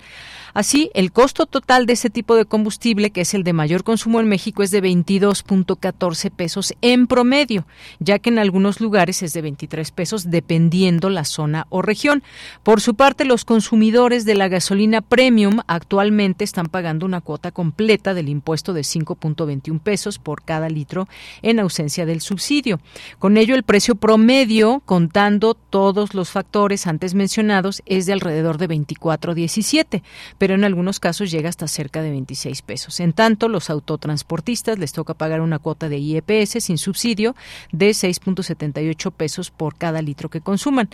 Así, 0.53 0.89
el 0.93 1.11
costo 1.11 1.45
total 1.45 1.85
de 1.85 1.93
ese 1.93 2.09
tipo 2.09 2.35
de 2.35 2.45
combustible, 2.45 3.11
que 3.11 3.21
es 3.21 3.33
el 3.33 3.43
de 3.43 3.53
mayor 3.53 3.83
consumo 3.83 4.19
en 4.19 4.27
México, 4.27 4.63
es 4.63 4.71
de 4.71 4.81
22.14 4.81 6.31
pesos 6.31 6.73
en 6.81 7.07
promedio, 7.07 7.65
ya 7.99 8.19
que 8.19 8.29
en 8.29 8.39
algunos 8.39 8.79
lugares 8.79 9.21
es 9.23 9.33
de 9.33 9.41
23 9.41 9.91
pesos 9.91 10.29
dependiendo 10.29 11.09
la 11.09 11.25
zona 11.25 11.67
o 11.69 11.81
región. 11.81 12.23
Por 12.63 12.81
su 12.81 12.95
parte, 12.95 13.25
los 13.25 13.45
consumidores 13.45 14.25
de 14.25 14.35
la 14.35 14.47
gasolina 14.47 15.01
premium 15.01 15.59
actualmente 15.67 16.43
están 16.43 16.67
pagando 16.67 17.00
una 17.05 17.21
cuota 17.21 17.51
completa 17.51 18.13
del 18.13 18.29
impuesto 18.29 18.73
de 18.73 18.81
5.21 18.81 19.79
pesos 19.79 20.19
por 20.19 20.43
cada 20.43 20.69
litro 20.69 21.07
en 21.41 21.59
ausencia 21.59 22.05
del 22.05 22.21
subsidio. 22.21 22.79
Con 23.19 23.37
ello, 23.37 23.55
el 23.55 23.63
precio 23.63 23.95
promedio, 23.95 24.81
contando 24.85 25.53
todos 25.53 26.13
los 26.13 26.29
factores 26.29 26.87
antes 26.87 27.13
mencionados, 27.13 27.81
es 27.85 28.05
de 28.05 28.13
alrededor 28.13 28.57
de 28.57 28.69
24.17, 28.69 30.03
pero 30.37 30.55
en 30.55 30.63
algunos 30.63 30.99
casos 30.99 31.31
llega 31.31 31.49
hasta 31.49 31.67
cerca 31.67 32.01
de 32.01 32.11
26 32.11 32.61
pesos. 32.61 32.99
En 32.99 33.13
tanto, 33.13 33.47
los 33.47 33.69
autotransportistas 33.69 34.77
les 34.77 34.93
toca 34.93 35.13
pagar 35.13 35.41
una 35.41 35.59
cuota 35.59 35.89
de 35.89 35.97
IEPS 35.97 36.63
sin 36.63 36.77
subsidio 36.77 37.35
de 37.71 37.91
6.78 37.91 39.11
pesos 39.11 39.51
por 39.51 39.75
cada 39.75 40.01
litro 40.01 40.29
que 40.29 40.41
consuman. 40.41 40.89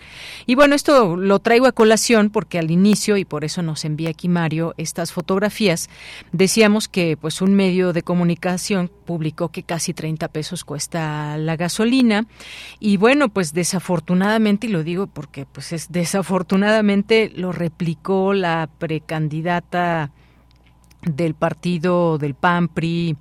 Y 0.46 0.54
bueno, 0.54 0.74
esto 0.74 1.16
lo 1.16 1.38
traigo 1.38 1.66
a 1.66 1.72
colación 1.72 2.30
porque 2.30 2.58
al 2.58 2.70
inicio, 2.70 3.16
y 3.16 3.24
por 3.24 3.44
eso 3.44 3.62
nos 3.62 3.84
envía 3.84 4.10
aquí 4.10 4.28
Mario 4.28 4.74
estas 4.76 5.12
fotografías, 5.12 5.88
Decíamos 6.32 6.88
que 6.88 7.16
pues 7.16 7.40
un 7.40 7.54
medio 7.54 7.92
de 7.92 8.02
comunicación 8.02 8.90
publicó 9.04 9.50
que 9.50 9.62
casi 9.62 9.94
30 9.94 10.28
pesos 10.28 10.64
cuesta 10.64 11.36
la 11.38 11.56
gasolina. 11.56 12.26
Y 12.80 12.96
bueno, 12.96 13.28
pues 13.28 13.52
desafortunadamente 13.54 14.66
y 14.66 14.70
lo 14.70 14.82
digo 14.82 15.06
porque 15.06 15.46
pues 15.46 15.72
es 15.72 15.90
desafortunadamente 15.90 17.32
lo 17.34 17.52
replicó 17.52 18.34
la 18.34 18.68
precandidata 18.78 20.10
del 21.02 21.34
partido 21.34 22.18
del 22.18 22.34
PAN 22.34 22.68
PRI 22.68 23.16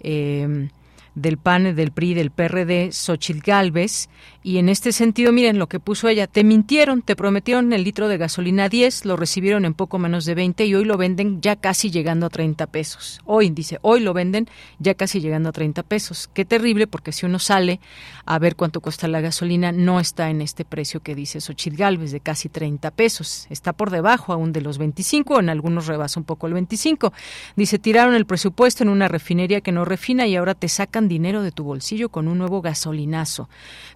eh, 0.00 0.68
del 1.14 1.38
PAN, 1.38 1.74
del 1.74 1.92
PRI, 1.92 2.14
del 2.14 2.30
PRD, 2.30 2.92
Xochitl 2.92 3.40
Galvez, 3.40 4.08
y 4.46 4.58
en 4.58 4.68
este 4.68 4.92
sentido, 4.92 5.32
miren 5.32 5.58
lo 5.58 5.68
que 5.70 5.80
puso 5.80 6.06
ella, 6.06 6.26
te 6.26 6.44
mintieron, 6.44 7.00
te 7.00 7.16
prometieron 7.16 7.72
el 7.72 7.82
litro 7.82 8.08
de 8.08 8.18
gasolina 8.18 8.68
10, 8.68 9.06
lo 9.06 9.16
recibieron 9.16 9.64
en 9.64 9.72
poco 9.72 9.98
menos 9.98 10.26
de 10.26 10.34
20 10.34 10.66
y 10.66 10.74
hoy 10.74 10.84
lo 10.84 10.98
venden 10.98 11.40
ya 11.40 11.56
casi 11.56 11.90
llegando 11.90 12.26
a 12.26 12.28
30 12.28 12.66
pesos. 12.66 13.22
Hoy, 13.24 13.48
dice, 13.48 13.78
hoy 13.80 14.00
lo 14.00 14.12
venden 14.12 14.46
ya 14.78 14.92
casi 14.92 15.20
llegando 15.20 15.48
a 15.48 15.52
30 15.52 15.82
pesos. 15.84 16.28
Qué 16.34 16.44
terrible, 16.44 16.86
porque 16.86 17.10
si 17.10 17.24
uno 17.24 17.38
sale 17.38 17.80
a 18.26 18.38
ver 18.38 18.54
cuánto 18.54 18.82
cuesta 18.82 19.08
la 19.08 19.22
gasolina, 19.22 19.72
no 19.72 19.98
está 19.98 20.28
en 20.28 20.42
este 20.42 20.66
precio 20.66 21.00
que 21.00 21.14
dice 21.14 21.40
Xochitl 21.40 21.78
Galvez, 21.78 22.12
de 22.12 22.20
casi 22.20 22.50
30 22.50 22.90
pesos. 22.90 23.46
Está 23.48 23.72
por 23.72 23.88
debajo 23.88 24.34
aún 24.34 24.52
de 24.52 24.60
los 24.60 24.76
25, 24.76 25.40
en 25.40 25.48
algunos 25.48 25.86
rebasa 25.86 26.20
un 26.20 26.24
poco 26.24 26.48
el 26.48 26.52
25. 26.52 27.14
Dice, 27.56 27.78
tiraron 27.78 28.14
el 28.14 28.26
presupuesto 28.26 28.82
en 28.82 28.90
una 28.90 29.08
refinería 29.08 29.62
que 29.62 29.72
no 29.72 29.86
refina 29.86 30.26
y 30.26 30.36
ahora 30.36 30.54
te 30.54 30.68
sacan 30.68 31.08
dinero 31.08 31.42
de 31.42 31.50
tu 31.50 31.64
bolsillo 31.64 32.10
con 32.10 32.28
un 32.28 32.36
nuevo 32.36 32.60
gasolinazo. 32.60 33.48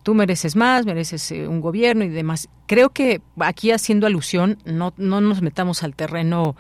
Tú 0.03 0.15
mereces 0.15 0.38
más, 0.57 0.87
mereces 0.87 1.31
eh, 1.33 1.49
un 1.49 1.61
gobierno 1.61 2.05
y 2.05 2.09
demás. 2.09 2.49
Creo 2.67 2.91
que 2.91 3.21
aquí 3.39 3.71
haciendo 3.71 4.07
alusión, 4.07 4.59
no, 4.65 4.93
no 4.97 5.21
nos 5.21 5.43
metamos 5.43 5.83
al 5.83 5.95
terreno 5.95 6.57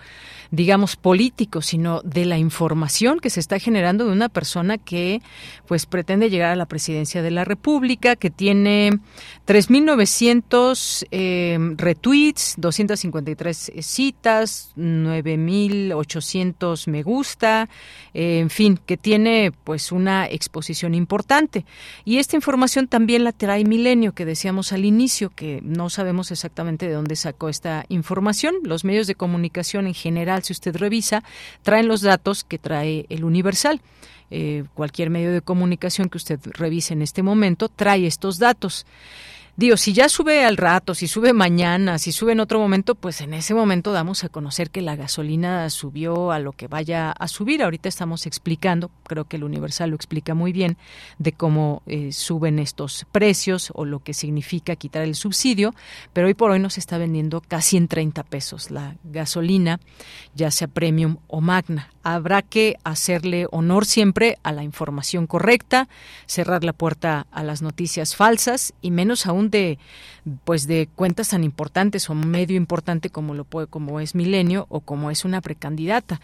digamos, 0.50 0.96
político, 0.96 1.62
sino 1.62 2.00
de 2.02 2.24
la 2.24 2.38
información 2.38 3.20
que 3.20 3.30
se 3.30 3.40
está 3.40 3.58
generando 3.58 4.06
de 4.06 4.12
una 4.12 4.28
persona 4.28 4.78
que 4.78 5.20
pues 5.66 5.86
pretende 5.86 6.30
llegar 6.30 6.50
a 6.50 6.56
la 6.56 6.66
presidencia 6.66 7.22
de 7.22 7.30
la 7.30 7.44
República, 7.44 8.16
que 8.16 8.30
tiene 8.30 8.98
3.900 9.46 11.06
eh, 11.10 11.58
retweets, 11.76 12.54
253 12.56 13.72
citas, 13.80 14.72
9.800 14.76 16.86
me 16.86 17.02
gusta, 17.02 17.68
eh, 18.14 18.38
en 18.38 18.50
fin, 18.50 18.78
que 18.84 18.96
tiene 18.96 19.52
pues 19.64 19.92
una 19.92 20.28
exposición 20.28 20.94
importante. 20.94 21.64
Y 22.04 22.18
esta 22.18 22.36
información 22.36 22.88
también 22.88 23.24
la 23.24 23.32
trae 23.32 23.64
Milenio, 23.64 24.12
que 24.12 24.24
decíamos 24.24 24.72
al 24.72 24.84
inicio, 24.84 25.30
que 25.30 25.60
no 25.62 25.90
sabemos 25.90 26.30
exactamente 26.30 26.86
de 26.86 26.94
dónde 26.94 27.16
sacó 27.16 27.48
esta 27.48 27.84
información. 27.88 28.54
Los 28.62 28.84
medios 28.84 29.06
de 29.06 29.14
comunicación 29.14 29.86
en 29.86 29.94
general 29.94 30.37
si 30.44 30.52
usted 30.52 30.76
revisa, 30.76 31.22
traen 31.62 31.88
los 31.88 32.02
datos 32.02 32.44
que 32.44 32.58
trae 32.58 33.06
el 33.08 33.24
Universal. 33.24 33.80
Eh, 34.30 34.64
cualquier 34.74 35.08
medio 35.08 35.32
de 35.32 35.40
comunicación 35.40 36.10
que 36.10 36.18
usted 36.18 36.38
revise 36.44 36.92
en 36.92 37.00
este 37.02 37.22
momento 37.22 37.68
trae 37.68 38.06
estos 38.06 38.38
datos. 38.38 38.86
Digo, 39.58 39.76
si 39.76 39.92
ya 39.92 40.08
sube 40.08 40.44
al 40.44 40.56
rato, 40.56 40.94
si 40.94 41.08
sube 41.08 41.32
mañana, 41.32 41.98
si 41.98 42.12
sube 42.12 42.30
en 42.30 42.38
otro 42.38 42.60
momento, 42.60 42.94
pues 42.94 43.20
en 43.22 43.34
ese 43.34 43.54
momento 43.54 43.90
damos 43.90 44.22
a 44.22 44.28
conocer 44.28 44.70
que 44.70 44.82
la 44.82 44.94
gasolina 44.94 45.68
subió 45.68 46.30
a 46.30 46.38
lo 46.38 46.52
que 46.52 46.68
vaya 46.68 47.10
a 47.10 47.26
subir. 47.26 47.64
Ahorita 47.64 47.88
estamos 47.88 48.26
explicando, 48.26 48.92
creo 49.02 49.24
que 49.24 49.34
el 49.34 49.42
Universal 49.42 49.90
lo 49.90 49.96
explica 49.96 50.32
muy 50.32 50.52
bien, 50.52 50.76
de 51.18 51.32
cómo 51.32 51.82
eh, 51.86 52.12
suben 52.12 52.60
estos 52.60 53.04
precios 53.10 53.72
o 53.74 53.84
lo 53.84 53.98
que 53.98 54.14
significa 54.14 54.76
quitar 54.76 55.02
el 55.02 55.16
subsidio, 55.16 55.74
pero 56.12 56.28
hoy 56.28 56.34
por 56.34 56.52
hoy 56.52 56.60
nos 56.60 56.78
está 56.78 56.96
vendiendo 56.96 57.40
casi 57.40 57.78
en 57.78 57.88
30 57.88 58.22
pesos 58.22 58.70
la 58.70 58.94
gasolina, 59.02 59.80
ya 60.36 60.52
sea 60.52 60.68
premium 60.68 61.16
o 61.26 61.40
magna. 61.40 61.90
Habrá 62.10 62.40
que 62.40 62.78
hacerle 62.84 63.48
honor 63.50 63.84
siempre 63.84 64.38
a 64.42 64.50
la 64.50 64.62
información 64.62 65.26
correcta, 65.26 65.90
cerrar 66.24 66.64
la 66.64 66.72
puerta 66.72 67.26
a 67.30 67.42
las 67.42 67.60
noticias 67.60 68.16
falsas 68.16 68.72
y 68.80 68.90
menos 68.90 69.26
aún 69.26 69.50
de 69.50 69.78
pues 70.44 70.66
de 70.66 70.88
cuentas 70.94 71.28
tan 71.28 71.44
importantes 71.44 72.08
o 72.08 72.14
medio 72.14 72.56
importante 72.56 73.10
como 73.10 73.34
lo 73.34 73.44
puede 73.44 73.66
como 73.66 74.00
es 74.00 74.14
Milenio 74.14 74.64
o 74.70 74.80
como 74.80 75.10
es 75.10 75.26
una 75.26 75.42
precandidata. 75.42 76.18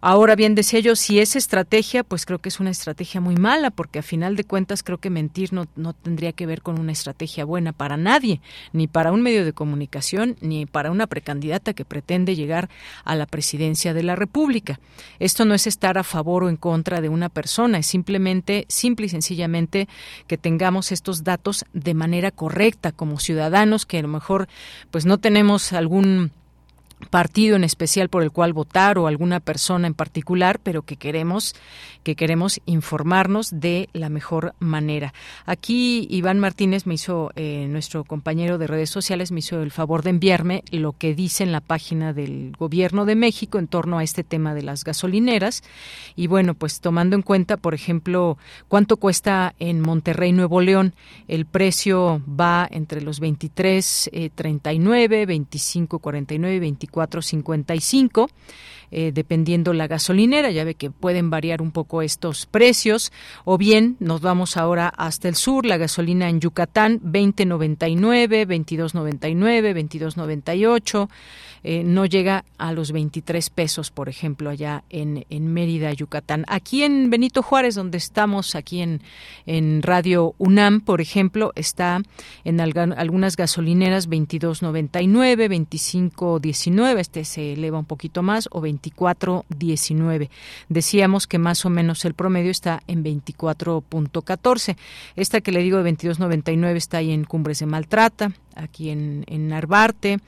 Ahora 0.00 0.36
bien, 0.36 0.54
decía 0.54 0.78
yo, 0.78 0.94
si 0.94 1.18
es 1.18 1.34
estrategia, 1.34 2.04
pues 2.04 2.24
creo 2.24 2.38
que 2.38 2.50
es 2.50 2.60
una 2.60 2.70
estrategia 2.70 3.20
muy 3.20 3.34
mala, 3.34 3.70
porque 3.70 3.98
a 3.98 4.02
final 4.02 4.36
de 4.36 4.44
cuentas 4.44 4.84
creo 4.84 4.98
que 4.98 5.10
mentir 5.10 5.52
no, 5.52 5.66
no 5.74 5.92
tendría 5.92 6.30
que 6.32 6.46
ver 6.46 6.62
con 6.62 6.78
una 6.78 6.92
estrategia 6.92 7.44
buena 7.44 7.72
para 7.72 7.96
nadie, 7.96 8.40
ni 8.72 8.86
para 8.86 9.10
un 9.10 9.22
medio 9.22 9.44
de 9.44 9.52
comunicación, 9.52 10.36
ni 10.40 10.66
para 10.66 10.92
una 10.92 11.08
precandidata 11.08 11.74
que 11.74 11.84
pretende 11.84 12.36
llegar 12.36 12.68
a 13.04 13.16
la 13.16 13.26
presidencia 13.26 13.92
de 13.92 14.04
la 14.04 14.14
República. 14.14 14.78
Esto 15.18 15.44
no 15.44 15.54
es 15.54 15.66
estar 15.66 15.98
a 15.98 16.04
favor 16.04 16.44
o 16.44 16.48
en 16.48 16.56
contra 16.56 17.00
de 17.00 17.08
una 17.08 17.28
persona, 17.28 17.78
es 17.78 17.86
simplemente, 17.88 18.66
simple 18.68 19.06
y 19.06 19.08
sencillamente 19.08 19.88
que 20.28 20.38
tengamos 20.38 20.92
estos 20.92 21.24
datos 21.24 21.64
de 21.72 21.94
manera 21.94 22.30
correcta 22.30 22.92
como 22.92 23.18
ciudadanos 23.18 23.84
que 23.84 23.98
a 23.98 24.02
lo 24.02 24.08
mejor 24.08 24.48
pues 24.92 25.06
no 25.06 25.18
tenemos 25.18 25.72
algún 25.72 26.30
partido 27.10 27.56
en 27.56 27.64
especial 27.64 28.08
por 28.08 28.22
el 28.22 28.30
cual 28.30 28.52
votar 28.52 28.98
o 28.98 29.06
alguna 29.06 29.40
persona 29.40 29.86
en 29.86 29.94
particular, 29.94 30.60
pero 30.62 30.82
que 30.82 30.96
queremos 30.96 31.54
que 32.02 32.16
queremos 32.16 32.60
informarnos 32.64 33.60
de 33.60 33.90
la 33.92 34.08
mejor 34.08 34.54
manera. 34.60 35.12
Aquí 35.44 36.06
Iván 36.10 36.38
Martínez 36.38 36.86
me 36.86 36.94
hizo 36.94 37.32
eh, 37.36 37.66
nuestro 37.68 38.04
compañero 38.04 38.56
de 38.56 38.66
redes 38.66 38.88
sociales 38.88 39.30
me 39.30 39.40
hizo 39.40 39.60
el 39.60 39.70
favor 39.70 40.02
de 40.02 40.10
enviarme 40.10 40.62
lo 40.70 40.92
que 40.92 41.14
dice 41.14 41.44
en 41.44 41.52
la 41.52 41.60
página 41.60 42.14
del 42.14 42.52
Gobierno 42.58 43.04
de 43.04 43.14
México 43.14 43.58
en 43.58 43.68
torno 43.68 43.98
a 43.98 44.04
este 44.04 44.24
tema 44.24 44.54
de 44.54 44.62
las 44.62 44.84
gasolineras 44.84 45.62
y 46.16 46.28
bueno, 46.28 46.54
pues 46.54 46.80
tomando 46.80 47.14
en 47.14 47.22
cuenta, 47.22 47.58
por 47.58 47.74
ejemplo, 47.74 48.38
cuánto 48.68 48.96
cuesta 48.96 49.54
en 49.58 49.80
Monterrey, 49.80 50.32
Nuevo 50.32 50.60
León, 50.60 50.94
el 51.26 51.44
precio 51.44 52.22
va 52.28 52.66
entre 52.70 53.02
los 53.02 53.20
23 53.20 54.10
39, 54.34 55.26
25 55.26 55.98
49, 55.98 56.60
24 56.60 56.87
55 56.92 58.28
eh, 58.90 59.12
dependiendo 59.12 59.72
la 59.72 59.86
gasolinera. 59.86 60.50
Ya 60.50 60.64
ve 60.64 60.74
que 60.74 60.90
pueden 60.90 61.30
variar 61.30 61.62
un 61.62 61.70
poco 61.72 62.02
estos 62.02 62.46
precios. 62.46 63.12
O 63.44 63.58
bien 63.58 63.96
nos 64.00 64.20
vamos 64.20 64.56
ahora 64.56 64.88
hasta 64.88 65.28
el 65.28 65.34
sur, 65.34 65.66
la 65.66 65.76
gasolina 65.76 66.28
en 66.28 66.40
Yucatán 66.40 67.00
20.99, 67.00 68.46
22.99, 68.46 69.74
22.98. 69.74 71.08
Eh, 71.64 71.82
no 71.84 72.06
llega 72.06 72.44
a 72.56 72.72
los 72.72 72.92
23 72.92 73.50
pesos, 73.50 73.90
por 73.90 74.08
ejemplo, 74.08 74.50
allá 74.50 74.84
en, 74.90 75.26
en 75.28 75.52
Mérida, 75.52 75.92
Yucatán. 75.92 76.44
Aquí 76.48 76.82
en 76.82 77.10
Benito 77.10 77.42
Juárez, 77.42 77.74
donde 77.74 77.98
estamos, 77.98 78.54
aquí 78.54 78.80
en, 78.80 79.02
en 79.46 79.82
Radio 79.82 80.34
UNAM, 80.38 80.80
por 80.80 81.00
ejemplo, 81.00 81.52
está 81.56 82.00
en 82.44 82.60
algunas 82.60 83.36
gasolineras 83.36 84.08
22.99, 84.08 85.48
25.19, 85.48 86.98
este 86.98 87.24
se 87.24 87.54
eleva 87.54 87.78
un 87.78 87.84
poquito 87.84 88.22
más, 88.22 88.48
o 88.52 88.60
24.19. 88.80 90.28
Decíamos 90.68 91.26
que 91.26 91.38
más 91.38 91.64
o 91.64 91.70
menos 91.70 92.04
el 92.04 92.14
promedio 92.14 92.50
está 92.50 92.82
en 92.86 93.04
24.14. 93.04 94.76
Esta 95.16 95.40
que 95.40 95.52
le 95.52 95.62
digo 95.62 95.82
de 95.82 95.92
22.99 95.92 96.76
está 96.76 96.98
ahí 96.98 97.12
en 97.12 97.24
Cumbres 97.24 97.60
de 97.60 97.66
Maltrata, 97.66 98.32
aquí 98.54 98.90
en, 98.90 99.24
en 99.28 99.48
Narvarte, 99.48 100.18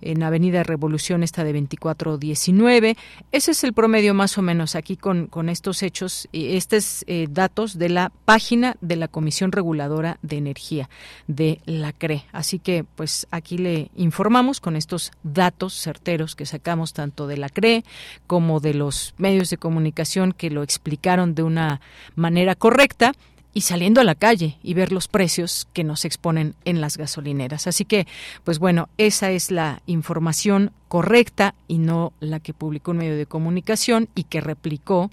en 0.00 0.22
Avenida 0.22 0.62
Revolución 0.62 1.22
está 1.22 1.44
de 1.44 1.54
24.19. 1.54 2.96
Ese 3.32 3.50
es 3.50 3.64
el 3.64 3.72
promedio 3.72 4.14
más 4.14 4.38
o 4.38 4.42
menos 4.42 4.74
aquí 4.76 4.96
con, 4.96 5.26
con 5.26 5.48
estos 5.48 5.82
hechos 5.82 6.28
y 6.32 6.56
estos 6.56 7.04
eh, 7.06 7.26
datos 7.30 7.78
de 7.78 7.88
la 7.88 8.12
página 8.24 8.76
de 8.80 8.96
la 8.96 9.08
Comisión 9.08 9.52
Reguladora 9.52 10.18
de 10.22 10.36
Energía 10.36 10.88
de 11.26 11.60
la 11.64 11.92
CRE. 11.92 12.24
Así 12.32 12.58
que 12.58 12.84
pues 12.84 13.26
aquí 13.30 13.58
le 13.58 13.90
informamos 13.96 14.60
con 14.60 14.76
estos 14.76 15.12
datos 15.22 15.74
certeros 15.74 16.36
que 16.36 16.46
sacamos 16.46 16.92
tanto 16.92 17.26
de 17.26 17.36
la 17.36 17.48
CRE 17.48 17.84
como 18.26 18.60
de 18.60 18.74
los 18.74 19.14
medios 19.18 19.50
de 19.50 19.56
comunicación 19.56 20.32
que 20.32 20.50
lo 20.50 20.62
explicaron 20.62 21.34
de 21.34 21.42
una 21.42 21.80
manera 22.14 22.54
correcta 22.54 23.12
y 23.54 23.62
saliendo 23.62 24.00
a 24.00 24.04
la 24.04 24.14
calle 24.14 24.58
y 24.62 24.74
ver 24.74 24.92
los 24.92 25.08
precios 25.08 25.66
que 25.72 25.84
nos 25.84 26.04
exponen 26.04 26.54
en 26.64 26.80
las 26.80 26.96
gasolineras. 26.96 27.66
Así 27.66 27.84
que, 27.84 28.06
pues 28.44 28.58
bueno, 28.58 28.88
esa 28.98 29.30
es 29.30 29.50
la 29.50 29.82
información 29.86 30.70
correcta 30.86 31.54
y 31.66 31.78
no 31.78 32.12
la 32.20 32.40
que 32.40 32.54
publicó 32.54 32.92
un 32.92 32.98
medio 32.98 33.16
de 33.16 33.26
comunicación 33.26 34.08
y 34.14 34.24
que 34.24 34.40
replicó, 34.40 35.10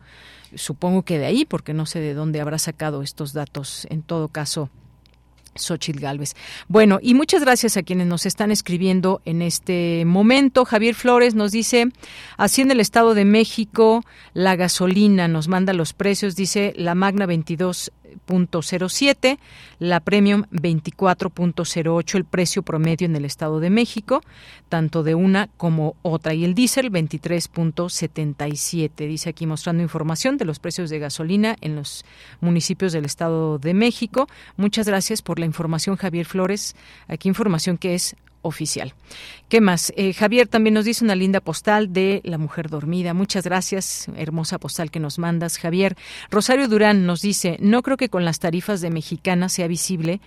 supongo 0.54 1.04
que 1.04 1.18
de 1.18 1.26
ahí, 1.26 1.46
porque 1.46 1.74
no 1.74 1.86
sé 1.86 2.00
de 2.00 2.14
dónde 2.14 2.42
habrá 2.42 2.60
sacado 2.60 3.02
estos 3.02 3.34
datos, 3.34 3.88
en 3.90 4.04
todo 4.04 4.28
caso, 4.28 4.70
Xochitl 5.56 6.00
Galvez. 6.00 6.36
Bueno, 6.68 7.00
y 7.02 7.14
muchas 7.14 7.42
gracias 7.42 7.78
a 7.78 7.84
quienes 7.84 8.08
nos 8.08 8.26
están 8.26 8.52
escribiendo 8.52 9.22
en 9.26 9.42
este 9.42 10.04
momento. 10.06 10.66
Javier 10.66 10.96
Flores 10.96 11.36
nos 11.36 11.52
dice, 11.52 11.88
así 12.38 12.62
en 12.62 12.72
el 12.72 12.80
Estado 12.80 13.14
de 13.14 13.26
México, 13.26 14.04
la 14.34 14.56
gasolina 14.56 15.28
nos 15.28 15.48
manda 15.48 15.74
los 15.74 15.94
precios, 15.94 16.36
dice 16.36 16.74
la 16.76 16.96
Magna 16.96 17.26
22.07, 18.28 19.38
la 19.80 20.00
Premium 20.00 20.44
24.08, 20.52 22.16
el 22.16 22.26
precio 22.26 22.64
promedio 22.64 23.06
en 23.06 23.16
el 23.16 23.26
Estado 23.26 23.60
de 23.60 23.70
México, 23.70 24.24
tanto 24.70 25.04
de 25.04 25.14
una 25.16 25.50
como 25.58 25.96
otra. 26.02 26.34
Y 26.34 26.46
el 26.46 26.56
diésel 26.56 26.92
23.77, 26.92 29.08
dice 29.08 29.30
aquí 29.30 29.46
mostrando 29.46 29.84
información 29.84 30.38
de 30.38 30.46
los 30.46 30.60
precios 30.60 30.90
de 30.90 31.00
gasolina 31.00 31.58
en 31.62 31.76
los 31.76 32.06
municipios 32.42 32.94
del 32.94 33.06
Estado 33.06 33.60
de 33.60 33.74
México. 33.74 34.28
Muchas 34.58 34.88
gracias 34.88 35.22
por 35.22 35.40
la 35.40 35.46
información, 35.46 35.96
Javier 35.96 36.26
Flores. 36.26 36.76
Aquí 37.08 37.30
información 37.30 37.78
que 37.78 37.96
es 37.96 38.18
oficial. 38.46 38.94
¿Qué 39.50 39.62
más? 39.62 39.92
Eh, 39.98 40.14
Javier 40.14 40.48
también 40.48 40.76
nos 40.76 40.86
dice 40.86 41.04
una 41.04 41.16
linda 41.16 41.40
postal 41.40 41.92
de 41.92 42.22
La 42.24 42.38
Mujer 42.38 42.70
Dormida. 42.70 43.14
Muchas 43.14 43.44
gracias, 43.44 44.08
hermosa 44.16 44.60
postal 44.60 44.92
que 44.92 45.00
nos 45.00 45.20
mandas, 45.20 45.58
Javier. 45.58 45.96
Rosario 46.30 46.68
Durán 46.68 47.06
nos 47.06 47.22
dice, 47.22 47.58
no 47.60 47.82
creo 47.82 47.98
que 47.98 48.10
con 48.10 48.26
las 48.26 48.40
tarifas 48.40 48.82
de 48.82 48.90
Mexicana 48.90 49.50
sea 49.50 49.68
visible 49.68 50.22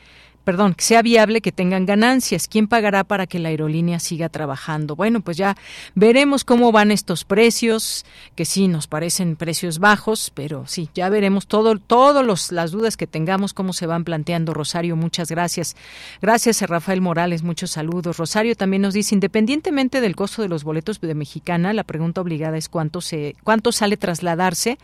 perdón, 0.48 0.72
que 0.72 0.82
sea 0.82 1.02
viable, 1.02 1.42
que 1.42 1.52
tengan 1.52 1.84
ganancias. 1.84 2.48
¿Quién 2.48 2.68
pagará 2.68 3.04
para 3.04 3.26
que 3.26 3.38
la 3.38 3.50
aerolínea 3.50 3.98
siga 3.98 4.30
trabajando? 4.30 4.96
Bueno, 4.96 5.20
pues 5.20 5.36
ya 5.36 5.58
veremos 5.94 6.42
cómo 6.42 6.72
van 6.72 6.90
estos 6.90 7.24
precios, 7.24 8.06
que 8.34 8.46
sí 8.46 8.66
nos 8.66 8.86
parecen 8.86 9.36
precios 9.36 9.78
bajos, 9.78 10.32
pero 10.32 10.66
sí, 10.66 10.88
ya 10.94 11.10
veremos 11.10 11.48
todo, 11.48 11.76
todas 11.76 12.50
las 12.50 12.70
dudas 12.70 12.96
que 12.96 13.06
tengamos, 13.06 13.52
cómo 13.52 13.74
se 13.74 13.86
van 13.86 14.04
planteando. 14.04 14.54
Rosario, 14.54 14.96
muchas 14.96 15.28
gracias. 15.28 15.76
Gracias 16.22 16.62
a 16.62 16.66
Rafael 16.66 17.02
Morales, 17.02 17.42
muchos 17.42 17.72
saludos. 17.72 18.16
Rosario 18.16 18.56
también 18.56 18.80
nos 18.80 18.94
dice, 18.94 19.14
independientemente 19.14 20.00
del 20.00 20.16
costo 20.16 20.40
de 20.40 20.48
los 20.48 20.64
boletos 20.64 20.98
de 20.98 21.14
Mexicana, 21.14 21.74
la 21.74 21.84
pregunta 21.84 22.22
obligada 22.22 22.56
es 22.56 22.70
cuánto 22.70 23.02
se, 23.02 23.36
cuánto 23.44 23.70
sale 23.70 23.98
trasladarse 23.98 24.78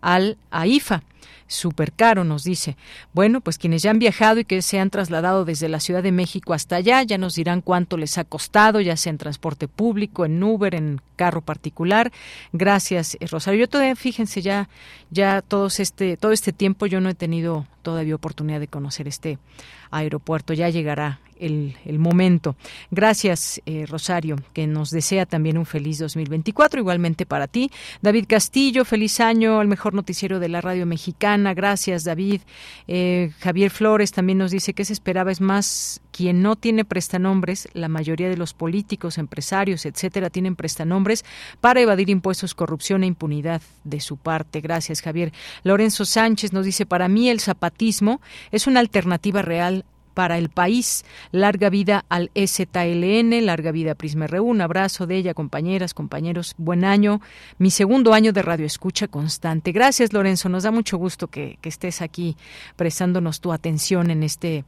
al 0.00 0.36
AIFA 0.50 1.02
súper 1.50 1.92
caro, 1.92 2.24
nos 2.24 2.44
dice. 2.44 2.76
Bueno, 3.12 3.40
pues 3.40 3.58
quienes 3.58 3.82
ya 3.82 3.90
han 3.90 3.98
viajado 3.98 4.40
y 4.40 4.44
que 4.44 4.62
se 4.62 4.78
han 4.78 4.90
trasladado 4.90 5.44
desde 5.44 5.68
la 5.68 5.80
Ciudad 5.80 6.02
de 6.02 6.12
México 6.12 6.54
hasta 6.54 6.76
allá, 6.76 7.02
ya 7.02 7.18
nos 7.18 7.34
dirán 7.34 7.60
cuánto 7.60 7.96
les 7.96 8.18
ha 8.18 8.24
costado, 8.24 8.80
ya 8.80 8.96
sea 8.96 9.10
en 9.10 9.18
transporte 9.18 9.68
público, 9.68 10.24
en 10.24 10.42
Uber, 10.42 10.74
en 10.74 11.00
carro 11.16 11.42
particular. 11.42 12.12
Gracias, 12.52 13.16
eh, 13.20 13.26
Rosario. 13.26 13.60
Yo 13.60 13.68
todavía, 13.68 13.96
fíjense, 13.96 14.42
ya, 14.42 14.68
ya 15.10 15.42
todos 15.42 15.80
este, 15.80 16.16
todo 16.16 16.32
este 16.32 16.52
tiempo 16.52 16.86
yo 16.86 17.00
no 17.00 17.10
he 17.10 17.14
tenido 17.14 17.66
todavía 17.82 18.14
oportunidad 18.14 18.60
de 18.60 18.68
conocer 18.68 19.08
este 19.08 19.38
aeropuerto. 19.90 20.52
Ya 20.52 20.68
llegará 20.68 21.20
el, 21.40 21.98
momento. 21.98 22.56
Gracias, 22.90 23.60
eh, 23.66 23.86
Rosario, 23.86 24.36
que 24.52 24.66
nos 24.66 24.90
desea 24.90 25.26
también 25.26 25.58
un 25.58 25.66
feliz 25.66 25.98
2024, 25.98 26.80
igualmente 26.80 27.26
para 27.26 27.48
ti. 27.48 27.70
David 28.02 28.26
Castillo, 28.28 28.84
feliz 28.84 29.20
año, 29.20 29.60
el 29.60 29.68
mejor 29.68 29.94
noticiero 29.94 30.38
de 30.38 30.48
la 30.48 30.60
radio 30.60 30.86
mexicana. 30.86 31.54
Gracias, 31.54 32.04
David. 32.04 32.42
Eh, 32.86 33.32
Javier 33.40 33.70
Flores 33.70 34.12
también 34.12 34.38
nos 34.38 34.50
dice 34.50 34.74
que 34.74 34.84
se 34.84 34.92
esperaba 34.92 35.32
es 35.32 35.40
más 35.40 36.00
quien 36.10 36.42
no 36.42 36.56
tiene 36.56 36.84
prestanombres, 36.84 37.68
la 37.72 37.88
mayoría 37.88 38.28
de 38.28 38.36
los 38.36 38.54
políticos, 38.54 39.18
empresarios, 39.18 39.86
etcétera, 39.86 40.30
tienen 40.30 40.56
prestanombres 40.56 41.24
para 41.60 41.80
evadir 41.80 42.10
impuestos, 42.10 42.54
corrupción 42.54 43.02
e 43.02 43.06
impunidad 43.06 43.62
de 43.84 44.00
su 44.00 44.16
parte. 44.16 44.60
Gracias, 44.60 45.02
Javier. 45.02 45.32
Lorenzo 45.62 46.04
Sánchez 46.04 46.52
nos 46.52 46.64
dice, 46.64 46.86
para 46.86 47.08
mí 47.08 47.28
el 47.28 47.40
zapatismo 47.40 48.20
es 48.50 48.66
una 48.66 48.80
alternativa 48.80 49.42
real 49.42 49.84
para 50.14 50.38
el 50.38 50.48
país. 50.48 51.04
Larga 51.32 51.70
vida 51.70 52.04
al 52.08 52.30
STLN, 52.34 53.46
larga 53.46 53.72
vida 53.72 53.92
a 53.92 53.94
Prisma 53.94 54.26
RU. 54.26 54.60
Abrazo 54.60 55.06
de 55.06 55.16
ella, 55.16 55.34
compañeras, 55.34 55.94
compañeros. 55.94 56.54
Buen 56.58 56.84
año. 56.84 57.20
Mi 57.58 57.70
segundo 57.70 58.12
año 58.12 58.32
de 58.32 58.42
radio 58.42 58.66
escucha 58.66 59.08
constante. 59.08 59.72
Gracias, 59.72 60.12
Lorenzo. 60.12 60.48
Nos 60.48 60.64
da 60.64 60.70
mucho 60.70 60.98
gusto 60.98 61.28
que, 61.28 61.58
estés 61.62 62.02
aquí 62.02 62.36
prestándonos 62.76 63.40
tu 63.40 63.52
atención 63.52 64.10
en 64.10 64.22
este 64.22 64.64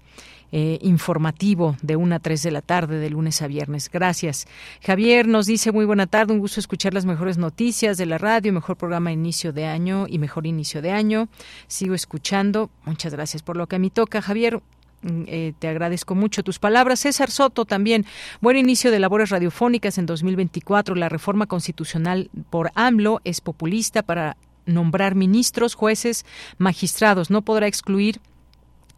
eh, 0.52 0.78
informativo 0.82 1.76
de 1.82 1.96
1 1.96 2.14
a 2.14 2.18
3 2.18 2.42
de 2.42 2.50
la 2.50 2.62
tarde, 2.62 2.98
de 2.98 3.10
lunes 3.10 3.42
a 3.42 3.46
viernes. 3.46 3.90
Gracias. 3.90 4.46
Javier 4.82 5.26
nos 5.26 5.46
dice 5.46 5.72
muy 5.72 5.84
buena 5.84 6.06
tarde, 6.06 6.32
un 6.32 6.38
gusto 6.38 6.60
escuchar 6.60 6.94
las 6.94 7.04
mejores 7.04 7.38
noticias 7.38 7.96
de 7.96 8.06
la 8.06 8.18
radio, 8.18 8.52
mejor 8.52 8.76
programa 8.76 9.10
de 9.10 9.14
inicio 9.14 9.52
de 9.52 9.66
año 9.66 10.06
y 10.08 10.18
mejor 10.18 10.46
inicio 10.46 10.82
de 10.82 10.92
año. 10.92 11.28
Sigo 11.66 11.94
escuchando. 11.94 12.70
Muchas 12.84 13.12
gracias 13.12 13.42
por 13.42 13.56
lo 13.56 13.66
que 13.66 13.76
a 13.76 13.78
mí 13.78 13.90
toca. 13.90 14.22
Javier, 14.22 14.62
Mm, 15.02 15.24
eh, 15.26 15.52
te 15.58 15.68
agradezco 15.68 16.14
mucho 16.14 16.42
tus 16.42 16.58
palabras. 16.58 17.00
César 17.00 17.30
Soto 17.30 17.64
también. 17.64 18.06
Buen 18.40 18.56
inicio 18.56 18.90
de 18.90 19.00
labores 19.00 19.30
radiofónicas 19.30 19.98
en 19.98 20.06
2024. 20.06 20.94
La 20.94 21.08
reforma 21.08 21.46
constitucional 21.46 22.30
por 22.50 22.70
AMLO 22.74 23.20
es 23.24 23.40
populista 23.40 24.02
para 24.02 24.36
nombrar 24.64 25.16
ministros, 25.16 25.74
jueces, 25.74 26.24
magistrados. 26.58 27.30
No 27.30 27.42
podrá 27.42 27.66
excluir 27.66 28.20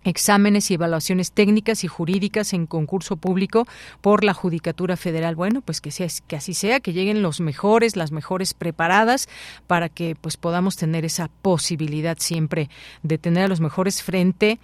exámenes 0.04 0.70
y 0.70 0.74
evaluaciones 0.74 1.32
técnicas 1.32 1.84
y 1.84 1.88
jurídicas 1.88 2.52
en 2.52 2.66
concurso 2.66 3.16
público 3.16 3.66
por 4.00 4.24
la 4.24 4.34
Judicatura 4.34 4.96
Federal. 4.96 5.34
Bueno, 5.34 5.60
pues 5.60 5.80
que, 5.80 5.90
sea, 5.90 6.06
que 6.26 6.36
así 6.36 6.54
sea, 6.54 6.80
que 6.80 6.92
lleguen 6.92 7.22
los 7.22 7.40
mejores, 7.40 7.96
las 7.96 8.12
mejores 8.12 8.54
preparadas 8.54 9.28
para 9.66 9.88
que 9.88 10.16
pues 10.20 10.36
podamos 10.36 10.76
tener 10.76 11.04
esa 11.04 11.28
posibilidad 11.42 12.18
siempre 12.18 12.68
de 13.02 13.18
tener 13.18 13.44
a 13.44 13.48
los 13.48 13.60
mejores 13.60 14.02
frente 14.02 14.58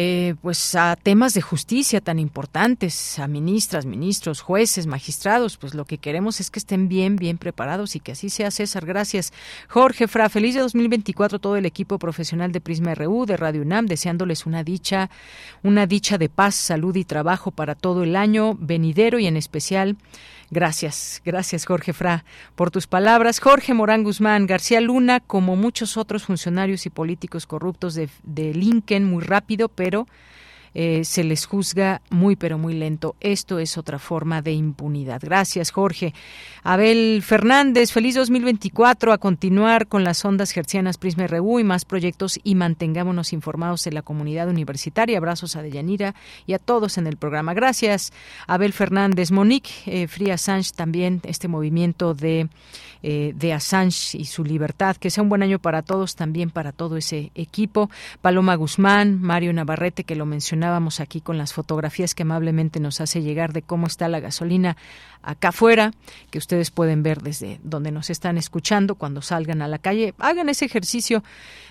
eh, 0.00 0.36
pues 0.42 0.76
a 0.76 0.94
temas 0.94 1.34
de 1.34 1.40
justicia 1.40 2.00
tan 2.00 2.20
importantes, 2.20 3.18
a 3.18 3.26
ministras, 3.26 3.84
ministros, 3.84 4.40
jueces, 4.40 4.86
magistrados, 4.86 5.56
pues 5.56 5.74
lo 5.74 5.86
que 5.86 5.98
queremos 5.98 6.38
es 6.38 6.52
que 6.52 6.60
estén 6.60 6.88
bien, 6.88 7.16
bien 7.16 7.36
preparados 7.36 7.96
y 7.96 7.98
que 7.98 8.12
así 8.12 8.30
sea, 8.30 8.52
César. 8.52 8.86
Gracias. 8.86 9.32
Jorge 9.68 10.06
Fra, 10.06 10.28
feliz 10.28 10.54
de 10.54 10.60
2024 10.60 11.40
todo 11.40 11.56
el 11.56 11.66
equipo 11.66 11.98
profesional 11.98 12.52
de 12.52 12.60
Prisma 12.60 12.94
RU, 12.94 13.26
de 13.26 13.36
Radio 13.36 13.62
UNAM, 13.62 13.86
deseándoles 13.86 14.46
una 14.46 14.62
dicha, 14.62 15.10
una 15.64 15.88
dicha 15.88 16.16
de 16.16 16.28
paz, 16.28 16.54
salud 16.54 16.94
y 16.94 17.02
trabajo 17.02 17.50
para 17.50 17.74
todo 17.74 18.04
el 18.04 18.14
año 18.14 18.54
venidero 18.54 19.18
y 19.18 19.26
en 19.26 19.36
especial 19.36 19.96
Gracias, 20.50 21.20
gracias 21.26 21.66
Jorge 21.66 21.92
Fra 21.92 22.24
por 22.54 22.70
tus 22.70 22.86
palabras. 22.86 23.38
Jorge 23.38 23.74
Morán 23.74 24.02
Guzmán, 24.02 24.46
García 24.46 24.80
Luna, 24.80 25.20
como 25.20 25.56
muchos 25.56 25.98
otros 25.98 26.24
funcionarios 26.24 26.86
y 26.86 26.90
políticos 26.90 27.46
corruptos 27.46 27.94
de, 27.94 28.08
de 28.22 28.54
Lincoln, 28.54 29.04
muy 29.04 29.22
rápido, 29.22 29.68
pero 29.68 30.06
eh, 30.74 31.04
se 31.04 31.24
les 31.24 31.46
juzga 31.46 32.02
muy 32.10 32.36
pero 32.36 32.58
muy 32.58 32.74
lento. 32.74 33.16
Esto 33.20 33.58
es 33.58 33.78
otra 33.78 33.98
forma 33.98 34.42
de 34.42 34.52
impunidad. 34.52 35.20
Gracias, 35.22 35.70
Jorge. 35.70 36.14
Abel 36.62 37.22
Fernández, 37.24 37.92
feliz 37.92 38.14
2024 38.14 39.12
a 39.12 39.18
continuar 39.18 39.86
con 39.86 40.04
las 40.04 40.24
ondas 40.24 40.50
gercianas 40.50 40.98
Prisma 40.98 41.26
RU 41.26 41.60
y 41.60 41.64
más 41.64 41.84
proyectos 41.84 42.38
y 42.42 42.54
mantengámonos 42.54 43.32
informados 43.32 43.86
en 43.86 43.94
la 43.94 44.02
comunidad 44.02 44.48
universitaria. 44.48 45.18
Abrazos 45.18 45.56
a 45.56 45.62
Deyanira 45.62 46.14
y 46.46 46.52
a 46.52 46.58
todos 46.58 46.98
en 46.98 47.06
el 47.06 47.16
programa. 47.16 47.54
Gracias, 47.54 48.12
Abel 48.46 48.72
Fernández. 48.72 49.30
Monique 49.30 49.70
eh, 49.86 50.08
Fría 50.08 50.38
Sánchez 50.38 50.74
también, 50.74 51.20
este 51.24 51.48
movimiento 51.48 52.14
de 52.14 52.48
eh, 53.00 53.32
de 53.36 53.52
Assange 53.52 54.18
y 54.18 54.24
su 54.24 54.42
libertad. 54.42 54.96
Que 54.96 55.10
sea 55.10 55.22
un 55.22 55.28
buen 55.28 55.42
año 55.42 55.60
para 55.60 55.82
todos, 55.82 56.16
también 56.16 56.50
para 56.50 56.72
todo 56.72 56.96
ese 56.96 57.30
equipo. 57.36 57.90
Paloma 58.20 58.56
Guzmán, 58.56 59.20
Mario 59.22 59.52
Navarrete, 59.52 60.02
que 60.02 60.16
lo 60.16 60.26
mencionábamos 60.58 60.98
aquí 60.98 61.20
con 61.20 61.38
las 61.38 61.52
fotografías 61.52 62.16
que 62.16 62.24
amablemente 62.24 62.80
nos 62.80 63.00
hace 63.00 63.22
llegar 63.22 63.52
de 63.52 63.62
cómo 63.62 63.86
está 63.86 64.08
la 64.08 64.18
gasolina 64.18 64.76
acá 65.22 65.48
afuera, 65.48 65.92
que 66.30 66.38
ustedes 66.38 66.70
pueden 66.70 67.02
ver 67.02 67.22
desde 67.22 67.60
donde 67.62 67.92
nos 67.92 68.10
están 68.10 68.38
escuchando 68.38 68.94
cuando 68.94 69.22
salgan 69.22 69.62
a 69.62 69.68
la 69.68 69.78
calle. 69.78 70.14
Hagan 70.18 70.48
ese 70.48 70.64
ejercicio 70.64 71.22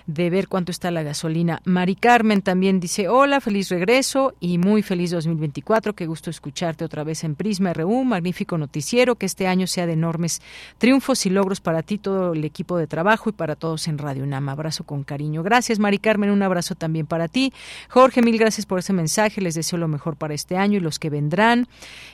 de 0.08 0.30
ver 0.30 0.48
cuánto 0.48 0.72
está 0.72 0.90
la 0.90 1.02
gasolina. 1.02 1.60
Mari 1.64 1.94
Carmen 1.94 2.40
también 2.40 2.80
dice, 2.80 3.08
hola, 3.08 3.42
feliz 3.42 3.68
regreso 3.68 4.34
y 4.40 4.56
muy 4.56 4.82
feliz 4.82 5.10
2024. 5.10 5.94
Qué 5.94 6.06
gusto 6.06 6.30
escucharte 6.30 6.82
otra 6.84 7.04
vez 7.04 7.24
en 7.24 7.34
Prisma 7.34 7.74
RU. 7.74 8.04
Magnífico 8.04 8.56
noticiero. 8.56 9.16
Que 9.16 9.26
este 9.26 9.46
año 9.46 9.66
sea 9.66 9.86
de 9.86 9.92
enormes 9.92 10.40
triunfos 10.78 11.26
y 11.26 11.30
logros 11.30 11.60
para 11.60 11.82
ti, 11.82 11.98
todo 11.98 12.32
el 12.32 12.42
equipo 12.44 12.78
de 12.78 12.86
trabajo 12.86 13.28
y 13.28 13.32
para 13.32 13.54
todos 13.54 13.86
en 13.86 13.98
Radio 13.98 14.24
UNAM. 14.24 14.48
Abrazo 14.48 14.84
con 14.84 15.04
cariño. 15.04 15.42
Gracias, 15.42 15.78
Mari 15.78 15.98
Carmen. 15.98 16.30
Un 16.30 16.42
abrazo 16.42 16.74
también 16.74 17.06
para 17.06 17.28
ti. 17.28 17.52
Jorge, 17.90 18.22
mil 18.22 18.38
gracias 18.38 18.64
por 18.64 18.78
ese 18.78 18.94
mensaje. 18.94 19.42
Les 19.42 19.54
deseo 19.54 19.78
lo 19.78 19.88
mejor 19.88 20.16
para 20.16 20.32
este 20.32 20.56
año 20.56 20.78
y 20.78 20.80
los 20.80 20.98
que 20.98 21.10
vendrán. 21.10 21.68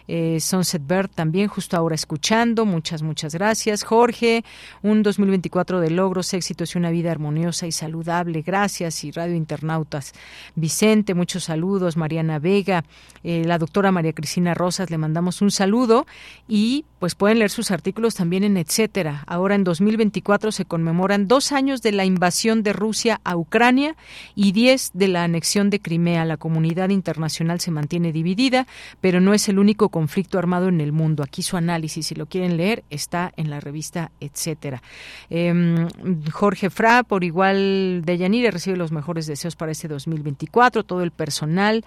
Eh, 0.09 0.40
Sunset 0.40 0.82
Bird 0.85 1.11
también, 1.25 1.49
justo 1.49 1.79
ahora 1.79 1.95
escuchando. 1.95 2.67
Muchas, 2.67 3.01
muchas 3.01 3.35
gracias. 3.35 3.83
Jorge, 3.83 4.45
un 4.83 5.03
2024 5.03 5.81
de 5.81 5.89
logros, 5.89 6.35
éxitos 6.35 6.75
y 6.75 6.79
una 6.79 6.91
vida 6.91 7.11
armoniosa 7.13 7.67
y 7.67 7.73
saludable. 7.73 8.43
Gracias 8.43 9.05
y 9.05 9.11
Radio 9.11 9.35
Internautas. 9.35 10.13
Vicente, 10.55 11.15
muchos 11.15 11.45
saludos. 11.45 11.97
Mariana 11.97 12.39
Vega, 12.39 12.85
eh, 13.23 13.43
la 13.47 13.57
doctora 13.57 13.91
María 13.91 14.13
Cristina 14.13 14.53
Rosas, 14.53 14.91
le 14.91 14.99
mandamos 14.99 15.41
un 15.41 15.51
saludo 15.51 16.07
y 16.47 16.85
pues 16.99 17.15
pueden 17.15 17.39
leer 17.39 17.51
sus 17.51 17.71
artículos 17.71 18.15
también 18.15 18.45
en 18.45 18.59
etcétera. 18.59 19.25
Ahora 19.27 19.55
en 19.55 19.65
2024 19.65 20.53
se 20.53 20.65
conmemoran 20.67 21.27
dos 21.27 21.53
años 21.53 21.81
de 21.81 21.93
la 21.93 22.05
invasión 22.05 22.63
de 22.63 22.73
Rusia 22.75 23.21
a 23.25 23.37
Ucrania 23.37 23.97
y 24.35 24.53
diez 24.53 24.91
de 24.93 25.09
la 25.09 25.25
anexión 25.25 25.71
de 25.71 25.81
Crimea. 25.81 26.27
La 26.27 26.37
comunidad 26.37 26.91
internacional 26.91 27.61
se 27.61 27.71
mantiene 27.71 28.13
dividida, 28.13 28.67
pero 29.01 29.21
no 29.21 29.33
es 29.33 29.49
el 29.49 29.59
único 29.59 29.89
conflicto 29.89 30.39
armado 30.39 30.69
en 30.69 30.81
el 30.81 30.93
mundo. 30.93 31.14
Aquí 31.23 31.43
su 31.43 31.57
análisis, 31.57 32.07
si 32.07 32.15
lo 32.15 32.27
quieren 32.27 32.57
leer, 32.57 32.85
está 32.91 33.32
en 33.36 33.51
la 33.51 33.61
revista 33.61 34.11
etcétera. 34.20 34.82
Em, 35.31 35.89
Jorge 36.31 36.70
Fra, 36.70 37.03
por 37.03 37.24
igual 37.24 38.03
de 38.05 38.19
Yanire 38.19 38.51
recibe 38.51 38.77
los 38.77 38.93
mejores 38.93 39.27
deseos 39.27 39.57
para 39.57 39.73
este 39.73 39.89
2024, 39.89 40.85
todo 40.85 41.03
el 41.03 41.11
personal. 41.11 41.85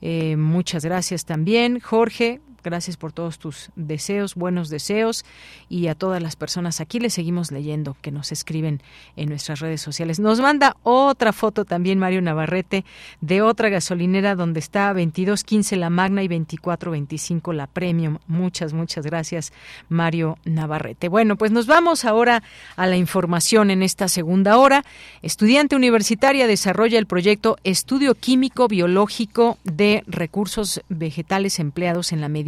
Eh, 0.00 0.36
muchas 0.36 0.84
gracias 0.84 1.24
también. 1.24 1.80
Jorge, 1.80 2.40
Gracias 2.64 2.96
por 2.96 3.12
todos 3.12 3.38
tus 3.38 3.70
deseos, 3.76 4.34
buenos 4.34 4.68
deseos 4.68 5.24
y 5.68 5.86
a 5.86 5.94
todas 5.94 6.20
las 6.20 6.34
personas 6.34 6.80
aquí 6.80 6.98
les 6.98 7.14
seguimos 7.14 7.52
leyendo 7.52 7.96
que 8.02 8.10
nos 8.10 8.32
escriben 8.32 8.82
en 9.14 9.28
nuestras 9.28 9.60
redes 9.60 9.80
sociales. 9.80 10.18
Nos 10.18 10.40
manda 10.40 10.76
otra 10.82 11.32
foto 11.32 11.64
también 11.64 12.00
Mario 12.00 12.20
Navarrete 12.20 12.84
de 13.20 13.42
otra 13.42 13.68
gasolinera 13.68 14.34
donde 14.34 14.58
está 14.58 14.88
2215 14.88 15.76
la 15.76 15.88
Magna 15.88 16.24
y 16.24 16.28
2425 16.28 17.52
la 17.52 17.68
Premium. 17.68 18.18
Muchas, 18.26 18.72
muchas 18.72 19.06
gracias 19.06 19.52
Mario 19.88 20.36
Navarrete. 20.44 21.08
Bueno, 21.08 21.36
pues 21.36 21.52
nos 21.52 21.68
vamos 21.68 22.04
ahora 22.04 22.42
a 22.74 22.86
la 22.88 22.96
información 22.96 23.70
en 23.70 23.84
esta 23.84 24.08
segunda 24.08 24.58
hora. 24.58 24.84
Estudiante 25.22 25.76
universitaria 25.76 26.48
desarrolla 26.48 26.98
el 26.98 27.06
proyecto 27.06 27.56
Estudio 27.62 28.16
Químico 28.16 28.66
Biológico 28.66 29.58
de 29.62 30.02
Recursos 30.08 30.80
Vegetales 30.88 31.60
Empleados 31.60 32.12
en 32.12 32.20
la 32.20 32.28
Medicina 32.28 32.47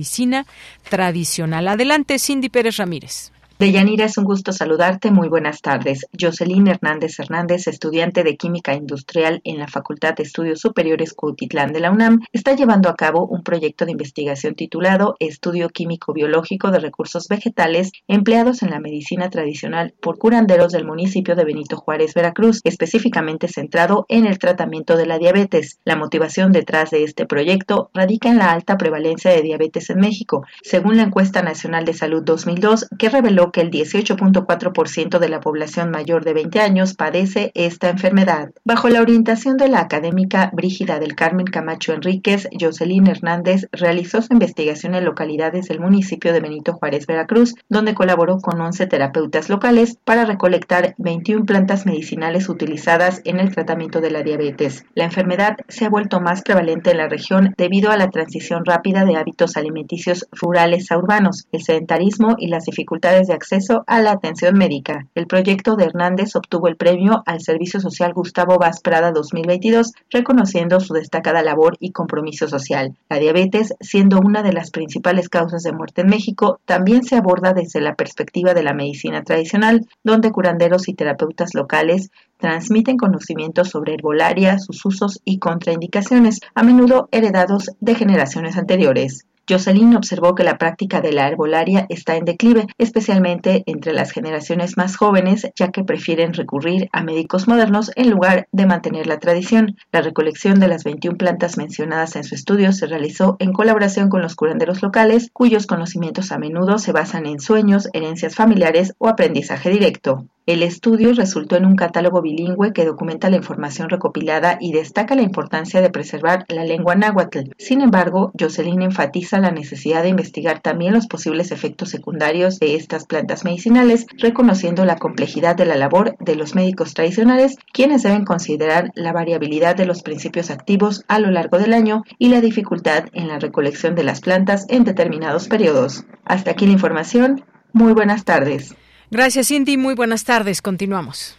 Tradicional. 0.88 1.68
Adelante, 1.68 2.18
Cindy 2.18 2.48
Pérez 2.48 2.76
Ramírez. 2.76 3.32
Deyanira, 3.60 4.06
es 4.06 4.16
un 4.16 4.24
gusto 4.24 4.54
saludarte. 4.54 5.10
Muy 5.10 5.28
buenas 5.28 5.60
tardes. 5.60 6.06
Jocelyn 6.18 6.66
Hernández 6.66 7.20
Hernández, 7.20 7.66
estudiante 7.66 8.24
de 8.24 8.38
Química 8.38 8.72
Industrial 8.72 9.42
en 9.44 9.58
la 9.58 9.68
Facultad 9.68 10.14
de 10.14 10.22
Estudios 10.22 10.60
Superiores 10.60 11.12
Cuautitlán 11.12 11.74
de 11.74 11.80
la 11.80 11.90
UNAM, 11.90 12.20
está 12.32 12.54
llevando 12.54 12.88
a 12.88 12.96
cabo 12.96 13.26
un 13.26 13.42
proyecto 13.42 13.84
de 13.84 13.92
investigación 13.92 14.54
titulado 14.54 15.14
Estudio 15.18 15.68
Químico 15.68 16.14
Biológico 16.14 16.70
de 16.70 16.78
Recursos 16.78 17.28
Vegetales 17.28 17.92
empleados 18.08 18.62
en 18.62 18.70
la 18.70 18.80
medicina 18.80 19.28
tradicional 19.28 19.92
por 20.00 20.16
curanderos 20.16 20.72
del 20.72 20.86
municipio 20.86 21.36
de 21.36 21.44
Benito 21.44 21.76
Juárez, 21.76 22.14
Veracruz, 22.14 22.62
específicamente 22.64 23.46
centrado 23.46 24.06
en 24.08 24.24
el 24.24 24.38
tratamiento 24.38 24.96
de 24.96 25.04
la 25.04 25.18
diabetes. 25.18 25.80
La 25.84 25.96
motivación 25.96 26.50
detrás 26.52 26.88
de 26.88 27.04
este 27.04 27.26
proyecto 27.26 27.90
radica 27.92 28.30
en 28.30 28.38
la 28.38 28.52
alta 28.52 28.78
prevalencia 28.78 29.30
de 29.30 29.42
diabetes 29.42 29.90
en 29.90 29.98
México, 29.98 30.46
según 30.62 30.96
la 30.96 31.02
encuesta 31.02 31.42
nacional 31.42 31.84
de 31.84 31.92
salud 31.92 32.22
2002, 32.24 32.88
que 32.98 33.10
reveló 33.10 33.49
que 33.52 33.60
el 33.60 33.70
18.4% 33.70 35.18
de 35.18 35.28
la 35.28 35.40
población 35.40 35.90
mayor 35.90 36.24
de 36.24 36.34
20 36.34 36.60
años 36.60 36.94
padece 36.94 37.52
esta 37.54 37.88
enfermedad. 37.88 38.50
Bajo 38.64 38.88
la 38.88 39.00
orientación 39.00 39.56
de 39.56 39.68
la 39.68 39.80
académica 39.80 40.50
Brígida 40.52 40.98
del 40.98 41.14
Carmen 41.14 41.46
Camacho 41.46 41.92
Enríquez, 41.92 42.48
Jocelyn 42.58 43.06
Hernández 43.06 43.68
realizó 43.72 44.22
su 44.22 44.32
investigación 44.32 44.94
en 44.94 45.04
localidades 45.04 45.68
del 45.68 45.80
municipio 45.80 46.32
de 46.32 46.40
Benito 46.40 46.74
Juárez, 46.74 47.06
Veracruz, 47.06 47.54
donde 47.68 47.94
colaboró 47.94 48.38
con 48.38 48.60
11 48.60 48.86
terapeutas 48.86 49.48
locales 49.48 49.98
para 50.04 50.24
recolectar 50.24 50.94
21 50.98 51.44
plantas 51.44 51.86
medicinales 51.86 52.48
utilizadas 52.48 53.20
en 53.24 53.40
el 53.40 53.54
tratamiento 53.54 54.00
de 54.00 54.10
la 54.10 54.22
diabetes. 54.22 54.84
La 54.94 55.04
enfermedad 55.04 55.56
se 55.68 55.84
ha 55.84 55.90
vuelto 55.90 56.20
más 56.20 56.42
prevalente 56.42 56.90
en 56.90 56.98
la 56.98 57.08
región 57.08 57.54
debido 57.56 57.90
a 57.90 57.96
la 57.96 58.10
transición 58.10 58.64
rápida 58.64 59.04
de 59.04 59.16
hábitos 59.16 59.56
alimenticios 59.56 60.26
rurales 60.32 60.90
a 60.90 60.98
urbanos, 60.98 61.46
el 61.52 61.62
sedentarismo 61.62 62.36
y 62.38 62.48
las 62.48 62.64
dificultades 62.64 63.28
de 63.28 63.34
acceso 63.40 63.84
a 63.86 64.00
la 64.00 64.12
atención 64.12 64.56
médica. 64.56 65.06
El 65.14 65.26
proyecto 65.26 65.74
de 65.74 65.84
Hernández 65.84 66.36
obtuvo 66.36 66.68
el 66.68 66.76
premio 66.76 67.22
al 67.24 67.40
Servicio 67.40 67.80
Social 67.80 68.12
Gustavo 68.12 68.58
Vaz 68.58 68.80
Prada 68.82 69.12
2022, 69.12 69.92
reconociendo 70.10 70.78
su 70.78 70.92
destacada 70.92 71.42
labor 71.42 71.76
y 71.80 71.92
compromiso 71.92 72.48
social. 72.48 72.94
La 73.08 73.18
diabetes, 73.18 73.72
siendo 73.80 74.18
una 74.18 74.42
de 74.42 74.52
las 74.52 74.70
principales 74.70 75.28
causas 75.30 75.62
de 75.62 75.72
muerte 75.72 76.02
en 76.02 76.08
México, 76.08 76.60
también 76.66 77.02
se 77.02 77.16
aborda 77.16 77.54
desde 77.54 77.80
la 77.80 77.94
perspectiva 77.94 78.52
de 78.52 78.62
la 78.62 78.74
medicina 78.74 79.22
tradicional, 79.22 79.86
donde 80.04 80.30
curanderos 80.30 80.88
y 80.88 80.94
terapeutas 80.94 81.54
locales 81.54 82.10
transmiten 82.38 82.98
conocimientos 82.98 83.70
sobre 83.70 83.94
herbolaria, 83.94 84.58
sus 84.58 84.84
usos 84.84 85.20
y 85.24 85.38
contraindicaciones, 85.38 86.40
a 86.54 86.62
menudo 86.62 87.08
heredados 87.10 87.70
de 87.80 87.94
generaciones 87.94 88.56
anteriores. 88.56 89.26
Jocelyn 89.50 89.96
observó 89.96 90.36
que 90.36 90.44
la 90.44 90.58
práctica 90.58 91.00
de 91.00 91.12
la 91.12 91.26
herbolaria 91.26 91.86
está 91.88 92.14
en 92.14 92.24
declive, 92.24 92.68
especialmente 92.78 93.64
entre 93.66 93.92
las 93.92 94.12
generaciones 94.12 94.76
más 94.76 94.96
jóvenes, 94.96 95.50
ya 95.56 95.72
que 95.72 95.82
prefieren 95.82 96.34
recurrir 96.34 96.88
a 96.92 97.02
médicos 97.02 97.48
modernos 97.48 97.90
en 97.96 98.10
lugar 98.10 98.46
de 98.52 98.66
mantener 98.66 99.08
la 99.08 99.18
tradición. 99.18 99.76
La 99.90 100.02
recolección 100.02 100.60
de 100.60 100.68
las 100.68 100.84
21 100.84 101.18
plantas 101.18 101.56
mencionadas 101.56 102.14
en 102.14 102.22
su 102.22 102.36
estudio 102.36 102.72
se 102.72 102.86
realizó 102.86 103.36
en 103.40 103.52
colaboración 103.52 104.08
con 104.08 104.22
los 104.22 104.36
curanderos 104.36 104.82
locales, 104.82 105.30
cuyos 105.32 105.66
conocimientos 105.66 106.30
a 106.30 106.38
menudo 106.38 106.78
se 106.78 106.92
basan 106.92 107.26
en 107.26 107.40
sueños, 107.40 107.88
herencias 107.92 108.36
familiares 108.36 108.94
o 108.98 109.08
aprendizaje 109.08 109.70
directo. 109.70 110.26
El 110.50 110.64
estudio 110.64 111.12
resultó 111.14 111.54
en 111.54 111.64
un 111.64 111.76
catálogo 111.76 112.22
bilingüe 112.22 112.72
que 112.72 112.84
documenta 112.84 113.30
la 113.30 113.36
información 113.36 113.88
recopilada 113.88 114.58
y 114.60 114.72
destaca 114.72 115.14
la 115.14 115.22
importancia 115.22 115.80
de 115.80 115.90
preservar 115.90 116.44
la 116.48 116.64
lengua 116.64 116.96
náhuatl. 116.96 117.52
Sin 117.56 117.82
embargo, 117.82 118.32
Jocelyn 118.36 118.82
enfatiza 118.82 119.38
la 119.38 119.52
necesidad 119.52 120.02
de 120.02 120.08
investigar 120.08 120.58
también 120.58 120.92
los 120.92 121.06
posibles 121.06 121.52
efectos 121.52 121.90
secundarios 121.90 122.58
de 122.58 122.74
estas 122.74 123.06
plantas 123.06 123.44
medicinales, 123.44 124.06
reconociendo 124.18 124.84
la 124.84 124.96
complejidad 124.96 125.54
de 125.54 125.66
la 125.66 125.76
labor 125.76 126.16
de 126.18 126.34
los 126.34 126.56
médicos 126.56 126.94
tradicionales, 126.94 127.56
quienes 127.72 128.02
deben 128.02 128.24
considerar 128.24 128.90
la 128.96 129.12
variabilidad 129.12 129.76
de 129.76 129.86
los 129.86 130.02
principios 130.02 130.50
activos 130.50 131.04
a 131.06 131.20
lo 131.20 131.30
largo 131.30 131.58
del 131.58 131.74
año 131.74 132.02
y 132.18 132.28
la 132.28 132.40
dificultad 132.40 133.04
en 133.12 133.28
la 133.28 133.38
recolección 133.38 133.94
de 133.94 134.02
las 134.02 134.20
plantas 134.20 134.66
en 134.68 134.82
determinados 134.82 135.46
periodos. 135.46 136.06
Hasta 136.24 136.50
aquí 136.50 136.66
la 136.66 136.72
información. 136.72 137.44
Muy 137.72 137.92
buenas 137.92 138.24
tardes. 138.24 138.74
Gracias, 139.10 139.48
Cindy. 139.48 139.76
Muy 139.76 139.94
buenas 139.94 140.24
tardes. 140.24 140.62
Continuamos. 140.62 141.36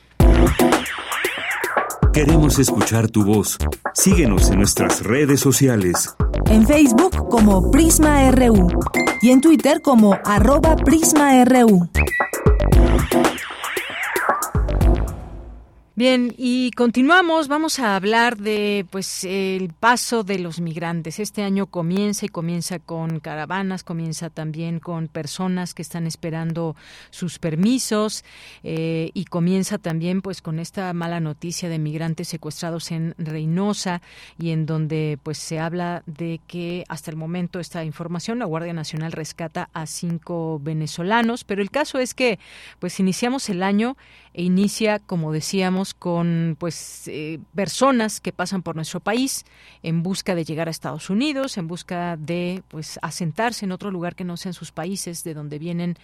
Queremos 2.14 2.60
escuchar 2.60 3.10
tu 3.10 3.24
voz. 3.24 3.58
Síguenos 3.94 4.50
en 4.50 4.58
nuestras 4.58 5.02
redes 5.02 5.40
sociales. 5.40 6.14
En 6.48 6.68
Facebook 6.68 7.30
como 7.30 7.72
Prisma 7.72 8.30
RU 8.32 8.68
y 9.22 9.30
en 9.30 9.40
Twitter 9.40 9.82
como 9.82 10.18
arroba 10.26 10.76
PrismaRU. 10.76 11.90
Bien, 16.02 16.34
y 16.36 16.72
continuamos, 16.72 17.48
vamos 17.48 17.78
a 17.78 17.96
hablar 17.96 18.38
de 18.38 18.88
pues 18.90 19.24
el 19.24 19.72
paso 19.72 20.24
de 20.24 20.40
los 20.40 20.60
migrantes. 20.60 21.20
Este 21.20 21.44
año 21.44 21.68
comienza 21.68 22.26
y 22.26 22.30
comienza 22.30 22.80
con 22.80 23.20
caravanas, 23.20 23.84
comienza 23.84 24.32
también 24.32 24.80
con 24.80 25.10
personas 25.10 25.76
que 25.76 25.84
están 25.84 26.08
esperando 26.08 26.76
sus 27.12 27.38
permisos 27.38 28.26
eh, 28.64 29.12
y 29.14 29.26
comienza 29.26 29.78
también 29.78 30.24
pues 30.24 30.42
con 30.42 30.58
esta 30.58 30.92
mala 30.94 31.20
noticia 31.20 31.70
de 31.70 31.78
migrantes 31.78 32.30
secuestrados 32.30 32.90
en 32.90 33.14
Reynosa 33.20 34.02
y 34.40 34.50
en 34.50 34.66
donde 34.66 35.20
pues 35.22 35.38
se 35.38 35.60
habla 35.60 36.02
de 36.08 36.42
que 36.48 36.84
hasta 36.90 37.12
el 37.12 37.18
momento 37.18 37.60
esta 37.60 37.84
información 37.84 38.40
la 38.40 38.46
Guardia 38.46 38.74
Nacional 38.74 39.12
rescata 39.12 39.70
a 39.72 39.86
cinco 39.86 40.60
venezolanos, 40.64 41.44
pero 41.44 41.62
el 41.62 41.70
caso 41.70 42.00
es 42.00 42.16
que 42.16 42.40
pues 42.80 43.00
iniciamos 43.00 43.50
el 43.50 43.62
año 43.62 43.98
e 44.34 44.44
inicia 44.44 45.00
como 45.00 45.32
decíamos 45.32 45.94
con 45.94 46.56
pues 46.60 47.08
eh, 47.08 47.40
personas 47.54 48.22
que 48.22 48.32
pasan 48.32 48.62
por 48.62 48.76
nuestro 48.76 49.00
país 49.00 49.46
en 49.84 50.04
busca 50.04 50.36
de 50.36 50.46
llegar 50.46 50.68
a 50.68 50.72
Estados 50.72 51.10
Unidos, 51.10 51.58
en 51.58 51.68
busca 51.68 52.18
de 52.18 52.64
pues 52.70 53.00
asentarse 53.02 53.66
en 53.66 53.72
otro 53.72 53.92
lugar 53.92 54.16
que 54.16 54.24
no 54.24 54.38
sean 54.38 54.54
sus 54.54 54.72
países 54.72 55.24
de 55.24 55.34
donde 55.34 55.60
vienen 55.60 55.98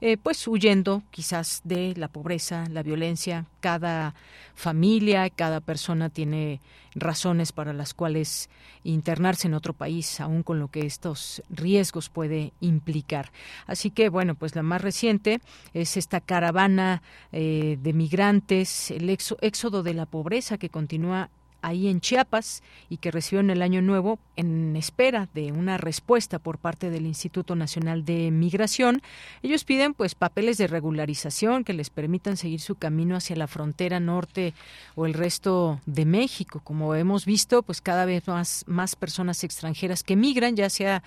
eh, 0.00 0.16
pues 0.16 0.46
huyendo 0.46 1.02
quizás 1.10 1.60
de 1.64 1.94
la 1.96 2.08
pobreza, 2.08 2.66
la 2.70 2.82
violencia. 2.82 3.46
Cada 3.60 4.14
familia, 4.54 5.30
cada 5.30 5.60
persona 5.60 6.08
tiene 6.08 6.60
razones 6.94 7.52
para 7.52 7.72
las 7.72 7.94
cuales 7.94 8.50
internarse 8.84 9.48
en 9.48 9.54
otro 9.54 9.72
país, 9.72 10.20
aún 10.20 10.42
con 10.42 10.58
lo 10.58 10.68
que 10.68 10.86
estos 10.86 11.42
riesgos 11.50 12.08
puede 12.08 12.52
implicar. 12.60 13.32
Así 13.66 13.90
que, 13.90 14.08
bueno, 14.08 14.34
pues 14.34 14.54
la 14.54 14.62
más 14.62 14.82
reciente 14.82 15.40
es 15.74 15.96
esta 15.96 16.20
caravana 16.20 17.02
eh, 17.32 17.78
de 17.80 17.92
migrantes, 17.92 18.90
el 18.90 19.08
éxodo 19.10 19.82
de 19.82 19.94
la 19.94 20.06
pobreza 20.06 20.58
que 20.58 20.68
continúa 20.68 21.30
ahí 21.62 21.88
en 21.88 22.00
Chiapas 22.00 22.62
y 22.90 22.98
que 22.98 23.10
recibió 23.10 23.40
en 23.40 23.50
el 23.50 23.62
año 23.62 23.80
nuevo 23.80 24.18
en 24.36 24.76
espera 24.76 25.28
de 25.34 25.52
una 25.52 25.78
respuesta 25.78 26.38
por 26.38 26.58
parte 26.58 26.90
del 26.90 27.06
Instituto 27.06 27.54
Nacional 27.54 28.04
de 28.04 28.30
Migración. 28.30 29.02
Ellos 29.42 29.64
piden 29.64 29.94
pues 29.94 30.14
papeles 30.14 30.58
de 30.58 30.66
regularización 30.66 31.64
que 31.64 31.72
les 31.72 31.90
permitan 31.90 32.36
seguir 32.36 32.60
su 32.60 32.74
camino 32.74 33.16
hacia 33.16 33.36
la 33.36 33.46
frontera 33.46 34.00
norte 34.00 34.54
o 34.94 35.06
el 35.06 35.14
resto 35.14 35.80
de 35.86 36.04
México. 36.04 36.60
Como 36.64 36.94
hemos 36.94 37.24
visto, 37.24 37.62
pues 37.62 37.80
cada 37.80 38.04
vez 38.04 38.26
más, 38.26 38.64
más 38.66 38.96
personas 38.96 39.44
extranjeras 39.44 40.02
que 40.02 40.16
migran, 40.16 40.56
ya 40.56 40.68
sea 40.68 41.02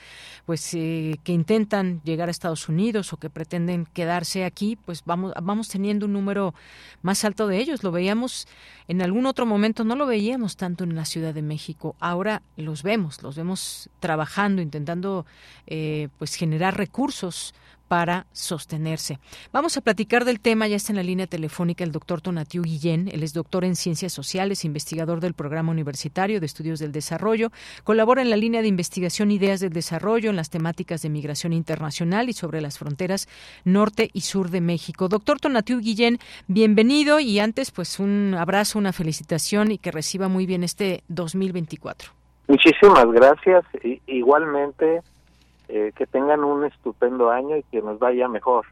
pues 0.45 0.73
eh, 0.73 1.19
que 1.23 1.33
intentan 1.33 2.01
llegar 2.03 2.29
a 2.29 2.31
Estados 2.31 2.69
Unidos 2.69 3.11
o 3.13 3.17
que 3.17 3.29
pretenden 3.29 3.85
quedarse 3.85 4.45
aquí, 4.45 4.77
pues 4.85 5.03
vamos, 5.05 5.33
vamos 5.41 5.67
teniendo 5.67 6.05
un 6.05 6.13
número 6.13 6.53
más 7.01 7.25
alto 7.25 7.47
de 7.47 7.57
ellos. 7.57 7.83
Lo 7.83 7.91
veíamos 7.91 8.47
en 8.87 9.01
algún 9.01 9.25
otro 9.25 9.45
momento, 9.45 9.83
no 9.83 9.95
lo 9.95 10.05
veíamos 10.05 10.44
tanto 10.53 10.83
en 10.83 10.95
la 10.95 11.05
Ciudad 11.05 11.33
de 11.33 11.41
México. 11.41 11.95
Ahora 11.99 12.41
los 12.55 12.83
vemos 12.83 13.23
los 13.23 13.35
vemos 13.35 13.89
trabajando, 13.99 14.61
intentando 14.61 15.25
eh, 15.67 16.09
pues 16.17 16.35
generar 16.35 16.77
recursos 16.77 17.53
para 17.87 18.25
sostenerse. 18.31 19.19
Vamos 19.51 19.77
a 19.77 19.81
platicar 19.81 20.25
del 20.25 20.39
tema, 20.39 20.67
ya 20.67 20.75
está 20.75 20.91
en 20.91 20.97
la 20.97 21.03
línea 21.03 21.27
telefónica 21.27 21.83
el 21.83 21.91
doctor 21.91 22.21
Tonatiu 22.21 22.63
Guillén, 22.63 23.09
él 23.11 23.23
es 23.23 23.33
doctor 23.33 23.63
en 23.63 23.75
Ciencias 23.75 24.13
Sociales, 24.13 24.65
investigador 24.65 25.19
del 25.19 25.33
Programa 25.33 25.71
Universitario 25.71 26.39
de 26.39 26.45
Estudios 26.45 26.79
del 26.79 26.91
Desarrollo, 26.91 27.51
colabora 27.83 28.21
en 28.21 28.29
la 28.29 28.37
línea 28.37 28.61
de 28.61 28.67
investigación 28.67 29.31
Ideas 29.31 29.59
del 29.59 29.73
Desarrollo 29.73 30.29
en 30.29 30.35
las 30.35 30.49
temáticas 30.49 31.01
de 31.01 31.09
migración 31.09 31.53
internacional 31.53 32.29
y 32.29 32.33
sobre 32.33 32.61
las 32.61 32.77
fronteras 32.77 33.27
norte 33.63 34.09
y 34.13 34.21
sur 34.21 34.49
de 34.49 34.61
México. 34.61 35.07
Doctor 35.07 35.39
Tonatiu 35.39 35.79
Guillén, 35.79 36.19
bienvenido 36.47 37.19
y 37.19 37.39
antes 37.39 37.71
pues 37.71 37.99
un 37.99 38.35
abrazo, 38.37 38.79
una 38.79 38.93
felicitación 38.93 39.71
y 39.71 39.77
que 39.77 39.91
reciba 39.91 40.27
muy 40.27 40.45
bien 40.45 40.63
este 40.63 41.03
2024. 41.07 42.11
Muchísimas 42.47 43.05
gracias. 43.11 43.63
igualmente, 44.07 45.01
eh, 45.67 45.91
que 45.95 46.05
tengan 46.07 46.43
un 46.43 46.65
estupendo 46.65 47.29
año 47.29 47.57
y 47.57 47.63
que 47.63 47.81
nos 47.81 47.99
vaya 47.99 48.27
mejor. 48.27 48.65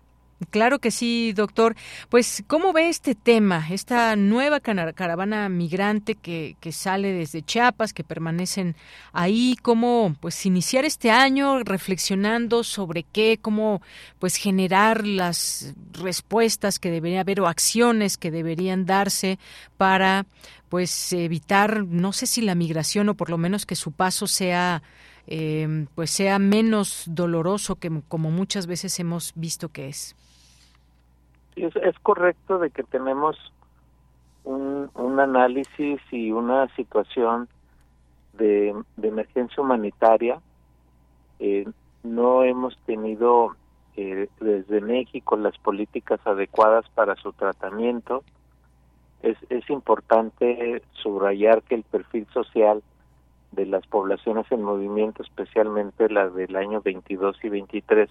Claro 0.49 0.79
que 0.79 0.91
sí, 0.91 1.33
doctor. 1.33 1.75
Pues, 2.09 2.43
¿cómo 2.47 2.73
ve 2.73 2.89
este 2.89 3.15
tema, 3.15 3.65
esta 3.69 4.15
nueva 4.15 4.59
caravana 4.59 5.47
migrante 5.49 6.15
que, 6.15 6.55
que 6.59 6.71
sale 6.71 7.11
desde 7.11 7.43
Chiapas, 7.43 7.93
que 7.93 8.03
permanecen 8.03 8.75
ahí? 9.11 9.55
¿Cómo, 9.61 10.15
pues, 10.19 10.45
iniciar 10.45 10.85
este 10.85 11.11
año 11.11 11.63
reflexionando 11.63 12.63
sobre 12.63 13.03
qué, 13.03 13.39
cómo, 13.41 13.81
pues, 14.19 14.35
generar 14.35 15.05
las 15.05 15.75
respuestas 15.93 16.79
que 16.79 16.91
debería 16.91 17.21
haber 17.21 17.41
o 17.41 17.47
acciones 17.47 18.17
que 18.17 18.31
deberían 18.31 18.85
darse 18.85 19.39
para, 19.77 20.25
pues, 20.69 21.13
evitar, 21.13 21.85
no 21.85 22.11
sé 22.11 22.25
si 22.25 22.41
la 22.41 22.55
migración 22.55 23.09
o 23.09 23.15
por 23.15 23.29
lo 23.29 23.37
menos 23.37 23.65
que 23.65 23.75
su 23.75 23.91
paso 23.91 24.27
sea 24.27 24.81
eh, 25.27 25.85
pues 25.95 26.11
sea 26.11 26.37
menos 26.37 27.05
doloroso 27.07 27.75
que 27.75 27.89
como 28.07 28.29
muchas 28.29 28.67
veces 28.67 28.99
hemos 28.99 29.31
visto 29.35 29.69
que 29.69 29.87
es. 29.87 30.15
Es, 31.55 31.99
correcto 32.01 32.57
de 32.57 32.71
que 32.71 32.83
tenemos 32.83 33.37
un, 34.43 34.89
análisis 35.19 36.01
y 36.11 36.31
una 36.31 36.67
situación 36.75 37.47
de, 38.33 38.75
de 38.97 39.07
emergencia 39.07 39.61
humanitaria. 39.61 40.41
Eh, 41.39 41.65
no 42.01 42.43
hemos 42.43 42.75
tenido 42.85 43.55
eh, 43.95 44.27
desde 44.41 44.81
México 44.81 45.37
las 45.37 45.57
políticas 45.59 46.19
adecuadas 46.25 46.89
para 46.95 47.15
su 47.15 47.31
tratamiento. 47.31 48.23
Es, 49.21 49.37
es 49.49 49.69
importante 49.69 50.81
subrayar 50.93 51.61
que 51.61 51.75
el 51.75 51.83
perfil 51.83 52.27
social 52.33 52.83
de 53.55 53.65
las 53.65 53.85
poblaciones 53.87 54.45
en 54.51 54.63
movimiento, 54.63 55.23
especialmente 55.23 56.09
la 56.09 56.29
del 56.29 56.55
año 56.55 56.81
22 56.81 57.37
y 57.43 57.49
23, 57.49 58.09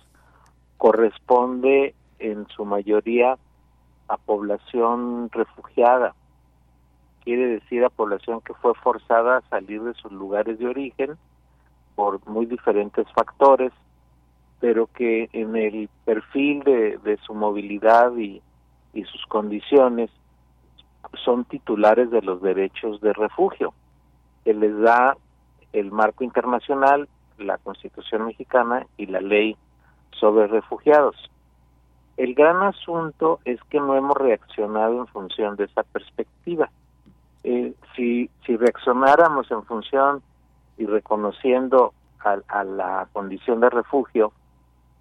corresponde 0.78 1.94
en 2.18 2.46
su 2.48 2.64
mayoría 2.64 3.36
a 4.08 4.16
población 4.16 5.30
refugiada, 5.32 6.14
quiere 7.24 7.46
decir 7.46 7.84
a 7.84 7.90
población 7.90 8.40
que 8.40 8.54
fue 8.54 8.74
forzada 8.74 9.38
a 9.38 9.48
salir 9.48 9.82
de 9.82 9.94
sus 9.94 10.12
lugares 10.12 10.58
de 10.58 10.66
origen 10.66 11.16
por 11.94 12.26
muy 12.28 12.46
diferentes 12.46 13.06
factores, 13.12 13.72
pero 14.60 14.86
que 14.86 15.28
en 15.32 15.56
el 15.56 15.88
perfil 16.04 16.62
de, 16.64 17.18
su 17.24 17.34
movilidad 17.34 18.12
y 18.16 18.40
sus 19.04 19.24
condiciones 19.26 20.10
son 21.24 21.44
titulares 21.44 22.10
de 22.10 22.22
los 22.22 22.42
derechos 22.42 23.00
de 23.00 23.12
refugio, 23.12 23.74
que 24.44 24.54
les 24.54 24.76
da 24.80 25.16
el 25.72 25.90
marco 25.90 26.24
internacional, 26.24 27.08
la 27.38 27.58
Constitución 27.58 28.26
mexicana 28.26 28.86
y 28.96 29.06
la 29.06 29.20
ley 29.20 29.56
sobre 30.18 30.46
refugiados. 30.46 31.16
El 32.16 32.34
gran 32.34 32.62
asunto 32.62 33.40
es 33.44 33.60
que 33.64 33.80
no 33.80 33.96
hemos 33.96 34.16
reaccionado 34.16 34.98
en 34.98 35.06
función 35.06 35.56
de 35.56 35.64
esa 35.64 35.82
perspectiva. 35.82 36.70
Eh, 37.42 37.74
si, 37.96 38.30
si 38.46 38.56
reaccionáramos 38.56 39.50
en 39.50 39.64
función 39.64 40.22
y 40.76 40.86
reconociendo 40.86 41.94
a, 42.20 42.64
la 42.64 43.08
condición 43.12 43.60
de 43.60 43.70
refugio, 43.70 44.32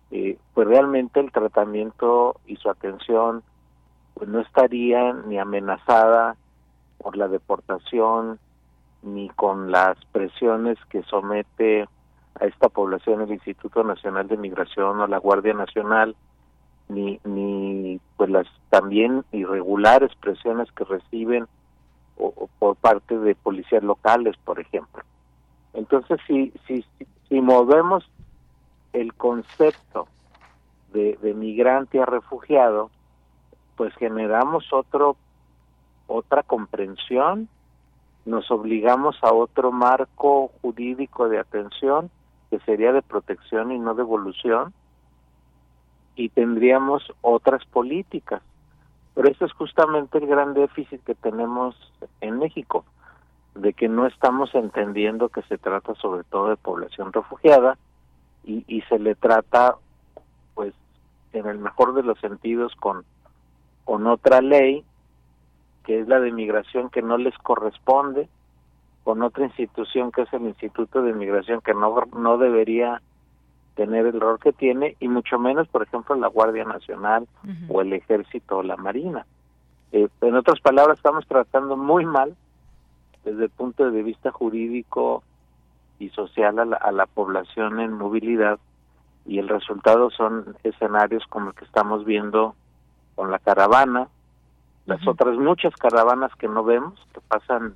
eh, 0.10 0.38
pues 0.53 0.68
realmente 0.68 1.19
el 1.19 1.31
tratamiento 1.31 2.38
y 2.45 2.56
su 2.56 2.69
atención 2.69 3.43
pues 4.14 4.30
no 4.30 4.39
estaría 4.39 5.14
ni 5.14 5.38
amenazada 5.38 6.35
por 6.98 7.18
la 7.18 7.27
deportación, 7.27 8.39
ni 9.03 9.30
con 9.30 9.72
las 9.72 9.98
presiones 10.11 10.78
que 10.90 11.03
somete 11.03 11.88
a 12.40 12.45
esta 12.45 12.69
población 12.69 13.22
el 13.22 13.32
Instituto 13.32 13.84
Nacional 13.84 14.28
de 14.28 14.38
Migración 14.38 14.99
o 14.99 15.07
la 15.07 15.18
Guardia 15.18 15.53
Nacional, 15.53 16.15
ni, 16.88 17.19
ni 17.23 17.99
pues 18.18 18.30
las 18.30 18.48
también 18.69 19.23
irregulares 19.32 20.14
presiones 20.15 20.72
que 20.72 20.84
reciben 20.84 21.48
o, 22.18 22.49
por 22.60 22.76
parte 22.76 23.18
de 23.18 23.36
policías 23.36 23.84
locales, 23.84 24.36
por 24.44 24.60
ejemplo. 24.60 25.03
Entonces, 25.73 26.19
si, 26.28 26.53
si, 26.68 26.86
si 27.30 27.41
movemos 27.41 28.10
el 28.94 29.14
concepto 29.14 30.07
de, 30.94 31.18
de 31.22 31.34
migrante 31.34 32.02
a 32.02 32.06
refugiado, 32.06 32.91
pues 33.78 33.94
generamos 33.95 34.72
otro 34.73 35.15
otra 36.07 36.44
comprensión 36.44 37.48
nos 38.26 38.49
obligamos 38.52 39.18
a 39.23 39.34
otro 39.34 39.72
marco 39.72 40.52
jurídico 40.61 41.30
de 41.30 41.39
atención 41.39 42.10
que 42.49 42.60
sería 42.60 42.91
de 42.91 43.02
protección 43.02 43.72
y 43.72 43.80
no 43.80 43.95
de 43.95 44.02
evolución 44.02 44.73
y 46.15 46.30
tendríamos 46.30 47.11
otras 47.22 47.65
políticas. 47.65 48.41
Pero 49.15 49.30
eso 49.30 49.45
es 49.45 49.53
justamente 49.53 50.18
el 50.18 50.27
gran 50.27 50.53
déficit 50.53 51.02
que 51.03 51.15
tenemos 51.15 51.76
en 52.22 52.39
México, 52.39 52.85
de 53.56 53.73
que 53.73 53.89
no 53.89 54.06
estamos 54.06 54.53
entendiendo 54.56 55.30
que 55.30 55.41
se 55.43 55.57
trata 55.57 55.95
sobre 55.95 56.23
todo 56.23 56.49
de 56.49 56.57
población 56.57 57.11
refugiada 57.11 57.77
y, 58.43 58.64
y 58.68 58.81
se 58.84 58.99
le 58.99 59.15
trata, 59.15 59.76
pues, 60.53 60.73
en 61.34 61.48
el 61.48 61.57
mejor 61.57 61.93
de 61.93 62.03
los 62.03 62.19
sentidos, 62.19 62.76
con, 62.76 63.03
con 63.84 64.07
otra 64.07 64.41
ley 64.41 64.85
que 65.84 65.99
es 65.99 66.08
la 66.08 66.20
de 66.20 66.32
migración 66.32 66.90
que 66.90 67.02
no 67.02 67.18
les 67.18 67.38
corresponde, 67.40 68.28
con 69.03 69.24
otra 69.24 69.45
institución 69.45 70.12
que 70.12 70.24
es 70.24 70.34
el 70.34 70.44
Instituto 70.44 71.02
de 71.02 71.14
Migración 71.14 71.62
que 71.62 71.74
no, 71.74 71.95
no 72.16 72.38
debería 72.38 73.02
tener 73.76 74.06
el 74.06 74.20
rol 74.20 74.40
que 74.40 74.53
tiene, 74.53 74.95
y 74.99 75.08
mucho 75.08 75.40
menos, 75.40 75.68
por 75.68 75.84
ejemplo, 75.84 76.14
la 76.16 76.28
Guardia 76.28 76.66
Nacional 76.66 77.28
o 77.70 77.82
el 77.82 77.94
Ejército 77.94 78.58
o 78.58 78.64
la 78.64 78.78
Marina. 78.78 79.26
Eh, 79.91 80.08
en 80.22 80.36
otras 80.36 80.60
palabras, 80.60 80.98
estamos 80.98 81.26
tratando 81.26 81.78
muy 81.78 82.06
mal 82.06 82.36
desde 83.24 83.45
el 83.45 83.49
punto 83.49 83.90
de 83.90 84.03
vista 84.03 84.32
jurídico 84.32 85.24
y 85.99 86.10
social 86.10 86.60
a 86.60 86.66
la, 86.66 86.78
a 86.78 86.91
la 86.91 87.06
población 87.06 87.80
en 87.80 87.94
movilidad 87.94 88.60
y 89.26 89.40
el 89.40 89.48
resultado 89.48 90.10
son 90.10 90.56
escenarios 90.64 91.24
como 91.30 91.49
el 91.49 91.56
que 91.56 91.66
estamos 91.66 92.06
viendo 92.06 92.56
con 93.16 93.32
la 93.32 93.40
caravana, 93.40 94.08
las 94.86 95.06
otras 95.08 95.38
muchas 95.38 95.76
caravanas 95.76 96.32
que 96.36 96.48
no 96.48 96.64
vemos, 96.64 96.99
que 97.14 97.22
pasan 97.22 97.76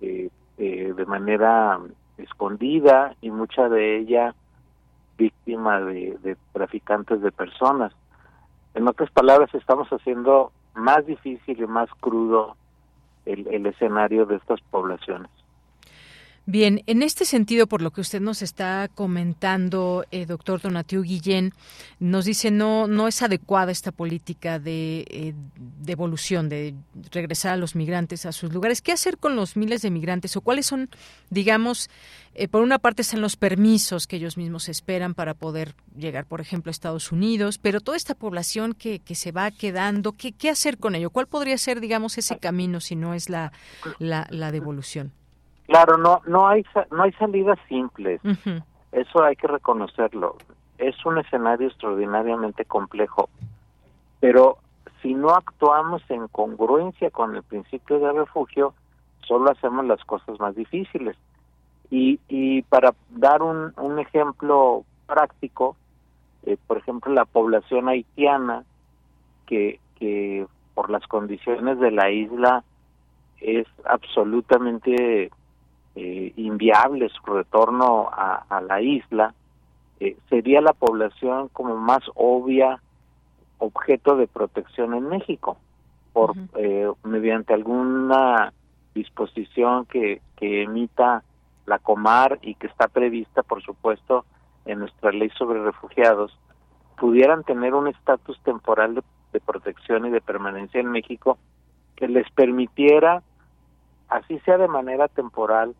eh, 0.00 0.30
eh, 0.58 0.92
de 0.96 1.06
manera 1.06 1.80
escondida 2.18 3.14
y 3.20 3.30
mucha 3.30 3.68
de 3.68 3.98
ella 3.98 4.34
víctima 5.18 5.80
de, 5.80 6.36
traficantes 6.52 7.20
de 7.20 7.32
personas. 7.32 7.92
En 8.74 8.88
otras 8.88 9.10
palabras, 9.10 9.54
estamos 9.54 9.88
haciendo 9.88 10.52
más 10.74 11.04
difícil 11.06 11.60
y 11.60 11.66
más 11.66 11.88
crudo 12.00 12.56
el 13.24 13.66
escenario 13.66 14.26
de 14.26 14.36
estas 14.36 14.60
poblaciones. 14.62 15.30
Bien, 16.44 16.82
en 16.88 17.04
este 17.04 17.24
sentido, 17.24 17.68
por 17.68 17.82
lo 17.82 17.92
que 17.92 18.00
usted 18.00 18.20
nos 18.20 18.42
está 18.42 18.90
comentando, 18.92 20.04
eh, 20.10 20.26
doctor 20.26 20.60
Donatiu 20.60 21.02
Guillén, 21.02 21.52
nos 22.00 22.24
dice 22.24 22.50
no 22.50 22.88
no 22.88 23.06
es 23.06 23.22
adecuada 23.22 23.70
esta 23.70 23.92
política 23.92 24.58
de, 24.58 25.04
eh, 25.08 25.34
devolución, 25.80 26.48
de 26.48 26.74
regresar 27.12 27.52
a 27.52 27.56
los 27.56 27.76
migrantes 27.76 28.26
a 28.26 28.32
sus 28.32 28.52
lugares. 28.52 28.82
¿Qué 28.82 28.90
hacer 28.90 29.18
con 29.18 29.36
los 29.36 29.56
miles 29.56 29.82
de 29.82 29.92
migrantes 29.92 30.36
o 30.36 30.40
cuáles 30.40 30.66
son, 30.66 30.90
digamos, 31.30 31.88
eh, 32.34 32.48
por 32.48 32.62
una 32.62 32.80
parte 32.80 33.02
están 33.02 33.20
los 33.20 33.36
permisos 33.36 34.08
que 34.08 34.16
ellos 34.16 34.36
mismos 34.36 34.68
esperan 34.68 35.14
para 35.14 35.34
poder 35.34 35.76
llegar, 35.96 36.26
por 36.26 36.40
ejemplo, 36.40 36.70
a 36.70 36.72
Estados 36.72 37.12
Unidos, 37.12 37.58
pero 37.58 37.80
toda 37.80 37.96
esta 37.96 38.16
población 38.16 38.74
que, 38.74 38.98
que 38.98 39.14
se 39.14 39.30
va 39.30 39.52
quedando, 39.52 40.10
¿qué, 40.14 40.32
¿qué 40.32 40.50
hacer 40.50 40.78
con 40.78 40.96
ello? 40.96 41.10
¿Cuál 41.10 41.28
podría 41.28 41.56
ser, 41.56 41.80
digamos, 41.80 42.18
ese 42.18 42.38
camino 42.38 42.80
si 42.80 42.96
no 42.96 43.14
es 43.14 43.28
la, 43.28 43.52
la, 44.00 44.26
la 44.30 44.50
devolución? 44.50 45.12
Claro, 45.66 45.96
no 45.96 46.20
no 46.26 46.48
hay 46.48 46.64
no 46.90 47.02
hay 47.02 47.12
salidas 47.12 47.58
simples. 47.68 48.20
Eso 48.92 49.22
hay 49.22 49.36
que 49.36 49.46
reconocerlo. 49.46 50.36
Es 50.78 51.04
un 51.06 51.18
escenario 51.18 51.68
extraordinariamente 51.68 52.64
complejo. 52.64 53.28
Pero 54.20 54.58
si 55.00 55.14
no 55.14 55.30
actuamos 55.30 56.02
en 56.08 56.28
congruencia 56.28 57.10
con 57.10 57.34
el 57.34 57.42
principio 57.42 57.98
de 57.98 58.12
refugio, 58.12 58.74
solo 59.26 59.50
hacemos 59.50 59.84
las 59.86 60.04
cosas 60.04 60.38
más 60.38 60.54
difíciles. 60.54 61.16
Y, 61.90 62.20
y 62.28 62.62
para 62.62 62.94
dar 63.10 63.42
un, 63.42 63.72
un 63.76 63.98
ejemplo 63.98 64.84
práctico, 65.06 65.76
eh, 66.44 66.56
por 66.66 66.78
ejemplo, 66.78 67.12
la 67.12 67.24
población 67.24 67.88
haitiana, 67.88 68.64
que, 69.46 69.78
que 69.98 70.46
por 70.74 70.90
las 70.90 71.06
condiciones 71.06 71.78
de 71.78 71.90
la 71.90 72.10
isla 72.10 72.64
es 73.40 73.66
absolutamente 73.84 75.30
eh, 75.94 76.32
inviable 76.36 77.08
su 77.10 77.22
retorno 77.32 78.08
a, 78.10 78.60
la 78.66 78.80
isla, 78.80 79.34
eh, 80.00 80.16
sería 80.30 80.60
la 80.60 80.72
población 80.72 81.48
como 81.52 81.76
más 81.76 82.00
obvia 82.14 82.80
objeto 83.58 84.16
de 84.16 84.26
protección 84.26 84.94
en 84.94 85.08
México, 85.08 85.58
por 86.12 86.34
eh, 86.56 86.90
mediante 87.04 87.54
alguna 87.54 88.52
disposición 88.94 89.86
que, 89.86 90.20
que 90.36 90.62
emita 90.62 91.22
la 91.66 91.78
Comar 91.78 92.38
y 92.42 92.54
que 92.54 92.66
está 92.66 92.88
prevista, 92.88 93.42
por 93.42 93.62
supuesto, 93.62 94.24
en 94.64 94.80
nuestra 94.80 95.12
ley 95.12 95.30
sobre 95.36 95.62
refugiados, 95.62 96.36
pudieran 96.98 97.44
tener 97.44 97.74
un 97.74 97.88
estatus 97.88 98.40
temporal 98.42 98.94
de, 98.94 99.02
de 99.32 99.40
protección 99.40 100.06
y 100.06 100.10
de 100.10 100.20
permanencia 100.20 100.80
en 100.80 100.90
México 100.90 101.38
que 101.96 102.08
les 102.08 102.30
permitiera 102.32 103.22
así 104.12 104.38
sea 104.40 104.58
de 104.58 104.68
manera 104.68 105.08
temporal, 105.08 105.74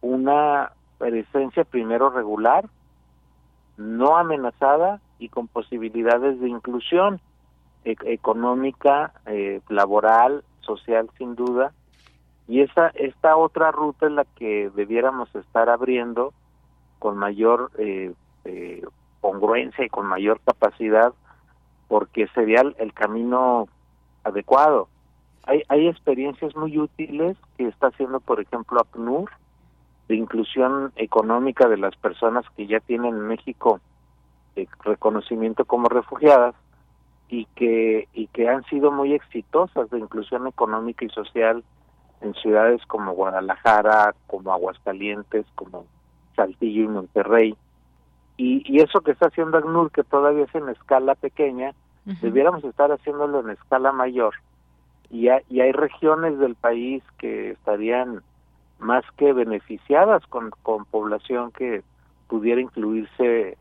una 0.00 0.72
presencia 0.98 1.64
primero 1.64 2.10
regular, 2.10 2.68
no 3.76 4.16
amenazada 4.16 5.00
y 5.18 5.28
con 5.28 5.46
posibilidades 5.46 6.40
de 6.40 6.48
inclusión 6.48 7.20
e-, 7.84 7.96
económica, 8.04 9.12
eh, 9.26 9.60
laboral, 9.68 10.44
social 10.60 11.08
sin 11.16 11.36
duda. 11.36 11.72
Y 12.48 12.62
esa 12.62 12.88
esta 12.88 13.36
otra 13.36 13.70
ruta 13.70 14.06
es 14.06 14.12
la 14.12 14.24
que 14.24 14.70
debiéramos 14.74 15.32
estar 15.36 15.70
abriendo 15.70 16.32
con 16.98 17.16
mayor 17.16 17.70
eh, 17.78 18.12
eh, 18.44 18.82
congruencia 19.20 19.84
y 19.84 19.88
con 19.88 20.06
mayor 20.06 20.40
capacidad, 20.44 21.12
porque 21.86 22.26
sería 22.34 22.62
el 22.78 22.92
camino 22.92 23.68
adecuado 24.24 24.88
hay, 25.44 25.62
hay 25.68 25.88
experiencias 25.88 26.54
muy 26.54 26.78
útiles 26.78 27.36
que 27.56 27.66
está 27.66 27.88
haciendo, 27.88 28.20
por 28.20 28.40
ejemplo, 28.40 28.80
APNUR, 28.80 29.30
de 30.08 30.16
inclusión 30.16 30.92
económica 30.96 31.68
de 31.68 31.76
las 31.76 31.94
personas 31.96 32.44
que 32.56 32.66
ya 32.66 32.80
tienen 32.80 33.14
en 33.14 33.28
México 33.28 33.80
eh, 34.56 34.66
reconocimiento 34.82 35.64
como 35.64 35.88
refugiadas 35.88 36.56
y 37.28 37.44
que 37.54 38.08
y 38.12 38.26
que 38.26 38.48
han 38.48 38.64
sido 38.64 38.90
muy 38.90 39.14
exitosas 39.14 39.88
de 39.90 40.00
inclusión 40.00 40.48
económica 40.48 41.04
y 41.04 41.10
social 41.10 41.62
en 42.22 42.34
ciudades 42.34 42.84
como 42.86 43.12
Guadalajara, 43.12 44.14
como 44.26 44.52
Aguascalientes, 44.52 45.46
como 45.54 45.86
Saltillo 46.34 46.82
y 46.82 46.88
Monterrey. 46.88 47.56
Y, 48.36 48.62
y 48.66 48.80
eso 48.80 49.02
que 49.02 49.12
está 49.12 49.28
haciendo 49.28 49.58
ACNUR, 49.58 49.92
que 49.92 50.02
todavía 50.02 50.44
es 50.44 50.54
en 50.54 50.68
escala 50.70 51.14
pequeña, 51.14 51.72
debiéramos 52.20 52.64
estar 52.64 52.90
haciéndolo 52.90 53.40
en 53.40 53.50
escala 53.50 53.92
mayor 53.92 54.34
y, 55.10 55.28
hay 55.28 55.72
regiones 55.72 56.38
del 56.38 56.54
país 56.54 57.02
que 57.18 57.50
estarían 57.50 58.22
más 58.78 59.04
que 59.16 59.32
beneficiadas 59.32 60.24
con, 60.28 60.50
con 60.62 60.84
población 60.84 61.50
que 61.52 61.82
pudiera 62.28 62.60
incluirse 62.60 63.58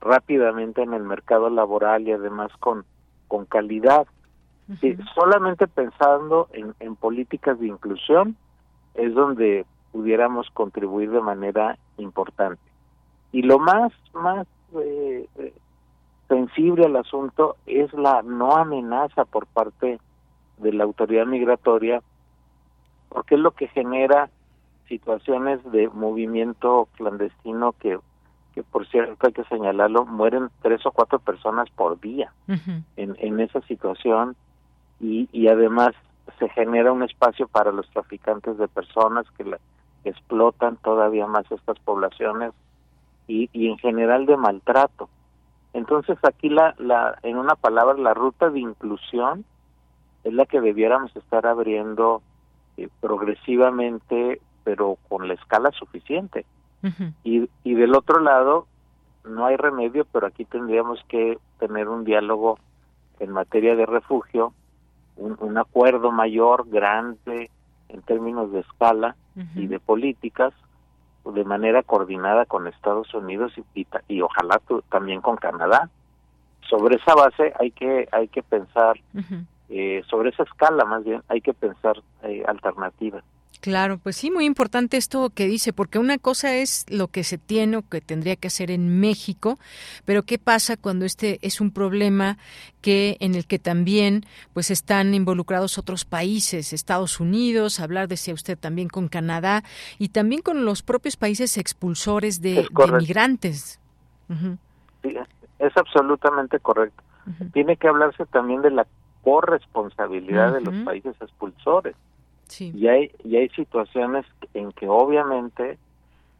rápidamente 0.00 0.82
en 0.82 0.94
el 0.94 1.02
mercado 1.02 1.50
laboral 1.50 2.06
y 2.06 2.12
además 2.12 2.52
con, 2.60 2.84
con 3.28 3.44
calidad. 3.46 4.06
solamente 5.14 5.66
pensando 5.66 6.48
en, 6.52 6.74
en 6.80 6.96
políticas 6.96 7.58
de 7.58 7.66
inclusión 7.66 8.36
es 8.94 9.12
donde 9.14 9.66
pudiéramos 9.92 10.48
contribuir 10.50 11.10
de 11.10 11.20
manera 11.20 11.78
importante. 11.98 12.62
Y 13.32 13.42
lo 13.42 13.58
más, 13.58 13.92
más 14.14 14.46
eh, 14.74 15.28
eh 15.36 15.52
sensible 16.28 16.86
al 16.86 16.96
asunto 16.96 17.56
es 17.66 17.92
la 17.92 18.22
no 18.22 18.56
amenaza 18.56 19.24
por 19.24 19.46
parte 19.46 20.00
de 20.58 20.72
la 20.72 20.84
autoridad 20.84 21.26
migratoria, 21.26 22.02
porque 23.08 23.34
es 23.34 23.40
lo 23.40 23.52
que 23.52 23.68
genera 23.68 24.30
situaciones 24.88 25.62
de 25.72 25.88
movimiento 25.88 26.88
clandestino 26.96 27.72
que, 27.72 27.98
que 28.54 28.62
por 28.62 28.86
cierto 28.86 29.26
hay 29.26 29.32
que 29.32 29.44
señalarlo, 29.44 30.06
mueren 30.06 30.48
tres 30.62 30.84
o 30.86 30.92
cuatro 30.92 31.18
personas 31.18 31.68
por 31.70 32.00
día 32.00 32.32
en, 32.96 33.16
en 33.18 33.40
esa 33.40 33.60
situación 33.62 34.36
y, 35.00 35.28
y 35.32 35.48
además 35.48 35.94
se 36.38 36.48
genera 36.50 36.92
un 36.92 37.02
espacio 37.02 37.48
para 37.48 37.72
los 37.72 37.88
traficantes 37.90 38.58
de 38.58 38.68
personas 38.68 39.26
que 39.36 39.44
la, 39.44 39.58
explotan 40.08 40.76
todavía 40.76 41.26
más 41.26 41.50
estas 41.50 41.78
poblaciones 41.80 42.52
y, 43.26 43.50
y 43.52 43.68
en 43.68 43.78
general 43.78 44.26
de 44.26 44.36
maltrato. 44.36 45.08
Entonces 45.72 46.16
aquí 46.22 46.48
la, 46.48 46.74
la, 46.78 47.18
en 47.22 47.36
una 47.36 47.54
palabra, 47.54 47.98
la 47.98 48.14
ruta 48.14 48.50
de 48.50 48.60
inclusión 48.60 49.44
es 50.26 50.34
la 50.34 50.44
que 50.44 50.60
debiéramos 50.60 51.14
estar 51.14 51.46
abriendo 51.46 52.20
eh, 52.76 52.88
progresivamente, 53.00 54.40
pero 54.64 54.98
con 55.08 55.28
la 55.28 55.34
escala 55.34 55.70
suficiente. 55.70 56.44
y, 57.24 57.48
y 57.64 57.74
del 57.74 57.94
otro 57.94 58.20
lado, 58.20 58.66
no 59.24 59.46
hay 59.46 59.56
remedio, 59.56 60.04
pero 60.12 60.26
aquí 60.26 60.44
tendríamos 60.44 61.02
que 61.08 61.38
tener 61.58 61.88
un 61.88 62.04
diálogo 62.04 62.58
en 63.20 63.30
materia 63.30 63.74
de 63.76 63.86
refugio, 63.86 64.52
un, 65.16 65.36
un 65.40 65.58
acuerdo 65.58 66.10
mayor, 66.10 66.68
grande, 66.68 67.50
en 67.88 68.02
términos 68.02 68.50
de 68.52 68.60
escala 68.60 69.16
y 69.54 69.66
de 69.66 69.78
políticas, 69.78 70.54
de 71.24 71.44
manera 71.44 71.82
coordinada 71.82 72.46
con 72.46 72.66
Estados 72.66 73.12
Unidos 73.14 73.52
y, 73.74 73.86
y, 74.08 74.20
ojalá 74.22 74.60
también 74.90 75.20
con 75.20 75.36
Canadá. 75.36 75.90
Sobre 76.68 76.96
esa 76.96 77.14
base 77.14 77.52
hay 77.58 77.70
que 77.70 78.08
hay 78.12 78.28
que 78.28 78.42
pensar 78.42 78.96
eh, 79.68 80.02
sobre 80.08 80.30
esa 80.30 80.44
escala 80.44 80.84
más 80.84 81.04
bien 81.04 81.22
hay 81.28 81.40
que 81.40 81.54
pensar 81.54 81.96
eh, 82.22 82.42
alternativas. 82.46 83.24
Claro, 83.60 83.98
pues 83.98 84.16
sí, 84.16 84.30
muy 84.30 84.44
importante 84.44 84.96
esto 84.96 85.30
que 85.30 85.46
dice, 85.46 85.72
porque 85.72 85.98
una 85.98 86.18
cosa 86.18 86.54
es 86.54 86.86
lo 86.88 87.08
que 87.08 87.24
se 87.24 87.38
tiene 87.38 87.78
o 87.78 87.82
que 87.82 88.00
tendría 88.00 88.36
que 88.36 88.48
hacer 88.48 88.70
en 88.70 89.00
México, 89.00 89.58
pero 90.04 90.22
qué 90.22 90.38
pasa 90.38 90.76
cuando 90.76 91.04
este 91.04 91.38
es 91.42 91.60
un 91.60 91.72
problema 91.72 92.36
que 92.80 93.16
en 93.18 93.34
el 93.34 93.46
que 93.46 93.58
también 93.58 94.24
pues 94.52 94.70
están 94.70 95.14
involucrados 95.14 95.78
otros 95.78 96.04
países, 96.04 96.72
Estados 96.72 97.18
Unidos, 97.18 97.80
hablar 97.80 98.08
decía 98.08 98.34
usted 98.34 98.56
también 98.58 98.88
con 98.88 99.08
Canadá 99.08 99.64
y 99.98 100.10
también 100.10 100.42
con 100.42 100.64
los 100.64 100.82
propios 100.82 101.16
países 101.16 101.58
expulsores 101.58 102.40
de, 102.40 102.68
migrantes. 103.00 103.80
es 105.58 105.76
absolutamente 105.76 106.60
correcto. 106.60 107.02
Tiene 107.52 107.76
que 107.76 107.88
hablarse 107.88 108.24
también 108.26 108.62
de 108.62 108.70
la 108.70 108.86
corresponsabilidad 109.26 110.52
de 110.52 110.60
los 110.60 110.84
países 110.84 111.16
expulsores. 111.20 111.96
Y, 112.60 112.86
hay, 112.86 113.10
y 113.24 113.34
hay 113.34 113.48
situaciones 113.48 114.24
en 114.54 114.70
que 114.70 114.88
obviamente 114.88 115.78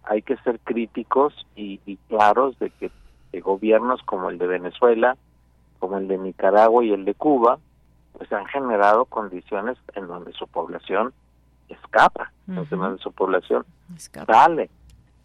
hay 0.04 0.22
que 0.22 0.36
ser 0.36 0.60
críticos 0.60 1.34
y, 1.56 1.78
claros 2.08 2.56
de 2.60 2.70
que 2.70 2.92
gobiernos 3.40 4.00
como 4.04 4.30
el 4.30 4.38
de 4.38 4.46
Venezuela, 4.46 5.16
como 5.80 5.98
el 5.98 6.06
de 6.06 6.16
Nicaragua 6.16 6.84
y 6.84 6.92
el 6.92 7.04
de 7.04 7.14
Cuba, 7.14 7.58
pues 8.16 8.32
han 8.32 8.46
generado 8.46 9.04
condiciones 9.06 9.76
en 9.94 10.06
donde 10.06 10.32
su 10.32 10.46
población 10.46 11.12
escapa, 11.68 12.30
en 12.46 12.54
donde 12.54 13.02
su 13.02 13.10
población 13.10 13.66
sale. 13.98 14.70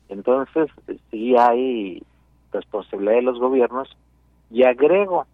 Entonces, 0.09 0.67
sí 1.11 1.37
hay 1.37 2.03
responsabilidad 2.51 3.13
de 3.13 3.21
los 3.21 3.39
gobiernos. 3.39 3.95
Y 4.49 4.63
agrego, 4.63 5.27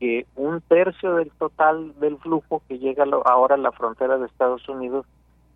que 0.00 0.26
un 0.34 0.62
tercio 0.62 1.16
del 1.16 1.30
total 1.32 1.92
del 2.00 2.16
flujo 2.16 2.62
que 2.66 2.78
llega 2.78 3.04
ahora 3.26 3.54
a 3.54 3.58
la 3.58 3.70
frontera 3.70 4.16
de 4.16 4.26
Estados 4.26 4.66
Unidos 4.66 5.04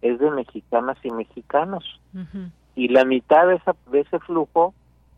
es 0.02 0.18
de 0.18 0.30
mexicanas 0.30 0.98
y 1.02 1.10
mexicanos. 1.10 1.98
Y 2.76 2.88
la 2.88 3.06
mitad 3.06 3.48
de, 3.48 3.54
esa, 3.54 3.74
de 3.90 4.00
ese 4.00 4.18
flujo 4.20 4.74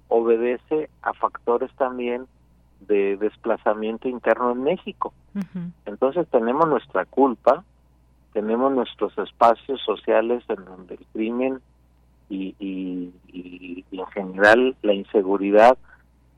obedece 0.09 0.89
a 1.03 1.13
factores 1.13 1.73
también 1.73 2.27
de 2.87 3.17
desplazamiento 3.17 4.09
interno 4.09 4.53
en 4.53 4.63
México. 4.63 5.13
Entonces 5.87 6.29
tenemos 6.29 6.69
nuestra 6.69 7.05
culpa, 7.05 7.65
tenemos 8.33 8.73
nuestros 8.73 9.19
espacios 9.19 9.81
sociales 9.83 10.45
en 10.49 10.65
donde 10.65 10.95
el 10.95 11.07
crimen 11.13 11.61
y, 12.29 12.55
y, 12.61 13.13
y 13.91 13.99
en 13.99 14.07
general 14.07 14.77
la 14.83 14.93
inseguridad 14.93 15.77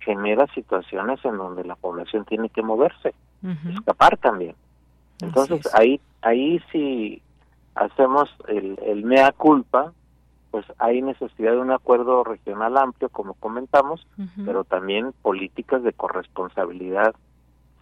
genera 0.09 0.47
situaciones 0.55 1.23
en 1.23 1.37
donde 1.37 1.65
la 1.65 1.77
población 1.77 2.25
tiene 2.25 2.49
que 2.49 2.63
moverse, 2.63 3.15
escapar 3.69 4.17
también. 4.17 4.55
Entonces 5.21 5.69
ahí 5.75 6.01
ahí 6.23 6.63
si 6.73 7.21
hacemos 7.75 8.31
el, 8.49 8.79
el 8.87 9.05
mea 9.05 9.33
culpa, 9.33 9.93
pues 10.51 10.65
hay 10.79 11.03
necesidad 11.03 11.53
de 11.53 11.59
un 11.59 11.73
acuerdo 11.73 12.25
regional 12.25 12.79
amplio, 12.79 13.11
como 13.11 13.35
comentamos, 13.35 14.07
pero 14.47 14.65
también 14.65 15.13
políticas 15.21 15.83
de 15.83 15.93
corresponsabilidad 15.93 17.15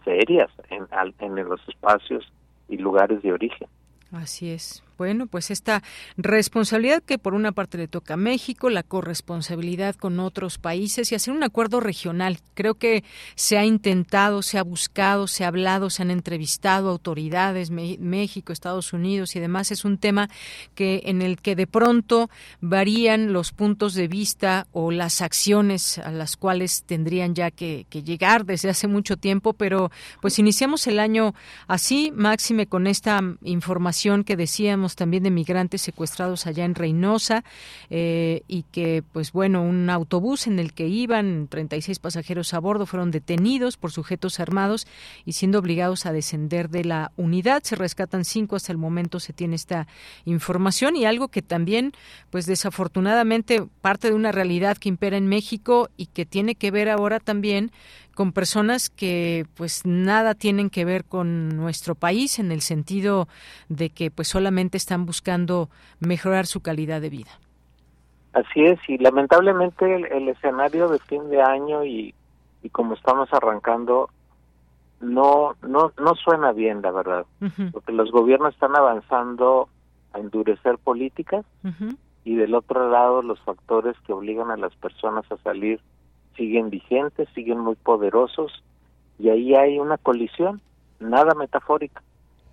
serias 0.04 0.50
en, 0.70 0.88
en 1.20 1.48
los 1.48 1.60
espacios 1.68 2.24
y 2.68 2.78
lugares 2.78 3.22
de 3.22 3.32
origen. 3.32 3.68
Así 4.12 4.50
es. 4.50 4.82
Bueno, 4.98 5.26
pues 5.26 5.50
esta 5.50 5.82
responsabilidad 6.16 7.02
que 7.02 7.18
por 7.18 7.34
una 7.34 7.52
parte 7.52 7.76
le 7.76 7.86
toca 7.86 8.14
a 8.14 8.16
México, 8.16 8.70
la 8.70 8.82
corresponsabilidad 8.82 9.94
con 9.94 10.18
otros 10.20 10.56
países 10.56 11.12
y 11.12 11.14
hacer 11.14 11.34
un 11.34 11.42
acuerdo 11.42 11.80
regional. 11.80 12.38
Creo 12.54 12.74
que 12.74 13.04
se 13.34 13.58
ha 13.58 13.64
intentado, 13.66 14.40
se 14.40 14.56
ha 14.56 14.62
buscado, 14.62 15.26
se 15.26 15.44
ha 15.44 15.48
hablado, 15.48 15.90
se 15.90 16.00
han 16.02 16.10
entrevistado 16.10 16.88
autoridades, 16.88 17.70
México, 17.70 18.54
Estados 18.54 18.94
Unidos 18.94 19.36
y 19.36 19.40
demás. 19.40 19.70
Es 19.70 19.84
un 19.84 19.98
tema 19.98 20.30
que 20.74 21.02
en 21.04 21.20
el 21.20 21.42
que 21.42 21.56
de 21.56 21.66
pronto 21.66 22.30
varían 22.62 23.34
los 23.34 23.52
puntos 23.52 23.92
de 23.92 24.08
vista 24.08 24.66
o 24.72 24.90
las 24.90 25.20
acciones 25.20 25.98
a 25.98 26.10
las 26.10 26.38
cuales 26.38 26.84
tendrían 26.84 27.34
ya 27.34 27.50
que, 27.50 27.86
que 27.90 28.02
llegar 28.02 28.46
desde 28.46 28.70
hace 28.70 28.86
mucho 28.86 29.18
tiempo, 29.18 29.52
pero 29.52 29.90
pues 30.22 30.38
iniciamos 30.38 30.86
el 30.86 30.98
año 30.98 31.34
así, 31.66 32.12
máxime 32.14 32.66
con 32.66 32.86
esta 32.86 33.20
información 33.42 34.24
que 34.24 34.36
decíamos 34.36 34.85
también 34.94 35.22
de 35.22 35.30
migrantes 35.30 35.82
secuestrados 35.82 36.46
allá 36.46 36.64
en 36.64 36.74
Reynosa 36.74 37.42
eh, 37.90 38.42
y 38.46 38.62
que, 38.70 39.02
pues 39.12 39.32
bueno, 39.32 39.62
un 39.62 39.90
autobús 39.90 40.46
en 40.46 40.58
el 40.58 40.72
que 40.72 40.86
iban 40.86 41.48
36 41.48 41.98
pasajeros 41.98 42.54
a 42.54 42.60
bordo 42.60 42.86
fueron 42.86 43.10
detenidos 43.10 43.76
por 43.76 43.90
sujetos 43.90 44.38
armados 44.38 44.86
y 45.24 45.32
siendo 45.32 45.58
obligados 45.58 46.06
a 46.06 46.12
descender 46.12 46.68
de 46.68 46.84
la 46.84 47.12
unidad. 47.16 47.62
Se 47.64 47.74
rescatan 47.76 48.24
cinco 48.24 48.56
hasta 48.56 48.72
el 48.72 48.78
momento, 48.78 49.18
se 49.18 49.32
tiene 49.32 49.56
esta 49.56 49.88
información 50.24 50.96
y 50.96 51.06
algo 51.06 51.28
que 51.28 51.42
también, 51.42 51.92
pues 52.30 52.46
desafortunadamente, 52.46 53.66
parte 53.80 54.08
de 54.08 54.14
una 54.14 54.32
realidad 54.32 54.76
que 54.76 54.88
impera 54.88 55.16
en 55.16 55.26
México 55.26 55.90
y 55.96 56.06
que 56.06 56.26
tiene 56.26 56.54
que 56.54 56.70
ver 56.70 56.88
ahora 56.88 57.20
también 57.20 57.72
con 58.16 58.32
personas 58.32 58.88
que 58.88 59.44
pues 59.56 59.84
nada 59.84 60.34
tienen 60.34 60.70
que 60.70 60.86
ver 60.86 61.04
con 61.04 61.50
nuestro 61.50 61.94
país 61.94 62.38
en 62.38 62.50
el 62.50 62.62
sentido 62.62 63.28
de 63.68 63.90
que 63.90 64.10
pues 64.10 64.26
solamente 64.26 64.78
están 64.78 65.04
buscando 65.04 65.68
mejorar 66.00 66.46
su 66.46 66.62
calidad 66.62 67.02
de 67.02 67.10
vida. 67.10 67.30
Así 68.32 68.64
es, 68.64 68.80
y 68.88 68.96
lamentablemente 68.96 69.84
el, 69.94 70.28
escenario 70.28 70.88
de 70.88 70.98
fin 71.00 71.28
de 71.28 71.42
año 71.42 71.84
y, 71.84 72.14
y, 72.62 72.70
como 72.70 72.94
estamos 72.94 73.28
arrancando 73.32 74.08
no 75.00 75.54
no 75.60 75.92
no 76.00 76.14
suena 76.14 76.52
bien, 76.52 76.80
la 76.80 76.92
verdad, 76.92 77.26
porque 77.70 77.92
los 77.92 78.10
gobiernos 78.10 78.54
están 78.54 78.74
avanzando 78.74 79.68
a 80.14 80.20
endurecer 80.20 80.78
políticas 80.78 81.44
y 82.24 82.34
del 82.34 82.54
otro 82.54 82.90
lado 82.90 83.20
los 83.20 83.38
factores 83.40 83.94
que 84.06 84.14
obligan 84.14 84.50
a 84.50 84.56
las 84.56 84.74
personas 84.76 85.30
a 85.30 85.36
salir 85.38 85.80
siguen 86.36 86.70
vigentes, 86.70 87.28
siguen 87.34 87.60
muy 87.60 87.76
poderosos 87.76 88.62
y 89.18 89.28
ahí 89.30 89.54
hay 89.54 89.78
una 89.78 89.98
colisión, 89.98 90.60
nada 91.00 91.34
metafórica 91.34 92.02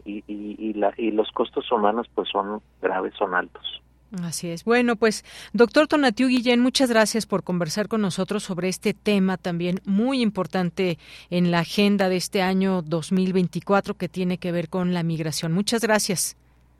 y, 0.05 0.23
y, 0.27 0.73
la, 0.73 0.93
y 0.97 1.11
los 1.11 1.31
costos 1.31 1.71
humanos 1.71 2.07
pues 2.13 2.29
son 2.29 2.61
graves, 2.81 3.13
son 3.17 3.35
altos. 3.35 3.81
Así 4.21 4.51
es. 4.51 4.63
Bueno, 4.63 4.95
pues 4.95 5.25
doctor 5.53 5.87
Tonatiu 5.87 6.27
Guillén, 6.27 6.59
muchas 6.59 6.89
gracias 6.89 7.25
por 7.25 7.43
conversar 7.43 7.87
con 7.87 8.01
nosotros 8.01 8.43
sobre 8.43 8.69
este 8.69 8.93
tema 8.93 9.37
también 9.37 9.79
muy 9.85 10.21
importante 10.21 10.99
en 11.31 11.49
la 11.49 11.59
agenda 11.59 12.09
de 12.09 12.17
este 12.17 12.43
año 12.43 12.83
2024 12.83 13.95
que 13.95 14.09
tiene 14.09 14.37
que 14.37 14.51
ver 14.51 14.69
con 14.69 14.93
la 14.93 15.01
migración. 15.01 15.51
Muchas 15.51 15.81
gracias. 15.81 16.37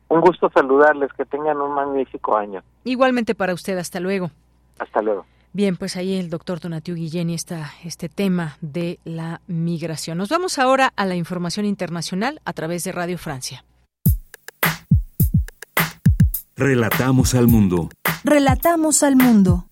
Un 0.08 0.20
gusto 0.20 0.48
saludarles, 0.54 1.12
que 1.14 1.24
tengan 1.24 1.60
un 1.60 1.74
magnífico 1.74 2.36
año. 2.36 2.62
Igualmente 2.84 3.34
para 3.34 3.52
usted, 3.52 3.78
hasta 3.78 3.98
luego. 3.98 4.30
Hasta 4.78 5.02
luego. 5.02 5.26
Bien, 5.54 5.76
pues 5.76 5.96
ahí 5.96 6.14
el 6.14 6.30
doctor 6.30 6.58
Tonatiu 6.58 6.96
Guillén 6.96 7.30
y 7.30 7.34
está 7.34 7.74
este 7.84 8.08
tema 8.08 8.58
de 8.60 8.98
la 9.04 9.40
migración. 9.46 10.18
Nos 10.18 10.28
vamos 10.28 10.58
ahora 10.58 10.92
a 10.96 11.06
la 11.06 11.14
información 11.14 11.64
internacional 11.64 12.40
a 12.44 12.52
través 12.52 12.82
de 12.82 12.90
Radio 12.90 13.18
Francia. 13.18 13.64
Relatamos 16.56 17.36
al 17.36 17.46
mundo. 17.46 17.88
Relatamos 18.24 19.04
al 19.04 19.14
mundo. 19.14 19.68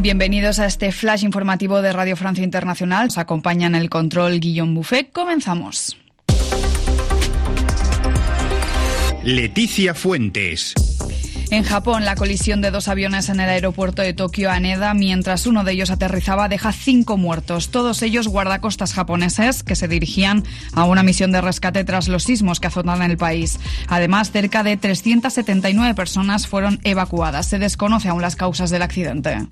Bienvenidos 0.00 0.58
a 0.58 0.66
este 0.66 0.90
flash 0.90 1.22
informativo 1.22 1.80
de 1.80 1.92
Radio 1.92 2.16
Francia 2.16 2.42
Internacional. 2.42 3.04
Nos 3.06 3.18
acompaña 3.18 3.68
en 3.68 3.76
el 3.76 3.88
control 3.88 4.40
Guillaume 4.40 4.74
Buffet. 4.74 5.12
Comenzamos. 5.12 5.96
Leticia 9.24 9.94
Fuentes. 9.94 10.74
En 11.50 11.62
Japón, 11.64 12.04
la 12.04 12.14
colisión 12.14 12.60
de 12.60 12.70
dos 12.70 12.88
aviones 12.88 13.30
en 13.30 13.40
el 13.40 13.48
aeropuerto 13.48 14.02
de 14.02 14.12
Tokio 14.12 14.50
Aneda, 14.50 14.92
mientras 14.92 15.46
uno 15.46 15.64
de 15.64 15.72
ellos 15.72 15.90
aterrizaba, 15.90 16.50
deja 16.50 16.72
cinco 16.72 17.16
muertos, 17.16 17.70
todos 17.70 18.02
ellos 18.02 18.28
guardacostas 18.28 18.92
japoneses 18.92 19.62
que 19.62 19.76
se 19.76 19.88
dirigían 19.88 20.44
a 20.74 20.84
una 20.84 21.02
misión 21.02 21.32
de 21.32 21.40
rescate 21.40 21.84
tras 21.84 22.08
los 22.08 22.24
sismos 22.24 22.60
que 22.60 22.66
azotan 22.66 23.00
el 23.00 23.16
país. 23.16 23.58
Además, 23.88 24.30
cerca 24.30 24.62
de 24.62 24.76
379 24.76 25.94
personas 25.94 26.46
fueron 26.46 26.78
evacuadas. 26.84 27.46
Se 27.46 27.58
desconoce 27.58 28.10
aún 28.10 28.20
las 28.20 28.36
causas 28.36 28.68
del 28.68 28.82
accidente. 28.82 29.46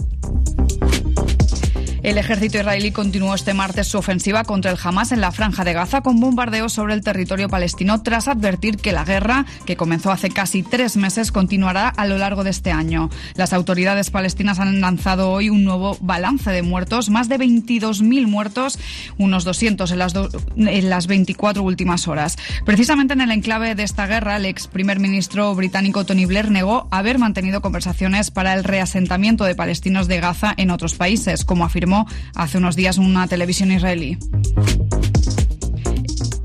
El 2.03 2.19
ejército 2.19 2.59
israelí 2.59 2.91
continuó 2.91 3.33
este 3.33 3.55
martes 3.55 3.87
su 3.87 3.97
ofensiva 3.97 4.43
contra 4.43 4.73
el 4.73 4.79
Hamas 4.83 5.13
en 5.13 5.21
la 5.21 5.31
franja 5.31 5.63
de 5.63 5.73
Gaza 5.73 6.01
con 6.01 6.19
bombardeos 6.19 6.73
sobre 6.73 6.95
el 6.95 7.01
territorio 7.05 7.49
palestino 7.49 8.03
tras 8.03 8.27
advertir 8.27 8.79
que 8.79 8.91
la 8.91 9.05
guerra, 9.05 9.47
que 9.67 9.77
comenzó 9.77 10.11
hace 10.11 10.29
casi 10.29 10.65
tres 10.65 10.97
meses, 10.97 11.31
continuará 11.31 11.89
a 11.89 12.05
lo 12.07 12.19
largo 12.19 12.43
de 12.43 12.51
este 12.51 12.73
año. 12.73 13.09
Las 13.37 13.53
autoridades 13.53 14.11
palestinas 14.11 14.59
han 14.59 14.81
lanzado 14.81 15.31
hoy 15.31 15.49
un 15.49 15.63
nuevo 15.63 15.97
balance 16.01 16.51
de 16.51 16.63
muertos, 16.63 17.09
más 17.09 17.29
de 17.29 17.39
22.000 17.39 18.27
muertos, 18.27 18.81
unos 19.17 19.45
200 19.45 19.93
en 19.93 19.99
las, 19.99 20.13
las 20.57 21.07
24 21.07 21.63
últimas 21.63 22.09
horas. 22.09 22.37
Precisamente 22.67 23.15
en 23.15 23.21
el 23.21 23.31
enclave 23.31 23.77
de 23.77 23.85
esta 23.85 24.09
guerra, 24.09 24.39
el 24.39 24.47
ex 24.47 24.67
primer 24.67 24.99
ministro 24.99 25.55
británico 25.55 26.05
Tony 26.05 26.27
Blair 26.27 26.51
negó 26.51 26.89
haber 26.91 27.21
mantenido 27.21 27.61
conversaciones 27.61 28.33
para 28.33 28.55
el 28.55 28.65
reasentamiento 28.65 29.45
de 29.45 29.55
palestinos 29.55 30.09
de 30.09 30.19
Gaza 30.19 30.53
en 30.57 30.73
otros 30.73 30.95
países, 30.95 31.45
como 31.45 31.65
afirmó 31.65 31.92
hace 32.35 32.59
unos 32.59 32.77
días 32.77 32.99
una 32.99 33.27
televisión 33.27 33.73
israelí. 33.73 34.19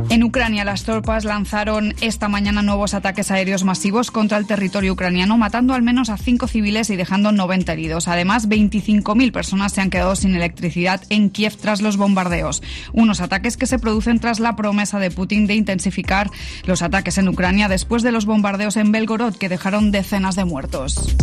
En 0.10 0.24
Ucrania, 0.24 0.64
las 0.64 0.84
tropas 0.84 1.26
lanzaron 1.26 1.94
esta 2.00 2.30
mañana 2.30 2.62
nuevos 2.62 2.94
ataques 2.94 3.30
aéreos 3.30 3.66
masivos 3.66 4.10
contra 4.10 4.38
el 4.38 4.48
territorio 4.48 4.94
ucraniano, 4.94 5.38
matando 5.38 5.74
al 5.74 5.82
menos 5.82 6.10
a 6.10 6.18
cinco 6.18 6.48
civiles 6.48 6.90
y 6.90 6.96
dejando 6.96 7.34
90 7.34 7.74
heridos. 7.74 8.08
Además, 8.08 8.48
25.000 8.48 9.32
personas 9.34 9.74
se 9.74 9.82
han 9.82 9.90
quedado 9.90 10.16
sin 10.16 10.34
electricidad 10.34 11.02
en 11.10 11.30
Kiev 11.30 11.58
tras 11.58 11.82
los 11.82 11.98
bombardeos. 11.98 12.64
Unos 12.94 13.20
ataques 13.20 13.58
que 13.58 13.68
se 13.68 13.80
producen 13.80 14.20
tras 14.20 14.40
la 14.40 14.56
promesa 14.56 14.98
de 14.98 15.12
Putin 15.12 15.46
de 15.46 15.56
intensificar 15.56 16.32
los 16.64 16.82
ataques 16.82 17.18
en 17.18 17.28
Ucrania 17.28 17.68
después 17.68 18.02
de 18.02 18.14
los 18.14 18.26
bombardeos 18.26 18.78
en 18.78 18.94
Belgorod, 18.94 19.36
que 19.36 19.50
dejaron 19.50 19.92
decenas 19.92 20.36
de 20.38 20.46
muertos. 20.46 21.16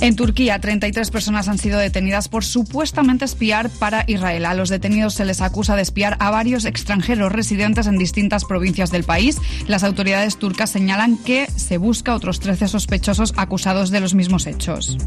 En 0.00 0.14
Turquía, 0.14 0.58
33 0.60 1.10
personas 1.10 1.48
han 1.48 1.58
sido 1.58 1.78
detenidas 1.78 2.28
por 2.28 2.44
supuestamente 2.44 3.24
espiar 3.24 3.70
para 3.70 4.04
Israel. 4.06 4.44
A 4.44 4.54
los 4.54 4.68
detenidos 4.68 5.14
se 5.14 5.24
les 5.24 5.40
acusa 5.40 5.74
de 5.74 5.82
espiar 5.82 6.16
a 6.20 6.30
varios 6.30 6.64
extranjeros 6.64 7.32
residentes 7.32 7.86
en 7.86 7.96
distintas 7.98 8.44
provincias 8.44 8.90
del 8.90 9.04
país. 9.04 9.38
Las 9.66 9.84
autoridades 9.84 10.36
turcas 10.36 10.70
señalan 10.70 11.16
que 11.16 11.46
se 11.46 11.78
busca 11.78 12.14
otros 12.14 12.40
13 12.40 12.68
sospechosos 12.68 13.32
acusados 13.36 13.90
de 13.90 14.00
los 14.00 14.14
mismos 14.14 14.46
hechos. 14.46 14.98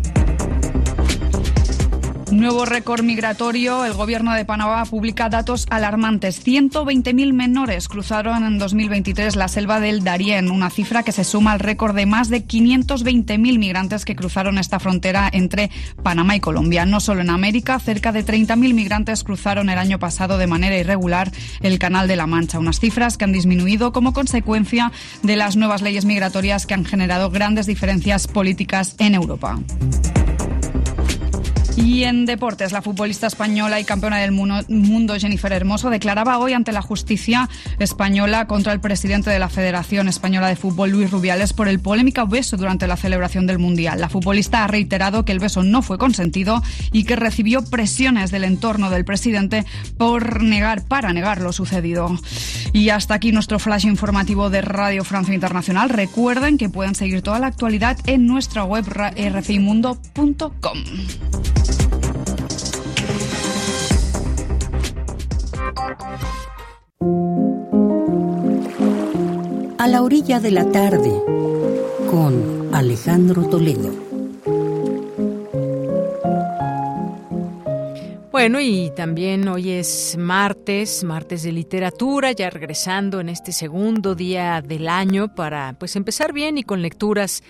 Nuevo 2.32 2.64
récord 2.64 3.04
migratorio. 3.04 3.86
El 3.86 3.94
gobierno 3.94 4.34
de 4.34 4.46
Panamá 4.46 4.86
publica 4.86 5.30
datos 5.30 5.66
alarmantes. 5.72 6.46
120.000 6.46 7.34
menores 7.34 7.88
cruzaron 7.88 8.46
en 8.46 8.60
2023 8.60 9.36
la 9.36 9.48
selva 9.48 9.80
del 9.80 10.04
Darién, 10.04 10.52
una 10.52 10.70
cifra 10.70 11.02
que 11.02 11.12
se 11.12 11.24
suma 11.24 11.54
al 11.54 11.60
récord 11.60 11.96
de 11.96 12.06
más 12.06 12.30
de 12.30 12.46
520.000 12.46 13.58
migrantes 13.58 14.06
que 14.06 14.16
cruzaron 14.16 14.60
esta 14.60 14.80
frontera 14.80 15.28
entre 15.34 15.72
Panamá 16.04 16.36
y 16.36 16.40
Colombia. 16.40 16.86
No 16.86 17.00
solo 17.00 17.22
en 17.22 17.32
América, 17.32 17.80
cerca 17.80 18.12
de 18.12 18.24
30.000 18.24 18.74
migrantes 18.76 19.24
cruzaron 19.24 19.70
el 19.70 19.80
año 19.80 19.98
pasado 19.98 20.38
de 20.38 20.48
manera 20.48 20.78
irregular 20.78 21.32
el 21.62 21.80
Canal 21.80 22.08
de 22.08 22.16
la 22.16 22.28
Mancha, 22.28 22.60
unas 22.60 22.80
cifras 22.80 23.18
que 23.18 23.26
han 23.26 23.34
disminuido 23.34 23.92
como 23.92 24.14
consecuencia 24.14 24.92
de 25.24 25.36
las 25.36 25.56
nuevas 25.56 25.82
leyes 25.82 26.06
migratorias 26.06 26.68
que 26.68 26.76
han 26.76 26.86
generado 26.86 27.32
grandes 27.32 27.66
diferencias 27.66 28.28
políticas 28.28 28.96
en 29.00 29.16
Europa. 29.16 29.60
Y 31.86 32.04
en 32.04 32.26
deportes, 32.26 32.74
la 32.74 32.82
futbolista 32.82 33.28
española 33.28 33.80
y 33.80 33.86
campeona 33.86 34.18
del 34.18 34.32
mundo 34.32 35.16
Jennifer 35.18 35.54
Hermoso 35.54 35.90
declaraba 35.90 36.38
hoy 36.38 36.52
ante 36.52 36.74
la 36.74 36.82
justicia 36.82 37.50
española 37.80 38.48
contra 38.48 38.74
el 38.74 38.82
presidente 38.82 39.30
de 39.30 39.40
la 39.40 39.48
Federación 39.48 40.10
Española 40.10 40.50
de 40.50 40.58
Fútbol, 40.58 40.90
Luis 40.90 41.10
Rubiales, 41.10 41.54
por 41.54 41.70
el 41.70 41.80
polémico 41.80 42.28
beso 42.28 42.58
durante 42.58 42.86
la 42.86 42.98
celebración 42.98 43.48
del 43.48 43.60
Mundial. 43.60 44.02
La 44.02 44.10
futbolista 44.10 44.64
ha 44.64 44.68
reiterado 44.68 45.24
que 45.24 45.32
el 45.32 45.40
beso 45.40 45.64
no 45.64 45.82
fue 45.82 45.98
consentido 45.98 46.62
y 46.92 47.06
que 47.06 47.16
recibió 47.16 47.64
presiones 47.64 48.30
del 48.30 48.44
entorno 48.44 48.90
del 48.90 49.06
presidente 49.06 49.66
por 49.98 50.44
negar, 50.44 50.84
para 50.84 51.14
negar 51.14 51.40
lo 51.40 51.54
sucedido. 51.54 52.20
Y 52.74 52.90
hasta 52.90 53.14
aquí 53.14 53.32
nuestro 53.32 53.58
flash 53.58 53.86
informativo 53.86 54.50
de 54.50 54.62
Radio 54.62 55.06
Francia 55.06 55.34
Internacional. 55.34 55.90
Recuerden 55.90 56.58
que 56.58 56.68
pueden 56.68 56.96
seguir 56.96 57.22
toda 57.22 57.40
la 57.40 57.48
actualidad 57.48 57.98
en 58.06 58.28
nuestra 58.28 58.66
web 58.66 58.86
rcimundo.com. 58.86 60.84
A 69.78 69.88
la 69.88 70.02
orilla 70.02 70.40
de 70.40 70.52
la 70.52 70.70
tarde, 70.70 71.12
con 72.10 72.70
Alejandro 72.74 73.44
Toledo. 73.48 74.09
Bueno, 78.32 78.62
y 78.62 78.92
también 78.96 79.48
hoy 79.48 79.72
es 79.72 80.16
martes, 80.16 81.04
martes 81.04 81.42
de 81.42 81.52
literatura, 81.52 82.32
ya 82.32 82.52
regresando 82.52 83.20
en 83.22 83.28
este 83.28 83.52
segundo 83.52 84.14
día 84.14 84.62
del 84.62 84.88
año 84.88 85.34
para 85.34 85.74
pues 85.80 85.96
empezar 85.96 86.32
bien 86.32 86.60
y 86.60 86.64
con 86.64 86.84
lecturas 86.84 87.42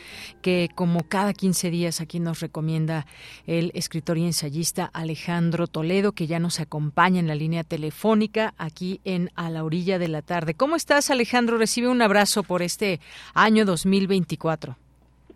que 0.41 0.69
como 0.73 1.01
cada 1.03 1.33
15 1.33 1.69
días 1.69 1.99
aquí 1.99 2.21
nos 2.21 2.39
recomienda 2.39 3.05
el 3.45 3.71
escritor 3.73 4.17
y 4.17 4.25
ensayista 4.25 4.89
Alejandro 4.93 5.67
Toledo, 5.67 6.13
que 6.13 6.27
ya 6.27 6.39
nos 6.39 6.61
acompaña 6.61 7.19
en 7.19 7.27
la 7.27 7.35
línea 7.35 7.65
telefónica 7.65 8.53
aquí 8.57 9.01
en 9.03 9.31
A 9.35 9.49
la 9.49 9.65
orilla 9.65 9.99
de 9.99 10.07
la 10.07 10.21
tarde. 10.21 10.53
¿Cómo 10.53 10.77
estás, 10.77 11.09
Alejandro? 11.11 11.57
Recibe 11.57 11.89
un 11.89 12.01
abrazo 12.01 12.43
por 12.43 12.61
este 12.61 13.01
año 13.33 13.65
2024. 13.65 14.77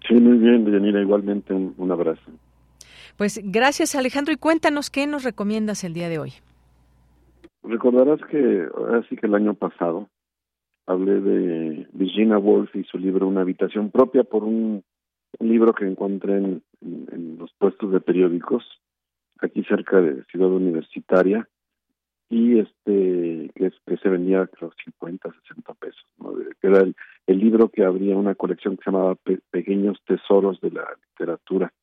Sí, 0.08 0.14
muy 0.14 0.38
bien, 0.38 0.64
Deyanira, 0.64 1.02
igualmente 1.02 1.54
un 1.54 1.92
abrazo. 1.92 2.32
Pues 3.18 3.40
gracias 3.44 3.96
Alejandro. 3.96 4.34
Y 4.34 4.38
cuéntanos 4.38 4.90
qué 4.90 5.08
nos 5.08 5.24
recomiendas 5.24 5.84
el 5.84 5.94
día 5.94 6.10
de 6.10 6.20
hoy. 6.20 6.34
Recordarás 7.64 8.20
que 8.30 8.68
así 9.00 9.16
que 9.16 9.28
el 9.28 9.36
año 9.36 9.54
pasado 9.54 10.10
hablé 10.86 11.22
de 11.22 11.88
Virginia 11.94 12.38
Woolf 12.38 12.76
y 12.76 12.84
su 12.84 12.98
libro 12.98 13.28
Una 13.28 13.42
habitación 13.42 13.90
propia 13.90 14.24
por 14.24 14.44
un, 14.44 14.84
libro 15.40 15.74
que 15.74 15.86
encontré 15.86 16.38
en, 16.38 16.62
los 17.40 17.52
puestos 17.58 17.92
de 17.92 18.00
periódicos 18.00 18.64
aquí 19.40 19.64
cerca 19.64 20.00
de 20.00 20.24
Ciudad 20.26 20.50
Universitaria 20.50 21.48
y 22.30 22.60
este 22.60 23.50
que, 23.56 23.72
que 23.86 23.98
se 23.98 24.10
vendía 24.10 24.46
creo 24.48 24.72
50, 24.86 25.30
60 25.48 25.74
pesos, 25.74 26.06
que 26.62 26.68
era 26.68 26.82
el, 26.82 26.96
libro 27.28 27.70
que 27.70 27.84
abría 27.84 28.16
una 28.16 28.36
colección 28.36 28.78
que 28.78 28.84
se 28.84 28.92
llamaba 28.92 29.18
Pequeños 29.50 29.98
Tesoros 30.06 30.62
de 30.62 30.72
la 30.72 30.86
Literatura 31.10 31.74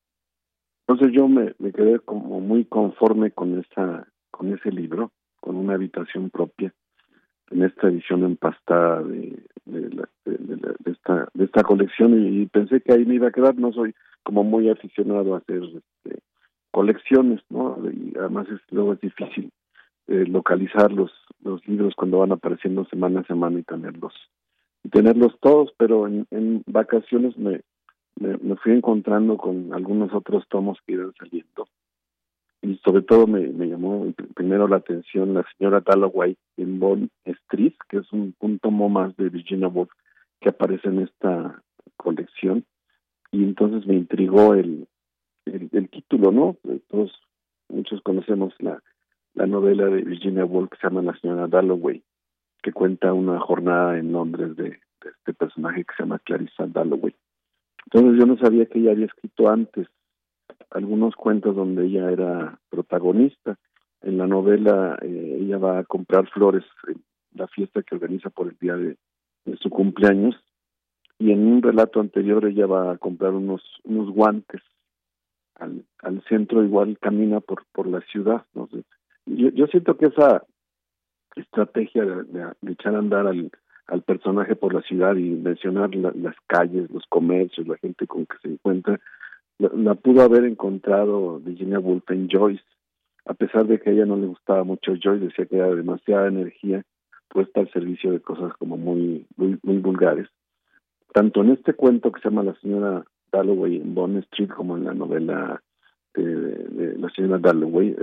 entonces 0.90 1.16
yo 1.16 1.28
me, 1.28 1.54
quedé 1.72 2.00
como 2.00 2.40
muy 2.40 2.64
conforme 2.64 3.30
con 3.30 3.60
esa 3.60 4.08
con 4.32 4.52
ese 4.52 4.72
libro, 4.72 5.12
con 5.40 5.54
una 5.54 5.74
habitación 5.74 6.30
propia, 6.30 6.74
en 7.52 7.62
esta 7.62 7.86
edición 7.86 8.24
empastada 8.24 9.00
de, 9.04 9.40
de, 9.66 10.06
esta, 10.86 11.28
de 11.32 11.44
esta 11.44 11.62
colección 11.62 12.26
y, 12.26 12.46
pensé 12.46 12.80
que 12.80 12.92
ahí 12.92 13.04
me 13.04 13.14
iba 13.14 13.28
a 13.28 13.32
quedar. 13.32 13.56
No 13.56 13.72
soy 13.72 13.94
como 14.24 14.42
muy 14.42 14.68
aficionado 14.68 15.34
a 15.34 15.38
hacer 15.38 15.62
este, 15.62 16.22
colecciones, 16.72 17.40
¿no? 17.50 17.78
Y 17.88 18.18
además 18.18 18.48
es, 18.48 18.60
luego 18.70 18.94
es 18.94 19.00
difícil 19.00 19.52
eh, 20.08 20.24
localizar 20.26 20.90
los, 20.90 21.12
los 21.44 21.64
libros 21.68 21.94
cuando 21.94 22.18
van 22.18 22.32
apareciendo 22.32 22.84
semana 22.86 23.20
a 23.20 23.26
semana 23.26 23.60
y 23.60 23.62
tenerlos 23.62 24.14
y 24.82 24.88
tenerlos 24.88 25.38
todos, 25.40 25.70
pero 25.76 26.08
en, 26.08 26.26
en 26.32 26.64
vacaciones 26.66 27.36
me, 27.38 27.60
me, 28.20 28.56
fui 28.56 28.72
encontrando 28.72 29.36
con 29.36 29.72
algunos 29.72 30.12
otros 30.12 30.46
tomos 30.48 30.78
que 30.86 30.92
iban 30.92 31.12
saliendo 31.18 31.66
y 32.62 32.76
sobre 32.84 33.02
todo 33.02 33.26
me, 33.26 33.48
llamó 33.66 34.06
primero 34.34 34.68
la 34.68 34.76
atención 34.76 35.32
la 35.32 35.46
señora 35.56 35.80
Dalloway 35.80 36.36
en 36.58 36.78
Bond 36.78 37.08
Street, 37.24 37.72
que 37.88 37.98
es 37.98 38.12
un, 38.12 38.34
tomo 38.60 38.90
más 38.90 39.16
de 39.16 39.30
Virginia 39.30 39.68
Woolf 39.68 39.90
que 40.40 40.50
aparece 40.50 40.88
en 40.88 41.00
esta 41.00 41.62
colección 41.96 42.64
y 43.32 43.44
entonces 43.44 43.86
me 43.86 43.94
intrigó 43.94 44.54
el, 44.54 44.86
el, 45.46 45.88
título, 45.88 46.32
¿no? 46.32 46.56
Todos, 46.88 47.12
muchos 47.68 48.02
conocemos 48.02 48.52
la, 48.58 48.82
la 49.34 49.46
novela 49.46 49.86
de 49.86 50.02
Virginia 50.02 50.44
Woolf 50.44 50.70
que 50.70 50.76
se 50.76 50.88
llama 50.88 51.02
La 51.02 51.18
señora 51.18 51.46
Dalloway, 51.46 52.02
que 52.62 52.72
cuenta 52.72 53.14
una 53.14 53.40
jornada 53.40 53.98
en 53.98 54.12
Londres 54.12 54.54
de, 54.56 54.64
de 54.64 55.10
este 55.18 55.32
personaje 55.32 55.84
que 55.84 55.94
se 55.96 56.02
llama 56.02 56.18
Clarissa 56.18 56.66
Dalloway. 56.66 57.14
Entonces 57.92 58.20
yo 58.20 58.26
no 58.26 58.38
sabía 58.38 58.66
que 58.66 58.78
ella 58.78 58.92
había 58.92 59.06
escrito 59.06 59.48
antes 59.48 59.88
algunos 60.70 61.16
cuentos 61.16 61.56
donde 61.56 61.86
ella 61.86 62.10
era 62.10 62.58
protagonista. 62.68 63.58
En 64.02 64.16
la 64.16 64.26
novela 64.26 64.96
eh, 65.02 65.38
ella 65.40 65.58
va 65.58 65.78
a 65.78 65.84
comprar 65.84 66.28
flores 66.30 66.64
en 66.86 67.02
la 67.34 67.48
fiesta 67.48 67.82
que 67.82 67.96
organiza 67.96 68.30
por 68.30 68.48
el 68.48 68.56
día 68.58 68.76
de, 68.76 68.96
su 69.60 69.70
cumpleaños 69.70 70.36
y 71.18 71.32
en 71.32 71.44
un 71.46 71.62
relato 71.62 71.98
anterior 71.98 72.44
ella 72.46 72.66
va 72.66 72.92
a 72.92 72.98
comprar 72.98 73.32
unos 73.32 73.62
unos 73.82 74.10
guantes 74.10 74.60
al, 75.56 75.84
al 76.02 76.22
centro 76.28 76.62
igual 76.62 76.98
camina 77.00 77.40
por 77.40 77.64
por 77.72 77.88
la 77.88 78.00
ciudad 78.02 78.44
no 78.54 78.68
yo, 79.26 79.48
yo 79.48 79.66
siento 79.66 79.96
que 79.96 80.06
esa 80.06 80.44
estrategia 81.34 82.04
de, 82.04 82.52
de 82.60 82.72
echar 82.72 82.94
a 82.94 82.98
andar 82.98 83.26
al, 83.26 83.50
al 83.90 84.02
personaje 84.02 84.54
por 84.54 84.72
la 84.72 84.82
ciudad 84.82 85.16
y 85.16 85.30
mencionar 85.30 85.94
las 85.94 86.36
calles, 86.46 86.90
los 86.90 87.04
comercios, 87.08 87.66
la 87.66 87.76
gente 87.78 88.06
con 88.06 88.24
que 88.24 88.36
se 88.40 88.48
encuentra, 88.48 89.00
la, 89.58 89.94
pudo 89.94 90.22
haber 90.22 90.44
encontrado 90.44 91.40
Virginia 91.40 91.80
Woolf 91.80 92.08
en 92.10 92.28
Joyce, 92.30 92.62
a 93.26 93.34
pesar 93.34 93.66
de 93.66 93.80
que 93.80 93.90
a 93.90 93.92
ella 93.92 94.06
no 94.06 94.16
le 94.16 94.26
gustaba 94.26 94.64
mucho 94.64 94.92
Joyce, 94.92 95.26
decía 95.26 95.46
que 95.46 95.56
era 95.56 95.74
demasiada 95.74 96.28
energía 96.28 96.82
puesta 97.28 97.60
al 97.60 97.70
servicio 97.70 98.12
de 98.12 98.20
cosas 98.20 98.52
como 98.58 98.76
muy, 98.76 99.26
muy, 99.36 99.78
vulgares. 99.78 100.28
Tanto 101.12 101.42
en 101.42 101.50
este 101.50 101.74
cuento 101.74 102.12
que 102.12 102.20
se 102.20 102.28
llama 102.28 102.44
La 102.44 102.54
señora 102.60 103.04
Dalloway 103.32 103.76
en 103.76 103.94
Bond 103.94 104.18
Street 104.18 104.50
como 104.50 104.76
en 104.76 104.84
la 104.84 104.94
novela 104.94 105.62
de, 106.14 106.96
la 106.96 107.08
señora 107.10 107.38
Dalloway, 107.38 107.96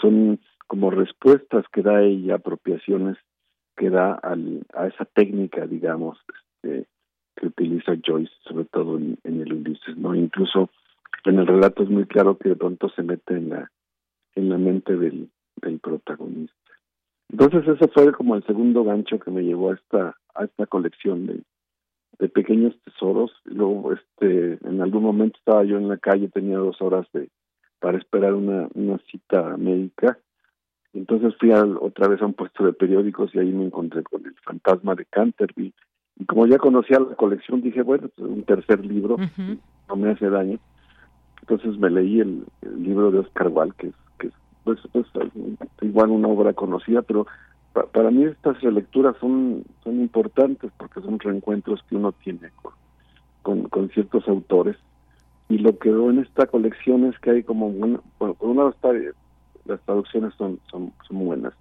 son 0.00 0.38
como 0.66 0.90
respuestas 0.90 1.64
que 1.72 1.82
da 1.82 2.02
ella, 2.02 2.36
apropiaciones 2.36 3.16
que 3.78 3.88
da 3.90 4.14
al, 4.14 4.66
a 4.74 4.88
esa 4.88 5.04
técnica, 5.04 5.66
digamos, 5.66 6.18
este, 6.62 6.86
que 7.36 7.46
utiliza 7.46 7.92
Joyce, 8.04 8.32
sobre 8.42 8.64
todo 8.66 8.98
en, 8.98 9.16
el 9.24 9.52
Ulises, 9.52 9.96
¿no? 9.96 10.14
Incluso 10.14 10.70
en 11.24 11.38
el 11.38 11.46
relato 11.46 11.84
es 11.84 11.88
muy 11.88 12.04
claro 12.04 12.36
que 12.36 12.50
de 12.50 12.56
pronto 12.56 12.90
se 12.90 13.02
mete 13.02 13.34
en 13.34 13.50
la 13.50 13.70
en 14.34 14.50
la 14.50 14.58
mente 14.58 14.96
del, 14.96 15.30
del 15.56 15.78
protagonista. 15.78 16.54
Entonces 17.30 17.66
ese 17.66 17.88
fue 17.88 18.12
como 18.12 18.36
el 18.36 18.44
segundo 18.44 18.84
gancho 18.84 19.18
que 19.18 19.30
me 19.30 19.42
llevó 19.42 19.70
a 19.70 19.74
esta 19.74 20.16
a 20.34 20.44
esta 20.44 20.66
colección 20.66 21.26
de, 21.26 21.42
de 22.18 22.28
pequeños 22.28 22.74
tesoros. 22.84 23.32
Luego, 23.44 23.92
este, 23.92 24.58
en 24.66 24.80
algún 24.80 25.04
momento 25.04 25.38
estaba 25.38 25.64
yo 25.64 25.78
en 25.78 25.88
la 25.88 25.98
calle, 25.98 26.28
tenía 26.28 26.58
dos 26.58 26.80
horas 26.82 27.06
de 27.12 27.28
para 27.80 27.98
esperar 27.98 28.34
una, 28.34 28.68
una 28.74 28.98
cita 29.10 29.56
médica 29.56 30.18
entonces 30.94 31.34
fui 31.38 31.50
otra 31.52 32.08
vez 32.08 32.20
a 32.22 32.26
un 32.26 32.34
puesto 32.34 32.64
de 32.64 32.72
periódicos 32.72 33.34
y 33.34 33.38
ahí 33.38 33.52
me 33.52 33.66
encontré 33.66 34.02
con 34.02 34.24
el 34.24 34.34
fantasma 34.44 34.94
de 34.94 35.04
Canterville. 35.04 35.74
Y 36.16 36.24
como 36.24 36.46
ya 36.46 36.58
conocía 36.58 36.98
la 36.98 37.14
colección, 37.14 37.60
dije, 37.60 37.82
bueno, 37.82 38.08
pues 38.16 38.28
un 38.28 38.42
tercer 38.42 38.84
libro, 38.84 39.16
no 39.88 39.96
me 39.96 40.10
hace 40.10 40.28
daño. 40.28 40.58
Entonces 41.42 41.78
me 41.78 41.90
leí 41.90 42.20
el, 42.20 42.44
libro 42.78 43.10
de 43.10 43.20
Oscar 43.20 43.48
Wilde, 43.48 43.74
que 43.78 43.86
es, 43.88 43.94
que 44.18 44.30
pues, 44.64 44.78
pues, 44.92 45.06
igual 45.82 46.10
una 46.10 46.28
obra 46.28 46.52
conocida, 46.52 47.02
pero 47.02 47.26
para 47.92 48.10
mí 48.10 48.24
estas 48.24 48.60
relecturas 48.60 49.16
son, 49.20 49.64
son 49.84 50.00
importantes 50.00 50.72
porque 50.76 51.00
son 51.00 51.18
reencuentros 51.20 51.82
que 51.84 51.96
uno 51.96 52.12
tiene 52.12 52.50
con, 53.42 53.68
con, 53.68 53.88
ciertos 53.90 54.26
autores. 54.26 54.76
Y 55.48 55.58
lo 55.58 55.78
que 55.78 55.90
veo 55.90 56.10
en 56.10 56.18
esta 56.18 56.46
colección 56.46 57.04
es 57.04 57.18
que 57.20 57.30
hay 57.30 57.42
como, 57.42 57.70
bueno, 57.70 58.02
por 58.18 58.36
un 58.40 58.56
lado 58.56 58.70
está 58.70 58.90
las 59.68 59.80
traducciones 59.82 60.34
son, 60.34 60.58
son, 60.70 60.92
son 61.06 61.24
buenas. 61.24 61.52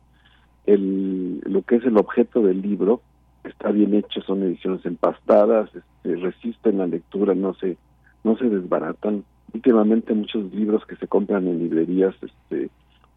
El, 0.66 1.40
lo 1.46 1.62
que 1.62 1.76
es 1.76 1.86
el 1.86 1.98
objeto 1.98 2.42
del 2.42 2.62
libro 2.62 3.02
está 3.44 3.72
bien 3.72 3.94
hecho, 3.94 4.22
son 4.22 4.44
ediciones 4.44 4.86
empastadas, 4.86 5.70
este, 5.74 6.16
resisten 6.16 6.80
la 6.80 6.88
lectura, 6.88 7.34
no 7.34 7.54
se, 7.56 7.78
no 8.24 8.38
se 8.38 8.50
desbaratan. 8.50 9.24
Últimamente 9.54 10.14
muchos 10.14 10.54
libros 10.54 10.86
que 10.86 10.98
se 10.98 11.08
compran 11.08 11.48
en 11.48 11.60
librerías 11.60 12.16
este, 12.22 12.70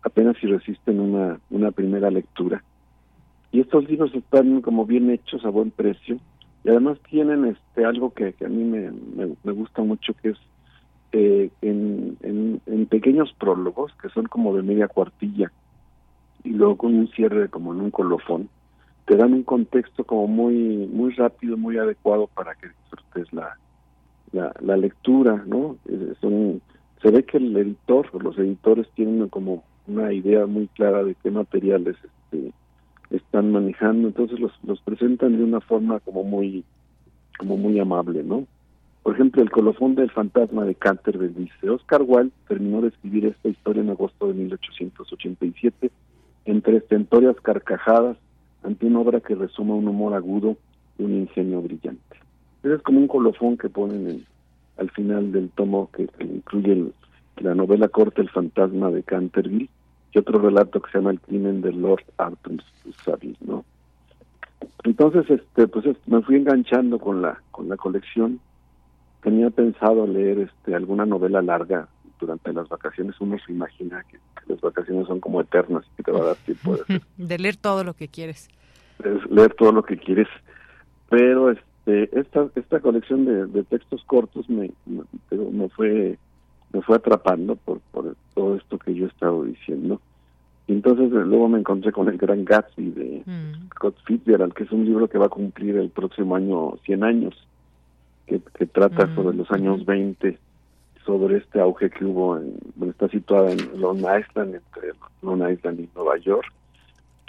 apenas 0.03 0.37
si 0.41 0.47
resisten 0.47 1.01
una, 1.01 1.41
una 1.51 1.71
primera 1.73 2.11
lectura. 2.11 2.62
Y 3.53 3.61
estos 3.61 3.89
libros 3.89 4.15
están 4.15 4.61
como 4.61 4.87
bien 4.87 5.11
hechos 5.11 5.45
a 5.45 5.49
buen 5.51 5.73
precio 5.73 6.19
y 6.62 6.69
además 6.69 6.99
tienen 7.09 7.47
este 7.47 7.85
algo 7.85 8.12
que, 8.12 8.35
a 8.45 8.49
mí 8.49 8.62
me, 8.62 8.93
me 9.43 9.53
gusta 9.53 9.83
mucho 9.83 10.15
que 10.23 10.31
es 10.31 10.39
eh, 11.12 11.51
en, 11.62 12.16
en, 12.23 12.87
pequeños 12.87 13.32
prólogos 13.39 13.93
que 14.01 14.09
son 14.11 14.27
como 14.27 14.55
de 14.55 14.62
media 14.62 14.87
cuartilla 14.87 15.51
y 16.45 16.51
luego 16.51 16.77
con 16.77 16.95
un 16.95 17.09
cierre 17.09 17.49
como 17.49 17.73
en 17.73 17.81
un 17.81 17.91
colofón 17.91 18.49
te 19.07 19.16
dan 19.16 19.32
un 19.32 19.43
contexto 19.43 20.05
como 20.05 20.28
muy 20.28 20.55
muy 20.93 21.12
rápido 21.15 21.57
muy 21.57 21.78
adecuado 21.78 22.28
para 22.28 22.55
que 22.55 22.69
disfrutes 22.69 23.32
la 23.32 23.57
la, 24.32 24.77
lectura 24.77 25.43
no 25.47 25.77
son, 26.20 26.62
se 27.03 27.11
ve 27.11 27.24
que 27.24 27.39
el 27.39 27.57
editor 27.57 28.23
los 28.23 28.39
editores 28.39 28.87
tienen 28.95 29.28
como 29.28 29.65
una 29.89 30.12
idea 30.12 30.47
muy 30.47 30.69
clara 30.69 31.03
de 31.03 31.16
qué 31.16 31.32
materiales 31.32 31.97
este, 32.05 32.53
están 33.11 33.51
manejando 33.51 34.09
entonces 34.09 34.39
los 34.39 34.53
los 34.62 34.81
presentan 34.82 35.37
de 35.37 35.43
una 35.43 35.61
forma 35.61 35.99
como 36.01 36.23
muy 36.23 36.65
como 37.37 37.57
muy 37.57 37.81
amable 37.81 38.23
no 38.23 38.47
por 39.03 39.15
ejemplo, 39.15 39.43
el 39.43 39.51
colofón 39.51 39.95
del 39.95 40.11
fantasma 40.11 40.65
de 40.65 40.75
Canterville 40.75 41.35
dice, 41.35 41.71
Oscar 41.71 42.03
Wilde 42.07 42.33
terminó 42.49 42.81
de 42.83 42.89
escribir 42.89 43.27
esta 43.27 43.49
historia 43.49 43.83
en 43.83 43.91
agosto 43.91 44.29
de 44.29 44.35
1887 44.35 45.91
entre 46.45 46.77
estentorias 46.77 47.37
carcajadas 47.41 48.17
ante 48.63 48.87
una 48.87 49.01
obra 49.01 49.21
que 49.21 49.35
resuma 49.35 49.75
un 49.75 49.89
humor 49.89 50.15
agudo 50.15 50.57
un 51.01 51.15
ingenio 51.15 51.63
brillante. 51.63 52.17
Es 52.63 52.83
como 52.83 53.01
un 53.01 53.09
colofón 53.09 53.57
que 53.57 53.69
ponen 53.69 54.25
al 54.77 54.91
final 54.91 55.33
del 55.33 55.51
tomo 55.51 55.91
que, 55.93 56.09
incluye 56.21 56.93
la 57.39 57.55
novela 57.55 57.89
corta 57.89 58.21
El 58.21 58.29
fantasma 58.31 58.91
de 58.91 59.03
Canterville 59.03 59.71
y 60.13 60.19
otro 60.19 60.39
relato 60.39 60.81
que 60.81 60.91
se 60.91 60.99
llama 60.99 61.13
El 61.13 61.21
crimen 61.21 61.63
de 61.63 61.73
Lord 61.73 62.05
Arthur 62.19 62.63
Saville, 63.05 63.37
¿no? 63.41 63.65
Entonces, 64.85 65.29
este, 65.31 65.69
pues 65.69 65.87
me 66.07 66.23
fui 66.23 66.37
enganchando 66.37 66.99
con 66.99 67.23
la 67.23 67.41
con 67.51 67.69
la 67.69 67.77
colección. 67.77 68.41
Tenía 69.23 69.51
pensado 69.51 70.07
leer 70.07 70.39
este 70.39 70.75
alguna 70.75 71.05
novela 71.07 71.43
larga 71.43 71.89
durante 72.19 72.53
las 72.53 72.69
vacaciones. 72.69 73.21
Uno 73.21 73.37
se 73.45 73.53
imagina 73.53 74.03
que, 74.11 74.19
las 74.47 74.61
vacaciones 74.61 75.07
son 75.07 75.21
como 75.21 75.41
eternas 75.41 75.85
y 75.93 75.97
que 75.97 76.03
te 76.03 76.11
va 76.11 76.21
a 76.21 76.25
dar 76.27 76.37
tiempo 76.37 76.77
de, 76.77 77.01
de 77.17 77.39
leer 77.39 77.57
todo 77.57 77.85
lo 77.85 77.95
que 77.95 78.09
quieres. 78.09 78.49
leer 79.31 79.55
todo 79.55 79.73
lo 79.73 79.83
que 79.85 79.97
quieres, 79.97 80.29
pero 81.09 81.51
este 81.51 82.19
esta 82.19 82.49
esta 82.55 82.81
colección 82.81 83.25
de, 83.25 83.65
textos 83.65 84.03
cortos 84.05 84.49
me, 84.49 84.71
me, 84.87 85.69
fue 85.71 86.19
me 86.73 86.83
fue 86.83 86.97
atrapando 86.97 87.57
por, 87.57 87.81
por 87.93 88.17
todo 88.35 88.57
esto 88.57 88.79
que 88.79 88.95
yo 88.95 89.07
he 89.07 89.09
estado 89.09 89.45
diciendo 89.45 90.01
entonces 90.73 91.13
eh, 91.13 91.25
luego 91.27 91.49
me 91.49 91.59
encontré 91.59 91.93
con 91.93 92.09
El 92.09 92.17
Gran 92.17 92.45
Gatsby 92.45 92.91
de 92.91 93.23
mm. 93.27 93.71
Scott 93.75 93.97
Fitzgerald, 94.05 94.53
que 94.55 94.65
es 94.65 94.73
un 94.73 94.85
libro 94.85 95.09
que 95.09 95.19
va 95.19 95.27
a 95.27 95.31
cumplir 95.31 95.77
el 95.77 95.91
próximo 95.91 96.37
año 96.37 96.77
100 96.85 97.05
años, 97.05 97.49
que, 98.39 98.66
trata 98.66 99.07
mm. 99.07 99.15
sobre 99.15 99.36
los 99.36 99.51
años 99.51 99.85
20, 99.85 100.39
sobre 101.05 101.39
este 101.39 101.61
auge 101.61 101.90
que 101.90 102.05
hubo, 102.05 102.39
en, 102.39 102.59
está 102.89 103.09
situada 103.09 103.52
en 103.52 103.81
Long 103.81 103.98
Island, 103.98 104.55
entre 104.55 104.93
Long 105.23 105.51
Island 105.51 105.81
y 105.81 105.89
Nueva 105.94 106.16
York, 106.19 106.47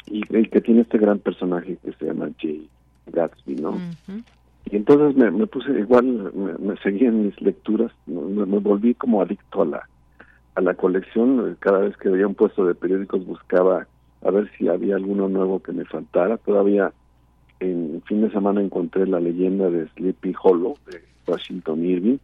y, 0.08 0.22
que 0.24 0.62
tiene 0.62 0.82
este 0.82 0.98
gran 0.98 1.20
personaje 1.20 1.78
que 1.84 1.94
se 1.94 2.06
llama 2.06 2.30
Jay 2.40 2.68
Gatsby, 3.08 3.56
¿no? 3.56 3.78
Y 4.70 4.76
entonces 4.76 5.16
me, 5.16 5.48
puse, 5.48 5.72
igual 5.72 6.32
me, 6.60 6.78
seguí 6.78 7.06
en 7.06 7.26
mis 7.26 7.42
lecturas, 7.42 7.92
me 8.06 8.60
volví 8.60 8.94
como 8.94 9.22
adicto 9.22 9.64
a 9.64 9.66
la 9.66 9.88
a 10.56 10.62
la 10.62 10.74
colección. 10.74 11.58
Cada 11.60 11.80
vez 11.80 11.96
que 11.98 12.10
veía 12.10 12.28
un 12.28 12.36
puesto 12.36 12.66
de 12.66 12.76
periódicos 12.76 13.26
buscaba 13.26 13.88
a 14.24 14.32
ver 14.32 14.50
si 14.58 14.68
había 14.68 14.96
alguno 14.96 15.30
nuevo 15.30 15.62
que 15.62 15.72
me 15.72 15.86
faltara. 15.86 16.38
Todavía 16.38 16.92
en 17.62 18.02
fin 18.06 18.22
de 18.22 18.32
semana 18.32 18.60
encontré 18.62 19.06
la 19.06 19.20
leyenda 19.20 19.70
de 19.70 19.88
Sleepy 19.90 20.34
Hollow 20.42 20.78
de 20.92 21.02
Washington 21.28 21.86
Irving. 21.86 22.18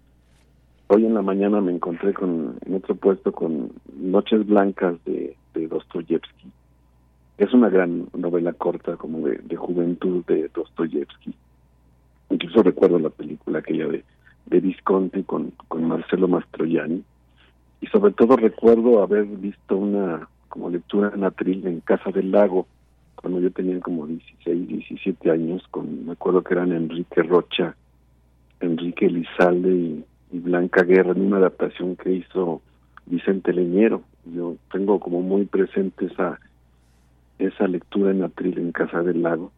Hoy 0.88 1.06
en 1.06 1.14
la 1.14 1.22
mañana 1.22 1.62
me 1.62 1.72
encontré 1.72 2.14
con 2.14 2.58
en 2.66 2.74
otro 2.74 2.96
puesto 2.96 3.32
con 3.32 3.72
Noches 3.96 4.46
Blancas 4.48 4.96
de, 5.06 5.36
de 5.54 5.68
Dostoyevsky. 5.68 6.52
Es 7.38 7.54
una 7.54 7.70
gran 7.70 8.08
novela 8.14 8.54
corta 8.54 8.96
como 8.98 9.28
de, 9.28 9.56
juventud 9.56 10.26
de 10.26 10.50
Dostoyevsky. 10.54 11.36
Incluso 12.32 12.64
recuerdo 12.64 12.98
la 12.98 13.12
película 13.12 13.60
aquella 13.60 13.88
de, 13.88 14.04
de 14.48 14.60
Visconti 14.60 15.24
con, 15.24 15.52
con 15.68 15.84
Marcelo 15.84 16.28
Mastroianni 16.28 17.04
y 17.80 17.88
sobre 17.88 18.14
todo 18.14 18.38
recuerdo 18.38 19.04
haber 19.04 19.26
visto 19.26 19.78
una 19.78 20.28
como 20.50 20.72
lectura 20.72 21.12
en 21.14 21.24
atril 21.24 21.68
en 21.68 21.82
Casa 21.82 22.10
del 22.10 22.32
Lago 22.32 22.66
cuando 23.18 23.40
yo 23.40 23.52
tenía 23.52 23.80
como 23.80 24.08
16, 24.08 24.68
17 24.68 25.32
años, 25.32 25.64
con, 25.72 26.06
me 26.06 26.14
acuerdo 26.14 26.44
que 26.44 26.54
eran 26.54 26.72
Enrique 26.72 27.24
Rocha, 27.24 27.76
Enrique 28.60 29.10
Lizalde 29.10 29.70
y, 29.70 30.06
Blanca 30.30 30.84
Guerra 30.84 31.12
en 31.12 31.22
una 31.22 31.38
adaptación 31.38 31.96
que 31.96 32.12
hizo 32.12 32.62
Vicente 33.06 33.54
Leñero. 33.54 34.02
Yo 34.26 34.58
tengo 34.74 35.00
como 35.00 35.22
muy 35.22 35.46
presente 35.46 36.08
esa 36.08 36.38
esa 37.40 37.68
lectura 37.68 38.12
en 38.12 38.24
atril 38.24 38.58
en 38.58 38.74
Casa 38.74 39.04
del 39.04 39.22
Lago. 39.22 39.54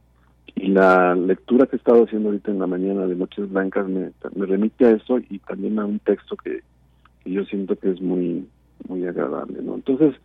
Y 0.56 0.68
la 0.68 1.16
lectura 1.16 1.66
que 1.66 1.76
he 1.76 1.80
estado 1.80 2.04
haciendo 2.04 2.30
ahorita 2.30 2.52
en 2.52 2.60
la 2.60 2.68
mañana 2.68 3.08
de 3.08 3.16
Noches 3.16 3.50
Blancas 3.50 3.88
me, 3.88 4.12
me 4.36 4.46
remite 4.46 4.86
a 4.86 4.92
eso 4.92 5.20
y 5.30 5.40
también 5.40 5.80
a 5.80 5.86
un 5.86 6.00
texto 6.00 6.36
que 6.36 6.62
y 7.26 7.34
yo 7.34 7.46
siento 7.46 7.76
que 7.76 7.92
es 7.92 8.02
muy 8.02 8.48
muy 8.88 9.06
agradable 9.06 9.62
no 9.62 9.76
entonces 9.76 10.16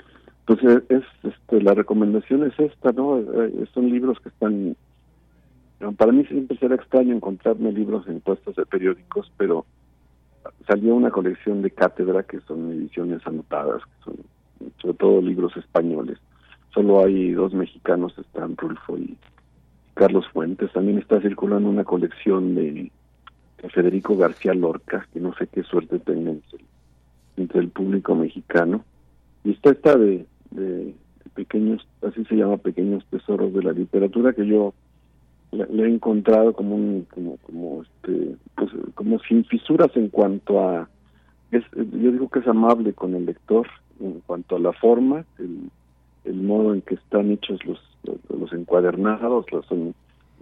pues 0.46 0.62
es 0.62 1.04
este 1.22 1.60
la 1.62 1.74
recomendación 1.74 2.44
es 2.44 2.58
esta 2.58 2.92
no 2.92 3.18
eh, 3.18 3.66
son 3.72 3.90
libros 3.90 4.18
que 4.20 4.28
están 4.28 4.76
para 5.96 6.12
mí 6.12 6.24
siempre 6.26 6.58
será 6.58 6.74
extraño 6.74 7.14
encontrarme 7.14 7.72
libros 7.72 8.06
en 8.08 8.20
puestos 8.20 8.56
de 8.56 8.66
periódicos 8.66 9.32
pero 9.36 9.64
salió 10.66 10.94
una 10.94 11.10
colección 11.10 11.62
de 11.62 11.70
cátedra 11.70 12.22
que 12.22 12.40
son 12.40 12.72
ediciones 12.72 13.26
anotadas 13.26 13.82
que 13.84 14.04
son 14.04 14.16
sobre 14.80 14.94
todo 14.94 15.20
libros 15.20 15.56
españoles. 15.56 16.18
Solo 16.72 17.04
hay 17.04 17.32
dos 17.32 17.54
mexicanos 17.54 18.16
están 18.18 18.56
Rulfo 18.56 18.98
y 18.98 19.16
Carlos 19.94 20.26
Fuentes. 20.32 20.72
También 20.72 20.98
está 20.98 21.20
circulando 21.20 21.68
una 21.68 21.84
colección 21.84 22.54
de, 22.54 22.90
Federico 23.72 24.14
García 24.16 24.52
Lorca 24.52 25.06
que 25.12 25.20
no 25.20 25.34
sé 25.36 25.46
qué 25.46 25.62
suerte 25.62 25.98
tenga 25.98 26.32
entre 27.36 27.60
el 27.60 27.68
público 27.68 28.14
mexicano. 28.14 28.84
Y 29.42 29.52
está 29.52 29.70
esta 29.70 29.96
de, 29.96 30.26
de, 30.55 30.94
pequeños, 31.35 31.86
así 32.02 32.24
se 32.24 32.36
llama, 32.36 32.56
pequeños 32.56 33.05
tesoros 33.10 33.52
de 33.52 33.62
la 33.62 33.72
literatura 33.72 34.32
que 34.32 34.47
yo 34.47 34.74
le, 35.52 35.85
he 35.85 35.89
encontrado 35.89 36.52
como 36.52 36.74
un, 36.74 37.06
como, 37.12 37.36
como 37.39 37.82
este, 37.82 38.36
pues, 38.56 38.70
como 38.94 39.18
sin 39.20 39.44
fisuras 39.44 39.90
en 39.94 40.09
cuanto 40.09 40.60
a, 40.60 40.89
es, 41.51 41.64
yo 41.74 42.12
digo 42.12 42.28
que 42.28 42.40
es 42.40 42.48
amable 42.48 42.93
con 42.93 43.14
el 43.14 43.26
lector 43.26 43.66
en 44.01 44.20
cuanto 44.26 44.56
a 44.56 44.60
la 44.60 44.72
forma, 44.72 45.24
el, 45.39 45.70
el 46.24 46.43
modo 46.43 46.74
en 46.74 46.82
que 46.82 46.94
están 46.94 47.31
hechos 47.31 47.64
los, 47.64 47.81
los, 48.28 48.52
encuadernados, 48.52 49.51
los, 49.52 49.64
son, 49.66 49.94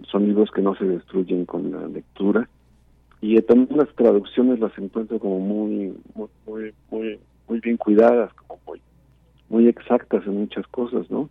son 0.09 0.27
libros 0.27 0.49
que 0.51 0.61
no 0.61 0.75
se 0.75 0.85
destruyen 0.85 1.45
con 1.45 1.71
la 1.71 1.87
lectura. 1.87 2.49
Y 3.21 3.39
también 3.41 3.77
las 3.77 3.93
traducciones 3.95 4.59
las 4.59 4.77
encuentro 4.77 5.17
como 5.19 5.39
muy 5.39 5.93
muy 6.13 6.73
muy 6.91 7.19
muy, 7.47 7.59
bien 7.61 7.77
cuidadas 7.77 8.33
como 8.33 8.59
muy 8.67 8.81
muy 9.53 9.67
exactas 9.67 10.25
en 10.25 10.39
muchas 10.39 10.67
cosas 10.67 11.09
no 11.09 11.29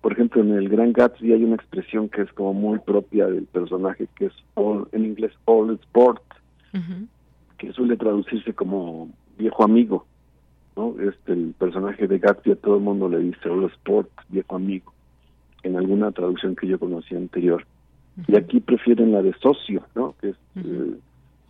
por 0.00 0.12
ejemplo 0.12 0.40
en 0.40 0.52
el 0.52 0.68
Gran 0.68 0.92
Gatsby 0.92 1.32
hay 1.32 1.44
una 1.44 1.56
expresión 1.56 2.08
que 2.08 2.22
es 2.22 2.32
como 2.32 2.54
muy 2.54 2.78
propia 2.78 3.26
del 3.26 3.44
personaje 3.44 4.08
que 4.16 4.26
es 4.26 4.32
all, 4.54 4.88
en 4.92 5.04
inglés 5.04 5.32
all 5.44 5.78
sport 5.82 6.22
que 7.58 7.72
suele 7.72 7.96
traducirse 7.96 8.54
como 8.54 9.10
viejo 9.36 9.64
amigo 9.64 10.06
no 10.76 10.94
este 11.00 11.32
el 11.32 11.54
personaje 11.58 12.06
de 12.06 12.18
Gatsby 12.18 12.52
a 12.52 12.56
todo 12.56 12.76
el 12.76 12.82
mundo 12.82 13.08
le 13.08 13.18
dice 13.18 13.48
all 13.48 13.64
sport 13.64 14.08
viejo 14.28 14.56
amigo 14.56 14.92
en 15.62 15.76
alguna 15.76 16.10
traducción 16.12 16.56
que 16.56 16.66
yo 16.66 16.78
conocí 16.78 17.14
anterior. 17.14 17.66
Y 18.26 18.36
aquí 18.36 18.60
prefieren 18.60 19.12
la 19.12 19.22
de 19.22 19.32
socio 19.40 19.82
no 19.94 20.14
que 20.20 20.30
es 20.30 20.36
eh, 20.56 20.96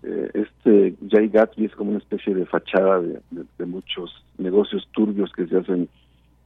este 0.03 0.95
Jay 1.11 1.29
Gatsby 1.29 1.67
es 1.67 1.75
como 1.75 1.91
una 1.91 1.99
especie 1.99 2.35
de 2.35 2.47
fachada 2.47 3.01
de, 3.01 3.67
muchos 3.67 4.11
negocios 4.39 4.89
turbios 4.93 5.31
que 5.33 5.47
se 5.47 5.59
hacen 5.59 5.89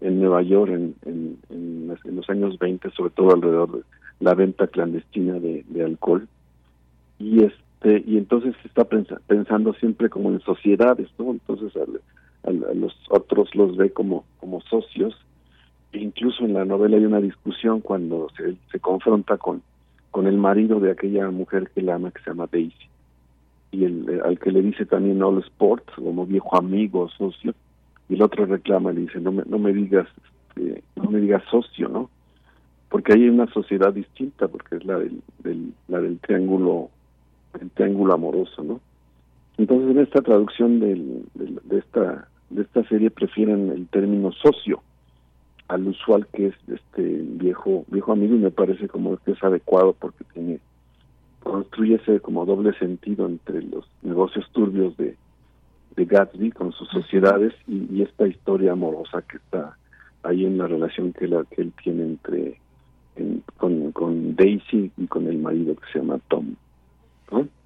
en 0.00 0.20
Nueva 0.20 0.42
York 0.42 0.72
en, 0.72 1.38
los 2.04 2.28
años 2.28 2.58
20, 2.58 2.90
sobre 2.90 3.10
todo 3.10 3.32
alrededor 3.32 3.72
de 3.72 3.82
la 4.20 4.34
venta 4.34 4.66
clandestina 4.66 5.34
de, 5.38 5.64
alcohol. 5.84 6.26
Y 7.18 7.44
este 7.44 8.02
y 8.06 8.16
entonces 8.16 8.54
se 8.62 8.68
está 8.68 8.84
pensando 8.84 9.72
siempre 9.74 10.08
como 10.08 10.30
en 10.30 10.40
sociedades, 10.40 11.08
¿no? 11.18 11.30
Entonces 11.30 11.72
a 11.76 12.50
los 12.74 12.94
otros 13.08 13.54
los 13.54 13.76
ve 13.76 13.90
como, 13.90 14.24
como 14.40 14.60
socios. 14.62 15.14
E 15.92 15.98
incluso 15.98 16.44
en 16.44 16.54
la 16.54 16.64
novela 16.64 16.96
hay 16.96 17.04
una 17.04 17.20
discusión 17.20 17.80
cuando 17.80 18.28
se, 18.36 18.56
se 18.72 18.80
confronta 18.80 19.36
con, 19.38 19.62
con 20.10 20.26
el 20.26 20.36
marido 20.36 20.80
de 20.80 20.90
aquella 20.90 21.30
mujer 21.30 21.70
que 21.72 21.82
la 21.82 21.94
ama, 21.94 22.10
que 22.10 22.20
se 22.22 22.30
llama 22.30 22.48
Daisy 22.50 22.88
y 23.74 23.84
el, 23.84 24.08
eh, 24.08 24.20
al 24.24 24.38
que 24.38 24.52
le 24.52 24.62
dice 24.62 24.86
también 24.86 25.22
All 25.22 25.38
Sport, 25.38 25.94
como 25.96 26.26
viejo 26.26 26.56
amigo, 26.56 27.08
socio, 27.10 27.54
y 28.08 28.14
el 28.14 28.22
otro 28.22 28.46
reclama, 28.46 28.92
le 28.92 29.02
dice, 29.02 29.20
no 29.20 29.32
me, 29.32 29.42
no 29.46 29.58
me 29.58 29.72
digas, 29.72 30.06
este, 30.56 30.82
no 30.96 31.10
me 31.10 31.20
digas 31.20 31.42
socio, 31.50 31.88
¿no? 31.88 32.10
Porque 32.88 33.14
hay 33.14 33.28
una 33.28 33.46
sociedad 33.52 33.92
distinta, 33.92 34.46
porque 34.46 34.76
es 34.76 34.84
la 34.84 34.98
del, 34.98 35.20
del, 35.40 35.72
la 35.88 36.00
del 36.00 36.18
triángulo, 36.20 36.90
el 37.60 37.70
triángulo 37.70 38.14
amoroso, 38.14 38.62
¿no? 38.62 38.80
Entonces 39.56 39.90
en 39.90 40.02
esta 40.02 40.20
traducción 40.20 40.80
del, 40.80 41.24
de 41.34 41.78
esta 41.78 42.28
de 42.50 42.62
esta 42.62 42.84
serie 42.88 43.10
prefieren 43.10 43.70
el 43.70 43.86
término 43.88 44.32
socio 44.32 44.82
al 45.68 45.86
usual 45.88 46.26
que 46.32 46.48
es 46.48 46.54
este 46.68 47.02
viejo 47.02 47.84
viejo 47.88 48.12
amigo 48.12 48.34
y 48.34 48.38
me 48.38 48.50
parece 48.50 48.88
como 48.88 49.16
que 49.18 49.32
es 49.32 49.42
adecuado 49.42 49.94
porque 49.98 50.24
tiene 50.32 50.60
construye 51.44 51.96
ese 51.96 52.20
como 52.20 52.44
doble 52.44 52.76
sentido 52.78 53.26
entre 53.26 53.62
los 53.62 53.86
negocios 54.02 54.44
turbios 54.52 54.96
de, 54.96 55.16
de 55.96 56.04
Gatsby 56.04 56.50
con 56.50 56.72
sus 56.72 56.88
sociedades 56.88 57.54
y, 57.68 58.02
esta 58.02 58.26
historia 58.26 58.72
amorosa 58.72 59.22
que 59.22 59.36
está 59.36 59.76
ahí 60.24 60.44
en 60.44 60.58
la 60.58 60.66
relación 60.66 61.12
que, 61.12 61.28
la, 61.28 61.44
que 61.44 61.62
él 61.62 61.72
tiene 61.82 62.02
entre 62.04 62.58
con, 63.56 63.92
con 63.92 64.34
Daisy 64.34 64.90
y 64.96 65.06
con 65.06 65.28
el 65.28 65.38
marido 65.38 65.76
que 65.76 65.92
se 65.92 65.98
llama 66.00 66.18
Tom. 66.28 66.56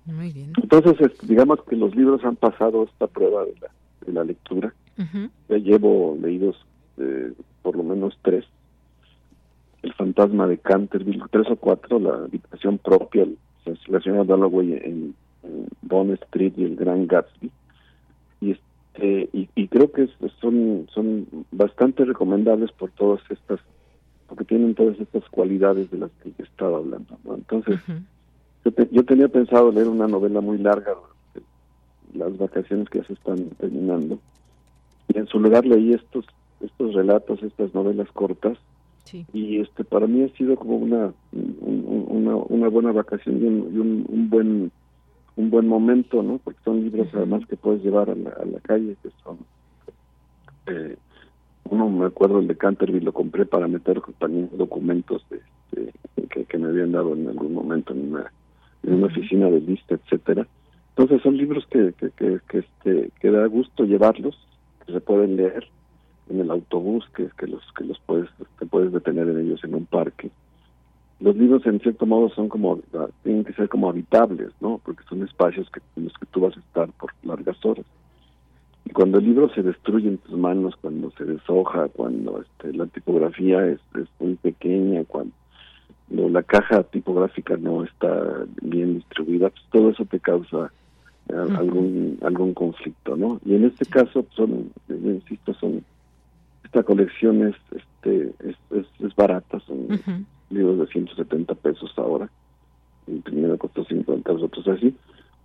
Muy 0.04 0.32
bien. 0.32 0.52
Entonces, 0.62 0.96
digamos 1.22 1.62
que 1.68 1.76
los 1.76 1.94
libros 1.94 2.24
han 2.24 2.36
pasado 2.36 2.84
esta 2.84 3.06
prueba 3.06 3.44
de 3.44 3.54
la, 3.60 3.68
de 4.06 4.12
la 4.12 4.24
lectura. 4.24 4.74
Ya 5.48 5.56
llevo 5.58 6.18
leídos 6.20 6.56
eh, 6.98 7.32
por 7.62 7.76
lo 7.76 7.84
menos 7.84 8.18
tres. 8.22 8.44
El 9.82 9.92
fantasma 9.94 10.46
de 10.48 10.58
Canterville, 10.58 11.22
tres 11.30 11.46
o 11.50 11.56
cuatro, 11.56 12.00
la 12.00 12.14
habitación 12.24 12.78
propia, 12.78 13.26
la 13.86 14.00
señora 14.00 14.24
Dalloway 14.24 14.72
en, 14.74 15.14
Bond 15.82 16.12
Street 16.22 16.52
y 16.56 16.64
el 16.64 16.76
Gran 16.76 17.06
Gatsby. 17.06 17.50
Y, 18.40 18.50
este, 18.50 19.28
y, 19.32 19.68
creo 19.68 19.90
que 19.92 20.08
son, 20.40 20.86
son 20.92 21.26
bastante 21.50 22.04
recomendables 22.04 22.72
por 22.72 22.90
todas 22.90 23.20
estas, 23.30 23.60
porque 24.26 24.44
tienen 24.44 24.74
todas 24.74 24.98
estas 25.00 25.24
cualidades 25.30 25.90
de 25.90 25.98
las 25.98 26.10
que 26.22 26.32
he 26.38 26.42
estado 26.42 26.76
hablando. 26.76 27.18
Entonces, 27.34 27.80
yo, 28.90 29.04
tenía 29.04 29.28
pensado 29.28 29.72
leer 29.72 29.88
una 29.88 30.08
novela 30.08 30.40
muy 30.40 30.58
larga, 30.58 30.94
las 32.14 32.36
vacaciones 32.36 32.88
que 32.88 32.98
ya 32.98 33.04
se 33.06 33.12
están 33.14 33.50
terminando. 33.58 34.18
Y 35.08 35.18
en 35.18 35.26
su 35.28 35.38
lugar 35.40 35.64
leí 35.64 35.94
estos 35.94 36.26
estos 36.60 36.94
relatos, 36.94 37.42
estas 37.42 37.74
novelas 37.74 38.08
cortas. 38.12 38.58
Y 39.32 39.60
este 39.60 39.84
para 39.84 40.06
mí 40.06 40.22
ha 40.22 40.28
sido 40.36 40.56
como 40.56 40.76
una 40.76 41.12
una, 41.32 42.36
una 42.36 42.68
buena 42.68 42.92
vacación 42.92 43.42
y, 43.42 43.46
un, 43.46 44.04
un, 44.08 44.30
buen 44.30 44.72
un 45.36 45.50
buen 45.50 45.68
momento, 45.68 46.22
¿no? 46.22 46.38
Porque 46.38 46.60
son 46.64 46.82
libros 46.82 47.08
además 47.12 47.42
que 47.48 47.56
puedes 47.56 47.82
llevar 47.82 48.10
a 48.10 48.14
la, 48.14 48.30
a 48.30 48.44
la 48.44 48.60
calle, 48.60 48.96
que 49.02 49.10
son 49.22 49.38
eh, 50.66 50.96
uno 51.70 51.88
me 51.88 52.06
acuerdo 52.06 52.40
el 52.40 52.48
de 52.48 52.56
Canterville 52.56 53.04
lo 53.04 53.12
compré 53.12 53.46
para 53.46 53.68
meter 53.68 54.00
también 54.18 54.50
documentos 54.54 55.24
de, 55.30 55.40
que, 56.30 56.44
que, 56.44 56.58
me 56.58 56.68
habían 56.68 56.92
dado 56.92 57.14
en 57.14 57.28
algún 57.28 57.54
momento 57.54 57.92
en 57.92 58.12
una 58.12 58.32
en 58.82 58.94
una 58.94 59.06
oficina 59.06 59.50
de 59.50 59.60
lista, 59.60 59.94
etcétera. 59.94 60.46
Entonces 60.90 61.22
son 61.22 61.36
libros 61.36 61.66
que, 61.70 61.92
que, 61.98 62.10
que, 62.48 62.58
este, 62.58 63.10
que 63.20 63.30
da 63.30 63.46
gusto 63.46 63.84
llevarlos, 63.84 64.36
que 64.84 64.92
se 64.92 65.00
pueden 65.00 65.36
leer 65.36 65.68
en 66.30 66.40
el 66.40 66.50
autobús, 66.50 67.04
que, 67.14 67.28
que 67.38 67.46
los 67.46 67.62
que 67.76 67.84
los 67.84 67.98
puedes 68.00 68.28
te 68.58 68.66
puedes 68.66 68.92
detener 68.92 69.28
en 69.28 69.40
ellos 69.40 69.62
en 69.64 69.74
un 69.74 69.86
parque. 69.86 70.30
Los 71.20 71.36
libros 71.36 71.66
en 71.66 71.80
cierto 71.80 72.06
modo 72.06 72.28
son 72.30 72.48
como 72.48 72.78
tienen 73.24 73.44
que 73.44 73.52
ser 73.54 73.68
como 73.68 73.88
habitables, 73.88 74.50
¿no? 74.60 74.80
Porque 74.84 75.02
son 75.08 75.22
espacios 75.24 75.68
que, 75.70 75.80
en 75.96 76.04
los 76.04 76.12
que 76.14 76.26
tú 76.26 76.40
vas 76.40 76.56
a 76.56 76.60
estar 76.60 76.88
por 76.92 77.12
largas 77.24 77.64
horas. 77.64 77.84
Y 78.84 78.90
cuando 78.90 79.18
el 79.18 79.24
libro 79.24 79.50
se 79.50 79.62
destruye 79.62 80.08
en 80.08 80.18
tus 80.18 80.38
manos, 80.38 80.76
cuando 80.80 81.10
se 81.12 81.24
deshoja, 81.24 81.88
cuando 81.88 82.40
este, 82.40 82.72
la 82.72 82.86
tipografía 82.86 83.66
es, 83.66 83.80
es 84.00 84.08
muy 84.20 84.36
pequeña, 84.36 85.04
cuando 85.04 85.32
la 86.08 86.42
caja 86.42 86.84
tipográfica 86.84 87.56
no 87.56 87.84
está 87.84 88.46
bien 88.62 88.94
distribuida, 88.94 89.50
pues 89.50 89.62
todo 89.72 89.90
eso 89.90 90.04
te 90.04 90.20
causa 90.20 90.72
eh, 91.28 91.34
algún 91.58 92.18
algún 92.22 92.54
conflicto, 92.54 93.16
¿no? 93.16 93.40
Y 93.44 93.56
en 93.56 93.64
este 93.64 93.84
caso 93.84 94.24
son, 94.34 94.70
insisto, 94.88 95.52
son 95.54 95.84
esta 96.68 96.82
colección 96.82 97.48
es 97.48 97.56
este 97.72 98.32
es, 98.48 98.56
es, 99.00 99.16
barata, 99.16 99.58
son 99.60 99.88
libros 100.50 100.78
de 100.78 100.86
170 100.86 101.54
pesos 101.54 101.92
ahora, 101.96 102.28
el 103.06 103.20
primero 103.22 103.56
costó 103.56 103.84
50, 103.84 104.32
los 104.32 104.42
otros 104.42 104.68
así, 104.68 104.94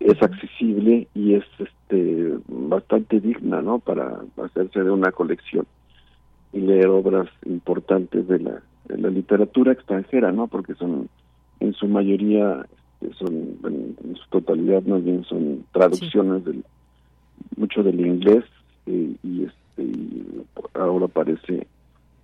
es 0.02 0.22
accesible 0.22 1.08
y 1.16 1.36
es 1.36 1.46
este 1.60 2.34
bastante 2.48 3.22
digna, 3.22 3.62
¿no? 3.62 3.80
Para 3.80 4.20
hacerse 4.44 4.84
de 4.84 4.92
una 4.92 5.12
colección 5.12 5.66
y 6.52 6.60
leer 6.60 6.88
obras 6.88 7.30
importantes 7.46 8.28
de 8.28 8.40
la 8.40 8.62
de 8.86 8.98
la 8.98 9.10
literatura 9.10 9.72
extranjera, 9.72 10.34
¿no? 10.34 10.48
Porque 10.48 10.76
son, 10.76 11.08
en 11.62 11.74
su 11.74 11.88
mayoría, 11.88 12.66
este, 13.00 13.16
son, 13.16 13.34
en, 13.64 14.16
su 14.16 14.30
totalidad 14.30 14.84
más 14.84 15.04
bien 15.04 15.24
son 15.26 15.66
traducciones 15.72 16.44
del 16.46 16.64
mucho 17.56 17.84
del 17.84 18.00
inglés 18.00 18.44
eh, 18.86 19.16
y 19.24 19.44
este 19.44 19.63
ahora 20.74 21.08
parece 21.08 21.68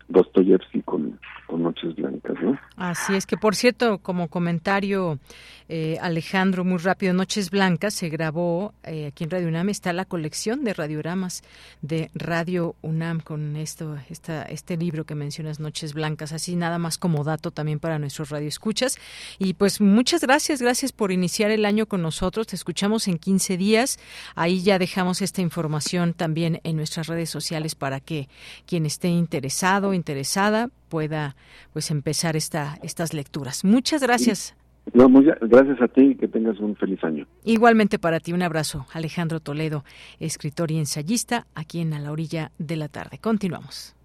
Dostoyevsky 0.09 0.81
con, 0.81 1.19
con 1.47 1.63
Noches 1.63 1.95
Blancas, 1.95 2.35
¿no? 2.41 2.59
Así 2.75 3.15
es 3.15 3.25
que, 3.25 3.37
por 3.37 3.55
cierto, 3.55 3.99
como 3.99 4.27
comentario, 4.27 5.19
eh, 5.67 5.97
Alejandro, 6.01 6.65
muy 6.65 6.79
rápido, 6.79 7.13
Noches 7.13 7.51
Blancas 7.51 7.93
se 7.93 8.09
grabó 8.09 8.73
eh, 8.83 9.07
aquí 9.07 9.23
en 9.23 9.29
Radio 9.29 9.47
UNAM, 9.47 9.69
está 9.69 9.93
la 9.93 10.05
colección 10.05 10.63
de 10.63 10.73
radiogramas 10.73 11.43
de 11.81 12.09
Radio 12.15 12.75
UNAM 12.81 13.19
con 13.19 13.55
esto, 13.55 13.97
esta, 14.09 14.43
este 14.43 14.77
libro 14.77 15.05
que 15.05 15.13
mencionas, 15.13 15.59
Noches 15.59 15.93
Blancas, 15.93 16.33
así 16.33 16.55
nada 16.55 16.79
más 16.79 16.97
como 16.97 17.23
dato 17.23 17.51
también 17.51 17.79
para 17.79 17.99
nuestros 17.99 18.29
radioescuchas. 18.29 18.97
Y 19.37 19.53
pues 19.53 19.79
muchas 19.79 20.21
gracias, 20.21 20.61
gracias 20.61 20.91
por 20.91 21.11
iniciar 21.11 21.51
el 21.51 21.65
año 21.65 21.85
con 21.85 22.01
nosotros, 22.01 22.47
te 22.47 22.55
escuchamos 22.55 23.07
en 23.07 23.19
15 23.19 23.57
días, 23.57 23.99
ahí 24.35 24.63
ya 24.63 24.79
dejamos 24.79 25.21
esta 25.21 25.41
información 25.41 26.13
también 26.13 26.61
en 26.63 26.77
nuestras 26.77 27.07
redes 27.07 27.29
sociales 27.29 27.75
para 27.75 27.99
que 27.99 28.27
quien 28.65 28.87
esté 28.87 29.09
interesado, 29.09 29.93
interesada 29.99 30.69
pueda 30.89 31.35
pues 31.73 31.91
empezar 31.91 32.35
esta 32.35 32.77
estas 32.81 33.13
lecturas. 33.13 33.63
Muchas 33.63 34.01
gracias. 34.01 34.55
gracias 34.93 35.81
a 35.81 35.87
ti 35.87 36.01
y 36.01 36.15
que 36.15 36.27
tengas 36.27 36.59
un 36.59 36.75
feliz 36.75 37.03
año. 37.03 37.27
Igualmente 37.43 37.99
para 37.99 38.19
ti, 38.19 38.33
un 38.33 38.41
abrazo. 38.41 38.87
Alejandro 38.93 39.39
Toledo, 39.39 39.83
escritor 40.19 40.71
y 40.71 40.79
ensayista, 40.79 41.45
aquí 41.53 41.79
en 41.81 41.93
A 41.93 41.99
la 41.99 42.11
Orilla 42.11 42.51
de 42.57 42.75
la 42.75 42.87
Tarde. 42.87 43.19
Continuamos. 43.19 43.95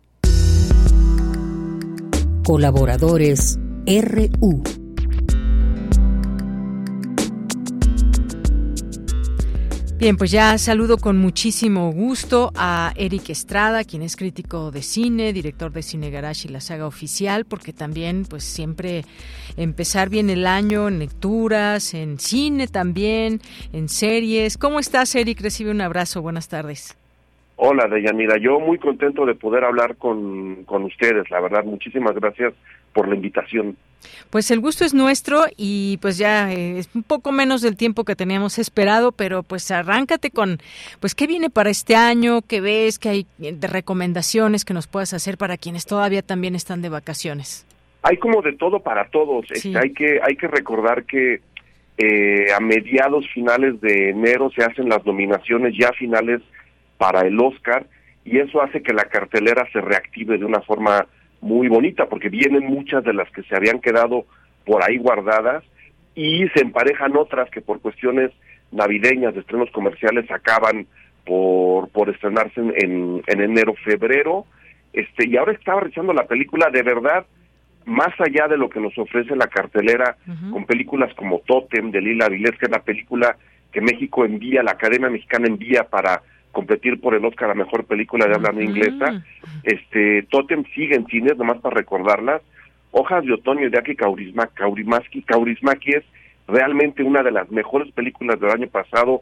Colaboradores 2.44 3.58
RU. 3.86 4.84
Bien, 9.96 10.16
pues 10.16 10.32
ya 10.32 10.58
saludo 10.58 10.98
con 10.98 11.18
muchísimo 11.18 11.92
gusto 11.92 12.50
a 12.56 12.92
Eric 12.96 13.30
Estrada, 13.30 13.84
quien 13.84 14.02
es 14.02 14.16
crítico 14.16 14.72
de 14.72 14.82
cine, 14.82 15.32
director 15.32 15.70
de 15.70 15.82
Cine 15.82 16.10
Garage 16.10 16.48
y 16.48 16.50
la 16.50 16.60
saga 16.60 16.86
oficial, 16.86 17.44
porque 17.44 17.72
también 17.72 18.24
pues 18.28 18.42
siempre 18.42 19.02
empezar 19.56 20.08
bien 20.10 20.30
el 20.30 20.48
año 20.48 20.88
en 20.88 20.98
lecturas, 20.98 21.94
en 21.94 22.18
cine 22.18 22.66
también, 22.66 23.38
en 23.72 23.88
series. 23.88 24.58
¿Cómo 24.58 24.80
estás, 24.80 25.14
Eric? 25.14 25.40
Recibe 25.40 25.70
un 25.70 25.80
abrazo. 25.80 26.20
Buenas 26.22 26.48
tardes. 26.48 26.98
Hola, 27.54 27.86
Deyanira. 27.86 28.36
Yo 28.36 28.58
muy 28.58 28.78
contento 28.78 29.24
de 29.24 29.36
poder 29.36 29.62
hablar 29.62 29.96
con, 29.96 30.64
con 30.64 30.82
ustedes, 30.82 31.30
la 31.30 31.40
verdad. 31.40 31.64
Muchísimas 31.64 32.14
gracias 32.16 32.52
por 32.94 33.08
la 33.08 33.16
invitación. 33.16 33.76
Pues 34.30 34.50
el 34.50 34.60
gusto 34.60 34.84
es 34.84 34.94
nuestro 34.94 35.44
y 35.56 35.98
pues 35.98 36.18
ya 36.18 36.52
eh, 36.52 36.78
es 36.78 36.90
un 36.94 37.02
poco 37.02 37.32
menos 37.32 37.62
del 37.62 37.76
tiempo 37.76 38.04
que 38.04 38.16
teníamos 38.16 38.58
esperado, 38.58 39.12
pero 39.12 39.42
pues 39.42 39.70
arráncate 39.70 40.30
con, 40.30 40.58
pues 41.00 41.14
qué 41.14 41.26
viene 41.26 41.50
para 41.50 41.70
este 41.70 41.96
año, 41.96 42.42
qué 42.42 42.60
ves, 42.60 42.98
qué 42.98 43.08
hay 43.08 43.26
de 43.38 43.66
recomendaciones 43.66 44.64
que 44.64 44.74
nos 44.74 44.86
puedas 44.86 45.14
hacer 45.14 45.36
para 45.38 45.56
quienes 45.56 45.86
todavía 45.86 46.22
también 46.22 46.54
están 46.54 46.82
de 46.82 46.88
vacaciones. 46.88 47.66
Hay 48.02 48.18
como 48.18 48.42
de 48.42 48.52
todo 48.52 48.80
para 48.80 49.08
todos. 49.08 49.46
Este, 49.50 49.76
hay 49.78 49.92
que 49.92 50.20
hay 50.22 50.36
que 50.36 50.48
recordar 50.48 51.04
que 51.04 51.40
eh, 51.96 52.52
a 52.52 52.60
mediados 52.60 53.24
finales 53.32 53.80
de 53.80 54.10
enero 54.10 54.50
se 54.50 54.64
hacen 54.64 54.88
las 54.88 55.06
nominaciones 55.06 55.74
ya 55.78 55.92
finales 55.92 56.42
para 56.98 57.22
el 57.22 57.38
Oscar 57.40 57.86
y 58.24 58.38
eso 58.38 58.60
hace 58.62 58.82
que 58.82 58.92
la 58.92 59.04
cartelera 59.04 59.66
se 59.72 59.80
reactive 59.80 60.38
de 60.38 60.44
una 60.44 60.60
forma 60.62 61.06
muy 61.44 61.68
bonita 61.68 62.06
porque 62.06 62.30
vienen 62.30 62.64
muchas 62.64 63.04
de 63.04 63.12
las 63.12 63.30
que 63.30 63.42
se 63.42 63.54
habían 63.54 63.78
quedado 63.78 64.24
por 64.64 64.82
ahí 64.82 64.96
guardadas 64.96 65.62
y 66.14 66.48
se 66.48 66.62
emparejan 66.62 67.14
otras 67.16 67.50
que 67.50 67.60
por 67.60 67.80
cuestiones 67.80 68.30
navideñas 68.72 69.34
de 69.34 69.40
estrenos 69.40 69.70
comerciales 69.70 70.30
acaban 70.30 70.86
por, 71.26 71.90
por 71.90 72.08
estrenarse 72.08 72.58
en, 72.60 73.22
en 73.26 73.40
enero, 73.40 73.74
febrero. 73.84 74.46
Este, 74.94 75.28
y 75.28 75.36
ahora 75.36 75.52
estaba 75.52 75.82
revisando 75.82 76.14
la 76.14 76.26
película 76.26 76.70
de 76.70 76.82
verdad, 76.82 77.26
más 77.84 78.18
allá 78.18 78.48
de 78.48 78.56
lo 78.56 78.70
que 78.70 78.80
nos 78.80 78.96
ofrece 78.96 79.36
la 79.36 79.48
cartelera, 79.48 80.16
con 80.50 80.64
películas 80.64 81.12
como 81.14 81.40
Totem 81.40 81.90
de 81.90 82.00
Lila 82.00 82.30
Vilés, 82.30 82.56
que 82.58 82.66
es 82.66 82.70
la 82.70 82.82
película 82.82 83.36
que 83.70 83.82
México 83.82 84.24
envía, 84.24 84.62
la 84.62 84.72
Academia 84.72 85.10
Mexicana 85.10 85.46
envía 85.46 85.84
para 85.84 86.22
competir 86.55 86.98
por 86.98 87.14
el 87.14 87.24
Oscar 87.26 87.51
a 87.51 87.55
Mejor 87.55 87.85
Película 87.85 88.26
de 88.26 88.35
Habla 88.35 88.52
No 88.52 88.62
Inglesa. 88.62 89.22
Este, 89.62 90.22
Totem 90.31 90.64
sigue 90.74 90.94
en 90.94 91.06
cines, 91.06 91.36
nomás 91.36 91.59
para 91.59 91.76
recordarlas. 91.76 92.40
Hojas 92.93 93.24
de 93.26 93.35
Otoño 93.35 93.68
de 93.68 93.78
Aki 93.78 93.97
Kaurismaki. 93.97 95.22
Kaurismaki 95.22 95.90
es 95.90 96.05
realmente 96.48 97.02
una 97.02 97.22
de 97.22 97.32
las 97.32 97.51
mejores 97.51 97.93
películas 97.93 98.40
del 98.40 98.51
año 98.51 98.68
pasado. 98.68 99.20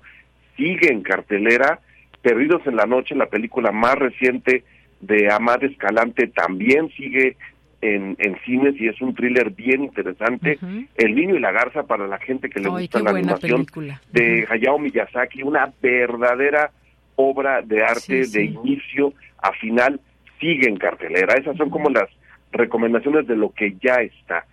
Sigue 0.57 0.93
en 0.93 1.03
cartelera. 1.03 1.81
Perdidos 2.21 2.65
en 2.67 2.77
la 2.77 2.87
Noche, 2.87 3.17
la 3.17 3.27
película 3.27 3.73
más 3.73 3.97
reciente 3.97 4.63
de 5.01 5.33
Amad 5.33 5.65
Escalante, 5.65 6.29
también 6.29 6.89
sigue 6.91 7.37
en, 7.81 8.15
en, 8.21 8.39
cines 8.45 8.81
y 8.81 8.87
es 8.87 9.01
un 9.03 9.13
thriller 9.13 9.51
bien 9.51 9.83
interesante. 9.83 10.59
El 10.95 11.15
niño 11.17 11.35
y 11.35 11.41
la 11.41 11.51
garza 11.51 11.83
para 11.83 12.07
la 12.07 12.19
gente 12.19 12.49
que 12.49 12.61
le 12.61 12.69
gusta 12.69 13.01
la 13.01 13.11
animación 13.11 13.67
de 14.13 14.47
Hayao 14.49 14.79
Miyazaki, 14.79 15.43
una 15.43 15.73
verdadera 15.83 16.71
obra 17.17 17.63
de 17.63 17.83
arte 17.85 18.27
de 18.27 18.45
inicio 18.45 19.13
a 19.39 19.53
final 19.53 20.01
sigue 20.41 20.69
en 20.69 20.77
cartelera. 20.77 21.35
Esas 21.35 21.57
son 21.57 21.71
como 21.71 21.91
las 21.91 22.09
recomendaciones 22.53 23.27
de 23.27 23.37
lo 23.37 23.51
que 23.51 23.77
ya 23.83 23.97
está. 24.03 24.45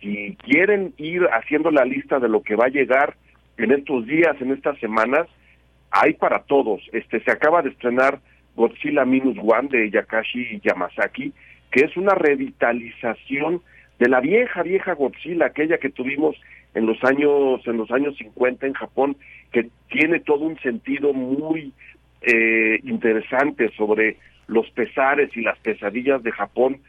Si 0.00 0.36
quieren 0.36 0.94
ir 0.96 1.22
haciendo 1.32 1.70
la 1.70 1.84
lista 1.84 2.18
de 2.18 2.28
lo 2.28 2.42
que 2.42 2.56
va 2.56 2.66
a 2.66 2.70
llegar 2.70 3.16
en 3.56 3.72
estos 3.72 4.06
días, 4.06 4.36
en 4.40 4.52
estas 4.52 4.78
semanas, 4.78 5.26
hay 5.90 6.14
para 6.14 6.40
todos. 6.44 6.80
Este 6.92 7.20
se 7.20 7.30
acaba 7.30 7.62
de 7.62 7.70
estrenar 7.70 8.20
Godzilla 8.56 9.04
Minus 9.04 9.36
One 9.38 9.68
de 9.68 9.90
Yakashi 9.90 10.60
Yamazaki, 10.60 11.32
que 11.70 11.84
es 11.84 11.96
una 11.96 12.14
revitalización 12.14 13.62
de 13.98 14.08
la 14.08 14.20
vieja, 14.20 14.62
vieja 14.62 14.94
Godzilla, 14.94 15.46
aquella 15.46 15.78
que 15.78 15.90
tuvimos 15.90 16.36
en 16.74 16.86
los 16.86 17.02
años, 17.04 17.60
en 17.66 17.76
los 17.76 17.90
años 17.90 18.16
50 18.16 18.66
en 18.66 18.72
Japón, 18.74 19.16
que 19.52 19.68
tiene 19.88 20.20
todo 20.20 20.44
un 20.44 20.58
sentido 20.60 21.12
muy 21.12 21.72
eh, 22.22 22.80
interesante 22.84 23.70
sobre 23.76 24.16
los 24.46 24.68
pesares 24.70 25.34
y 25.36 25.42
las 25.42 25.58
pesadillas 25.58 26.22
de 26.22 26.32
Japón, 26.32 26.80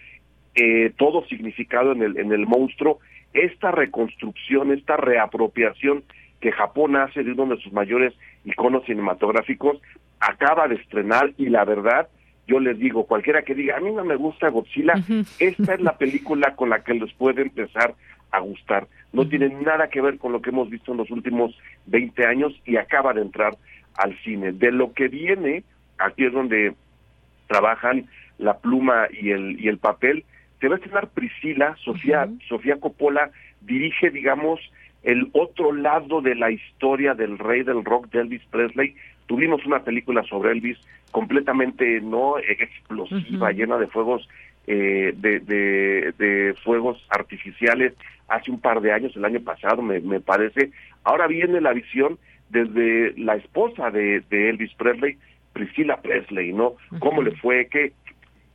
eh, 0.56 0.92
todo 0.98 1.26
significado 1.28 1.92
en 1.94 2.02
el, 2.02 2.18
en 2.18 2.32
el 2.32 2.46
monstruo, 2.46 3.00
esta 3.34 3.72
reconstrucción, 3.72 4.72
esta 4.72 4.98
reapropiación 4.98 6.04
que 6.42 6.52
Japón 6.52 6.96
hace 6.96 7.24
de 7.24 7.32
uno 7.32 7.56
de 7.56 7.62
sus 7.62 7.72
mayores 7.72 8.14
iconos 8.44 8.84
cinematográficos, 8.86 9.80
acaba 10.20 10.68
de 10.68 10.76
estrenar 10.76 11.32
y 11.38 11.50
la 11.50 11.64
verdad, 11.64 12.10
yo 12.48 12.60
les 12.60 12.78
digo, 12.80 13.06
cualquiera 13.06 13.44
que 13.44 13.56
diga, 13.56 13.78
a 13.78 13.80
mí 13.80 13.92
no 13.92 14.04
me 14.04 14.16
gusta 14.16 14.50
Godzilla, 14.50 14.96
esta 15.40 15.74
es 15.76 15.82
la 15.82 15.98
película 15.98 16.56
con 16.56 16.70
la 16.70 16.84
que 16.84 16.96
les 16.96 17.14
puede 17.14 17.44
empezar 17.44 17.94
a 18.32 18.40
gustar. 18.40 18.88
No 19.14 19.28
tiene 19.28 19.50
nada 19.50 19.90
que 19.90 20.02
ver 20.02 20.18
con 20.18 20.32
lo 20.32 20.42
que 20.42 20.50
hemos 20.50 20.70
visto 20.70 20.92
en 20.92 20.98
los 20.98 21.12
últimos 21.12 21.56
20 21.86 22.26
años 22.26 22.54
y 22.66 22.78
acaba 22.78 23.14
de 23.14 23.22
entrar 23.22 23.56
al 23.96 24.18
cine. 24.24 24.52
De 24.52 24.72
lo 24.72 24.94
que 24.94 25.08
viene, 25.08 25.64
aquí 25.98 26.26
es 26.26 26.34
donde 26.34 26.74
trabajan 27.48 28.08
la 28.38 28.58
pluma 28.58 29.08
y 29.12 29.32
el, 29.32 29.60
y 29.60 29.68
el 29.68 29.78
papel, 29.78 30.26
se 30.60 30.68
va 30.68 30.76
a 30.76 30.78
estrenar 30.78 31.10
Priscila, 31.10 31.76
Sofía, 31.84 32.28
Sofía 32.48 32.80
Coppola 32.80 33.32
dirige, 33.62 34.10
digamos, 34.10 34.60
el 35.04 35.30
otro 35.34 35.74
lado 35.74 36.22
de 36.22 36.36
la 36.36 36.52
historia 36.52 37.14
del 37.14 37.40
rey 37.40 37.64
del 37.64 37.84
rock 37.84 38.10
de 38.12 38.22
Elvis 38.22 38.44
Presley. 38.52 38.96
Tuvimos 39.26 39.66
una 39.66 39.84
película 39.84 40.24
sobre 40.24 40.52
Elvis 40.52 40.78
completamente 41.12 42.00
no 42.02 42.38
explosiva, 42.38 43.52
llena 43.52 43.78
de 43.78 43.88
fuegos 43.88 44.28
eh, 44.68 45.14
de, 45.18 45.40
de, 45.40 46.14
de, 46.18 46.54
fuegos 46.64 47.04
artificiales 47.10 47.94
hace 48.28 48.52
un 48.52 48.60
par 48.60 48.80
de 48.82 48.94
años, 48.94 49.16
el 49.16 49.26
año 49.26 49.42
pasado 49.42 49.82
me, 49.82 50.00
me 50.00 50.20
parece. 50.20 50.72
Ahora 51.04 51.28
viene 51.28 51.60
la 51.60 51.74
visión 51.74 52.20
desde 52.52 53.18
la 53.18 53.36
esposa 53.36 53.90
de, 53.90 54.22
de 54.30 54.50
Elvis 54.50 54.74
Presley, 54.76 55.18
Priscilla 55.54 55.98
Presley, 55.98 56.54
¿no? 56.54 56.74
¿Cómo 57.00 57.22
le 57.22 57.32
fue? 57.38 57.68
¿Qué, 57.68 57.94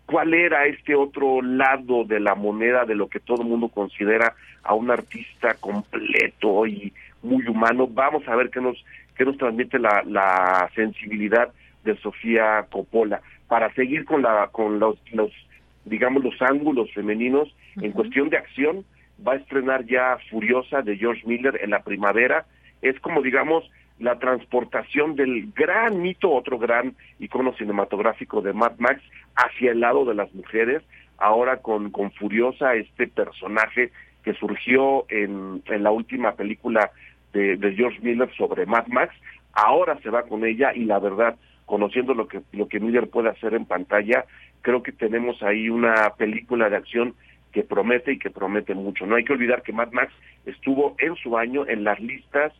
¿Cuál 0.07 0.35
era 0.35 0.67
este 0.67 0.95
otro 0.95 1.43
lado 1.43 2.05
de 2.05 2.21
la 2.21 2.35
moneda 2.35 2.85
de 2.85 2.95
lo 2.95 3.09
que 3.09 3.21
todo 3.21 3.43
el 3.43 3.49
mundo 3.49 3.69
considera 3.69 4.35
a 4.63 4.75
un 4.75 4.91
artista 4.91 5.55
completo 5.55 6.67
y 6.67 6.93
muy 7.23 7.47
humano? 7.49 7.89
Vamos 7.91 8.27
a 8.29 8.37
ver 8.37 8.51
qué 8.51 8.61
nos, 8.61 8.83
qué 9.17 9.25
nos 9.25 9.37
transmite 9.37 9.79
la, 9.79 10.03
la 10.07 10.71
sensibilidad 10.75 11.53
de 11.85 11.97
Sofía 11.97 12.67
Coppola 12.71 13.21
para 13.49 13.73
seguir 13.75 14.05
con 14.05 14.23
la 14.23 14.49
con 14.53 14.79
los, 14.79 14.99
los 15.13 15.31
digamos 15.85 16.23
los 16.23 16.41
ángulos 16.43 16.93
femeninos 16.93 17.55
en 17.81 17.93
cuestión 17.93 18.29
de 18.29 18.37
acción 18.37 18.85
va 19.27 19.35
a 19.35 19.37
estrenar 19.37 19.87
ya 19.87 20.19
Furiosa 20.31 20.83
de 20.83 20.97
George 20.97 21.23
Miller 21.27 21.59
en 21.63 21.71
la 21.71 21.83
primavera 21.83 22.45
es 22.83 22.99
como 23.01 23.23
digamos 23.23 23.71
la 23.99 24.19
transportación 24.19 25.17
del 25.17 25.53
gran 25.55 26.03
mito, 26.03 26.31
otro 26.31 26.59
gran 26.59 26.95
icono 27.19 27.55
cinematográfico 27.55 28.43
de 28.43 28.53
Mad 28.53 28.73
Max, 28.79 29.03
hacia 29.35 29.73
el 29.73 29.81
lado 29.81 30.05
de 30.05 30.15
las 30.15 30.33
mujeres, 30.35 30.83
ahora 31.19 31.59
con, 31.59 31.91
con 31.91 32.11
Furiosa, 32.13 32.75
este 32.75 33.07
personaje 33.07 33.91
que 34.23 34.35
surgió 34.35 35.07
en, 35.09 35.63
en 35.67 35.83
la 35.83 35.91
última 35.91 36.33
película 36.33 36.91
de, 37.33 37.75
George 37.77 38.01
Miller 38.03 38.31
sobre 38.37 38.67
Mad 38.67 38.87
Max, 38.89 39.15
ahora 39.53 39.99
se 40.03 40.11
va 40.11 40.23
con 40.23 40.45
ella 40.45 40.73
y 40.75 40.85
la 40.85 40.99
verdad, 40.99 41.37
conociendo 41.65 42.15
lo 42.15 42.29
que, 42.29 42.41
lo 42.53 42.69
que 42.69 42.81
Miller 42.81 43.09
puede 43.09 43.29
hacer 43.29 43.55
en 43.55 43.67
pantalla, 43.67 44.25
creo 44.63 44.83
que 44.83 44.93
tenemos 44.93 45.43
ahí 45.43 45.69
una 45.69 46.11
película 46.17 46.69
de 46.71 46.77
acción 46.77 47.15
que 47.53 47.63
promete 47.63 48.13
y 48.13 48.19
que 48.19 48.31
promete 48.31 48.75
mucho. 48.75 49.07
No 49.07 49.17
hay 49.17 49.25
que 49.25 49.33
olvidar 49.33 49.63
que 49.63 49.73
Mad 49.73 49.93
Max 49.93 50.13
estuvo 50.45 50.95
en 50.99 51.15
su 51.17 51.37
año 51.37 51.67
en 51.67 51.85
las 51.85 52.01
listas 52.01 52.53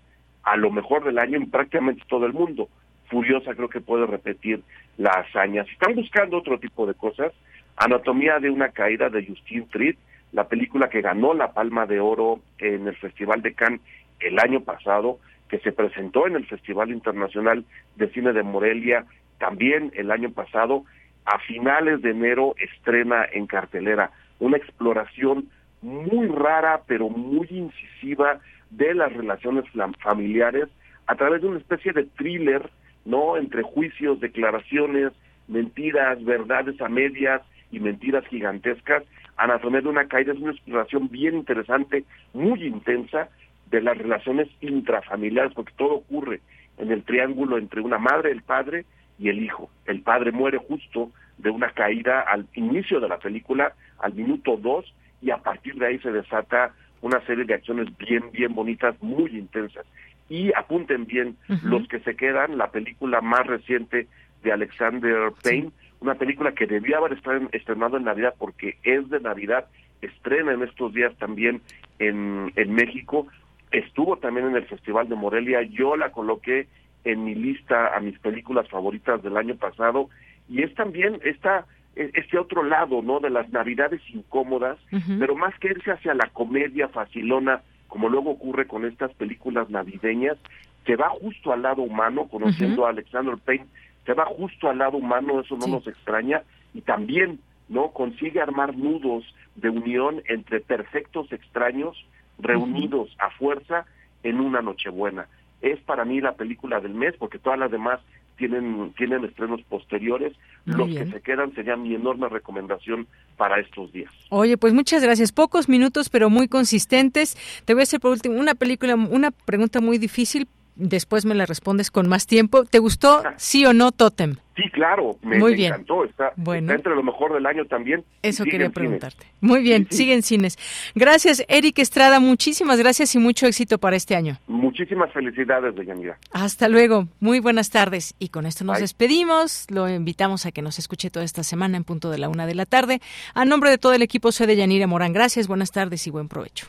a 0.47 0.57
lo 0.57 0.71
mejor 0.71 1.05
del 1.05 1.19
año 1.19 1.37
en 1.37 1.51
prácticamente 1.51 2.05
todo 2.09 2.25
el 2.25 2.33
mundo. 2.33 2.69
Furiosa 3.11 3.55
creo 3.55 3.69
que 3.69 3.81
puede 3.81 4.07
repetir 4.07 4.63
la 4.97 5.11
hazaña. 5.11 5.65
Si 5.65 5.73
están 5.73 5.95
buscando 5.95 6.39
otro 6.39 6.59
tipo 6.59 6.87
de 6.87 6.95
cosas, 6.95 7.33
Anatomía 7.77 8.39
de 8.39 8.49
una 8.49 8.71
caída 8.71 9.11
de 9.11 9.27
Justine 9.27 9.67
Triet, 9.71 9.99
la 10.33 10.49
película 10.49 10.89
que 10.89 11.03
ganó 11.03 11.35
la 11.35 11.53
Palma 11.53 11.85
de 11.87 12.01
Oro 12.01 12.41
en 12.59 12.87
el 12.87 12.97
Festival 12.97 13.43
de 13.43 13.55
Cannes 13.55 13.81
el 14.21 14.39
año 14.39 14.61
pasado, 14.61 15.19
que 15.49 15.59
se 15.59 15.73
presentó 15.73 16.27
en 16.27 16.37
el 16.37 16.47
Festival 16.47 16.91
Internacional 16.91 17.65
de 17.97 18.09
Cine 18.11 18.33
de 18.33 18.43
Morelia 18.43 19.05
también 19.39 19.93
el 19.95 20.11
año 20.11 20.31
pasado, 20.31 20.85
a 21.25 21.39
finales 21.41 22.03
de 22.03 22.11
enero 22.11 22.55
estrena 22.59 23.27
en 23.33 23.47
cartelera 23.47 24.13
una 24.39 24.57
exploración 24.57 25.49
muy 25.83 26.29
rara 26.29 26.83
pero 26.87 27.09
muy 27.09 27.49
incisiva 27.51 28.39
de 28.71 28.95
las 28.95 29.13
relaciones 29.13 29.65
familiares 30.01 30.69
a 31.07 31.15
través 31.15 31.43
de 31.43 31.49
una 31.49 31.59
especie 31.59 31.93
de 31.93 32.05
thriller, 32.05 32.69
¿no? 33.05 33.37
Entre 33.37 33.63
juicios, 33.63 34.21
declaraciones, 34.21 35.13
mentiras, 35.49 36.23
verdades 36.25 36.81
a 36.81 36.89
medias 36.89 37.43
y 37.71 37.81
mentiras 37.81 38.27
gigantescas. 38.27 39.05
Anatomía 39.37 39.83
de 39.83 39.89
una 39.89 40.09
caída 40.09 40.33
es 40.33 40.39
una 40.39 40.53
exploración 40.53 41.09
bien 41.09 41.37
interesante, 41.37 42.05
muy 42.33 42.65
intensa, 42.65 43.29
de 43.71 43.81
las 43.81 43.99
relaciones 43.99 44.49
intrafamiliares, 44.61 45.53
porque 45.53 45.73
todo 45.77 45.95
ocurre 45.95 46.41
en 46.79 46.91
el 46.91 47.03
triángulo 47.03 47.59
entre 47.59 47.81
una 47.81 47.99
madre, 47.99 48.31
el 48.31 48.43
padre 48.43 48.85
y 49.19 49.29
el 49.29 49.43
hijo. 49.43 49.71
El 49.87 50.03
padre 50.03 50.33
muere 50.33 50.59
justo 50.59 51.11
de 51.39 51.51
una 51.51 51.71
caída 51.71 52.21
al 52.21 52.47
inicio 52.55 53.01
de 53.01 53.09
la 53.09 53.19
película, 53.19 53.75
al 53.99 54.15
minuto 54.15 54.57
dos, 54.57 54.93
y 55.21 55.31
a 55.31 55.39
partir 55.39 55.75
de 55.77 55.87
ahí 55.87 55.99
se 55.99 56.13
desata 56.13 56.75
una 57.07 57.25
serie 57.27 57.45
de 57.45 57.55
acciones 57.55 57.89
bien, 57.99 58.25
bien 58.33 58.55
bonitas, 58.55 59.01
muy 59.03 59.31
intensas. 59.37 59.87
Y 60.29 60.53
apunten 60.55 61.07
bien, 61.07 61.37
los 61.63 61.87
que 61.87 62.01
se 62.01 62.17
quedan, 62.17 62.59
la 62.59 62.71
película 62.73 63.21
más 63.21 63.47
reciente 63.47 64.09
de 64.43 64.53
Alexander 64.53 65.33
Payne, 65.43 65.71
una 66.01 66.17
película 66.17 66.53
que 66.53 66.67
debía 66.67 66.99
haber 66.99 67.17
estrenado 67.53 67.97
en 67.97 68.05
Navidad 68.05 68.35
porque 68.37 68.77
es 68.83 69.09
de 69.09 69.21
Navidad, 69.21 69.67
estrena 70.03 70.53
en 70.53 70.63
estos 70.63 70.93
días 70.93 71.15
también 71.17 71.63
en, 72.01 72.53
en 72.57 72.75
México, 72.75 73.29
estuvo 73.71 74.17
también 74.17 74.49
en 74.49 74.57
el 74.57 74.67
Festival 74.67 75.09
de 75.09 75.15
Morelia, 75.15 75.63
yo 75.63 75.97
la 75.97 76.11
coloqué 76.11 76.67
en 77.05 77.25
mi 77.25 77.35
lista 77.37 77.97
a 77.97 78.01
mis 78.01 78.19
películas 78.19 78.69
favoritas 78.69 79.23
del 79.23 79.37
año 79.37 79.55
pasado. 79.55 80.11
Y 80.49 80.63
es 80.63 80.75
también 80.75 81.21
esta 81.25 81.67
este 81.97 82.39
otro 82.39 82.63
lado, 82.63 83.03
¿no? 83.03 83.21
De 83.21 83.31
las 83.31 83.49
navidades 83.51 84.01
incómodas, 84.13 84.79
pero 85.19 85.35
más 85.35 85.59
que 85.59 85.69
irse 85.69 85.91
hacia 85.91 86.15
la 86.15 86.29
comedia 86.29 86.89
facilona, 86.89 87.63
como 87.89 88.09
luego 88.09 88.31
ocurre 88.31 88.67
con 88.67 88.85
estas 88.85 89.13
películas 89.15 89.71
navideñas, 89.71 90.37
se 90.85 90.95
va 90.95 91.09
justo 91.09 91.53
al 91.53 91.63
lado 91.63 91.83
humano, 91.83 92.29
conociendo 92.29 92.87
a 92.87 92.91
Alexander 92.91 93.37
Payne, 93.39 93.67
se 94.05 94.13
va 94.13 94.27
justo 94.27 94.69
al 94.69 94.79
lado 94.79 94.99
humano, 94.99 95.41
eso 95.41 95.57
no 95.57 95.67
nos 95.67 95.87
extraña, 95.87 96.43
y 96.75 96.83
también, 96.83 97.41
¿no? 97.69 97.89
Consigue 97.89 98.41
armar 98.41 98.77
nudos 98.77 99.25
de 99.57 99.71
unión 99.71 100.23
entre 100.29 100.61
perfectos 100.61 101.33
extraños 101.33 101.97
reunidos 102.39 103.17
a 103.19 103.31
fuerza 103.31 103.87
en 104.23 104.41
una 104.41 104.61
Nochebuena. 104.61 105.27
Es 105.63 105.81
para 105.81 106.05
mí 106.05 106.21
la 106.21 106.35
película 106.35 106.81
del 106.81 106.95
mes, 106.95 107.15
porque 107.19 107.39
todas 107.39 107.59
las 107.59 107.71
demás 107.71 108.01
tienen, 108.37 108.93
tienen 108.97 109.25
estrenos 109.25 109.61
posteriores. 109.69 110.33
Los 110.65 110.89
que 110.89 111.07
se 111.07 111.21
quedan 111.21 111.55
serían 111.55 111.83
mi 111.83 111.95
enorme 111.95 112.29
recomendación 112.29 113.07
para 113.37 113.61
estos 113.61 113.93
días. 113.93 114.13
Oye, 114.31 114.57
pues 114.57 114.75
muchas 114.75 115.03
gracias. 115.03 115.31
Pocos 115.31 115.69
minutos, 115.69 116.09
pero 116.09 116.29
muy 116.29 116.49
consistentes. 116.49 117.37
Te 117.65 117.75
voy 117.75 117.83
a 117.83 117.85
hacer 117.85 118.01
por 118.01 118.11
último 118.11 118.39
una 118.39 118.55
película, 118.55 118.97
una 118.97 119.31
pregunta 119.31 119.81
muy 119.81 119.99
difícil. 119.99 120.49
Después 120.77 121.25
me 121.25 121.35
la 121.35 121.47
respondes 121.47 121.91
con 121.91 122.09
más 122.09 122.27
tiempo. 122.27 122.65
¿Te 122.65 122.79
gustó, 122.79 123.23
sí 123.37 123.65
o 123.65 123.73
no, 123.73 123.93
Totem? 123.93 124.37
Sí, 124.57 124.63
claro, 124.71 125.17
me, 125.23 125.39
Muy 125.39 125.55
bien. 125.55 125.73
encantó. 125.73 126.05
Está, 126.05 126.33
entre 126.37 126.95
lo 126.95 127.03
mejor 127.03 127.35
del 127.35 127.45
año 127.45 127.67
también. 127.67 128.05
Eso 128.23 128.45
quería 128.45 128.71
preguntarte. 128.71 129.27
Muy 129.41 129.63
bien, 129.63 129.87
siguen 129.91 130.23
cines. 130.23 130.59
Gracias, 130.95 131.45
Eric 131.49 131.79
Estrada. 131.79 132.21
Muchísimas 132.21 132.79
gracias 132.79 133.15
y 133.15 133.19
mucho 133.19 133.47
éxito 133.47 133.79
para 133.79 133.97
este 133.97 134.17
año. 134.17 134.39
Muchísimas 134.47 135.13
felicidades, 135.13 135.75
Deyanira. 135.75 136.19
Hasta 136.31 136.69
luego. 136.69 137.09
Muy 137.21 137.41
buenas 137.41 137.71
tardes. 137.71 138.15
Y 138.19 138.29
con 138.29 138.47
esto 138.47 138.65
nos 138.65 138.81
despedimos. 138.81 139.67
Lo 139.71 139.89
invitamos 139.91 140.47
a 140.47 140.53
que 140.53 140.63
nos 140.63 140.79
escuche 140.79 141.11
toda 141.11 141.25
esta 141.25 141.43
semana 141.43 141.77
en 141.77 141.85
punto 141.85 142.11
de 142.11 142.19
la 142.19 142.31
una 142.31 142.47
de 142.47 142.55
la 142.55 142.65
tarde. 142.65 143.01
A 143.35 143.45
nombre 143.45 143.69
de 143.69 143.77
todo 143.79 143.93
el 143.93 144.03
equipo, 144.03 144.33
soy 144.33 144.47
Deyanira 144.47 144.87
Morán. 144.87 145.13
Gracias, 145.13 145.49
buenas 145.49 145.71
tardes 145.71 146.07
y 146.07 146.11
buen 146.11 146.29
provecho. 146.29 146.69